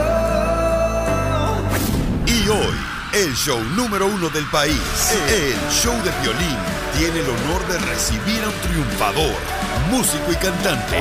Y 2.26 2.48
hoy, 2.48 2.76
el 3.14 3.34
show 3.34 3.60
número 3.76 4.06
uno 4.06 4.28
del 4.30 4.46
país, 4.46 4.80
el 5.28 5.58
show 5.72 5.94
de 6.04 6.12
violín, 6.22 6.56
tiene 6.98 7.20
el 7.20 7.26
honor 7.28 7.66
de 7.68 7.78
recibir 7.90 8.42
a 8.44 8.48
un 8.48 8.54
triunfador, 8.70 9.34
músico 9.90 10.32
y 10.32 10.36
cantante. 10.36 10.98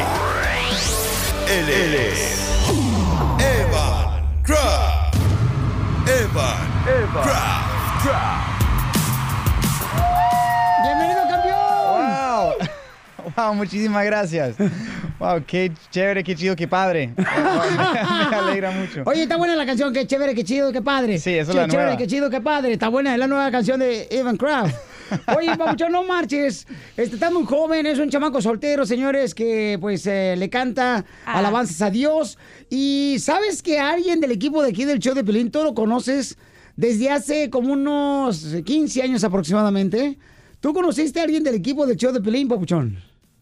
Él 1.49 1.69
es 1.69 2.39
Evan 3.39 4.25
Kraft. 4.43 5.15
Evan 6.07 7.23
Kraft. 7.23 7.69
¡Bienvenido, 10.83 11.21
campeón! 11.29 11.57
¡Wow! 11.87 12.53
¡Wow! 13.37 13.53
Muchísimas 13.55 14.05
gracias. 14.05 14.55
¡Wow! 15.19 15.43
¡Qué 15.45 15.71
chévere, 15.91 16.23
qué 16.23 16.35
chido, 16.35 16.55
qué 16.55 16.67
padre! 16.67 17.13
Me 17.17 18.35
alegra 18.35 18.71
mucho. 18.71 19.03
Oye, 19.05 19.23
está 19.23 19.37
buena 19.37 19.55
la 19.55 19.65
canción, 19.65 19.93
qué 19.93 20.07
chévere, 20.07 20.33
qué 20.33 20.43
chido, 20.43 20.71
qué 20.71 20.81
padre. 20.81 21.19
Sí, 21.19 21.37
eso 21.37 21.51
es 21.51 21.55
Qué 21.55 21.61
la 21.61 21.67
chévere, 21.67 21.83
nueva. 21.89 21.97
qué 21.97 22.07
chido, 22.07 22.29
qué 22.29 22.41
padre. 22.41 22.73
Está 22.73 22.87
buena, 22.89 23.13
es 23.13 23.19
la 23.19 23.27
nueva 23.27 23.51
canción 23.51 23.79
de 23.79 24.07
Evan 24.11 24.37
Kraft. 24.37 24.75
Oye, 25.37 25.55
Pabuchón, 25.57 25.91
no 25.91 26.03
marches. 26.03 26.65
Este, 26.97 27.15
está 27.15 27.29
muy 27.31 27.45
joven, 27.45 27.85
es 27.85 27.99
un 27.99 28.09
chamaco 28.09 28.41
soltero, 28.41 28.85
señores, 28.85 29.33
que 29.35 29.77
pues 29.79 30.05
eh, 30.07 30.35
le 30.37 30.49
canta 30.49 31.05
alabanzas 31.25 31.81
a 31.81 31.89
Dios. 31.89 32.37
Y 32.69 33.17
sabes 33.19 33.61
que 33.63 33.79
alguien 33.79 34.19
del 34.19 34.31
equipo 34.31 34.61
de 34.63 34.69
aquí 34.69 34.85
del 34.85 34.99
show 34.99 35.13
de 35.13 35.23
Pelín, 35.23 35.51
tú 35.51 35.63
lo 35.63 35.73
conoces 35.73 36.37
desde 36.75 37.09
hace 37.11 37.49
como 37.49 37.73
unos 37.73 38.45
15 38.65 39.01
años 39.03 39.23
aproximadamente. 39.23 40.17
¿Tú 40.59 40.73
conociste 40.73 41.19
a 41.19 41.23
alguien 41.23 41.43
del 41.43 41.55
equipo 41.55 41.85
del 41.85 41.97
show 41.97 42.11
de 42.11 42.21
Pelín, 42.21 42.47
Papuchón? 42.47 42.97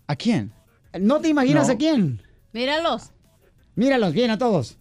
¿A 0.08 0.16
quién? 0.16 0.52
¿No 1.00 1.22
te 1.22 1.30
imaginas 1.30 1.68
No. 1.68 1.74
a 1.74 1.78
quién? 1.78 2.22
Míralos. 2.52 3.12
Míralos 3.76 4.14
bien 4.14 4.32
a 4.32 4.38
todos. 4.38 4.78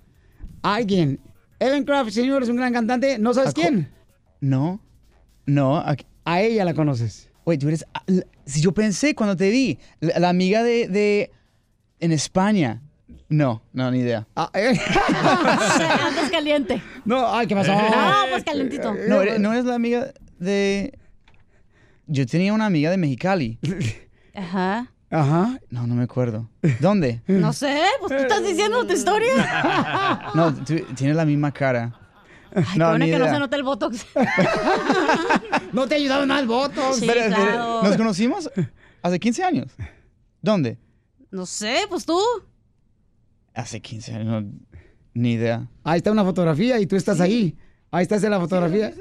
A 0.62 0.74
alguien. 0.76 1.20
Evan 1.60 1.84
Kraft, 1.84 2.10
señor, 2.10 2.42
es 2.42 2.48
un 2.48 2.56
gran 2.56 2.72
cantante. 2.72 3.18
¿No 3.18 3.34
sabes 3.34 3.52
quién? 3.54 3.90
No, 4.40 4.80
no. 5.46 5.76
A, 5.76 5.94
a 6.32 6.40
ella 6.42 6.64
la 6.64 6.74
conoces. 6.74 7.28
Oye, 7.44 7.58
tú 7.58 7.68
eres... 7.68 7.84
ah, 7.94 8.02
Si 8.44 8.60
yo 8.60 8.72
pensé 8.72 9.14
cuando 9.14 9.36
te 9.36 9.50
vi, 9.50 9.78
la, 10.00 10.18
la 10.18 10.28
amiga 10.28 10.62
de, 10.62 10.88
de... 10.88 11.30
En 12.00 12.12
España. 12.12 12.80
No, 13.28 13.62
no, 13.72 13.90
ni 13.90 13.98
idea. 14.00 14.26
Andas 14.36 16.30
caliente. 16.30 16.82
No, 17.04 17.32
ay, 17.32 17.46
¿qué 17.46 17.54
pasó? 17.54 17.72
No, 17.74 18.14
pues 18.30 18.44
calentito. 18.44 18.94
No, 19.08 19.20
eres- 19.22 19.38
no 19.40 19.52
eres 19.52 19.64
la 19.64 19.74
amiga 19.74 20.12
de... 20.38 20.98
Yo 22.06 22.26
tenía 22.26 22.52
una 22.52 22.66
amiga 22.66 22.90
de 22.90 22.96
Mexicali. 22.96 23.58
Ajá. 24.34 24.90
Ajá. 25.10 25.58
No, 25.70 25.86
no 25.86 25.94
me 25.94 26.02
acuerdo. 26.04 26.48
¿Dónde? 26.80 27.20
No 27.28 27.52
sé, 27.52 27.80
pues 28.00 28.10
tú 28.16 28.18
estás 28.22 28.42
diciendo 28.44 28.84
tu 28.86 28.92
historia. 28.92 29.30
No, 30.34 30.52
tú- 30.54 30.80
tienes 30.96 31.16
la 31.16 31.24
misma 31.24 31.52
cara. 31.52 31.99
Ay, 32.54 32.64
qué 32.74 32.78
bueno 32.78 32.98
ni 32.98 33.06
que 33.06 33.18
no 33.18 33.24
idea. 33.24 33.32
se 33.34 33.38
nota 33.38 33.56
el 33.56 33.62
botox. 33.62 34.06
no 35.72 35.86
te 35.86 35.94
ayudaron 35.96 36.28
nada 36.28 36.40
el 36.40 36.46
voto. 36.46 36.92
Sí, 36.94 37.06
Pero, 37.06 37.20
pero, 37.22 37.36
claro. 37.36 37.82
¿Nos 37.82 37.96
conocimos 37.96 38.50
hace 39.02 39.18
15 39.20 39.44
años? 39.44 39.72
¿Dónde? 40.42 40.78
No 41.30 41.46
sé, 41.46 41.82
pues 41.88 42.04
tú. 42.04 42.18
Hace 43.54 43.80
15 43.80 44.14
años, 44.14 44.26
no, 44.44 44.50
ni 45.14 45.32
idea. 45.32 45.68
Ahí 45.84 45.98
está 45.98 46.10
una 46.12 46.24
fotografía 46.24 46.78
y 46.80 46.86
tú 46.86 46.96
estás 46.96 47.20
ahí. 47.20 47.56
Ahí 47.90 48.02
estás 48.02 48.22
en 48.24 48.30
la 48.30 48.40
fotografía. 48.40 48.92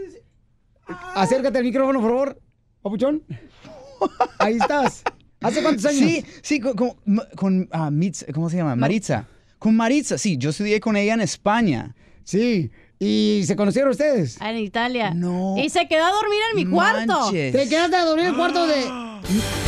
Acércate 1.16 1.58
al 1.60 1.64
micrófono, 1.64 2.02
por 2.02 2.10
favor, 2.10 2.42
papuchón. 2.82 3.24
Ahí 4.40 4.56
estás. 4.58 5.04
¿Hace 5.42 5.62
cuántos 5.62 5.86
años? 5.86 6.00
Sí, 6.00 6.26
sí, 6.42 6.60
con, 6.60 6.74
con, 6.76 6.96
con, 7.36 7.70
ah, 7.72 7.90
Mitz- 7.92 8.32
¿cómo 8.34 8.50
se 8.50 8.58
llama? 8.58 8.76
Maritza. 8.76 9.28
Con 9.60 9.76
Maritza, 9.76 10.18
sí, 10.18 10.38
yo 10.38 10.50
estudié 10.50 10.80
con 10.80 10.96
ella 10.98 11.14
en 11.14 11.22
España. 11.22 11.96
Sí, 12.24 12.72
¿y 13.00 13.44
se 13.46 13.56
conocieron 13.56 13.92
ustedes? 13.92 14.40
En 14.42 14.58
Italia. 14.58 15.12
No. 15.14 15.56
Y 15.58 15.70
se 15.70 15.88
quedó 15.88 16.04
a 16.06 16.12
dormir 16.12 16.40
en 16.52 16.58
mi 16.58 16.66
cuarto. 16.72 17.20
Manches. 17.22 17.54
¿Te 17.56 17.70
quedaste 17.70 17.96
a 17.96 18.06
dormir 18.06 18.26
en 18.26 18.32
el 18.32 18.38
cuarto 18.38 18.68
de...? 18.68 18.84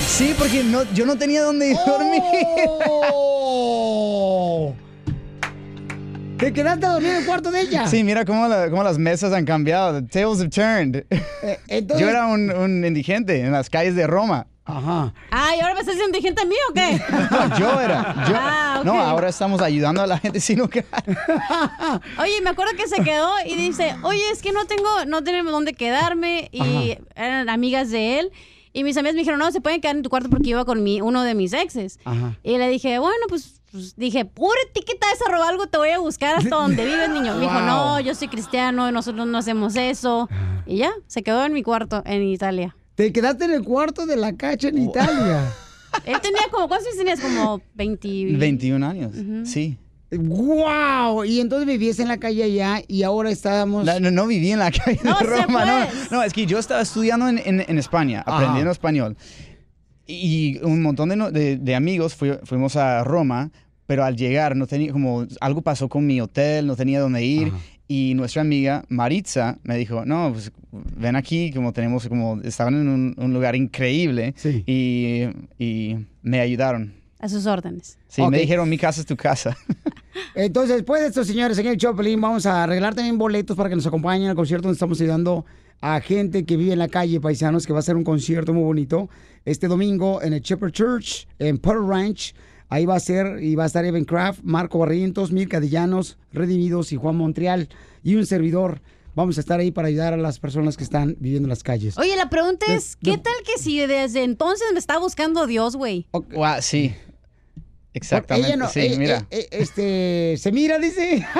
Sí, 0.08 0.34
porque 0.38 0.64
no, 0.64 0.84
yo 0.94 1.06
no 1.06 1.18
tenía 1.18 1.42
dónde 1.44 1.74
dormir. 1.86 2.22
¡Oh! 3.14 4.74
¿Te 6.38 6.52
quedaste 6.54 6.86
a 6.86 6.90
dormir 6.94 7.12
en 7.12 7.18
el 7.18 7.26
cuarto 7.26 7.52
de 7.52 7.62
ella? 7.62 7.88
Sí, 7.88 8.04
mira 8.04 8.26
cómo, 8.26 8.48
la- 8.48 8.70
cómo 8.70 8.84
las 8.84 8.98
mesas 8.98 9.32
han 9.34 9.46
cambiado. 9.46 10.02
The 10.02 10.08
tables 10.08 10.40
have 10.42 10.50
turned. 10.50 11.06
Eh, 11.44 11.60
entonces- 11.68 12.04
Yo 12.04 12.10
era 12.10 12.26
un, 12.28 12.52
un 12.52 12.84
indigente 12.86 13.40
en 13.42 13.52
las 13.52 13.70
calles 13.70 13.96
de 13.96 14.08
Roma. 14.08 14.48
Aja. 14.64 15.14
Ay, 15.32 15.60
¿ahora 15.60 15.74
me 15.74 15.80
estás 15.80 15.96
diciendo 15.96 16.16
indigente 16.18 16.42
a 16.44 16.46
mí 16.46 16.56
o 16.70 16.74
qué? 16.74 17.02
No, 17.32 17.58
yo 17.58 17.82
era. 17.82 18.14
Yo, 18.30 18.36
Ah. 18.38 18.82
No, 18.86 19.00
ahora 19.00 19.30
estamos 19.30 19.62
ayudando 19.62 20.02
a 20.02 20.08
la 20.08 20.18
gente 20.20 20.40
sin 20.40 20.62
hogar. 20.62 20.86
Oye, 22.20 22.42
me 22.42 22.50
acuerdo 22.52 22.74
que 22.78 22.88
se 22.88 23.04
quedó 23.04 23.32
y 23.46 23.56
dice, 23.56 23.96
oye, 24.04 24.22
es 24.32 24.42
que 24.42 24.52
no 24.52 24.66
tengo, 24.66 24.88
no 25.08 25.24
tenemos 25.24 25.52
dónde 25.52 25.74
quedarme. 25.74 26.50
Y 26.52 26.98
eran 27.16 27.50
amigas 27.50 27.90
de 27.92 28.20
él. 28.20 28.32
Y 28.74 28.84
mis 28.84 28.96
amigas 28.98 29.16
me 29.16 29.20
dijeron, 29.20 29.40
no, 29.40 29.52
se 29.52 29.62
pueden 29.62 29.82
quedar 29.82 29.96
en 29.98 30.04
tu 30.04 30.10
cuarto 30.10 30.30
porque 30.30 30.50
iba 30.50 30.64
con 30.64 30.82
mi, 30.84 31.02
uno 31.02 31.24
de 31.24 31.36
mis 31.36 31.54
exes. 31.54 32.00
Ajá. 32.06 32.38
Y 32.44 32.58
le 32.58 32.70
dije, 32.70 33.00
bueno, 33.00 33.26
pues, 33.28 33.62
pues, 33.72 33.96
dije, 33.98 34.24
pura 34.26 34.56
etiqueta 34.70 35.08
de 35.08 35.32
robar 35.32 35.50
algo, 35.50 35.68
te 35.68 35.78
voy 35.78 35.90
a 35.90 36.00
buscar 36.00 36.36
hasta 36.36 36.56
donde 36.56 36.86
vives, 36.86 37.10
niño. 37.10 37.34
Me 37.36 37.42
dijo, 37.42 37.60
no, 37.62 38.00
yo 38.00 38.16
soy 38.16 38.30
cristiano, 38.30 38.92
nosotros 38.92 39.28
no 39.28 39.38
hacemos 39.38 39.76
eso. 39.76 40.30
Y 40.66 40.78
ya, 40.78 40.92
se 41.08 41.22
quedó 41.24 41.44
en 41.46 41.52
mi 41.54 41.64
cuarto 41.64 42.02
en 42.06 42.24
Italia. 42.24 42.76
Te 43.02 43.12
quedaste 43.14 43.46
en 43.46 43.52
el 43.52 43.64
cuarto 43.64 44.06
de 44.06 44.16
la 44.16 44.34
cacha 44.34 44.68
en 44.70 44.78
Italia. 44.78 45.52
Él 46.06 46.16
tenía 46.22 46.42
como, 46.52 46.68
¿cuántos 46.68 46.88
años 46.88 46.98
tenías? 46.98 47.20
Como 47.20 47.62
20... 47.76 48.38
21 48.38 48.86
años, 48.88 49.12
sí. 49.46 49.78
¡Wow! 50.12 51.24
Y 51.26 51.40
entonces 51.40 51.68
vivías 51.68 52.00
en 52.00 52.08
la 52.08 52.18
calle 52.18 52.44
allá 52.44 52.82
y 52.88 53.04
ahora 53.04 53.30
estábamos... 53.32 53.86
No, 53.86 54.00
no, 54.00 54.12
no 54.12 54.28
viví 54.28 54.52
en 54.52 54.60
la 54.60 54.72
calle 54.72 55.00
de 55.02 55.14
Roma. 55.26 55.66
No, 55.66 55.86
pues. 55.88 56.12
no, 56.12 56.24
es 56.24 56.34
que 56.34 56.46
yo 56.46 56.60
estaba 56.60 56.82
estudiando 56.82 57.28
en, 57.28 57.40
en- 57.40 57.66
en 57.68 57.78
España, 57.78 58.22
aprendiendo 58.26 58.72
español. 58.72 59.18
Y 60.08 60.60
un 60.64 60.82
montón 60.82 61.10
de, 61.10 61.16
no- 61.16 61.32
de- 61.32 61.58
de 61.58 61.76
amigos 61.76 62.16
fui- 62.16 62.38
fuimos 62.44 62.76
a 62.76 63.04
Roma, 63.04 63.52
pero 63.86 64.04
al 64.04 64.16
llegar 64.16 64.56
no 64.56 64.68
tenía 64.68 64.92
como 64.92 65.26
algo 65.40 65.62
pasó 65.62 65.88
con 65.90 66.06
mi 66.06 66.20
hotel, 66.22 66.68
no 66.68 66.76
tenía 66.76 67.00
dónde 67.00 67.24
ir 67.24 67.52
y 67.92 68.14
nuestra 68.14 68.42
amiga 68.42 68.86
Maritza 68.88 69.58
me 69.64 69.76
dijo, 69.76 70.06
no, 70.06 70.32
pues 70.32 70.50
ven 70.72 71.18
aquí, 71.18 71.52
como 71.52 71.74
tenemos, 71.74 72.08
como 72.08 72.40
estaban 72.42 72.76
en 72.76 72.88
un, 72.88 73.16
un 73.18 73.34
lugar 73.34 73.54
increíble 73.54 74.34
y, 74.66 75.26
y 75.60 75.98
me 76.22 76.40
ayudaron. 76.40 76.94
A 77.20 77.28
sus 77.28 77.46
órdenes. 77.46 77.98
Sí, 78.08 78.22
me 78.30 78.40
dijeron, 78.40 78.70
mi 78.70 78.78
casa 78.78 79.02
es 79.02 79.06
tu 79.06 79.18
casa. 79.18 79.58
Entonces, 80.36 80.78
después 80.78 81.02
de 81.02 81.10
estos 81.10 81.28
señores 81.28 81.58
en 81.58 81.68
el 81.68 81.76
Choplin, 81.76 82.22
vamos 82.22 82.46
a 82.46 82.64
arreglar 82.64 82.96
también 82.96 83.18
boletos 83.18 83.58
para 83.58 83.68
que 83.68 83.76
nos 83.76 83.86
acompañen 83.86 84.30
al 84.30 84.38
concierto 84.38 84.70
donde 84.70 84.76
estamos 84.76 85.02
ayudando 85.02 85.46
a 85.82 86.00
gente 86.00 86.46
que 86.46 86.56
vive 86.56 86.72
en 86.72 86.80
la 86.80 86.88
calle, 86.88 87.20
paisanos, 87.20 87.68
que 87.68 87.74
va 87.74 87.80
a 87.80 87.82
ser 87.82 87.98
un 87.98 88.06
concierto 88.06 88.54
muy 88.54 88.64
bonito 88.64 89.10
este 89.44 89.68
domingo 89.68 90.22
en 90.22 90.32
el 90.32 90.40
Shepherd 90.40 90.72
Church, 90.72 91.28
en 91.40 91.58
Pearl 91.58 91.86
Ranch. 91.86 92.34
Ahí 92.72 92.86
va 92.86 92.96
a 92.96 93.00
ser, 93.00 93.44
y 93.44 93.54
va 93.56 93.64
a 93.64 93.68
estar 93.68 93.84
Evan 93.86 94.06
Craft, 94.06 94.40
Marco 94.44 94.80
Barrientos, 94.80 95.32
Mirka 95.32 95.60
Dillanos, 95.60 96.18
Redimidos 96.32 96.92
y 96.94 96.96
Juan 96.96 97.18
Montreal 97.18 97.68
y 98.02 98.16
un 98.16 98.26
servidor. 98.26 98.82
Vamos 99.14 99.38
a 99.38 99.42
estar 99.42 99.60
ahí 99.60 99.72
para 99.72 99.90
ayudar 99.90 100.14
a 100.14 100.18
las 100.18 100.40
personas 100.40 100.78
que 100.78 100.86
están 100.86 101.18
viviendo 101.20 101.48
en 101.48 101.50
las 101.50 101.64
calles. 101.64 101.98
Oye, 101.98 102.16
la 102.16 102.30
pregunta 102.30 102.66
es, 102.74 102.96
¿qué 102.96 103.18
tal 103.18 103.34
que 103.46 103.62
si 103.62 103.78
desde 103.86 104.24
entonces 104.24 104.68
me 104.72 104.80
está 104.80 104.98
buscando 105.00 105.48
Dios, 105.48 105.76
güey? 105.76 106.08
Guau, 106.14 106.62
sí. 106.62 106.96
Exactamente. 107.94 108.48
Ella 108.48 108.56
no, 108.56 108.70
sí, 108.70 108.80
eh, 108.80 108.96
mira. 108.98 109.18
eh, 109.30 109.40
eh, 109.42 109.48
este, 109.52 110.36
se 110.38 110.52
mira, 110.54 110.80
dice. 110.80 111.28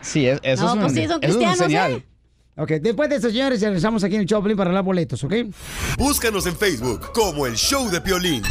Sí, 0.00 0.26
es- 0.26 0.38
eso 0.42 0.62
No, 0.64 0.68
es 0.70 0.74
un, 0.74 0.80
pues 0.82 0.92
sí, 0.92 1.06
son 1.06 1.22
eso 1.22 1.30
es 1.30 1.36
una 1.36 1.52
cristianos, 1.54 1.58
señal. 1.58 1.92
¿eh? 1.92 2.06
Ok, 2.58 2.70
después 2.80 3.08
de 3.10 3.16
estos 3.16 3.32
señores, 3.32 3.60
regresamos 3.60 4.02
aquí 4.04 4.14
en 4.14 4.22
el 4.22 4.26
Choplin 4.26 4.56
para 4.56 4.68
arreglar 4.70 4.84
boletos, 4.84 5.22
¿ok? 5.24 5.34
Búscanos 5.98 6.46
en 6.46 6.56
Facebook 6.56 7.12
como 7.12 7.46
el 7.46 7.54
Show 7.56 7.88
de 7.90 8.00
Piolín. 8.00 8.42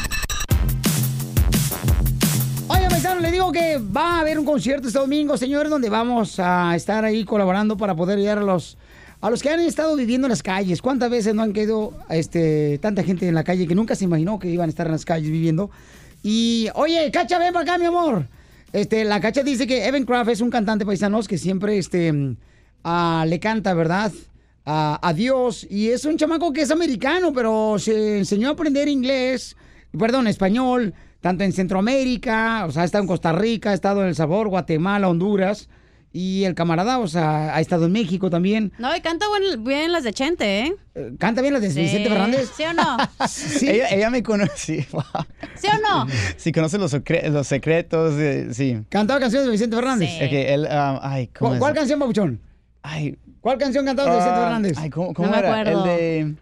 Le 3.26 3.32
digo 3.32 3.52
que 3.52 3.80
va 3.80 4.18
a 4.18 4.20
haber 4.20 4.38
un 4.38 4.46
concierto 4.46 4.88
este 4.88 5.00
domingo, 5.00 5.36
señores, 5.36 5.72
donde 5.72 5.90
vamos 5.90 6.40
a 6.40 6.76
estar 6.76 7.04
ahí 7.04 7.26
colaborando 7.26 7.76
para 7.76 7.96
poder 7.96 8.20
ayudar 8.20 8.38
a 8.38 8.44
los, 8.44 8.78
a 9.20 9.32
los 9.32 9.42
que 9.42 9.50
han 9.50 9.62
estado 9.62 9.96
viviendo 9.96 10.28
en 10.28 10.30
las 10.30 10.44
calles. 10.44 10.80
¿Cuántas 10.80 11.10
veces 11.10 11.34
no 11.34 11.42
han 11.42 11.52
quedado 11.52 11.94
este, 12.12 12.78
tanta 12.78 13.02
gente 13.02 13.28
en 13.28 13.34
la 13.34 13.44
calle 13.44 13.66
que 13.66 13.74
nunca 13.74 13.96
se 13.96 14.04
imaginó 14.04 14.38
que 14.38 14.50
iban 14.50 14.68
a 14.68 14.70
estar 14.70 14.86
en 14.86 14.92
las 14.92 15.06
calles 15.06 15.32
viviendo? 15.32 15.72
Y, 16.22 16.68
oye, 16.76 17.10
Cacha, 17.10 17.40
ven 17.40 17.52
para 17.52 17.64
acá, 17.64 17.80
mi 17.80 17.86
amor. 17.86 18.28
Este, 18.72 19.04
la 19.04 19.20
Cacha 19.20 19.42
dice 19.42 19.66
que 19.66 19.88
Evan 19.88 20.06
Craft 20.06 20.30
es 20.30 20.42
un 20.42 20.52
cantante 20.52 20.86
paisanos 20.86 21.28
que 21.28 21.40
siempre 21.40 21.80
este, 21.80 22.36
ah, 22.84 23.26
le 23.28 23.40
canta, 23.40 23.74
¿verdad? 23.74 24.12
A, 24.66 25.00
a 25.02 25.14
Dios. 25.14 25.66
Y 25.68 25.90
es 25.90 26.06
un 26.06 26.18
chamaco 26.18 26.54
que 26.54 26.62
es 26.62 26.70
americano, 26.70 27.34
pero 27.34 27.78
se 27.80 28.20
enseñó 28.20 28.50
a 28.50 28.52
aprender 28.52 28.88
inglés, 28.88 29.58
perdón, 29.98 30.28
español, 30.28 30.94
tanto 31.26 31.44
en 31.44 31.54
Centroamérica, 31.54 32.66
o 32.68 32.72
sea, 32.72 32.84
ha 32.84 32.86
estado 32.86 33.02
en 33.02 33.08
Costa 33.08 33.32
Rica, 33.32 33.72
ha 33.72 33.74
estado 33.74 34.04
en 34.04 34.10
El 34.10 34.16
Sabor, 34.16 34.48
Guatemala, 34.48 35.10
Honduras. 35.10 35.70
Y 36.14 36.44
el 36.44 36.54
camarada, 36.54 37.00
o 37.00 37.08
sea, 37.08 37.56
ha 37.56 37.60
estado 37.62 37.88
en 37.88 37.94
México 37.94 38.30
también. 38.30 38.72
No, 38.78 38.96
y 38.96 39.02
canta 39.02 39.26
buen- 39.28 39.64
bien 39.64 39.92
las 39.92 40.04
de 40.04 40.14
Chente, 40.14 40.60
¿eh? 40.60 40.76
¿Canta 41.18 41.42
bien 41.42 41.54
las 41.54 41.64
de 41.64 41.72
Sí. 41.72 41.80
Vicente 41.82 42.10
Fernández? 42.10 42.52
¿Sí 42.56 42.62
o 42.64 42.74
no? 42.74 42.98
Ella, 43.64 43.90
ella 43.90 44.10
me 44.12 44.22
conoce, 44.22 44.54
sí, 44.84 44.88
wow. 44.92 45.02
¿Sí 45.56 45.68
o 45.68 45.82
no? 45.82 46.06
Sí, 46.38 46.52
conoce 46.52 46.78
los, 46.78 46.94
secre- 46.94 47.28
los 47.30 47.48
secretos, 47.48 48.16
de- 48.18 48.54
sí. 48.54 48.78
¿Cantaba 48.90 49.20
canciones 49.20 49.48
de 49.48 49.52
Vicente 49.52 49.76
Fernández? 49.76 50.10
Es 50.22 50.30
que 50.30 50.54
él, 50.54 50.68
um, 50.72 51.00
ay, 51.02 51.28
¿cómo 51.38 51.58
¿Cuál, 51.58 51.74
canción, 51.74 52.00
Pabuchón? 52.00 52.40
Ay. 52.84 53.18
¿Cuál 53.42 53.58
canción 53.58 53.84
cantaba 53.84 54.12
de 54.12 54.18
Vicente 54.18 54.38
Ah, 54.40 54.44
Fernández? 54.44 54.78
Ay, 54.78 54.90
¿cómo, 54.92 55.12
cómo 55.16 55.34
era? 55.36 55.62
El 55.64 55.84
de... 55.84 56.36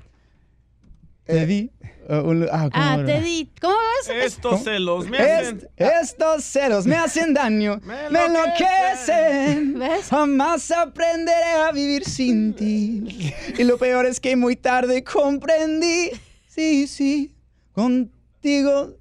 Te 1.25 1.45
vi. 1.45 1.71
Uh, 2.09 2.15
un- 2.27 2.47
ah, 2.51 2.69
¿cómo 2.71 2.83
Ah, 2.85 2.97
te 3.05 3.21
di. 3.21 3.49
¿Cómo 3.61 3.75
es? 4.01 4.09
Estos 4.33 4.63
celos 4.63 5.07
me 5.07 5.17
Est- 5.17 5.25
hacen... 5.41 5.69
estos 5.77 6.43
celos 6.43 6.85
me 6.85 6.95
hacen 6.95 7.33
daño, 7.33 7.79
me 7.85 8.25
enloquecen. 8.25 9.81
Jamás 10.09 10.71
aprenderé 10.71 11.51
a 11.67 11.71
vivir 11.71 12.03
sin 12.05 12.53
ti. 12.53 13.33
Y 13.57 13.63
lo 13.63 13.77
peor 13.77 14.05
es 14.05 14.19
que 14.19 14.35
muy 14.35 14.55
tarde 14.55 15.03
comprendí. 15.03 16.09
Sí, 16.47 16.87
sí, 16.87 17.33
contigo 17.73 18.95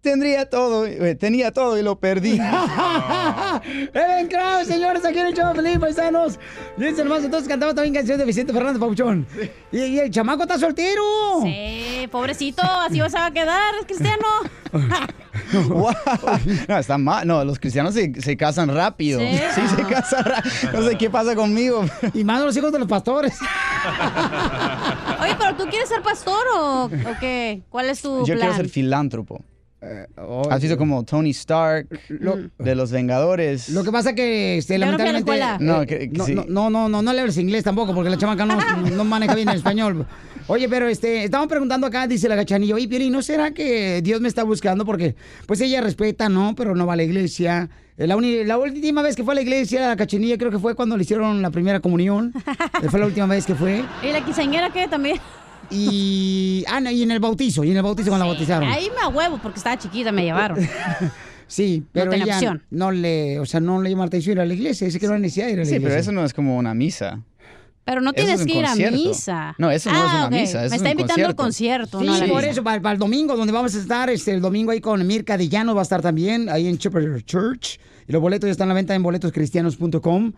tendría 0.00 0.48
todo, 0.48 0.86
eh, 0.86 1.14
tenía 1.14 1.52
todo 1.52 1.78
y 1.78 1.82
lo 1.82 1.98
perdí. 1.98 2.38
Evan 3.94 4.26
Kraus, 4.28 4.66
señores, 4.66 5.04
aquí 5.04 5.18
en 5.18 5.26
el 5.26 5.34
show 5.34 5.54
feliz, 5.54 5.78
paisanos. 5.78 6.38
Dice 6.76 7.04
nomás, 7.04 7.24
entonces 7.24 7.48
cantaba 7.48 7.74
también 7.74 7.94
canciones 7.94 8.18
de 8.18 8.24
Vicente 8.24 8.52
Fernández, 8.52 8.80
Pabuchón. 8.80 9.26
Y, 9.72 9.78
y 9.78 9.98
el 9.98 10.10
chamaco 10.10 10.42
está 10.42 10.58
soltero. 10.58 11.02
Sí, 11.42 12.08
pobrecito, 12.10 12.62
así 12.62 13.00
vas 13.00 13.14
a 13.14 13.30
quedar, 13.30 13.74
cristiano. 13.86 14.26
Wow. 15.52 15.92
No, 16.68 16.78
está 16.78 16.96
mal. 16.96 17.26
No, 17.26 17.44
los 17.44 17.58
cristianos 17.58 17.94
se, 17.94 18.12
se 18.20 18.36
casan 18.36 18.72
rápido. 18.72 19.18
¿Sí? 19.18 19.26
Sí, 19.54 19.60
se 19.76 19.82
casan 19.84 20.24
rápido. 20.24 20.72
No 20.72 20.88
sé 20.88 20.96
qué 20.96 21.10
pasa 21.10 21.34
conmigo. 21.34 21.84
Y 22.14 22.22
más 22.24 22.40
los 22.42 22.56
hijos 22.56 22.70
de 22.72 22.78
los 22.78 22.86
pastores. 22.88 23.36
Oye, 25.20 25.36
pero 25.38 25.56
tú 25.56 25.64
quieres 25.68 25.88
ser 25.88 26.02
pastor 26.02 26.42
o, 26.54 26.84
o 26.84 26.90
qué? 27.20 27.62
¿Cuál 27.68 27.90
es 27.90 28.02
tu 28.02 28.18
Yo 28.20 28.34
plan? 28.34 28.38
quiero 28.38 28.54
ser 28.54 28.68
filántropo. 28.68 29.42
Oh, 30.18 30.48
¿Has 30.50 30.60
visto 30.60 30.76
como 30.76 31.04
Tony 31.04 31.30
Stark 31.30 31.88
de 32.58 32.74
los 32.74 32.90
Vengadores? 32.90 33.68
Lo 33.70 33.82
que 33.84 33.90
pasa 33.92 34.14
que, 34.14 34.58
este, 34.58 34.78
la 34.78 34.86
lamentablemente... 34.86 35.30
escuela. 35.30 35.58
No, 35.60 35.86
que- 35.86 36.10
que 36.10 36.18
no, 36.18 36.24
sí. 36.26 36.34
no, 36.34 36.44
no, 36.48 36.70
no, 36.70 36.88
no, 36.88 37.02
no 37.02 37.12
le 37.12 37.20
hables 37.20 37.38
inglés 37.38 37.64
tampoco, 37.64 37.94
porque 37.94 38.10
la 38.10 38.16
chamaca 38.18 38.44
no, 38.44 38.56
no 38.90 39.04
maneja 39.04 39.34
bien 39.34 39.48
el 39.48 39.56
español. 39.56 40.06
Oye, 40.46 40.68
pero 40.68 40.88
este, 40.88 41.24
estamos 41.24 41.46
preguntando 41.48 41.86
acá, 41.86 42.06
dice 42.06 42.28
la 42.28 42.34
gachanilla, 42.34 42.74
oye, 42.74 42.88
Piolín, 42.88 43.12
¿no 43.12 43.22
será 43.22 43.52
que 43.52 44.00
Dios 44.02 44.20
me 44.20 44.28
está 44.28 44.42
buscando? 44.42 44.84
Porque, 44.84 45.14
pues 45.46 45.60
ella 45.60 45.80
respeta, 45.80 46.28
¿no? 46.28 46.54
Pero 46.56 46.74
no 46.74 46.86
va 46.86 46.94
a 46.94 46.96
la 46.96 47.04
iglesia. 47.04 47.68
Eh, 47.96 48.06
La, 48.06 48.16
uni- 48.16 48.44
la 48.44 48.58
última 48.58 49.02
vez 49.02 49.14
que 49.14 49.22
fue 49.22 49.34
a 49.34 49.36
la 49.36 49.42
iglesia, 49.42 49.86
la 49.88 49.96
cachanilla, 49.96 50.38
creo 50.38 50.50
que 50.50 50.58
fue 50.58 50.74
cuando 50.74 50.96
le 50.96 51.02
hicieron 51.04 51.40
la 51.42 51.50
primera 51.50 51.78
comunión. 51.80 52.32
Eh, 52.82 52.88
fue 52.90 52.98
la 52.98 53.06
última 53.06 53.26
vez 53.26 53.46
que 53.46 53.54
fue. 53.54 53.84
¿Y 54.02 54.12
la 54.12 54.24
quinceañera 54.24 54.70
qué 54.70 54.88
también? 54.88 55.18
Y, 55.70 56.64
ah, 56.68 56.80
no, 56.80 56.90
y 56.90 57.02
en 57.02 57.10
el 57.10 57.20
bautizo, 57.20 57.62
y 57.64 57.70
en 57.70 57.76
el 57.76 57.82
bautizo 57.82 58.08
cuando 58.10 58.24
la 58.26 58.32
bautizaron. 58.32 58.68
Ahí 58.68 58.88
me 58.94 59.02
a 59.02 59.08
huevo 59.08 59.38
porque 59.42 59.58
estaba 59.58 59.78
chiquita, 59.78 60.12
me 60.12 60.22
llevaron. 60.24 60.58
Sí, 61.50 61.82
pero 61.90 62.12
tenía 62.12 62.26
ella 62.26 62.34
opción. 62.36 62.62
no 62.70 62.92
le, 62.92 63.40
o 63.40 63.44
sea, 63.44 63.58
no 63.58 63.82
le 63.82 63.90
llama 63.90 64.04
la 64.04 64.06
atención 64.06 64.36
ir 64.36 64.40
a 64.40 64.46
la 64.46 64.54
iglesia, 64.54 64.84
dice 64.86 65.00
que 65.00 65.08
no 65.08 65.14
hay 65.14 65.20
necesidad 65.20 65.46
de 65.46 65.52
ir 65.54 65.58
a 65.58 65.62
la 65.62 65.64
Sí, 65.64 65.70
iglesia. 65.74 65.88
pero 65.88 66.00
eso 66.00 66.12
no 66.12 66.24
es 66.24 66.32
como 66.32 66.56
una 66.56 66.74
misa. 66.74 67.22
Pero 67.84 68.00
no 68.00 68.12
tienes 68.12 68.38
es 68.42 68.46
que 68.46 68.52
ir 68.56 68.64
a 68.64 68.76
misa. 68.76 69.56
No, 69.58 69.68
eso 69.68 69.90
no 69.90 69.96
es 69.98 70.12
una 70.12 70.26
ok. 70.26 70.30
misa, 70.30 70.44
eso 70.44 70.58
Me 70.60 70.66
es 70.66 70.72
está 70.74 70.84
un 70.84 70.90
invitando 70.92 71.26
al 71.26 71.34
concierto. 71.34 71.98
concierto, 71.98 72.24
Sí, 72.24 72.28
no 72.28 72.32
por 72.34 72.44
eso, 72.44 72.62
para, 72.62 72.80
para 72.80 72.92
el 72.92 73.00
domingo, 73.00 73.36
donde 73.36 73.52
vamos 73.52 73.74
a 73.74 73.78
estar, 73.80 74.08
este, 74.10 74.32
el 74.32 74.40
domingo 74.40 74.70
ahí 74.70 74.80
con 74.80 75.04
Mirka 75.04 75.36
Dillano 75.36 75.74
va 75.74 75.80
a 75.80 75.82
estar 75.82 76.00
también, 76.02 76.48
ahí 76.48 76.68
en 76.68 76.76
Shepherd 76.76 77.24
Church. 77.24 77.80
Y 78.06 78.12
los 78.12 78.22
boletos 78.22 78.46
ya 78.46 78.52
están 78.52 78.68
a 78.68 78.68
la 78.68 78.74
venta 78.74 78.94
en 78.94 79.02
boletoscristianos.com. 79.02 80.32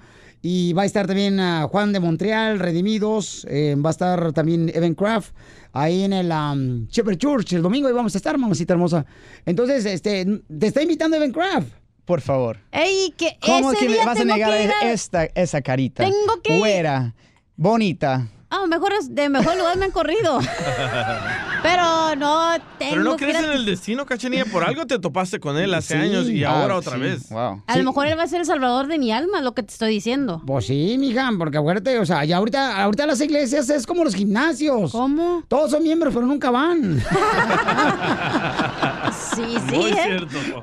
Y 0.44 0.72
va 0.72 0.82
a 0.82 0.84
estar 0.86 1.06
también 1.06 1.38
a 1.38 1.68
Juan 1.68 1.92
de 1.92 2.00
Montreal, 2.00 2.58
Redimidos. 2.58 3.46
eh, 3.48 3.76
va 3.78 3.90
a 3.90 3.92
estar 3.92 4.32
también 4.32 4.70
Evan 4.74 4.94
Craft 4.94 5.32
ahí 5.72 6.02
en 6.02 6.12
el 6.12 6.32
um, 6.32 6.86
Shepherd 6.88 7.16
Church. 7.18 7.52
El 7.52 7.62
domingo 7.62 7.86
ahí 7.86 7.94
vamos 7.94 8.14
a 8.14 8.18
estar, 8.18 8.36
mamacita 8.36 8.72
hermosa. 8.74 9.06
Entonces, 9.46 9.84
este, 9.86 10.26
te 10.58 10.66
está 10.66 10.82
invitando 10.82 11.16
Evan 11.16 11.30
Craft. 11.32 11.68
Por 12.04 12.20
favor. 12.20 12.58
Ey, 12.72 13.14
que 13.16 13.36
¿Cómo 13.40 13.70
ese 13.70 13.78
que 13.80 13.88
me 13.88 13.94
día 13.94 14.04
vas 14.04 14.18
a 14.18 14.24
negar 14.24 14.50
a- 14.50 14.90
esta, 14.92 15.24
esa 15.26 15.62
carita? 15.62 16.02
Tengo 16.02 16.42
que- 16.42 16.58
Güera, 16.58 17.14
bonita. 17.56 18.26
Ah, 18.54 18.66
mejor 18.68 18.92
es- 18.92 19.14
de 19.14 19.30
mejor 19.30 19.56
lugar 19.56 19.78
me 19.78 19.86
han 19.86 19.90
corrido. 19.92 20.38
Pero 21.62 22.14
no 22.16 22.50
tengo 22.78 22.90
Pero 22.92 23.02
no 23.04 23.16
crees 23.16 23.38
en 23.38 23.52
el 23.52 23.64
destino, 23.64 24.04
cachanilla. 24.04 24.44
Por 24.44 24.62
algo 24.62 24.84
te 24.86 24.98
topaste 24.98 25.40
con 25.40 25.56
él 25.56 25.72
hace 25.72 25.94
Sí. 25.94 26.00
años 26.00 26.28
y 26.28 26.44
Ah, 26.44 26.60
ahora 26.60 26.76
otra 26.76 26.96
sí, 26.96 27.00
vez. 27.00 27.28
Wow. 27.30 27.62
A 27.66 27.76
lo 27.78 27.84
mejor 27.84 28.08
él 28.08 28.18
va 28.18 28.24
a 28.24 28.26
ser 28.26 28.40
el 28.40 28.46
salvador 28.46 28.88
de 28.88 28.98
mi 28.98 29.10
alma, 29.10 29.40
lo 29.40 29.52
que 29.54 29.62
te 29.62 29.72
estoy 29.72 29.90
diciendo. 29.94 30.42
Pues 30.46 30.66
sí, 30.66 30.96
mija, 30.98 31.30
porque 31.38 31.56
acuérdate, 31.56 31.98
o 31.98 32.04
sea, 32.04 32.24
ya 32.26 32.36
ahorita, 32.36 32.82
ahorita 32.82 33.06
las 33.06 33.20
iglesias 33.22 33.70
es 33.70 33.86
como 33.86 34.04
los 34.04 34.14
gimnasios. 34.14 34.92
¿Cómo? 34.92 35.44
Todos 35.48 35.70
son 35.70 35.82
miembros, 35.82 36.12
pero 36.12 36.26
nunca 36.26 36.50
van. 36.50 37.02
Sí, 39.34 39.42
sí, 39.68 39.74
Muy 39.76 39.90
¿eh? 39.90 39.98
cierto. 40.04 40.62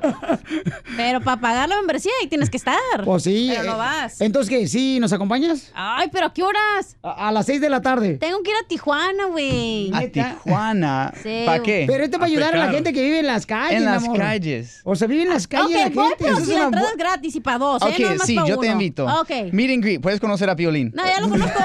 Pero 0.96 1.20
para 1.20 1.40
pagar 1.40 1.68
la 1.68 1.76
membresía 1.76 2.12
ahí 2.20 2.26
tienes 2.28 2.50
que 2.50 2.56
estar. 2.56 2.76
Pues 3.04 3.22
sí. 3.24 3.48
Pero 3.50 3.64
no 3.64 3.74
eh, 3.74 3.78
vas. 3.78 4.20
Entonces, 4.20 4.50
¿qué? 4.50 4.66
¿Sí 4.66 4.98
nos 5.00 5.12
acompañas? 5.12 5.70
Ay, 5.74 6.08
pero 6.12 6.26
¿a 6.26 6.32
qué 6.32 6.42
horas? 6.42 6.96
A, 7.02 7.28
a 7.28 7.32
las 7.32 7.46
6 7.46 7.60
de 7.60 7.70
la 7.70 7.80
tarde. 7.82 8.18
Tengo 8.18 8.42
que 8.42 8.50
ir 8.50 8.56
a 8.62 8.66
Tijuana, 8.68 9.26
güey. 9.26 9.90
A 9.94 10.00
Tijuana. 10.08 11.12
Sí, 11.22 11.42
¿Para 11.46 11.62
qué? 11.62 11.84
Pero 11.86 12.04
esto 12.04 12.18
para 12.18 12.26
ayudar 12.30 12.54
a 12.54 12.58
la 12.66 12.70
gente 12.70 12.92
que 12.92 13.02
vive 13.02 13.20
en 13.20 13.26
las 13.26 13.44
calles, 13.46 13.78
en 13.78 13.84
las 13.84 14.02
amor. 14.04 14.18
calles. 14.18 14.80
O 14.84 14.94
sea, 14.96 15.06
vive 15.08 15.22
en 15.22 15.28
las 15.30 15.46
calles 15.46 15.86
Ok, 15.86 15.94
la 15.94 16.02
voy, 16.02 16.12
pero 16.18 16.36
si 16.36 16.42
es 16.42 16.48
la 16.58 16.64
entrada 16.64 16.88
es 16.90 16.96
gratis 16.96 17.36
y 17.36 17.40
para 17.40 17.58
dos, 17.58 17.82
¿eh? 17.82 17.86
Ok, 17.86 18.16
No 18.18 18.24
sí, 18.24 18.38
yo 18.46 18.58
te 18.58 18.66
invito. 18.68 19.06
Ok. 19.06 19.30
Meet 19.52 19.70
and 19.74 19.82
greet. 19.82 20.00
Puedes 20.00 20.20
conocer 20.20 20.48
a 20.50 20.56
Piolín. 20.56 20.92
No, 20.94 21.04
ya 21.04 21.20
lo 21.20 21.28
conozco. 21.28 21.58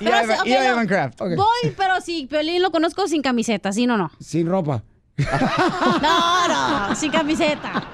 Y 0.00 0.06
a 0.06 0.20
sí, 0.22 0.24
Evan- 0.26 0.40
ok, 0.40 0.46
y 0.46 0.52
a 0.54 0.58
no. 0.62 0.64
Evan 0.70 0.86
Craft. 0.86 1.18
Voy, 1.20 1.74
pero 1.76 2.00
sí, 2.00 2.26
Piolín 2.28 2.62
lo 2.62 2.70
conozco 2.70 3.06
sin 3.08 3.22
camiseta, 3.22 3.72
¿sí 3.72 3.86
no 3.86 3.96
no? 3.96 4.10
Sin 4.24 4.48
ropa. 4.48 4.82
No, 6.02 6.48
no, 6.88 6.96
sin 6.96 7.10
camiseta. 7.12 7.84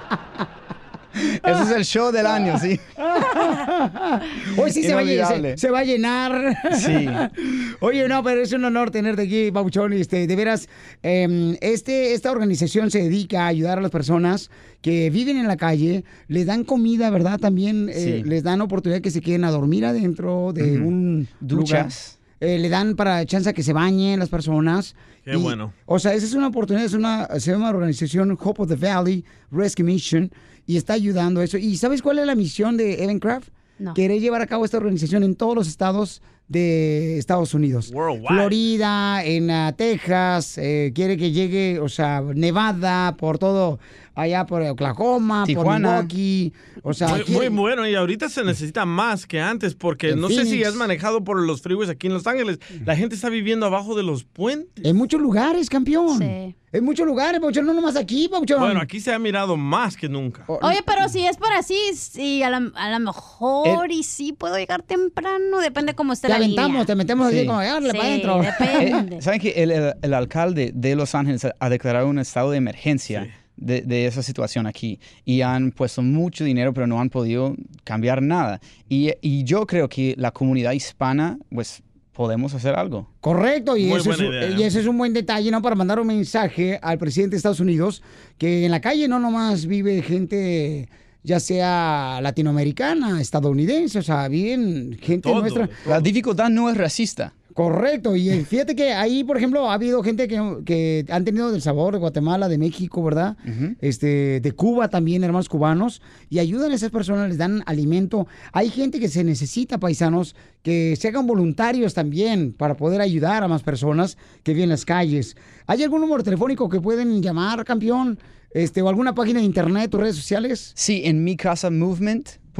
Ese 1.13 1.63
es 1.65 1.71
el 1.73 1.85
show 1.85 2.13
del 2.13 2.25
año, 2.25 2.57
sí. 2.59 2.79
Hoy 4.57 4.71
sí 4.71 4.83
se 4.85 4.95
va, 4.95 5.03
se, 5.05 5.59
se 5.59 5.71
va 5.71 5.81
a 5.81 5.85
llenar. 5.85 6.57
Sí. 6.77 7.07
Oye, 7.81 8.09
no, 8.09 8.23
pero 8.23 8.41
es 8.43 8.53
un 8.53 8.65
honor 8.65 8.91
tenerte 8.93 9.23
aquí, 9.23 9.51
Pauchón. 9.51 9.93
Este, 9.93 10.27
de 10.29 10.37
veras, 10.37 10.69
eh, 11.03 11.59
este, 11.61 12.15
esta 12.15 12.31
organización 12.31 12.91
se 12.93 13.01
dedica 13.03 13.43
a 13.45 13.47
ayudar 13.49 13.79
a 13.79 13.83
las 13.83 13.91
personas 13.91 14.51
que 14.83 15.11
viven 15.11 15.37
en 15.37 15.49
la 15.49 15.57
calle, 15.57 16.05
les 16.29 16.47
dan 16.47 16.63
comida, 16.65 17.11
¿verdad? 17.11 17.39
También 17.41 17.89
eh, 17.89 18.21
Sí. 18.23 18.23
les 18.29 18.45
dan 18.45 18.61
oportunidad 18.61 19.01
que 19.03 19.11
se 19.11 19.21
queden 19.21 19.45
a 19.45 19.51
dormir 19.51 19.85
adentro 19.85 20.53
de 20.55 20.79
Ujú. 20.79 20.89
un 20.89 21.29
Duchas. 21.41 22.19
lugar. 22.41 22.53
Eh, 22.53 22.59
le 22.59 22.69
dan 22.71 22.95
para 22.97 23.27
chance 23.27 23.51
a 23.51 23.53
que 23.53 23.63
se 23.65 23.73
bañen 23.75 24.19
las 24.21 24.29
personas. 24.31 24.95
Qué 25.25 25.37
bueno. 25.37 25.73
O 25.87 25.99
sea, 25.99 26.15
esa 26.15 26.27
es 26.27 26.35
una 26.35 26.49
oportunidad, 26.49 26.87
es 26.87 26.95
una, 26.95 27.27
se 27.39 27.53
llama 27.53 27.71
organización 27.71 28.37
Hope 28.41 28.63
of 28.63 28.69
the 28.69 28.77
Valley 28.77 29.25
Rescue 29.51 29.85
Mission 29.85 30.31
y 30.67 30.77
está 30.77 30.95
ayudando 30.95 31.41
a 31.41 31.45
eso. 31.45 31.59
¿Y 31.59 31.77
sabes 31.77 32.03
cuál 32.03 32.19
es 32.19 32.27
la 32.27 32.35
misión 32.35 32.77
de 32.77 33.03
Evan 33.03 33.19
Craft? 33.19 33.49
No. 33.79 33.95
Querer 33.95 34.21
llevar 34.21 34.43
a 34.43 34.47
cabo 34.47 34.65
esta 34.65 34.77
organización 34.77 35.23
en 35.23 35.35
todos 35.35 35.55
los 35.55 35.67
estados 35.67 36.21
de 36.51 37.17
Estados 37.17 37.55
Unidos. 37.55 37.93
Worldwide. 37.95 38.27
Florida, 38.27 39.25
en 39.25 39.51
ah, 39.51 39.73
Texas, 39.77 40.59
eh, 40.59 40.91
quiere 40.95 41.17
que 41.17 41.31
llegue, 41.31 41.79
o 41.79 41.89
sea, 41.89 42.23
Nevada, 42.23 43.17
por 43.17 43.39
todo, 43.39 43.79
allá 44.15 44.47
por 44.47 44.63
Oklahoma, 44.63 45.45
Tijuana. 45.47 45.89
por 45.99 46.05
Milwaukee, 46.05 46.53
o 46.83 46.93
sea, 46.95 47.09
muy, 47.09 47.25
muy 47.29 47.49
bueno 47.49 47.89
y 47.89 47.95
ahorita 47.95 48.29
se 48.29 48.45
necesita 48.45 48.85
más 48.85 49.27
que 49.27 49.41
antes 49.41 49.75
porque 49.75 50.11
En 50.11 50.21
no 50.21 50.29
sé 50.29 50.45
si 50.45 50.63
has 50.65 50.75
manejado 50.75 51.23
por 51.25 51.39
los 51.41 51.63
freeways 51.63 51.89
aquí 51.91 52.07
en 52.07 52.15
Los 52.15 52.27
Ángeles. 52.27 52.59
La 52.85 52.97
gente 52.97 53.15
está 53.15 53.29
viviendo 53.29 53.67
abajo 53.67 53.95
de 53.95 54.03
los 54.03 54.25
puentes. 54.25 54.85
en 54.85 54.97
muchos 54.97 55.21
lugares, 55.21 55.69
campeón. 55.71 56.19
Sí. 56.19 56.55
En 56.73 56.85
muchos 56.85 57.05
lugares, 57.05 57.41
Pauchón, 57.41 57.67
no 57.67 57.75
nomás 57.75 57.97
aquí, 57.97 58.29
Pauchón. 58.29 58.61
Bueno, 58.61 58.81
aquí 58.81 59.01
se 59.01 59.13
ha 59.13 59.19
mirado 59.19 59.57
más 59.57 59.97
que 59.97 60.09
nunca. 60.09 60.45
Oye, 60.47 60.79
pero 60.87 61.09
si 61.09 61.27
es 61.27 61.37
por 61.37 61.53
así, 61.53 61.77
sí, 61.97 62.45
a 62.45 62.51
lo 62.51 62.71
a 62.77 62.91
lo 62.93 63.01
mejor 63.01 63.91
y 63.91 64.05
sí 64.05 64.33
puedo 64.33 64.57
llegar 64.57 64.83
temprano, 64.83 65.59
depende 65.61 65.95
cómo 65.95 66.13
esté 66.13 66.29
Te 66.29 66.33
la 66.35 66.37
aventamos, 66.37 66.71
línea. 66.71 66.87
te 66.87 66.95
metemos 66.95 67.27
así 67.27 67.41
Sí. 67.41 67.47
como, 67.47 67.59
"Árale, 67.59 67.91
Sí, 67.91 67.97
para 67.97 68.09
adentro. 68.09 68.43
depende. 68.61 69.17
Eh, 69.17 69.23
¿Saben 69.23 69.41
que 69.41 69.51
el, 69.51 69.73
el- 69.73 69.95
el 70.01 70.15
alcalde 70.15 70.71
de 70.73 70.95
Los 70.95 71.17
Ángeles 71.17 71.45
ha 71.59 71.69
declarado 71.69 72.07
un 72.07 72.21
estado 72.21 72.53
de 72.53 72.59
emergencia 72.59 73.29
de, 73.61 73.83
de 73.83 74.07
esa 74.07 74.23
situación 74.23 74.67
aquí? 74.67 74.99
Y 75.25 75.43
han 75.43 75.71
puesto 75.71 76.03
mucho 76.03 76.45
dinero, 76.45 76.75
pero 76.75 76.87
no 76.87 77.01
han 77.01 77.11
podido 77.11 77.55
cambiar 77.85 78.23
nada. 78.23 78.61
Y, 78.89 79.13
y 79.21 79.45
yo 79.45 79.67
creo 79.67 79.89
que 79.89 80.15
la 80.19 80.33
comunidad 80.33 80.73
hispana, 80.73 81.39
pues, 81.51 81.83
podemos 82.13 82.53
hacer 82.55 82.75
algo. 82.75 83.09
Correcto, 83.21 83.77
y, 83.77 83.91
eso 83.93 84.13
es, 84.13 84.59
y 84.59 84.63
ese 84.63 84.81
es 84.81 84.87
un 84.87 84.99
buen 84.99 85.13
detalle, 85.13 85.51
¿no? 85.51 85.63
Para 85.63 85.75
mandar 85.75 86.01
un 86.01 86.07
mensaje 86.07 86.79
al 86.83 86.99
presidente 86.99 87.33
de 87.33 87.37
Estados 87.39 87.61
Unidos, 87.61 88.03
que 88.37 88.67
en 88.67 88.71
la 88.71 88.81
calle 88.81 89.09
no 89.09 89.19
nomás 89.19 89.65
vive 89.65 90.03
gente, 90.03 90.89
ya 91.23 91.41
sea 91.41 92.21
latinoamericana, 92.21 93.21
estadounidense, 93.21 94.01
o 94.01 94.03
sea, 94.03 94.29
viven 94.29 94.99
gente 95.01 95.33
nuestra. 95.33 95.71
La 95.87 96.01
dificultad 96.01 96.51
no 96.51 96.69
es 96.69 96.77
racista. 96.77 97.33
Correcto, 97.61 98.17
y 98.17 98.31
eh, 98.31 98.45
fíjate 98.49 98.75
que 98.75 98.95
ahí, 98.95 99.23
por 99.23 99.37
ejemplo, 99.37 99.69
ha 99.71 99.75
habido 99.75 100.03
gente 100.03 100.29
que, 100.29 100.41
que 100.65 101.05
han 101.11 101.27
tenido 101.27 101.53
del 101.53 101.61
sabor 101.61 101.93
de 101.93 101.99
Guatemala, 101.99 102.49
de 102.49 102.57
México, 102.57 103.05
¿verdad? 103.05 103.37
este, 103.83 104.41
de 104.41 104.53
Cuba 104.53 104.89
también, 104.89 105.23
hermanos 105.25 105.51
cubanos, 105.51 106.01
y 106.31 106.39
ayudan 106.39 106.73
a 106.73 106.75
esas 106.75 106.91
personas, 106.91 107.29
les 107.29 107.37
dan 107.37 107.63
alimento. 107.67 108.27
Hay 108.55 108.71
gente 108.71 108.99
que 108.99 109.09
se 109.09 109.25
necesita, 109.25 109.77
paisanos, 109.77 110.35
que 110.63 110.97
se 110.97 111.09
hagan 111.09 111.27
voluntarios 111.27 111.93
también 111.93 112.55
para 112.55 112.79
poder 112.79 113.03
ayudar 113.03 113.43
a 113.43 113.49
más 113.49 113.63
personas 113.63 114.17
que 114.43 114.55
viven 114.55 114.65
en 114.65 114.71
las 114.71 114.87
calles. 114.87 115.37
¿Hay 115.67 115.83
algún 115.83 116.01
número 116.01 116.23
telefónico 116.23 116.67
que 116.71 116.81
pueden 116.81 117.23
llamar, 117.23 117.63
campeón? 117.67 118.19
Este, 118.53 118.81
o 118.81 118.89
alguna 118.89 119.15
página 119.15 119.41
de 119.41 119.45
internet 119.45 119.95
o 119.95 119.99
redes 119.99 120.17
sociales? 120.17 120.73
Sí, 120.75 121.03
en 121.05 121.23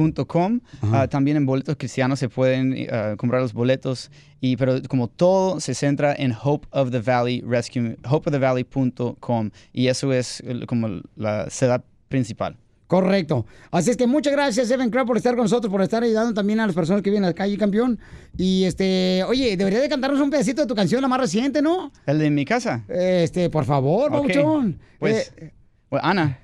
micasamovement.com. 0.05 0.59
ah, 0.93 1.07
también 1.07 1.37
en 1.37 1.45
boletos 1.45 1.75
cristianos 1.77 2.19
se 2.19 2.29
pueden 2.29 2.75
ah, 2.91 3.15
comprar 3.17 3.41
los 3.41 3.53
boletos. 3.53 4.11
Y, 4.39 4.57
pero 4.57 4.81
como 4.89 5.07
todo 5.07 5.59
se 5.59 5.73
centra 5.75 6.13
en 6.17 6.33
Hope 6.41 6.67
of 6.71 6.91
the 6.91 6.99
Valley 6.99 7.41
Rescue, 7.45 7.97
hopeofthevalley.com. 8.09 9.51
Y 9.73 9.87
eso 9.87 10.11
es 10.13 10.43
como 10.67 11.01
la 11.15 11.49
sede 11.49 11.81
principal. 12.09 12.57
Correcto. 12.87 13.45
Así 13.71 13.89
es 13.89 13.95
que 13.95 14.05
muchas 14.05 14.33
gracias, 14.33 14.69
Evan 14.69 14.89
Crab, 14.89 15.07
por 15.07 15.15
estar 15.15 15.33
con 15.35 15.45
nosotros, 15.45 15.71
por 15.71 15.81
estar 15.81 16.03
ayudando 16.03 16.33
también 16.33 16.59
a 16.59 16.65
las 16.67 16.75
personas 16.75 17.01
que 17.01 17.09
viven 17.09 17.23
en 17.23 17.29
la 17.29 17.33
calle, 17.33 17.57
campeón. 17.57 17.97
Y 18.37 18.65
este, 18.65 19.23
oye, 19.29 19.55
debería 19.55 19.79
de 19.79 19.87
cantarnos 19.87 20.19
un 20.19 20.29
pedacito 20.29 20.63
de 20.63 20.67
tu 20.67 20.75
canción, 20.75 21.01
la 21.01 21.07
más 21.07 21.21
reciente, 21.21 21.61
¿no? 21.61 21.93
¿El 22.05 22.19
de 22.19 22.29
mi 22.29 22.43
casa? 22.43 22.83
Este, 22.89 23.49
por 23.49 23.63
favor, 23.63 24.13
Ok. 24.13 24.23
Pauchón. 24.33 24.77
Pues, 24.99 25.31
Eh, 25.37 25.53
Ana, 26.01 26.39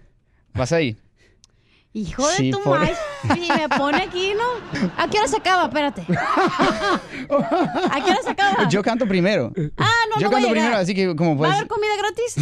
vas 0.54 0.72
ahí. 0.72 0.96
Hijo 1.98 2.28
de 2.30 2.52
tu 2.52 2.62
por- 2.62 2.80
madre. 2.80 2.96
Y 3.36 3.48
me 3.52 3.68
pone 3.70 4.04
aquí, 4.04 4.34
¿no? 4.36 4.80
¿A 4.98 5.08
qué 5.10 5.18
hora 5.18 5.28
se 5.28 5.38
acaba? 5.38 5.64
Espérate. 5.66 6.06
¿A 6.10 7.96
qué 8.04 8.12
hora 8.12 8.22
se 8.24 8.30
acaba? 8.30 8.70
Yo 8.70 8.84
canto 8.84 9.08
primero. 9.08 9.52
Ah, 9.78 9.92
no, 10.14 10.22
Yo 10.22 10.30
no 10.30 10.30
voy 10.30 10.40
a 10.40 10.44
canto 10.44 10.50
primero, 10.52 10.78
así 10.78 10.94
que 10.94 11.16
como 11.16 11.32
¿Va 11.32 11.38
pues... 11.40 11.52
a 11.52 11.56
haber 11.56 11.68
comida 11.68 11.92
gratis? 11.98 12.36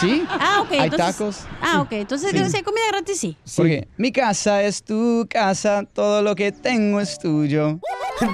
Sí. 0.00 0.24
Ah, 0.30 0.60
ok. 0.62 0.72
Hay 0.72 0.78
entonces- 0.84 1.16
tacos. 1.16 1.36
Ah, 1.60 1.80
ok. 1.82 1.92
Entonces, 1.92 2.30
Sí. 2.30 2.50
si 2.50 2.56
hay 2.56 2.62
comida 2.62 2.84
gratis, 2.90 3.20
sí. 3.20 3.36
Porque 3.56 3.88
mi 3.96 4.10
casa 4.12 4.62
es 4.62 4.82
tu 4.82 5.26
casa, 5.28 5.84
todo 5.92 6.22
lo 6.22 6.34
que 6.34 6.50
tengo 6.52 7.00
es 7.00 7.18
tuyo. 7.18 7.78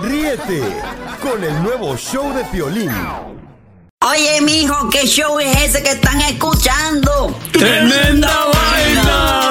Ríete 0.02 0.62
con 1.20 1.42
el 1.42 1.62
nuevo 1.62 1.96
show 1.96 2.32
de 2.32 2.44
Piolín. 2.44 2.90
Oye, 4.06 4.40
mijo, 4.42 4.88
¿qué 4.90 5.06
show 5.06 5.38
es 5.40 5.56
ese 5.62 5.82
que 5.82 5.90
están 5.92 6.20
escuchando? 6.22 7.34
¡Tremenda 7.52 8.30
vaina! 8.52 9.50